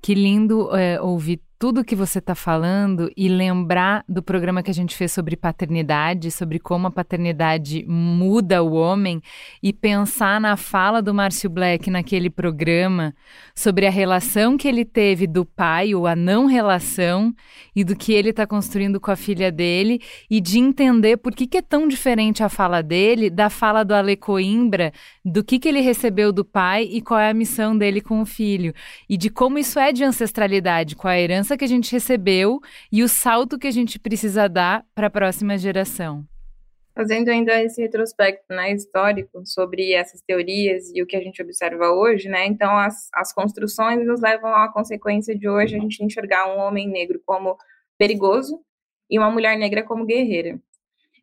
Que 0.00 0.14
lindo 0.14 0.74
é, 0.76 1.00
ouvir 1.00 1.42
tudo 1.58 1.84
que 1.84 1.94
você 1.94 2.18
está 2.18 2.34
falando 2.34 3.10
e 3.16 3.28
lembrar 3.28 4.04
do 4.08 4.22
programa 4.22 4.62
que 4.62 4.70
a 4.70 4.74
gente 4.74 4.94
fez 4.94 5.12
sobre 5.12 5.36
paternidade, 5.36 6.30
sobre 6.30 6.58
como 6.58 6.88
a 6.88 6.90
paternidade 6.90 7.84
muda 7.86 8.62
o 8.62 8.72
homem, 8.72 9.22
e 9.62 9.72
pensar 9.72 10.40
na 10.40 10.56
fala 10.56 11.00
do 11.00 11.14
Márcio 11.14 11.48
Black 11.48 11.90
naquele 11.90 12.28
programa 12.28 13.14
sobre 13.54 13.86
a 13.86 13.90
relação 13.90 14.56
que 14.56 14.68
ele 14.68 14.84
teve 14.84 15.26
do 15.26 15.44
pai, 15.44 15.94
ou 15.94 16.06
a 16.06 16.14
não 16.14 16.46
relação, 16.46 17.34
e 17.74 17.84
do 17.84 17.96
que 17.96 18.12
ele 18.12 18.30
está 18.30 18.46
construindo 18.46 19.00
com 19.00 19.10
a 19.10 19.16
filha 19.16 19.50
dele, 19.50 20.00
e 20.28 20.40
de 20.40 20.58
entender 20.58 21.16
por 21.16 21.32
que, 21.34 21.46
que 21.46 21.58
é 21.58 21.62
tão 21.62 21.88
diferente 21.88 22.42
a 22.42 22.48
fala 22.48 22.82
dele 22.82 23.30
da 23.30 23.48
fala 23.48 23.84
do 23.84 23.94
Ale 23.94 24.16
Coimbra, 24.16 24.92
do 25.24 25.42
que, 25.42 25.58
que 25.58 25.68
ele 25.68 25.80
recebeu 25.80 26.32
do 26.32 26.44
pai 26.44 26.84
e 26.84 27.00
qual 27.00 27.18
é 27.20 27.30
a 27.30 27.34
missão 27.34 27.76
dele 27.76 28.00
com 28.00 28.20
o 28.20 28.26
filho, 28.26 28.74
e 29.08 29.16
de 29.16 29.30
como 29.30 29.58
isso 29.58 29.78
é 29.78 29.92
de 29.92 30.04
ancestralidade, 30.04 30.96
com 30.96 31.08
a 31.08 31.18
herança 31.18 31.53
herança 31.54 31.56
que 31.56 31.64
a 31.64 31.68
gente 31.68 31.92
recebeu 31.92 32.60
e 32.90 33.02
o 33.02 33.08
salto 33.08 33.58
que 33.58 33.66
a 33.66 33.70
gente 33.70 33.98
precisa 33.98 34.48
dar 34.48 34.84
para 34.94 35.06
a 35.06 35.10
próxima 35.10 35.56
geração. 35.56 36.24
Fazendo 36.94 37.28
ainda 37.28 37.60
esse 37.60 37.80
retrospecto 37.82 38.44
né, 38.50 38.72
histórico 38.72 39.44
sobre 39.44 39.92
essas 39.92 40.20
teorias 40.20 40.90
e 40.94 41.02
o 41.02 41.06
que 41.06 41.16
a 41.16 41.20
gente 41.20 41.42
observa 41.42 41.90
hoje, 41.90 42.28
né, 42.28 42.46
então 42.46 42.76
as, 42.76 43.08
as 43.12 43.32
construções 43.32 44.04
nos 44.06 44.20
levam 44.20 44.54
à 44.54 44.72
consequência 44.72 45.36
de 45.36 45.48
hoje 45.48 45.76
a 45.76 45.80
gente 45.80 46.04
enxergar 46.04 46.54
um 46.54 46.60
homem 46.60 46.88
negro 46.88 47.20
como 47.26 47.56
perigoso 47.98 48.60
e 49.10 49.18
uma 49.18 49.30
mulher 49.30 49.58
negra 49.58 49.82
como 49.82 50.06
guerreira. 50.06 50.60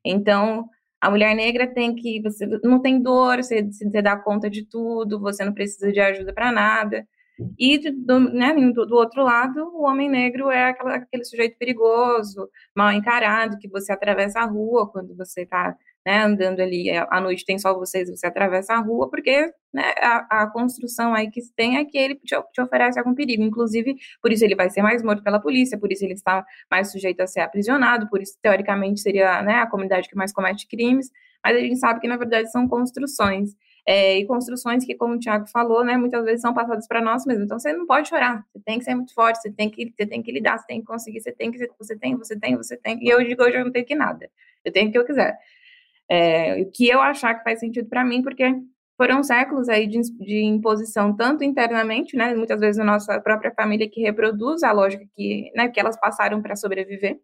Então, 0.04 0.68
a 1.00 1.10
mulher 1.10 1.34
negra 1.36 1.68
tem 1.68 1.96
que 1.96 2.22
você 2.22 2.46
não 2.64 2.82
tem 2.82 3.02
dor, 3.02 3.38
você, 3.38 3.64
você 3.64 4.02
dá 4.02 4.18
conta 4.18 4.50
de 4.50 4.66
tudo, 4.66 5.20
você 5.20 5.44
não 5.46 5.54
precisa 5.54 5.92
de 5.92 6.00
ajuda 6.00 6.34
para 6.34 6.52
nada. 6.52 7.08
E 7.58 7.78
do, 7.92 8.20
né, 8.20 8.54
do, 8.54 8.86
do, 8.86 8.96
outro 8.96 9.24
lado, 9.24 9.72
o 9.74 9.84
homem 9.84 10.10
negro 10.10 10.52
é 10.52 10.70
aquela, 10.70 10.96
aquele 10.96 11.24
sujeito 11.24 11.58
perigoso, 11.58 12.50
mal 12.76 12.92
encarado, 12.92 13.58
que 13.58 13.68
você 13.68 13.92
atravessa 13.92 14.40
a 14.40 14.46
rua 14.46 14.90
quando 14.92 15.16
você 15.16 15.42
está 15.42 15.76
né, 16.06 16.24
andando 16.24 16.60
ali 16.62 16.90
é, 16.90 17.06
à 17.10 17.22
noite, 17.22 17.46
tem 17.46 17.60
só 17.60 17.74
vocês, 17.74 18.10
você 18.10 18.28
atravessa 18.28 18.74
a 18.74 18.80
rua, 18.80 19.10
porque 19.10 19.52
né, 19.74 19.94
a, 20.02 20.44
a, 20.44 20.48
construção 20.48 21.14
aí 21.14 21.30
que 21.30 21.42
tem 21.56 21.78
é 21.78 21.86
que 21.86 21.98
ele 21.98 22.16
te, 22.16 22.36
te, 22.52 22.62
oferece 22.62 23.00
algum 23.00 23.14
perigo. 23.14 23.44
Inclusive, 23.44 23.96
por 24.22 24.32
isso 24.32 24.44
ele 24.44 24.56
vai 24.56 24.70
ser 24.70 24.82
mais 24.82 25.04
morto 25.04 25.24
pela 25.24 25.40
polícia, 25.40 25.78
por 25.80 25.92
isso 25.92 26.04
ele 26.04 26.14
está 26.14 26.44
mais 26.70 26.92
sujeito 26.92 27.22
a 27.22 27.28
ser 27.28 27.42
aprisionado, 27.42 28.10
por 28.10 28.22
isso, 28.22 28.38
teoricamente, 28.42 29.02
seria 29.02 29.42
né, 29.44 29.56
a 29.56 29.68
comunidade 29.68 30.10
que 30.10 30.16
mais 30.16 30.34
comete 30.34 30.68
crimes, 30.68 31.10
mas 31.44 31.56
a 31.56 31.60
gente 31.60 31.78
sabe 31.78 32.00
que, 32.00 32.08
na 32.08 32.18
verdade, 32.18 32.52
são 32.52 32.68
construções 32.68 33.56
é, 33.86 34.20
e 34.20 34.26
construções 34.26 34.86
que, 34.86 34.96
como 34.96 35.16
o 35.16 35.20
Tiago 35.20 35.48
falou, 35.48 35.84
né, 35.84 35.98
muitas 35.98 36.24
vezes 36.24 36.42
são 36.42 36.54
passadas 36.54 36.88
para 36.88 37.02
nós 37.02 37.26
mesmos. 37.26 37.46
Então 37.46 37.60
você 37.60 37.74
não 37.74 37.86
pode 37.86 38.10
chorar, 38.10 38.46
você 38.54 38.62
tem 38.64 38.78
que 38.78 38.86
ser 38.86 38.96
muito 38.96 39.14
forte, 39.14 39.42
você 39.42 39.52
tem 39.52 39.70
que, 39.70 39.92
você 39.98 40.06
tem 40.06 40.22
que 40.22 40.32
lidar, 40.32 40.60
você 40.60 40.68
tem 40.68 40.80
que 40.82 40.86
conseguir, 40.86 41.22
você 41.22 41.32
tem 41.32 41.52
que, 41.52 41.58
você 41.78 41.98
tem, 41.98 42.16
você 42.16 42.40
tem, 42.40 42.56
você 42.56 42.78
tem. 42.78 43.04
E 43.04 43.10
eu 43.10 43.24
digo 43.24 43.44
hoje 43.44 43.58
eu 43.58 43.66
não 43.66 43.72
tenho 43.72 43.86
que 43.86 43.96
nada, 43.96 44.30
eu 44.64 44.72
tenho 44.72 44.90
o 44.90 44.92
que 44.92 44.98
eu 44.98 45.06
quiser. 45.06 45.38
É, 46.10 46.62
o 46.62 46.72
que 46.72 46.90
eu 46.90 47.02
achar 47.02 47.36
que 47.36 47.44
faz 47.44 47.60
sentido 47.60 47.88
para 47.90 48.04
mim, 48.04 48.22
porque 48.22 48.44
foram 48.98 49.24
séculos 49.24 49.68
aí 49.68 49.88
de, 49.88 50.00
de, 50.20 50.44
imposição, 50.44 51.16
tanto 51.16 51.44
internamente, 51.44 52.16
né, 52.16 52.36
muitas 52.36 52.60
vezes 52.60 52.78
na 52.78 52.84
nossa 52.84 53.20
própria 53.20 53.52
família 53.52 53.90
que 53.90 54.02
reproduz 54.02 54.62
a 54.62 54.72
lógica 54.72 55.04
que, 55.16 55.52
né, 55.56 55.70
que 55.70 55.80
elas 55.80 56.00
passaram 56.00 56.40
para 56.40 56.56
sobreviver 56.56 57.20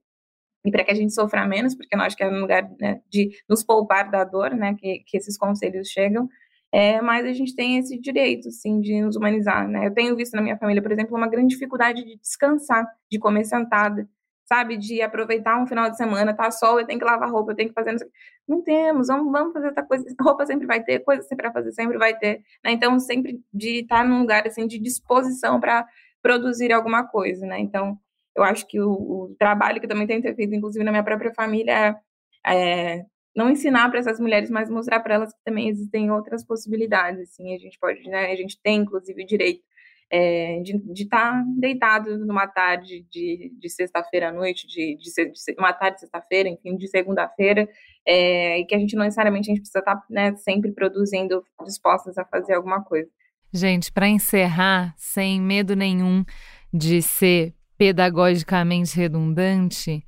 e 0.66 0.72
para 0.72 0.84
que 0.84 0.90
a 0.90 0.96
gente 0.96 1.14
sofra 1.14 1.46
menos, 1.46 1.76
porque 1.76 1.96
nós 1.96 2.16
que 2.16 2.24
é 2.24 2.28
um 2.28 2.40
lugar 2.40 2.68
né, 2.80 3.00
de 3.08 3.30
nos 3.48 3.64
poupar 3.64 4.10
da 4.10 4.24
dor, 4.24 4.56
né, 4.56 4.76
que, 4.80 5.04
que 5.06 5.18
esses 5.18 5.38
conselhos 5.38 5.90
chegam, 5.90 6.28
é, 6.72 7.02
mas 7.02 7.26
a 7.26 7.34
gente 7.34 7.56
tem 7.56 7.78
esse 7.78 8.00
direito, 8.00 8.52
sim, 8.52 8.82
de 8.82 9.02
nos 9.02 9.16
humanizar, 9.16 9.68
né? 9.68 9.88
Eu 9.88 9.94
tenho 9.94 10.16
visto 10.16 10.34
na 10.36 10.42
minha 10.42 10.58
família, 10.58 10.82
por 10.82 10.92
exemplo, 10.92 11.16
uma 11.16 11.30
grande 11.30 11.50
dificuldade 11.54 12.04
de 12.04 12.18
descansar, 12.18 12.86
de 13.10 13.18
comer 13.18 13.46
sentada, 13.46 14.08
sabe? 14.46 14.78
De 14.78 15.02
aproveitar 15.02 15.62
um 15.62 15.68
final 15.68 15.90
de 15.90 15.98
semana, 15.98 16.34
tá 16.34 16.52
sol, 16.52 16.80
eu 16.80 16.86
tenho 16.86 17.00
que 17.00 17.06
lavar 17.06 17.32
roupa, 17.32 17.52
eu 17.52 17.56
tenho 17.56 17.70
que 17.70 17.76
fazer... 17.76 17.96
Não 18.48 18.62
temos, 18.62 19.08
vamos, 19.08 19.32
vamos 19.32 19.54
fazer 19.54 19.68
outra 19.68 19.84
coisa. 19.84 20.06
Roupa 20.22 20.46
sempre 20.46 20.68
vai 20.68 20.84
ter, 20.84 21.00
coisa 21.00 21.22
sempre 21.24 21.44
para 21.44 21.54
fazer 21.54 21.72
sempre 21.72 21.98
vai 21.98 22.18
ter, 22.18 22.42
né? 22.64 22.72
Então, 22.72 23.00
sempre 23.00 23.42
de 23.54 23.82
estar 23.82 24.04
num 24.06 24.20
lugar, 24.20 24.46
assim, 24.46 24.68
de 24.68 24.78
disposição 24.80 25.60
para 25.60 25.86
produzir 26.22 26.74
alguma 26.74 27.08
coisa, 27.08 27.46
né? 27.46 27.60
Então, 27.60 27.98
eu 28.36 28.44
acho 28.44 28.68
que 28.68 28.80
o, 28.80 28.92
o 28.92 29.36
trabalho 29.40 29.82
que 29.82 29.88
também 29.88 30.06
tenho 30.06 30.22
feito, 30.22 30.54
inclusive 30.54 30.84
na 30.84 30.92
minha 30.92 31.04
própria 31.04 31.34
família, 31.34 31.98
é, 32.46 33.00
é 33.00 33.06
não 33.38 33.52
ensinar 33.52 33.88
para 33.92 34.00
essas 34.00 34.20
mulheres, 34.20 34.50
mas 34.50 34.68
mostrar 34.68 35.00
para 35.00 35.14
elas 35.14 35.32
que 35.32 35.44
também 35.46 35.70
existem 35.70 36.10
outras 36.10 36.44
possibilidades, 36.44 37.22
assim, 37.22 37.54
a 37.54 37.60
gente 37.60 37.78
pode, 37.80 38.02
né, 38.10 38.32
a 38.32 38.36
gente 38.36 38.60
tem, 38.60 38.80
inclusive, 38.80 39.24
o 39.24 39.28
direito 39.28 39.62
é, 40.10 40.60
de 40.64 41.04
estar 41.04 41.34
tá 41.34 41.46
deitado 41.56 42.18
numa 42.26 42.48
tarde 42.48 43.06
de, 43.12 43.54
de 43.60 43.70
sexta-feira 43.70 44.30
à 44.30 44.34
noite, 44.34 44.66
de, 44.66 44.98
de, 44.98 45.32
de, 45.32 45.56
uma 45.60 45.72
tarde 45.72 45.98
de 45.98 46.00
sexta-feira, 46.02 46.50
enfim, 46.50 46.76
de 46.78 46.88
segunda-feira, 46.88 47.70
é, 48.08 48.60
e 48.60 48.66
que 48.66 48.74
a 48.74 48.80
gente 48.80 48.96
não 48.96 49.04
necessariamente 49.04 49.52
a 49.52 49.54
gente 49.54 49.62
precisa 49.62 49.80
estar 49.80 49.98
tá, 49.98 50.04
né, 50.10 50.36
sempre 50.38 50.72
produzindo, 50.72 51.44
dispostas 51.64 52.18
a 52.18 52.26
fazer 52.26 52.56
alguma 52.56 52.84
coisa. 52.84 53.10
Gente, 53.54 53.92
para 53.92 54.08
encerrar, 54.08 54.96
sem 54.98 55.40
medo 55.40 55.76
nenhum 55.76 56.26
de 56.74 57.04
ser 57.04 57.54
pedagogicamente 57.78 58.98
redundante, 58.98 60.04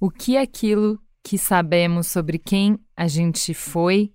o 0.00 0.10
que 0.10 0.36
aquilo 0.36 0.98
que 1.24 1.38
sabemos 1.38 2.06
sobre 2.06 2.38
quem 2.38 2.78
a 2.94 3.08
gente 3.08 3.54
foi 3.54 4.12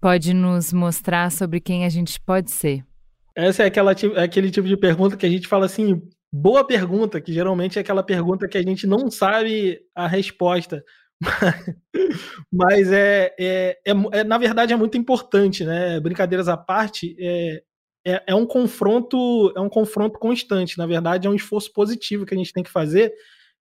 pode 0.00 0.34
nos 0.34 0.72
mostrar 0.72 1.30
sobre 1.30 1.60
quem 1.60 1.84
a 1.84 1.88
gente 1.88 2.20
pode 2.20 2.50
ser? 2.50 2.84
Essa 3.34 3.62
é 3.62 3.66
aquela, 3.66 3.92
é 3.92 4.22
aquele 4.22 4.50
tipo 4.50 4.66
de 4.66 4.76
pergunta 4.76 5.16
que 5.16 5.24
a 5.24 5.28
gente 5.28 5.46
fala 5.46 5.66
assim, 5.66 6.02
boa 6.32 6.66
pergunta, 6.66 7.20
que 7.20 7.32
geralmente 7.32 7.78
é 7.78 7.80
aquela 7.80 8.02
pergunta 8.02 8.48
que 8.48 8.58
a 8.58 8.62
gente 8.62 8.86
não 8.86 9.10
sabe 9.10 9.80
a 9.94 10.06
resposta. 10.08 10.84
Mas 12.52 12.90
é, 12.90 13.34
é, 13.38 13.78
é, 13.86 13.92
é, 14.12 14.24
na 14.24 14.36
verdade 14.36 14.72
é 14.72 14.76
muito 14.76 14.98
importante, 14.98 15.64
né? 15.64 16.00
Brincadeiras 16.00 16.48
à 16.48 16.56
parte, 16.56 17.16
é, 17.18 17.62
é, 18.04 18.22
é, 18.28 18.34
um 18.34 18.46
confronto, 18.46 19.52
é 19.56 19.60
um 19.60 19.68
confronto 19.68 20.18
constante. 20.18 20.76
Na 20.76 20.86
verdade, 20.86 21.26
é 21.26 21.30
um 21.30 21.34
esforço 21.34 21.72
positivo 21.72 22.26
que 22.26 22.34
a 22.34 22.38
gente 22.38 22.52
tem 22.52 22.62
que 22.62 22.70
fazer 22.70 23.12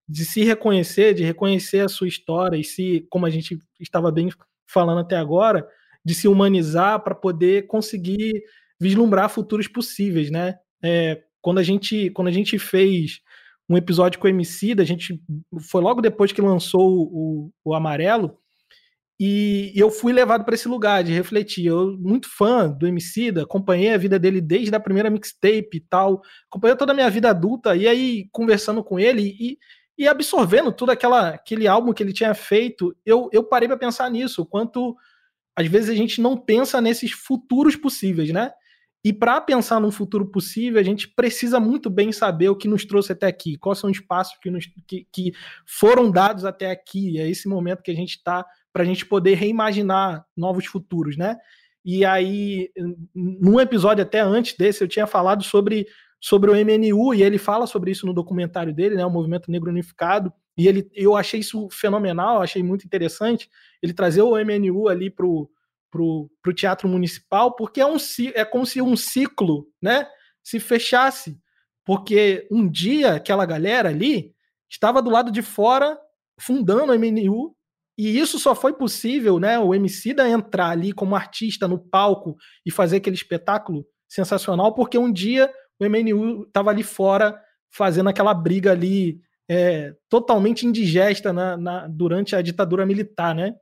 de 0.08 0.26
se 0.26 0.44
reconhecer, 0.44 1.14
de 1.14 1.24
reconhecer 1.24 1.80
a 1.80 1.90
sua 1.90 2.08
história 2.08 2.58
e 2.58 2.64
se, 2.64 3.06
como 3.10 3.26
a 3.26 3.30
gente 3.30 3.60
estava 3.80 4.12
bem 4.12 4.30
falando 4.68 5.00
até 5.00 5.16
agora, 5.16 5.68
de 6.04 6.14
se 6.14 6.28
humanizar 6.28 7.04
para 7.04 7.16
poder 7.16 7.68
conseguir 7.68 8.44
vislumbrar 8.80 9.30
futuros 9.30 9.68
possíveis, 9.68 10.30
né? 10.30 10.56
É, 10.84 11.24
quando 11.42 11.60
a 11.60 11.64
gente 11.64 12.10
quando 12.12 12.28
a 12.28 12.32
gente 12.32 12.60
fez 12.60 13.22
um 13.68 13.78
episódio 13.78 14.20
com 14.20 14.28
o 14.28 14.30
MC, 14.30 14.76
a 14.78 14.84
gente 14.84 15.20
foi 15.70 15.82
logo 15.82 16.02
depois 16.02 16.32
que 16.32 16.42
lançou 16.42 17.10
o, 17.12 17.52
o 17.64 17.74
Amarelo, 17.74 18.38
e 19.20 19.72
eu 19.76 19.90
fui 19.90 20.12
levado 20.12 20.44
para 20.44 20.56
esse 20.56 20.68
lugar 20.68 21.04
de 21.04 21.14
refletir. 21.14 21.68
Eu, 21.68 21.98
muito 21.98 22.28
fã 22.30 22.70
do 22.70 22.86
Emicida, 22.86 23.44
acompanhei 23.44 23.94
a 23.94 23.98
vida 23.98 24.20
dele 24.20 24.42
desde 24.42 24.76
a 24.76 24.80
primeira 24.80 25.10
mixtape 25.10 25.78
e 25.78 25.80
tal, 25.80 26.22
acompanhei 26.50 26.76
toda 26.76 26.92
a 26.92 26.96
minha 26.96 27.10
vida 27.10 27.30
adulta, 27.30 27.76
e 27.76 27.88
aí 27.88 28.28
conversando 28.32 28.84
com 28.84 29.00
ele 29.00 29.36
e, 29.40 29.58
e 29.98 30.08
absorvendo 30.08 30.72
tudo 30.72 30.92
aquela, 30.92 31.30
aquele 31.30 31.68
álbum 31.68 31.94
que 31.94 32.04
ele 32.04 32.14
tinha 32.14 32.34
feito, 32.34 32.96
eu, 33.06 33.30
eu 33.32 33.44
parei 33.44 33.68
para 33.68 33.78
pensar 33.78 34.10
nisso, 34.10 34.42
o 34.42 34.46
quanto 34.46 34.96
às 35.56 35.68
vezes 35.68 35.90
a 35.90 35.96
gente 35.96 36.22
não 36.22 36.36
pensa 36.36 36.82
nesses 36.82 37.12
futuros 37.12 37.76
possíveis, 37.76 38.32
né? 38.32 38.52
E 39.06 39.14
para 39.14 39.40
pensar 39.40 39.80
num 39.80 39.92
futuro 39.92 40.26
possível, 40.26 40.80
a 40.80 40.84
gente 40.84 41.08
precisa 41.08 41.60
muito 41.60 41.92
bem 41.92 42.12
saber 42.12 42.50
o 42.50 42.56
que 42.56 42.68
nos 42.68 42.84
trouxe 42.84 43.12
até 43.12 43.28
aqui, 43.28 43.56
quais 43.56 43.78
são 43.78 43.90
os 43.90 44.00
passos 44.00 44.36
que, 44.42 44.50
nos, 44.50 44.66
que, 44.88 45.08
que 45.14 45.32
foram 45.64 46.10
dados 46.10 46.44
até 46.44 46.72
aqui. 46.72 47.20
É 47.20 47.30
esse 47.30 47.48
momento 47.48 47.84
que 47.84 47.92
a 47.92 47.96
gente 47.96 48.18
está 48.18 48.44
para 48.74 48.82
a 48.82 48.86
gente 48.86 49.06
poder 49.06 49.36
reimaginar 49.36 50.26
novos 50.36 50.66
futuros, 50.66 51.16
né? 51.16 51.38
E 51.86 52.04
aí, 52.04 52.72
num 53.14 53.60
episódio 53.60 54.02
até 54.02 54.20
antes 54.20 54.58
desse, 54.58 54.84
eu 54.84 54.88
tinha 54.88 55.06
falado 55.06 55.44
sobre, 55.44 55.86
sobre 56.20 56.50
o 56.50 56.56
MNU, 56.56 57.14
e 57.14 57.22
ele 57.22 57.38
fala 57.38 57.68
sobre 57.68 57.92
isso 57.92 58.06
no 58.06 58.14
documentário 58.14 58.74
dele, 58.74 58.96
né? 58.96 59.06
O 59.06 59.10
Movimento 59.10 59.52
Negro 59.52 59.70
Unificado. 59.70 60.34
E 60.58 60.68
ele, 60.68 60.90
eu 60.94 61.16
achei 61.16 61.42
isso 61.42 61.68
fenomenal, 61.70 62.42
achei 62.42 62.64
muito 62.64 62.86
interessante. 62.86 63.50
Ele 63.82 63.94
trazer 63.94 64.22
o 64.22 64.36
MNU 64.36 64.88
ali 64.88 65.10
para 65.10 65.26
o 65.26 65.50
pro, 65.96 66.30
pro 66.42 66.54
teatro 66.54 66.90
municipal, 66.90 67.56
porque 67.56 67.80
é, 67.80 67.86
um, 67.86 67.96
é 68.34 68.44
como 68.44 68.66
se 68.66 68.82
um 68.82 68.98
ciclo 68.98 69.66
né, 69.82 70.06
se 70.44 70.60
fechasse. 70.60 71.40
Porque 71.86 72.46
um 72.52 72.70
dia 72.70 73.14
aquela 73.14 73.46
galera 73.46 73.90
ali 73.90 74.34
estava 74.70 75.02
do 75.02 75.10
lado 75.10 75.32
de 75.32 75.42
fora 75.42 75.98
fundando 76.38 76.92
o 76.92 77.00
MNU, 77.00 77.56
e 77.98 78.20
isso 78.20 78.38
só 78.38 78.54
foi 78.54 78.74
possível, 78.74 79.40
né? 79.40 79.58
O 79.58 79.74
MC 79.74 80.14
da 80.14 80.28
entrar 80.28 80.72
ali 80.72 80.92
como 80.92 81.16
artista 81.16 81.66
no 81.66 81.80
palco 81.80 82.36
e 82.66 82.72
fazer 82.72 82.98
aquele 82.98 83.16
espetáculo 83.16 83.86
sensacional, 84.06 84.74
porque 84.76 84.98
um 84.98 85.12
dia 85.12 85.50
o 85.80 85.86
MNU 85.86 86.44
estava 86.44 86.70
ali 86.70 86.84
fora 86.84 87.40
fazendo 87.70 88.10
aquela 88.10 88.34
briga 88.34 88.72
ali 88.72 89.20
é, 89.50 89.94
totalmente 90.10 90.66
indigesta 90.66 91.32
na, 91.32 91.58
na, 91.58 91.88
durante 91.88 92.36
a 92.36 92.42
ditadura 92.42 92.86
militar, 92.86 93.36
né? 93.36 93.56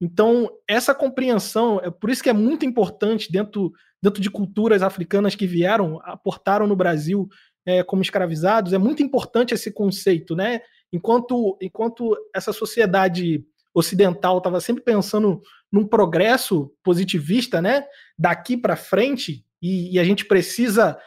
Então, 0.00 0.50
essa 0.66 0.94
compreensão, 0.94 1.78
é 1.82 1.90
por 1.90 2.08
isso 2.08 2.22
que 2.22 2.30
é 2.30 2.32
muito 2.32 2.64
importante 2.64 3.30
dentro, 3.30 3.70
dentro 4.02 4.20
de 4.20 4.30
culturas 4.30 4.82
africanas 4.82 5.34
que 5.34 5.46
vieram, 5.46 6.00
aportaram 6.02 6.66
no 6.66 6.74
Brasil 6.74 7.28
é, 7.66 7.82
como 7.82 8.00
escravizados, 8.00 8.72
é 8.72 8.78
muito 8.78 9.02
importante 9.02 9.52
esse 9.52 9.70
conceito, 9.70 10.34
né? 10.34 10.60
Enquanto, 10.92 11.56
enquanto 11.60 12.16
essa 12.34 12.52
sociedade 12.52 13.44
ocidental 13.74 14.38
estava 14.38 14.60
sempre 14.60 14.82
pensando 14.82 15.40
num 15.70 15.86
progresso 15.86 16.72
positivista, 16.82 17.60
né? 17.60 17.84
Daqui 18.18 18.56
para 18.56 18.76
frente, 18.76 19.44
e, 19.62 19.94
e, 19.94 19.98
a 19.98 20.04
gente 20.04 20.24
precisa 20.24 20.98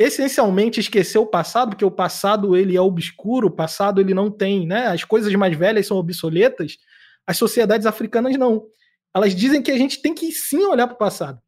essencialmente 0.00 0.80
esquecer 0.80 1.18
o 1.18 1.26
passado, 1.26 1.70
porque 1.70 1.84
o 1.84 1.90
passado 1.90 2.56
ele 2.56 2.74
é 2.76 2.80
obscuro, 2.80 3.48
o 3.48 3.54
passado 3.54 4.00
ele 4.00 4.14
não 4.14 4.30
tem, 4.30 4.66
né? 4.66 4.86
As 4.86 5.04
coisas 5.04 5.32
mais 5.34 5.56
velhas 5.56 5.86
são 5.86 5.98
obsoletas. 5.98 6.78
As 7.26 7.36
sociedades 7.36 7.86
africanas 7.86 8.36
não. 8.38 8.64
Elas 9.14 9.34
dizem 9.34 9.62
que 9.62 9.70
a 9.70 9.76
gente 9.76 10.00
tem 10.00 10.14
que 10.14 10.32
sim 10.32 10.64
olhar 10.64 10.86
para 10.86 10.94
o 10.94 10.98
passado. 10.98 11.38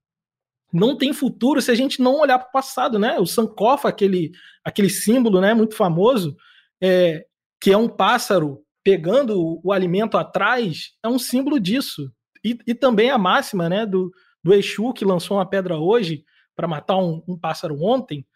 Não 0.71 0.97
tem 0.97 1.13
futuro 1.15 1.63
se 1.63 1.71
a 1.71 1.75
gente 1.75 2.01
não 2.03 2.21
olhar 2.21 2.39
para 2.39 2.49
o 2.49 2.53
passado, 2.53 2.99
né? 2.99 3.19
O 3.19 3.27
Sankofa, 3.27 3.89
aquele, 3.89 4.33
aquele 4.65 4.91
símbolo, 4.91 5.41
né, 5.41 5.55
muito 5.55 5.75
famoso, 5.75 6.37
é, 6.83 7.25
que 7.61 7.73
é 7.73 7.77
um 7.77 7.89
pássaro 7.89 8.63
pegando 8.85 9.61
o 9.63 9.73
alimento 9.73 10.19
atrás, 10.19 10.91
é 11.03 11.09
um 11.09 11.19
símbolo 11.19 11.59
disso. 11.59 12.13
E, 12.45 12.59
e 12.67 12.75
também 12.75 13.11
a 13.11 13.19
máxima, 13.19 13.69
né, 13.69 13.87
do, 13.87 14.11
do 14.43 14.53
Exu 14.53 14.93
que 14.93 15.05
lançou 15.05 15.37
uma 15.37 15.49
pedra 15.49 15.79
hoje 15.79 16.25
para 16.57 16.67
matar 16.67 16.97
um, 16.97 17.23
um, 17.27 17.39
pássaro 17.39 17.81
ontem. 17.83 18.27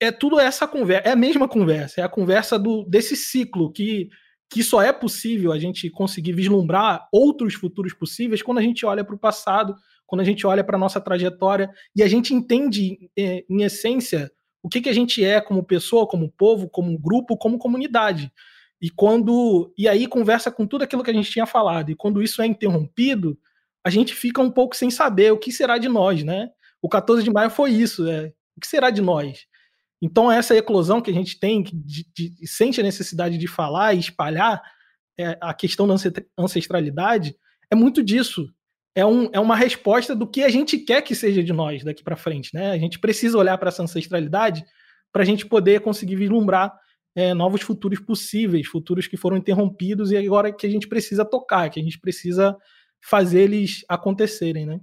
É 0.00 0.10
tudo 0.10 0.40
essa 0.40 0.66
conversa, 0.66 1.08
é 1.08 1.12
a 1.12 1.16
mesma 1.16 1.46
conversa, 1.46 2.00
é 2.00 2.04
a 2.04 2.08
conversa 2.08 2.58
do, 2.58 2.84
desse 2.84 3.14
ciclo 3.14 3.70
que 3.70 4.08
que 4.52 4.64
só 4.64 4.82
é 4.82 4.92
possível 4.92 5.52
a 5.52 5.58
gente 5.60 5.88
conseguir 5.88 6.32
vislumbrar 6.32 7.08
outros 7.12 7.54
futuros 7.54 7.94
possíveis 7.94 8.42
quando 8.42 8.58
a 8.58 8.62
gente 8.62 8.84
olha 8.84 9.04
para 9.04 9.14
o 9.14 9.18
passado, 9.18 9.76
quando 10.04 10.22
a 10.22 10.24
gente 10.24 10.44
olha 10.44 10.64
para 10.64 10.76
a 10.76 10.78
nossa 10.78 11.00
trajetória 11.00 11.70
e 11.94 12.02
a 12.02 12.08
gente 12.08 12.34
entende, 12.34 13.08
é, 13.16 13.44
em 13.48 13.62
essência, 13.62 14.28
o 14.60 14.68
que, 14.68 14.80
que 14.80 14.88
a 14.88 14.92
gente 14.92 15.24
é 15.24 15.40
como 15.40 15.62
pessoa, 15.62 16.06
como 16.06 16.28
povo, 16.28 16.68
como 16.68 16.98
grupo, 16.98 17.36
como 17.36 17.58
comunidade. 17.58 18.32
E 18.82 18.90
quando 18.90 19.72
e 19.78 19.86
aí 19.86 20.08
conversa 20.08 20.50
com 20.50 20.66
tudo 20.66 20.82
aquilo 20.82 21.04
que 21.04 21.10
a 21.10 21.14
gente 21.14 21.30
tinha 21.30 21.46
falado. 21.46 21.90
E 21.90 21.94
quando 21.94 22.20
isso 22.20 22.42
é 22.42 22.46
interrompido, 22.46 23.38
a 23.84 23.90
gente 23.90 24.12
fica 24.14 24.42
um 24.42 24.50
pouco 24.50 24.74
sem 24.74 24.90
saber 24.90 25.32
o 25.32 25.38
que 25.38 25.52
será 25.52 25.78
de 25.78 25.88
nós, 25.88 26.24
né? 26.24 26.50
O 26.82 26.88
14 26.88 27.22
de 27.22 27.30
maio 27.30 27.50
foi 27.50 27.70
isso, 27.70 28.08
é. 28.08 28.32
O 28.56 28.60
que 28.60 28.66
será 28.66 28.90
de 28.90 29.00
nós? 29.00 29.46
Então, 30.02 30.32
essa 30.32 30.56
eclosão 30.56 31.00
que 31.00 31.10
a 31.10 31.14
gente 31.14 31.38
tem, 31.38 31.62
de, 31.62 32.06
de, 32.14 32.46
sente 32.46 32.80
a 32.80 32.82
necessidade 32.82 33.36
de 33.36 33.46
falar 33.46 33.94
e 33.94 33.98
espalhar 33.98 34.62
é, 35.18 35.36
a 35.40 35.52
questão 35.52 35.86
da 35.86 35.94
ancestralidade, 36.38 37.36
é 37.70 37.74
muito 37.74 38.02
disso. 38.02 38.48
É, 38.94 39.04
um, 39.04 39.28
é 39.32 39.38
uma 39.38 39.54
resposta 39.54 40.16
do 40.16 40.26
que 40.26 40.42
a 40.42 40.48
gente 40.48 40.78
quer 40.78 41.02
que 41.02 41.14
seja 41.14 41.42
de 41.42 41.52
nós 41.52 41.84
daqui 41.84 42.02
para 42.02 42.16
frente. 42.16 42.54
Né? 42.54 42.72
A 42.72 42.78
gente 42.78 42.98
precisa 42.98 43.38
olhar 43.38 43.56
para 43.58 43.68
essa 43.68 43.82
ancestralidade 43.82 44.64
para 45.12 45.22
a 45.22 45.26
gente 45.26 45.46
poder 45.46 45.80
conseguir 45.80 46.16
vislumbrar 46.16 46.72
é, 47.14 47.34
novos 47.34 47.60
futuros 47.60 48.00
possíveis, 48.00 48.66
futuros 48.66 49.06
que 49.06 49.16
foram 49.16 49.36
interrompidos 49.36 50.10
e 50.10 50.16
agora 50.16 50.52
que 50.52 50.66
a 50.66 50.70
gente 50.70 50.88
precisa 50.88 51.24
tocar, 51.24 51.68
que 51.68 51.80
a 51.80 51.82
gente 51.82 51.98
precisa 51.98 52.56
fazer 53.02 53.42
eles 53.42 53.84
acontecerem. 53.88 54.66
Né? 54.66 54.80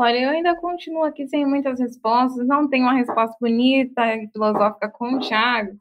Olha, 0.00 0.16
eu 0.16 0.30
ainda 0.30 0.54
continuo 0.54 1.02
aqui 1.02 1.26
sem 1.26 1.44
muitas 1.44 1.80
respostas, 1.80 2.46
não 2.46 2.68
tenho 2.68 2.84
uma 2.84 2.94
resposta 2.94 3.36
bonita 3.40 4.14
e 4.14 4.28
filosófica 4.28 4.88
com 4.88 5.16
o 5.16 5.18
Thiago, 5.18 5.76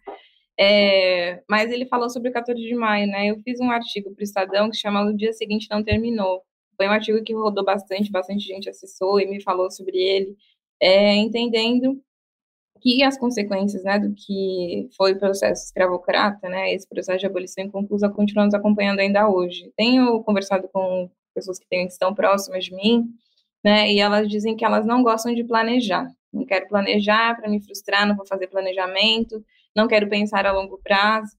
é, 0.59 1.43
mas 1.47 1.71
ele 1.71 1.85
falou 1.85 2.09
sobre 2.09 2.29
o 2.29 2.33
14 2.33 2.59
de 2.59 2.73
maio, 2.73 3.05
né? 3.05 3.27
Eu 3.27 3.39
fiz 3.43 3.59
um 3.59 3.69
artigo 3.69 4.11
para 4.15 4.21
o 4.21 4.23
Estadão 4.23 4.71
que 4.71 4.75
chama 4.77 5.03
O 5.03 5.15
Dia 5.15 5.33
Seguinte 5.33 5.67
Não 5.69 5.83
Terminou. 5.83 6.41
Foi 6.75 6.87
um 6.87 6.91
artigo 6.91 7.23
que 7.23 7.31
rodou 7.31 7.63
bastante, 7.63 8.11
bastante 8.11 8.43
gente 8.43 8.67
acessou 8.67 9.19
e 9.19 9.27
me 9.27 9.39
falou 9.43 9.69
sobre 9.69 9.95
ele, 9.99 10.35
é, 10.81 11.13
entendendo 11.13 12.01
que 12.81 13.03
as 13.03 13.19
consequências 13.19 13.83
né, 13.83 13.99
do 13.99 14.15
que 14.15 14.89
foi 14.97 15.13
o 15.13 15.19
processo 15.19 15.65
escravocrata, 15.65 16.49
né, 16.49 16.73
esse 16.73 16.89
processo 16.89 17.19
de 17.19 17.27
abolição 17.27 17.63
inconclusa, 17.63 18.09
continuamos 18.09 18.55
acompanhando 18.55 18.99
ainda 18.99 19.29
hoje. 19.29 19.71
Tenho 19.77 20.23
conversado 20.23 20.67
com 20.69 21.07
pessoas 21.35 21.59
que 21.59 21.67
estão 21.75 22.15
próximas 22.15 22.65
de 22.65 22.73
mim, 22.73 23.13
né? 23.63 23.91
E 23.91 23.99
elas 23.99 24.27
dizem 24.27 24.55
que 24.55 24.65
elas 24.65 24.85
não 24.85 25.03
gostam 25.03 25.33
de 25.33 25.43
planejar. 25.43 26.07
Não 26.31 26.45
quero 26.45 26.67
planejar 26.67 27.35
para 27.35 27.49
me 27.49 27.61
frustrar, 27.61 28.07
não 28.07 28.15
vou 28.15 28.25
fazer 28.25 28.47
planejamento, 28.47 29.43
não 29.75 29.87
quero 29.87 30.09
pensar 30.09 30.45
a 30.45 30.51
longo 30.51 30.79
prazo. 30.83 31.35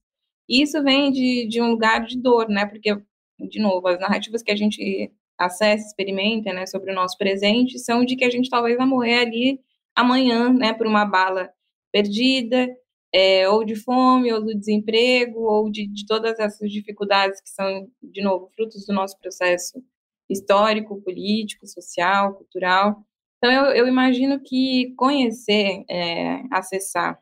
Isso 0.47 0.81
vem 0.83 1.11
de, 1.11 1.47
de 1.47 1.61
um 1.61 1.69
lugar 1.69 2.05
de 2.05 2.19
dor, 2.19 2.49
né? 2.49 2.65
Porque, 2.65 2.95
de 3.39 3.59
novo, 3.59 3.87
as 3.87 3.99
narrativas 3.99 4.41
que 4.43 4.51
a 4.51 4.55
gente 4.55 5.11
acessa, 5.37 5.87
experimenta, 5.87 6.51
né, 6.51 6.65
sobre 6.65 6.91
o 6.91 6.95
nosso 6.95 7.17
presente, 7.17 7.79
são 7.79 8.03
de 8.03 8.15
que 8.17 8.25
a 8.25 8.29
gente 8.29 8.49
talvez 8.49 8.75
vai 8.75 8.85
morrer 8.85 9.19
ali 9.19 9.59
amanhã, 9.95 10.51
né, 10.51 10.73
por 10.73 10.85
uma 10.85 11.05
bala 11.05 11.49
perdida, 11.91 12.67
é, 13.13 13.47
ou 13.49 13.63
de 13.63 13.75
fome, 13.75 14.31
ou 14.33 14.43
do 14.43 14.57
desemprego, 14.57 15.39
ou 15.41 15.71
de, 15.71 15.87
de 15.87 16.05
todas 16.05 16.37
essas 16.39 16.69
dificuldades 16.69 17.41
que 17.41 17.49
são, 17.49 17.87
de 18.03 18.21
novo, 18.21 18.49
frutos 18.55 18.85
do 18.85 18.93
nosso 18.93 19.17
processo 19.19 19.81
histórico, 20.29 21.01
político, 21.01 21.67
social, 21.67 22.33
cultural. 22.35 23.03
Então, 23.37 23.51
eu, 23.51 23.71
eu 23.73 23.87
imagino 23.87 24.39
que 24.39 24.93
conhecer, 24.97 25.83
é, 25.89 26.41
acessar 26.51 27.19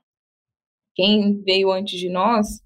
quem 0.96 1.42
veio 1.44 1.72
antes 1.72 2.00
de 2.00 2.10
nós, 2.10 2.62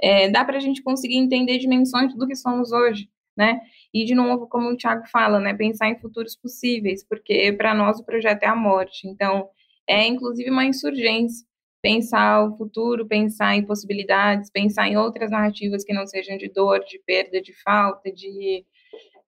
é, 0.00 0.28
dá 0.28 0.44
para 0.44 0.56
a 0.56 0.60
gente 0.60 0.82
conseguir 0.82 1.16
entender 1.16 1.58
dimensões 1.58 2.14
do 2.14 2.26
que 2.26 2.36
somos 2.36 2.72
hoje, 2.72 3.08
né? 3.36 3.60
E, 3.92 4.04
de 4.04 4.14
novo, 4.14 4.46
como 4.46 4.68
o 4.68 4.76
Tiago 4.76 5.06
fala, 5.08 5.40
né, 5.40 5.54
pensar 5.54 5.88
em 5.88 5.98
futuros 5.98 6.36
possíveis, 6.36 7.04
porque 7.06 7.52
para 7.52 7.74
nós 7.74 7.98
o 7.98 8.04
projeto 8.04 8.42
é 8.44 8.46
a 8.46 8.56
morte. 8.56 9.06
Então, 9.08 9.48
é 9.88 10.06
inclusive 10.06 10.50
uma 10.50 10.64
insurgência 10.64 11.46
pensar 11.82 12.44
o 12.44 12.56
futuro, 12.56 13.06
pensar 13.06 13.56
em 13.56 13.66
possibilidades, 13.66 14.50
pensar 14.50 14.88
em 14.88 14.96
outras 14.96 15.30
narrativas 15.30 15.84
que 15.84 15.92
não 15.92 16.06
sejam 16.06 16.38
de 16.38 16.48
dor, 16.48 16.78
de 16.84 17.00
perda, 17.04 17.42
de 17.42 17.52
falta, 17.62 18.10
de 18.12 18.64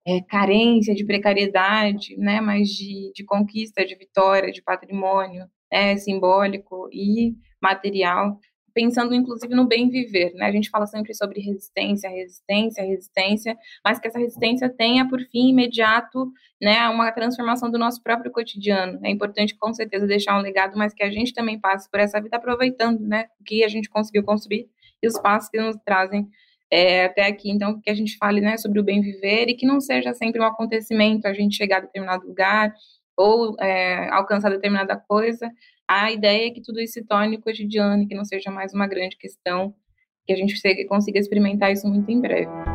é, 0.07 0.21
carência, 0.23 0.95
de 0.95 1.05
precariedade, 1.05 2.17
né, 2.17 2.41
mas 2.41 2.69
de, 2.69 3.13
de 3.15 3.25
conquista, 3.25 3.85
de 3.85 3.95
vitória, 3.97 4.53
de 4.53 4.63
patrimônio 4.63 5.47
é, 5.71 5.97
simbólico 5.97 6.89
e 6.93 7.35
material. 7.63 8.39
pensando 8.75 9.15
inclusive 9.15 9.55
no 9.55 9.67
bem 9.67 9.89
viver, 9.89 10.33
né? 10.35 10.47
A 10.47 10.53
gente 10.53 10.69
fala 10.69 10.87
sempre 10.87 11.15
sobre 11.15 11.41
resistência, 11.41 12.11
resistência, 12.11 12.83
resistência, 12.83 13.57
mas 13.85 14.01
que 14.01 14.09
essa 14.09 14.19
resistência 14.19 14.69
tenha 14.69 15.09
por 15.09 15.21
fim 15.31 15.51
imediato, 15.51 16.33
né, 16.61 16.89
uma 16.89 17.13
transformação 17.13 17.71
do 17.71 17.79
nosso 17.79 18.03
próprio 18.03 18.33
cotidiano. 18.33 18.99
É 19.05 19.11
importante 19.11 19.57
com 19.57 19.73
certeza 19.73 20.07
deixar 20.07 20.37
um 20.37 20.43
legado, 20.43 20.77
mas 20.77 20.93
que 20.93 21.05
a 21.05 21.11
gente 21.11 21.33
também 21.33 21.59
passe 21.59 21.89
por 21.89 22.01
essa 22.01 22.21
vida 22.21 22.37
aproveitando, 22.37 23.01
né, 23.01 23.27
o 23.41 23.45
que 23.45 23.63
a 23.65 23.69
gente 23.69 23.89
conseguiu 23.89 24.25
construir 24.25 24.69
e 25.03 25.07
os 25.07 25.19
passos 25.21 25.51
que 25.51 25.61
nos 25.61 25.77
trazem 25.85 26.29
é, 26.71 27.05
até 27.05 27.27
aqui. 27.27 27.51
Então, 27.51 27.81
que 27.81 27.91
a 27.91 27.95
gente 27.95 28.17
fale, 28.17 28.41
né, 28.41 28.57
sobre 28.57 28.81
o 28.81 28.85
bem 28.85 29.01
viver 29.01 29.49
e 29.49 29.55
que 29.55 29.67
não 29.67 29.81
seja 29.81 30.13
sempre 30.15 30.41
um 30.41 30.45
acontecimento 30.45 31.27
a 31.27 31.33
gente 31.33 31.57
chegar 31.57 31.79
a 31.79 31.81
determinado 31.81 32.27
lugar 32.27 32.75
ou 33.17 33.57
é, 33.61 34.09
alcançar 34.11 34.51
determinada 34.51 34.97
coisa, 34.97 35.51
a 35.89 36.11
ideia 36.11 36.49
é 36.49 36.51
que 36.51 36.63
tudo 36.63 36.81
isso 36.81 36.95
se 36.95 37.05
torne 37.05 37.39
cotidiano 37.39 38.03
e 38.03 38.07
que 38.07 38.15
não 38.15 38.25
seja 38.25 38.51
mais 38.51 38.75
uma 38.75 38.87
grande 38.87 39.17
questão, 39.17 39.75
que 40.27 40.33
a 40.33 40.37
gente 40.37 40.55
consiga 40.87 41.19
experimentar 41.19 41.71
isso 41.71 41.87
muito 41.87 42.11
em 42.11 42.21
breve. 42.21 42.74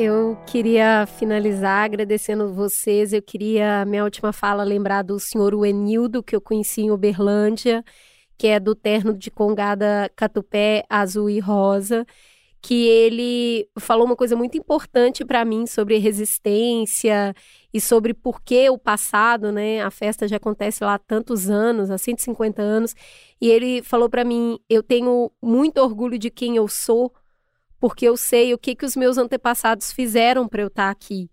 Eu 0.00 0.36
queria 0.46 1.06
finalizar 1.06 1.84
agradecendo 1.84 2.54
vocês. 2.54 3.12
Eu 3.12 3.20
queria, 3.20 3.84
minha 3.84 4.04
última 4.04 4.32
fala, 4.32 4.62
lembrar 4.62 5.02
do 5.02 5.18
senhor 5.18 5.52
Uenildo, 5.52 6.22
que 6.22 6.36
eu 6.36 6.40
conheci 6.40 6.82
em 6.82 6.92
Uberlândia, 6.92 7.84
que 8.38 8.46
é 8.46 8.60
do 8.60 8.76
terno 8.76 9.12
de 9.12 9.28
congada 9.28 10.08
catupé 10.14 10.84
azul 10.88 11.28
e 11.28 11.40
rosa, 11.40 12.06
que 12.62 12.86
ele 12.86 13.68
falou 13.80 14.06
uma 14.06 14.14
coisa 14.14 14.36
muito 14.36 14.56
importante 14.56 15.24
para 15.24 15.44
mim 15.44 15.66
sobre 15.66 15.98
resistência 15.98 17.34
e 17.74 17.80
sobre 17.80 18.14
por 18.14 18.40
que 18.40 18.70
o 18.70 18.78
passado, 18.78 19.50
né? 19.50 19.82
A 19.82 19.90
festa 19.90 20.28
já 20.28 20.36
acontece 20.36 20.84
lá 20.84 20.94
há 20.94 20.98
tantos 21.00 21.50
anos, 21.50 21.90
há 21.90 21.98
150 21.98 22.62
anos, 22.62 22.94
e 23.40 23.48
ele 23.50 23.82
falou 23.82 24.08
para 24.08 24.24
mim: 24.24 24.60
"Eu 24.70 24.80
tenho 24.80 25.32
muito 25.42 25.78
orgulho 25.78 26.18
de 26.18 26.30
quem 26.30 26.54
eu 26.56 26.68
sou, 26.68 27.12
porque 27.78 28.06
eu 28.06 28.16
sei 28.16 28.54
o 28.54 28.58
que 28.58 28.74
que 28.74 28.84
os 28.84 28.96
meus 28.96 29.18
antepassados 29.18 29.92
fizeram 29.92 30.48
para 30.48 30.62
eu 30.62 30.68
estar 30.68 30.86
tá 30.86 30.90
aqui 30.90 31.30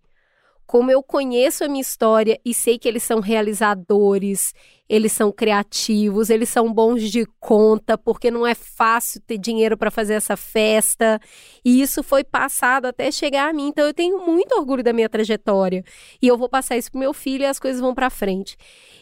como 0.66 0.90
eu 0.90 1.04
conheço 1.04 1.64
a 1.64 1.68
minha 1.68 1.82
história 1.82 2.40
e 2.44 2.54
sei 2.54 2.80
que 2.80 2.88
eles 2.88 3.04
são 3.04 3.20
realizadores, 3.20 4.52
eles 4.90 5.12
são 5.12 5.32
criativos, 5.32 6.30
eles 6.30 6.50
são 6.50 6.74
bons 6.74 7.04
de 7.04 7.26
conta, 7.40 7.98
porque 7.98 8.32
não 8.32 8.46
é 8.48 8.56
fácil 8.56 9.22
ter 9.22 9.38
dinheiro 9.38 9.78
para 9.78 9.92
fazer 9.92 10.16
essa 10.16 10.36
festa. 10.36 11.20
E 11.64 11.82
isso 11.82 12.02
foi 12.02 12.24
passado 12.24 12.88
até 12.88 13.12
chegar 13.12 13.50
a 13.50 13.54
mim. 13.54 13.68
Então 13.68 13.86
eu 13.86 13.94
tenho 13.94 14.26
muito 14.26 14.54
orgulho 14.56 14.84
da 14.84 14.94
minha 14.94 15.10
trajetória. 15.10 15.84
E 16.22 16.28
eu 16.28 16.38
vou 16.38 16.50
passar 16.50 16.78
isso 16.78 16.92
pro 16.92 17.00
meu 17.00 17.14
filho 17.14 17.44
e 17.44 17.48
as 17.48 17.60
coisas 17.60 17.80
vão 17.80 17.94
para 17.94 18.10
frente. 18.10 18.58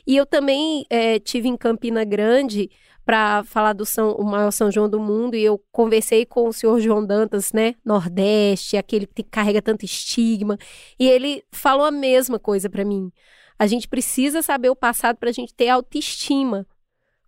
E 0.06 0.18
eu 0.18 0.26
também 0.26 0.86
é, 0.90 1.18
tive 1.18 1.48
em 1.48 1.56
Campina 1.56 2.03
Grande 2.03 2.70
para 3.05 3.43
falar 3.43 3.73
do 3.73 3.85
São, 3.85 4.13
o 4.13 4.23
maior 4.23 4.51
São 4.51 4.71
João 4.71 4.89
do 4.89 4.99
mundo 4.99 5.35
e 5.35 5.43
eu 5.43 5.61
conversei 5.71 6.25
com 6.25 6.47
o 6.47 6.53
senhor 6.53 6.80
João 6.80 7.05
Dantas, 7.05 7.51
né, 7.51 7.75
Nordeste, 7.84 8.77
aquele 8.77 9.05
que 9.05 9.23
carrega 9.23 9.61
tanto 9.61 9.84
estigma, 9.84 10.57
e 10.97 11.07
ele 11.07 11.43
falou 11.51 11.85
a 11.85 11.91
mesma 11.91 12.39
coisa 12.39 12.69
para 12.69 12.85
mim. 12.85 13.11
A 13.59 13.67
gente 13.67 13.88
precisa 13.88 14.41
saber 14.41 14.69
o 14.69 14.75
passado 14.75 15.17
para 15.17 15.30
a 15.30 15.34
gente 15.34 15.53
ter 15.53 15.69
autoestima. 15.69 16.65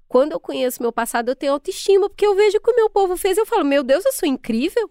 Quando 0.08 0.32
eu 0.32 0.40
conheço 0.40 0.82
meu 0.82 0.92
passado, 0.92 1.30
eu 1.30 1.36
tenho 1.36 1.54
autoestima, 1.54 2.10
porque 2.10 2.26
eu 2.26 2.36
vejo 2.36 2.58
o 2.58 2.62
que 2.62 2.72
o 2.72 2.76
meu 2.76 2.90
povo 2.90 3.18
fez, 3.18 3.38
eu 3.38 3.46
falo, 3.46 3.66
meu 3.66 3.84
Deus, 3.84 4.06
eu 4.06 4.14
sou 4.14 4.28
incrível. 4.28 4.90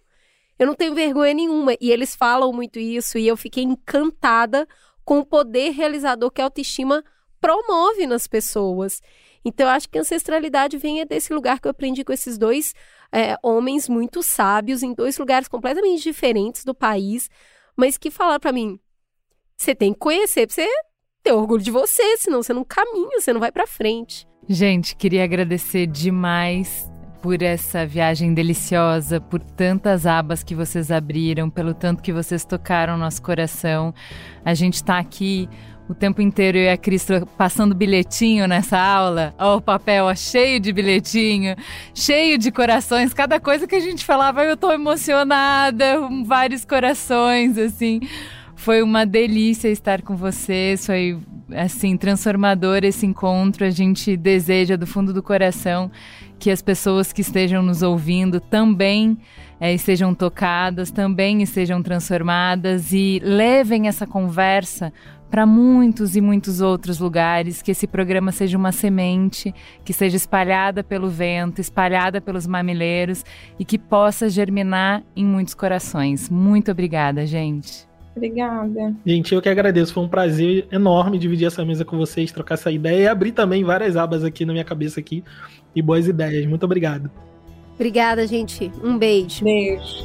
Eu 0.59 0.67
não 0.67 0.75
tenho 0.75 0.95
vergonha 0.95 1.35
nenhuma. 1.35 1.75
E 1.81 1.91
eles 1.91 2.15
falam 2.15 2.53
muito 2.53 2.79
isso, 2.79 3.19
e 3.19 3.27
eu 3.27 3.37
fiquei 3.37 3.65
encantada 3.65 4.69
com 5.05 5.19
o 5.19 5.27
poder 5.27 5.71
realizador 5.71 6.31
que 6.31 6.41
a 6.41 6.45
autoestima 6.45 7.05
promove 7.41 8.07
nas 8.07 8.27
pessoas. 8.27 9.03
Então, 9.45 9.67
eu 9.67 9.73
acho 9.73 9.89
que 9.89 9.99
a 9.99 10.01
ancestralidade 10.01 10.79
vem 10.79 11.05
desse 11.07 11.33
lugar 11.33 11.61
que 11.61 11.69
eu 11.69 11.71
aprendi 11.71 12.03
com 12.03 12.13
esses 12.13 12.39
dois 12.39 12.75
é, 13.13 13.37
homens 13.43 13.89
muito 13.89 14.23
sábios, 14.23 14.83
em 14.83 14.95
dois 14.95 15.19
lugares 15.19 15.49
completamente 15.49 16.03
diferentes 16.03 16.65
do 16.65 16.75
país, 16.75 17.29
mas 17.77 17.99
que 17.99 18.11
falaram 18.11 18.41
para 18.41 18.53
mim: 18.53 18.79
você 19.57 19.75
tem 19.75 19.93
que 19.93 19.99
conhecer 19.99 20.47
pra 20.47 20.55
você 20.55 20.69
ter 21.23 21.33
orgulho 21.33 21.63
de 21.63 21.71
você, 21.71 22.17
senão 22.19 22.43
você 22.43 22.53
não 22.53 22.65
caminha, 22.65 23.21
você 23.21 23.33
não 23.33 23.41
vai 23.41 23.53
para 23.53 23.67
frente. 23.67 24.27
Gente, 24.49 24.95
queria 24.95 25.25
agradecer 25.25 25.87
demais 25.87 26.91
por 27.23 27.41
essa 27.41 27.87
viagem 27.87 28.35
deliciosa, 28.35 29.19
por 29.19 29.41
tantas 29.41 30.05
abas 30.05 30.43
que 30.43 30.55
vocês 30.55 30.91
abriram, 30.91 31.49
pelo 31.49 31.73
tanto 31.73 32.03
que 32.03 32.13
vocês 32.13 32.45
tocaram 32.45 32.99
nosso 32.99 33.23
coração. 33.23 33.95
A 34.45 34.53
gente 34.53 34.75
está 34.75 34.99
aqui 34.99 35.49
o 35.89 35.95
tempo 35.95 36.23
inteiro 36.23 36.57
eu 36.57 36.65
e 36.65 36.69
a 36.69 36.77
Cris 36.77 37.07
passando 37.37 37.75
bilhetinho 37.75 38.47
nessa 38.47 38.79
aula. 38.79 39.35
Ó, 39.39 39.57
o 39.57 39.61
papel 39.61 40.07
ó, 40.07 40.15
cheio 40.15 40.59
de 40.59 40.73
bilhetinho, 40.73 41.57
cheio 41.95 42.39
de 42.39 42.51
corações. 42.51 43.13
Cada 43.13 43.39
coisa 43.39 43.67
que 43.67 43.75
a 43.75 43.81
gente 43.81 44.05
falava, 44.05 44.45
eu 44.45 44.57
tô 44.57 44.73
emocionada, 44.73 46.01
vários 46.25 46.65
corações, 46.65 47.59
assim. 47.59 48.01
Foi 48.57 48.83
uma 48.83 49.05
delícia 49.05 49.69
estar 49.69 50.01
com 50.01 50.17
vocês, 50.17 50.87
foi 50.87 51.19
assim 51.55 51.97
transformador 51.97 52.79
esse 52.83 53.05
encontro. 53.05 53.65
A 53.67 53.71
gente 53.71 54.17
deseja 54.17 54.77
do 54.77 54.87
fundo 54.87 55.13
do 55.13 55.23
coração 55.23 55.91
que 56.39 56.51
as 56.51 56.63
pessoas 56.63 57.13
que 57.13 57.21
estejam 57.21 57.63
nos 57.63 57.83
ouvindo 57.83 58.41
também 58.41 59.19
é, 59.61 59.73
estejam 59.73 60.15
tocadas, 60.15 60.91
também 60.91 61.43
estejam 61.43 61.83
transformadas 61.83 62.93
e 62.93 63.21
levem 63.23 63.89
essa 63.89 64.07
conversa 64.07 64.93
para 65.35 65.47
muitos 65.47 66.15
e 66.15 66.21
muitos 66.21 66.61
outros 66.61 67.01
lugares, 67.01 67.61
que 67.61 67.73
esse 67.73 67.89
programa 67.89 68.31
seja 68.31 68.57
uma 68.57 68.71
semente, 68.71 69.53
que 69.85 69.93
seja 69.93 70.15
espalhada 70.15 70.85
pelo 70.85 71.09
vento, 71.09 71.61
espalhada 71.61 72.21
pelos 72.21 72.47
mamileiros 72.47 73.25
e 73.59 73.65
que 73.65 73.77
possa 73.77 74.31
germinar 74.31 75.03
em 75.17 75.25
muitos 75.25 75.53
corações. 75.53 76.31
Muito 76.31 76.71
obrigada, 76.71 77.27
gente. 77.27 77.85
Obrigada. 78.15 78.95
Gente, 79.05 79.35
eu 79.35 79.43
que 79.43 79.49
agradeço. 79.49 79.93
Foi 79.93 80.05
um 80.05 80.09
prazer 80.09 80.69
enorme 80.71 81.19
dividir 81.19 81.49
essa 81.49 81.65
mesa 81.65 81.85
com 81.85 81.97
vocês, 81.97 82.31
trocar 82.31 82.55
essa 82.55 82.71
ideia 82.71 83.03
e 83.03 83.09
abrir 83.09 83.33
também 83.33 83.65
várias 83.65 83.97
abas 83.97 84.23
aqui 84.23 84.47
na 84.47 84.53
minha 84.53 84.65
cabeça 84.65 85.01
aqui 85.01 85.25
e 85.75 85.83
boas 85.83 86.07
ideias. 86.07 86.47
Muito 86.47 86.63
obrigado. 86.63 87.11
Obrigada, 87.75 88.25
gente. 88.25 88.71
Um 88.85 88.97
beijo. 88.97 89.43
Beijo. 89.43 90.05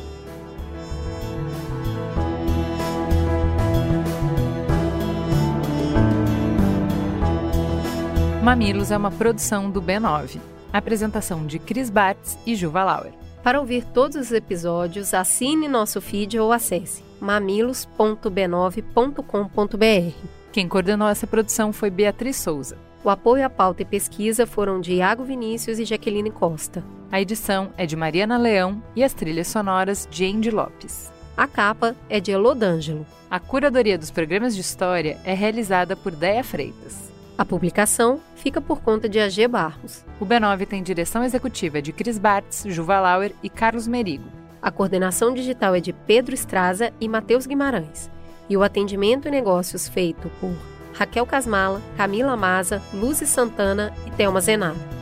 Mamilos 8.44 8.90
é 8.90 8.96
uma 8.96 9.12
produção 9.12 9.70
do 9.70 9.82
B9. 9.82 10.40
Apresentação 10.72 11.46
de 11.46 11.60
Cris 11.60 11.90
Bartz 11.90 12.38
e 12.46 12.56
Juva 12.56 12.86
Lauer. 12.86 13.12
Para 13.44 13.60
ouvir 13.60 13.84
todos 13.84 14.16
os 14.16 14.32
episódios, 14.32 15.14
assine 15.14 15.68
nosso 15.68 16.00
feed 16.00 16.40
ou 16.40 16.54
acesse 16.54 17.04
mamilos.b9.com.br. 17.20 20.16
Quem 20.54 20.70
coordenou 20.70 21.10
essa 21.10 21.28
produção 21.28 21.74
foi 21.74 21.90
Beatriz 21.90 22.38
Souza. 22.38 22.78
O 23.04 23.10
apoio 23.10 23.46
à 23.46 23.50
pauta 23.50 23.82
e 23.82 23.86
pesquisa 23.86 24.46
foram 24.46 24.80
de 24.80 24.94
Iago 24.94 25.26
Vinícius 25.26 25.78
e 25.78 25.84
Jaqueline 25.84 26.32
Costa. 26.32 26.82
A 27.12 27.20
edição 27.20 27.74
é 27.76 27.86
de 27.86 27.98
Mariana 27.98 28.38
Leão 28.38 28.82
e 28.96 29.04
as 29.04 29.14
trilhas 29.14 29.48
sonoras 29.48 30.08
de 30.10 30.26
Andy 30.26 30.50
Lopes. 30.50 31.12
A 31.36 31.46
capa 31.46 31.94
é 32.10 32.22
de 32.22 32.32
Elodângelo. 32.32 33.06
A 33.30 33.38
curadoria 33.38 33.98
dos 33.98 34.12
programas 34.12 34.56
de 34.56 34.62
história 34.62 35.18
é 35.26 35.34
realizada 35.34 35.94
por 35.96 36.16
Deia 36.16 36.44
Freitas. 36.44 37.09
A 37.40 37.46
publicação 37.46 38.20
fica 38.36 38.60
por 38.60 38.82
conta 38.82 39.08
de 39.08 39.18
AG 39.18 39.48
Barros. 39.48 40.04
O 40.20 40.26
B9 40.26 40.68
tem 40.68 40.84
direção 40.84 41.24
executiva 41.24 41.82
de 41.82 41.94
Cris 41.94 42.20
Bartz, 42.20 42.66
Juva 42.68 43.00
Lauer 43.00 43.34
e 43.42 43.50
Carlos 43.50 43.88
Merigo. 43.88 44.26
A 44.62 44.70
coordenação 44.70 45.34
digital 45.34 45.74
é 45.74 45.80
de 45.80 45.94
Pedro 45.94 46.36
Estraza 46.36 46.92
e 47.00 47.08
Matheus 47.08 47.46
Guimarães. 47.46 48.12
E 48.50 48.58
o 48.58 48.62
atendimento 48.62 49.30
e 49.30 49.32
negócios 49.32 49.88
feito 49.88 50.30
por 50.42 50.52
Raquel 50.94 51.26
Casmala, 51.26 51.82
Camila 51.96 52.36
Maza, 52.36 52.82
Luzes 52.94 53.30
Santana 53.30 53.94
e 54.06 54.12
Thelma 54.12 54.42
Zenaro. 54.42 54.99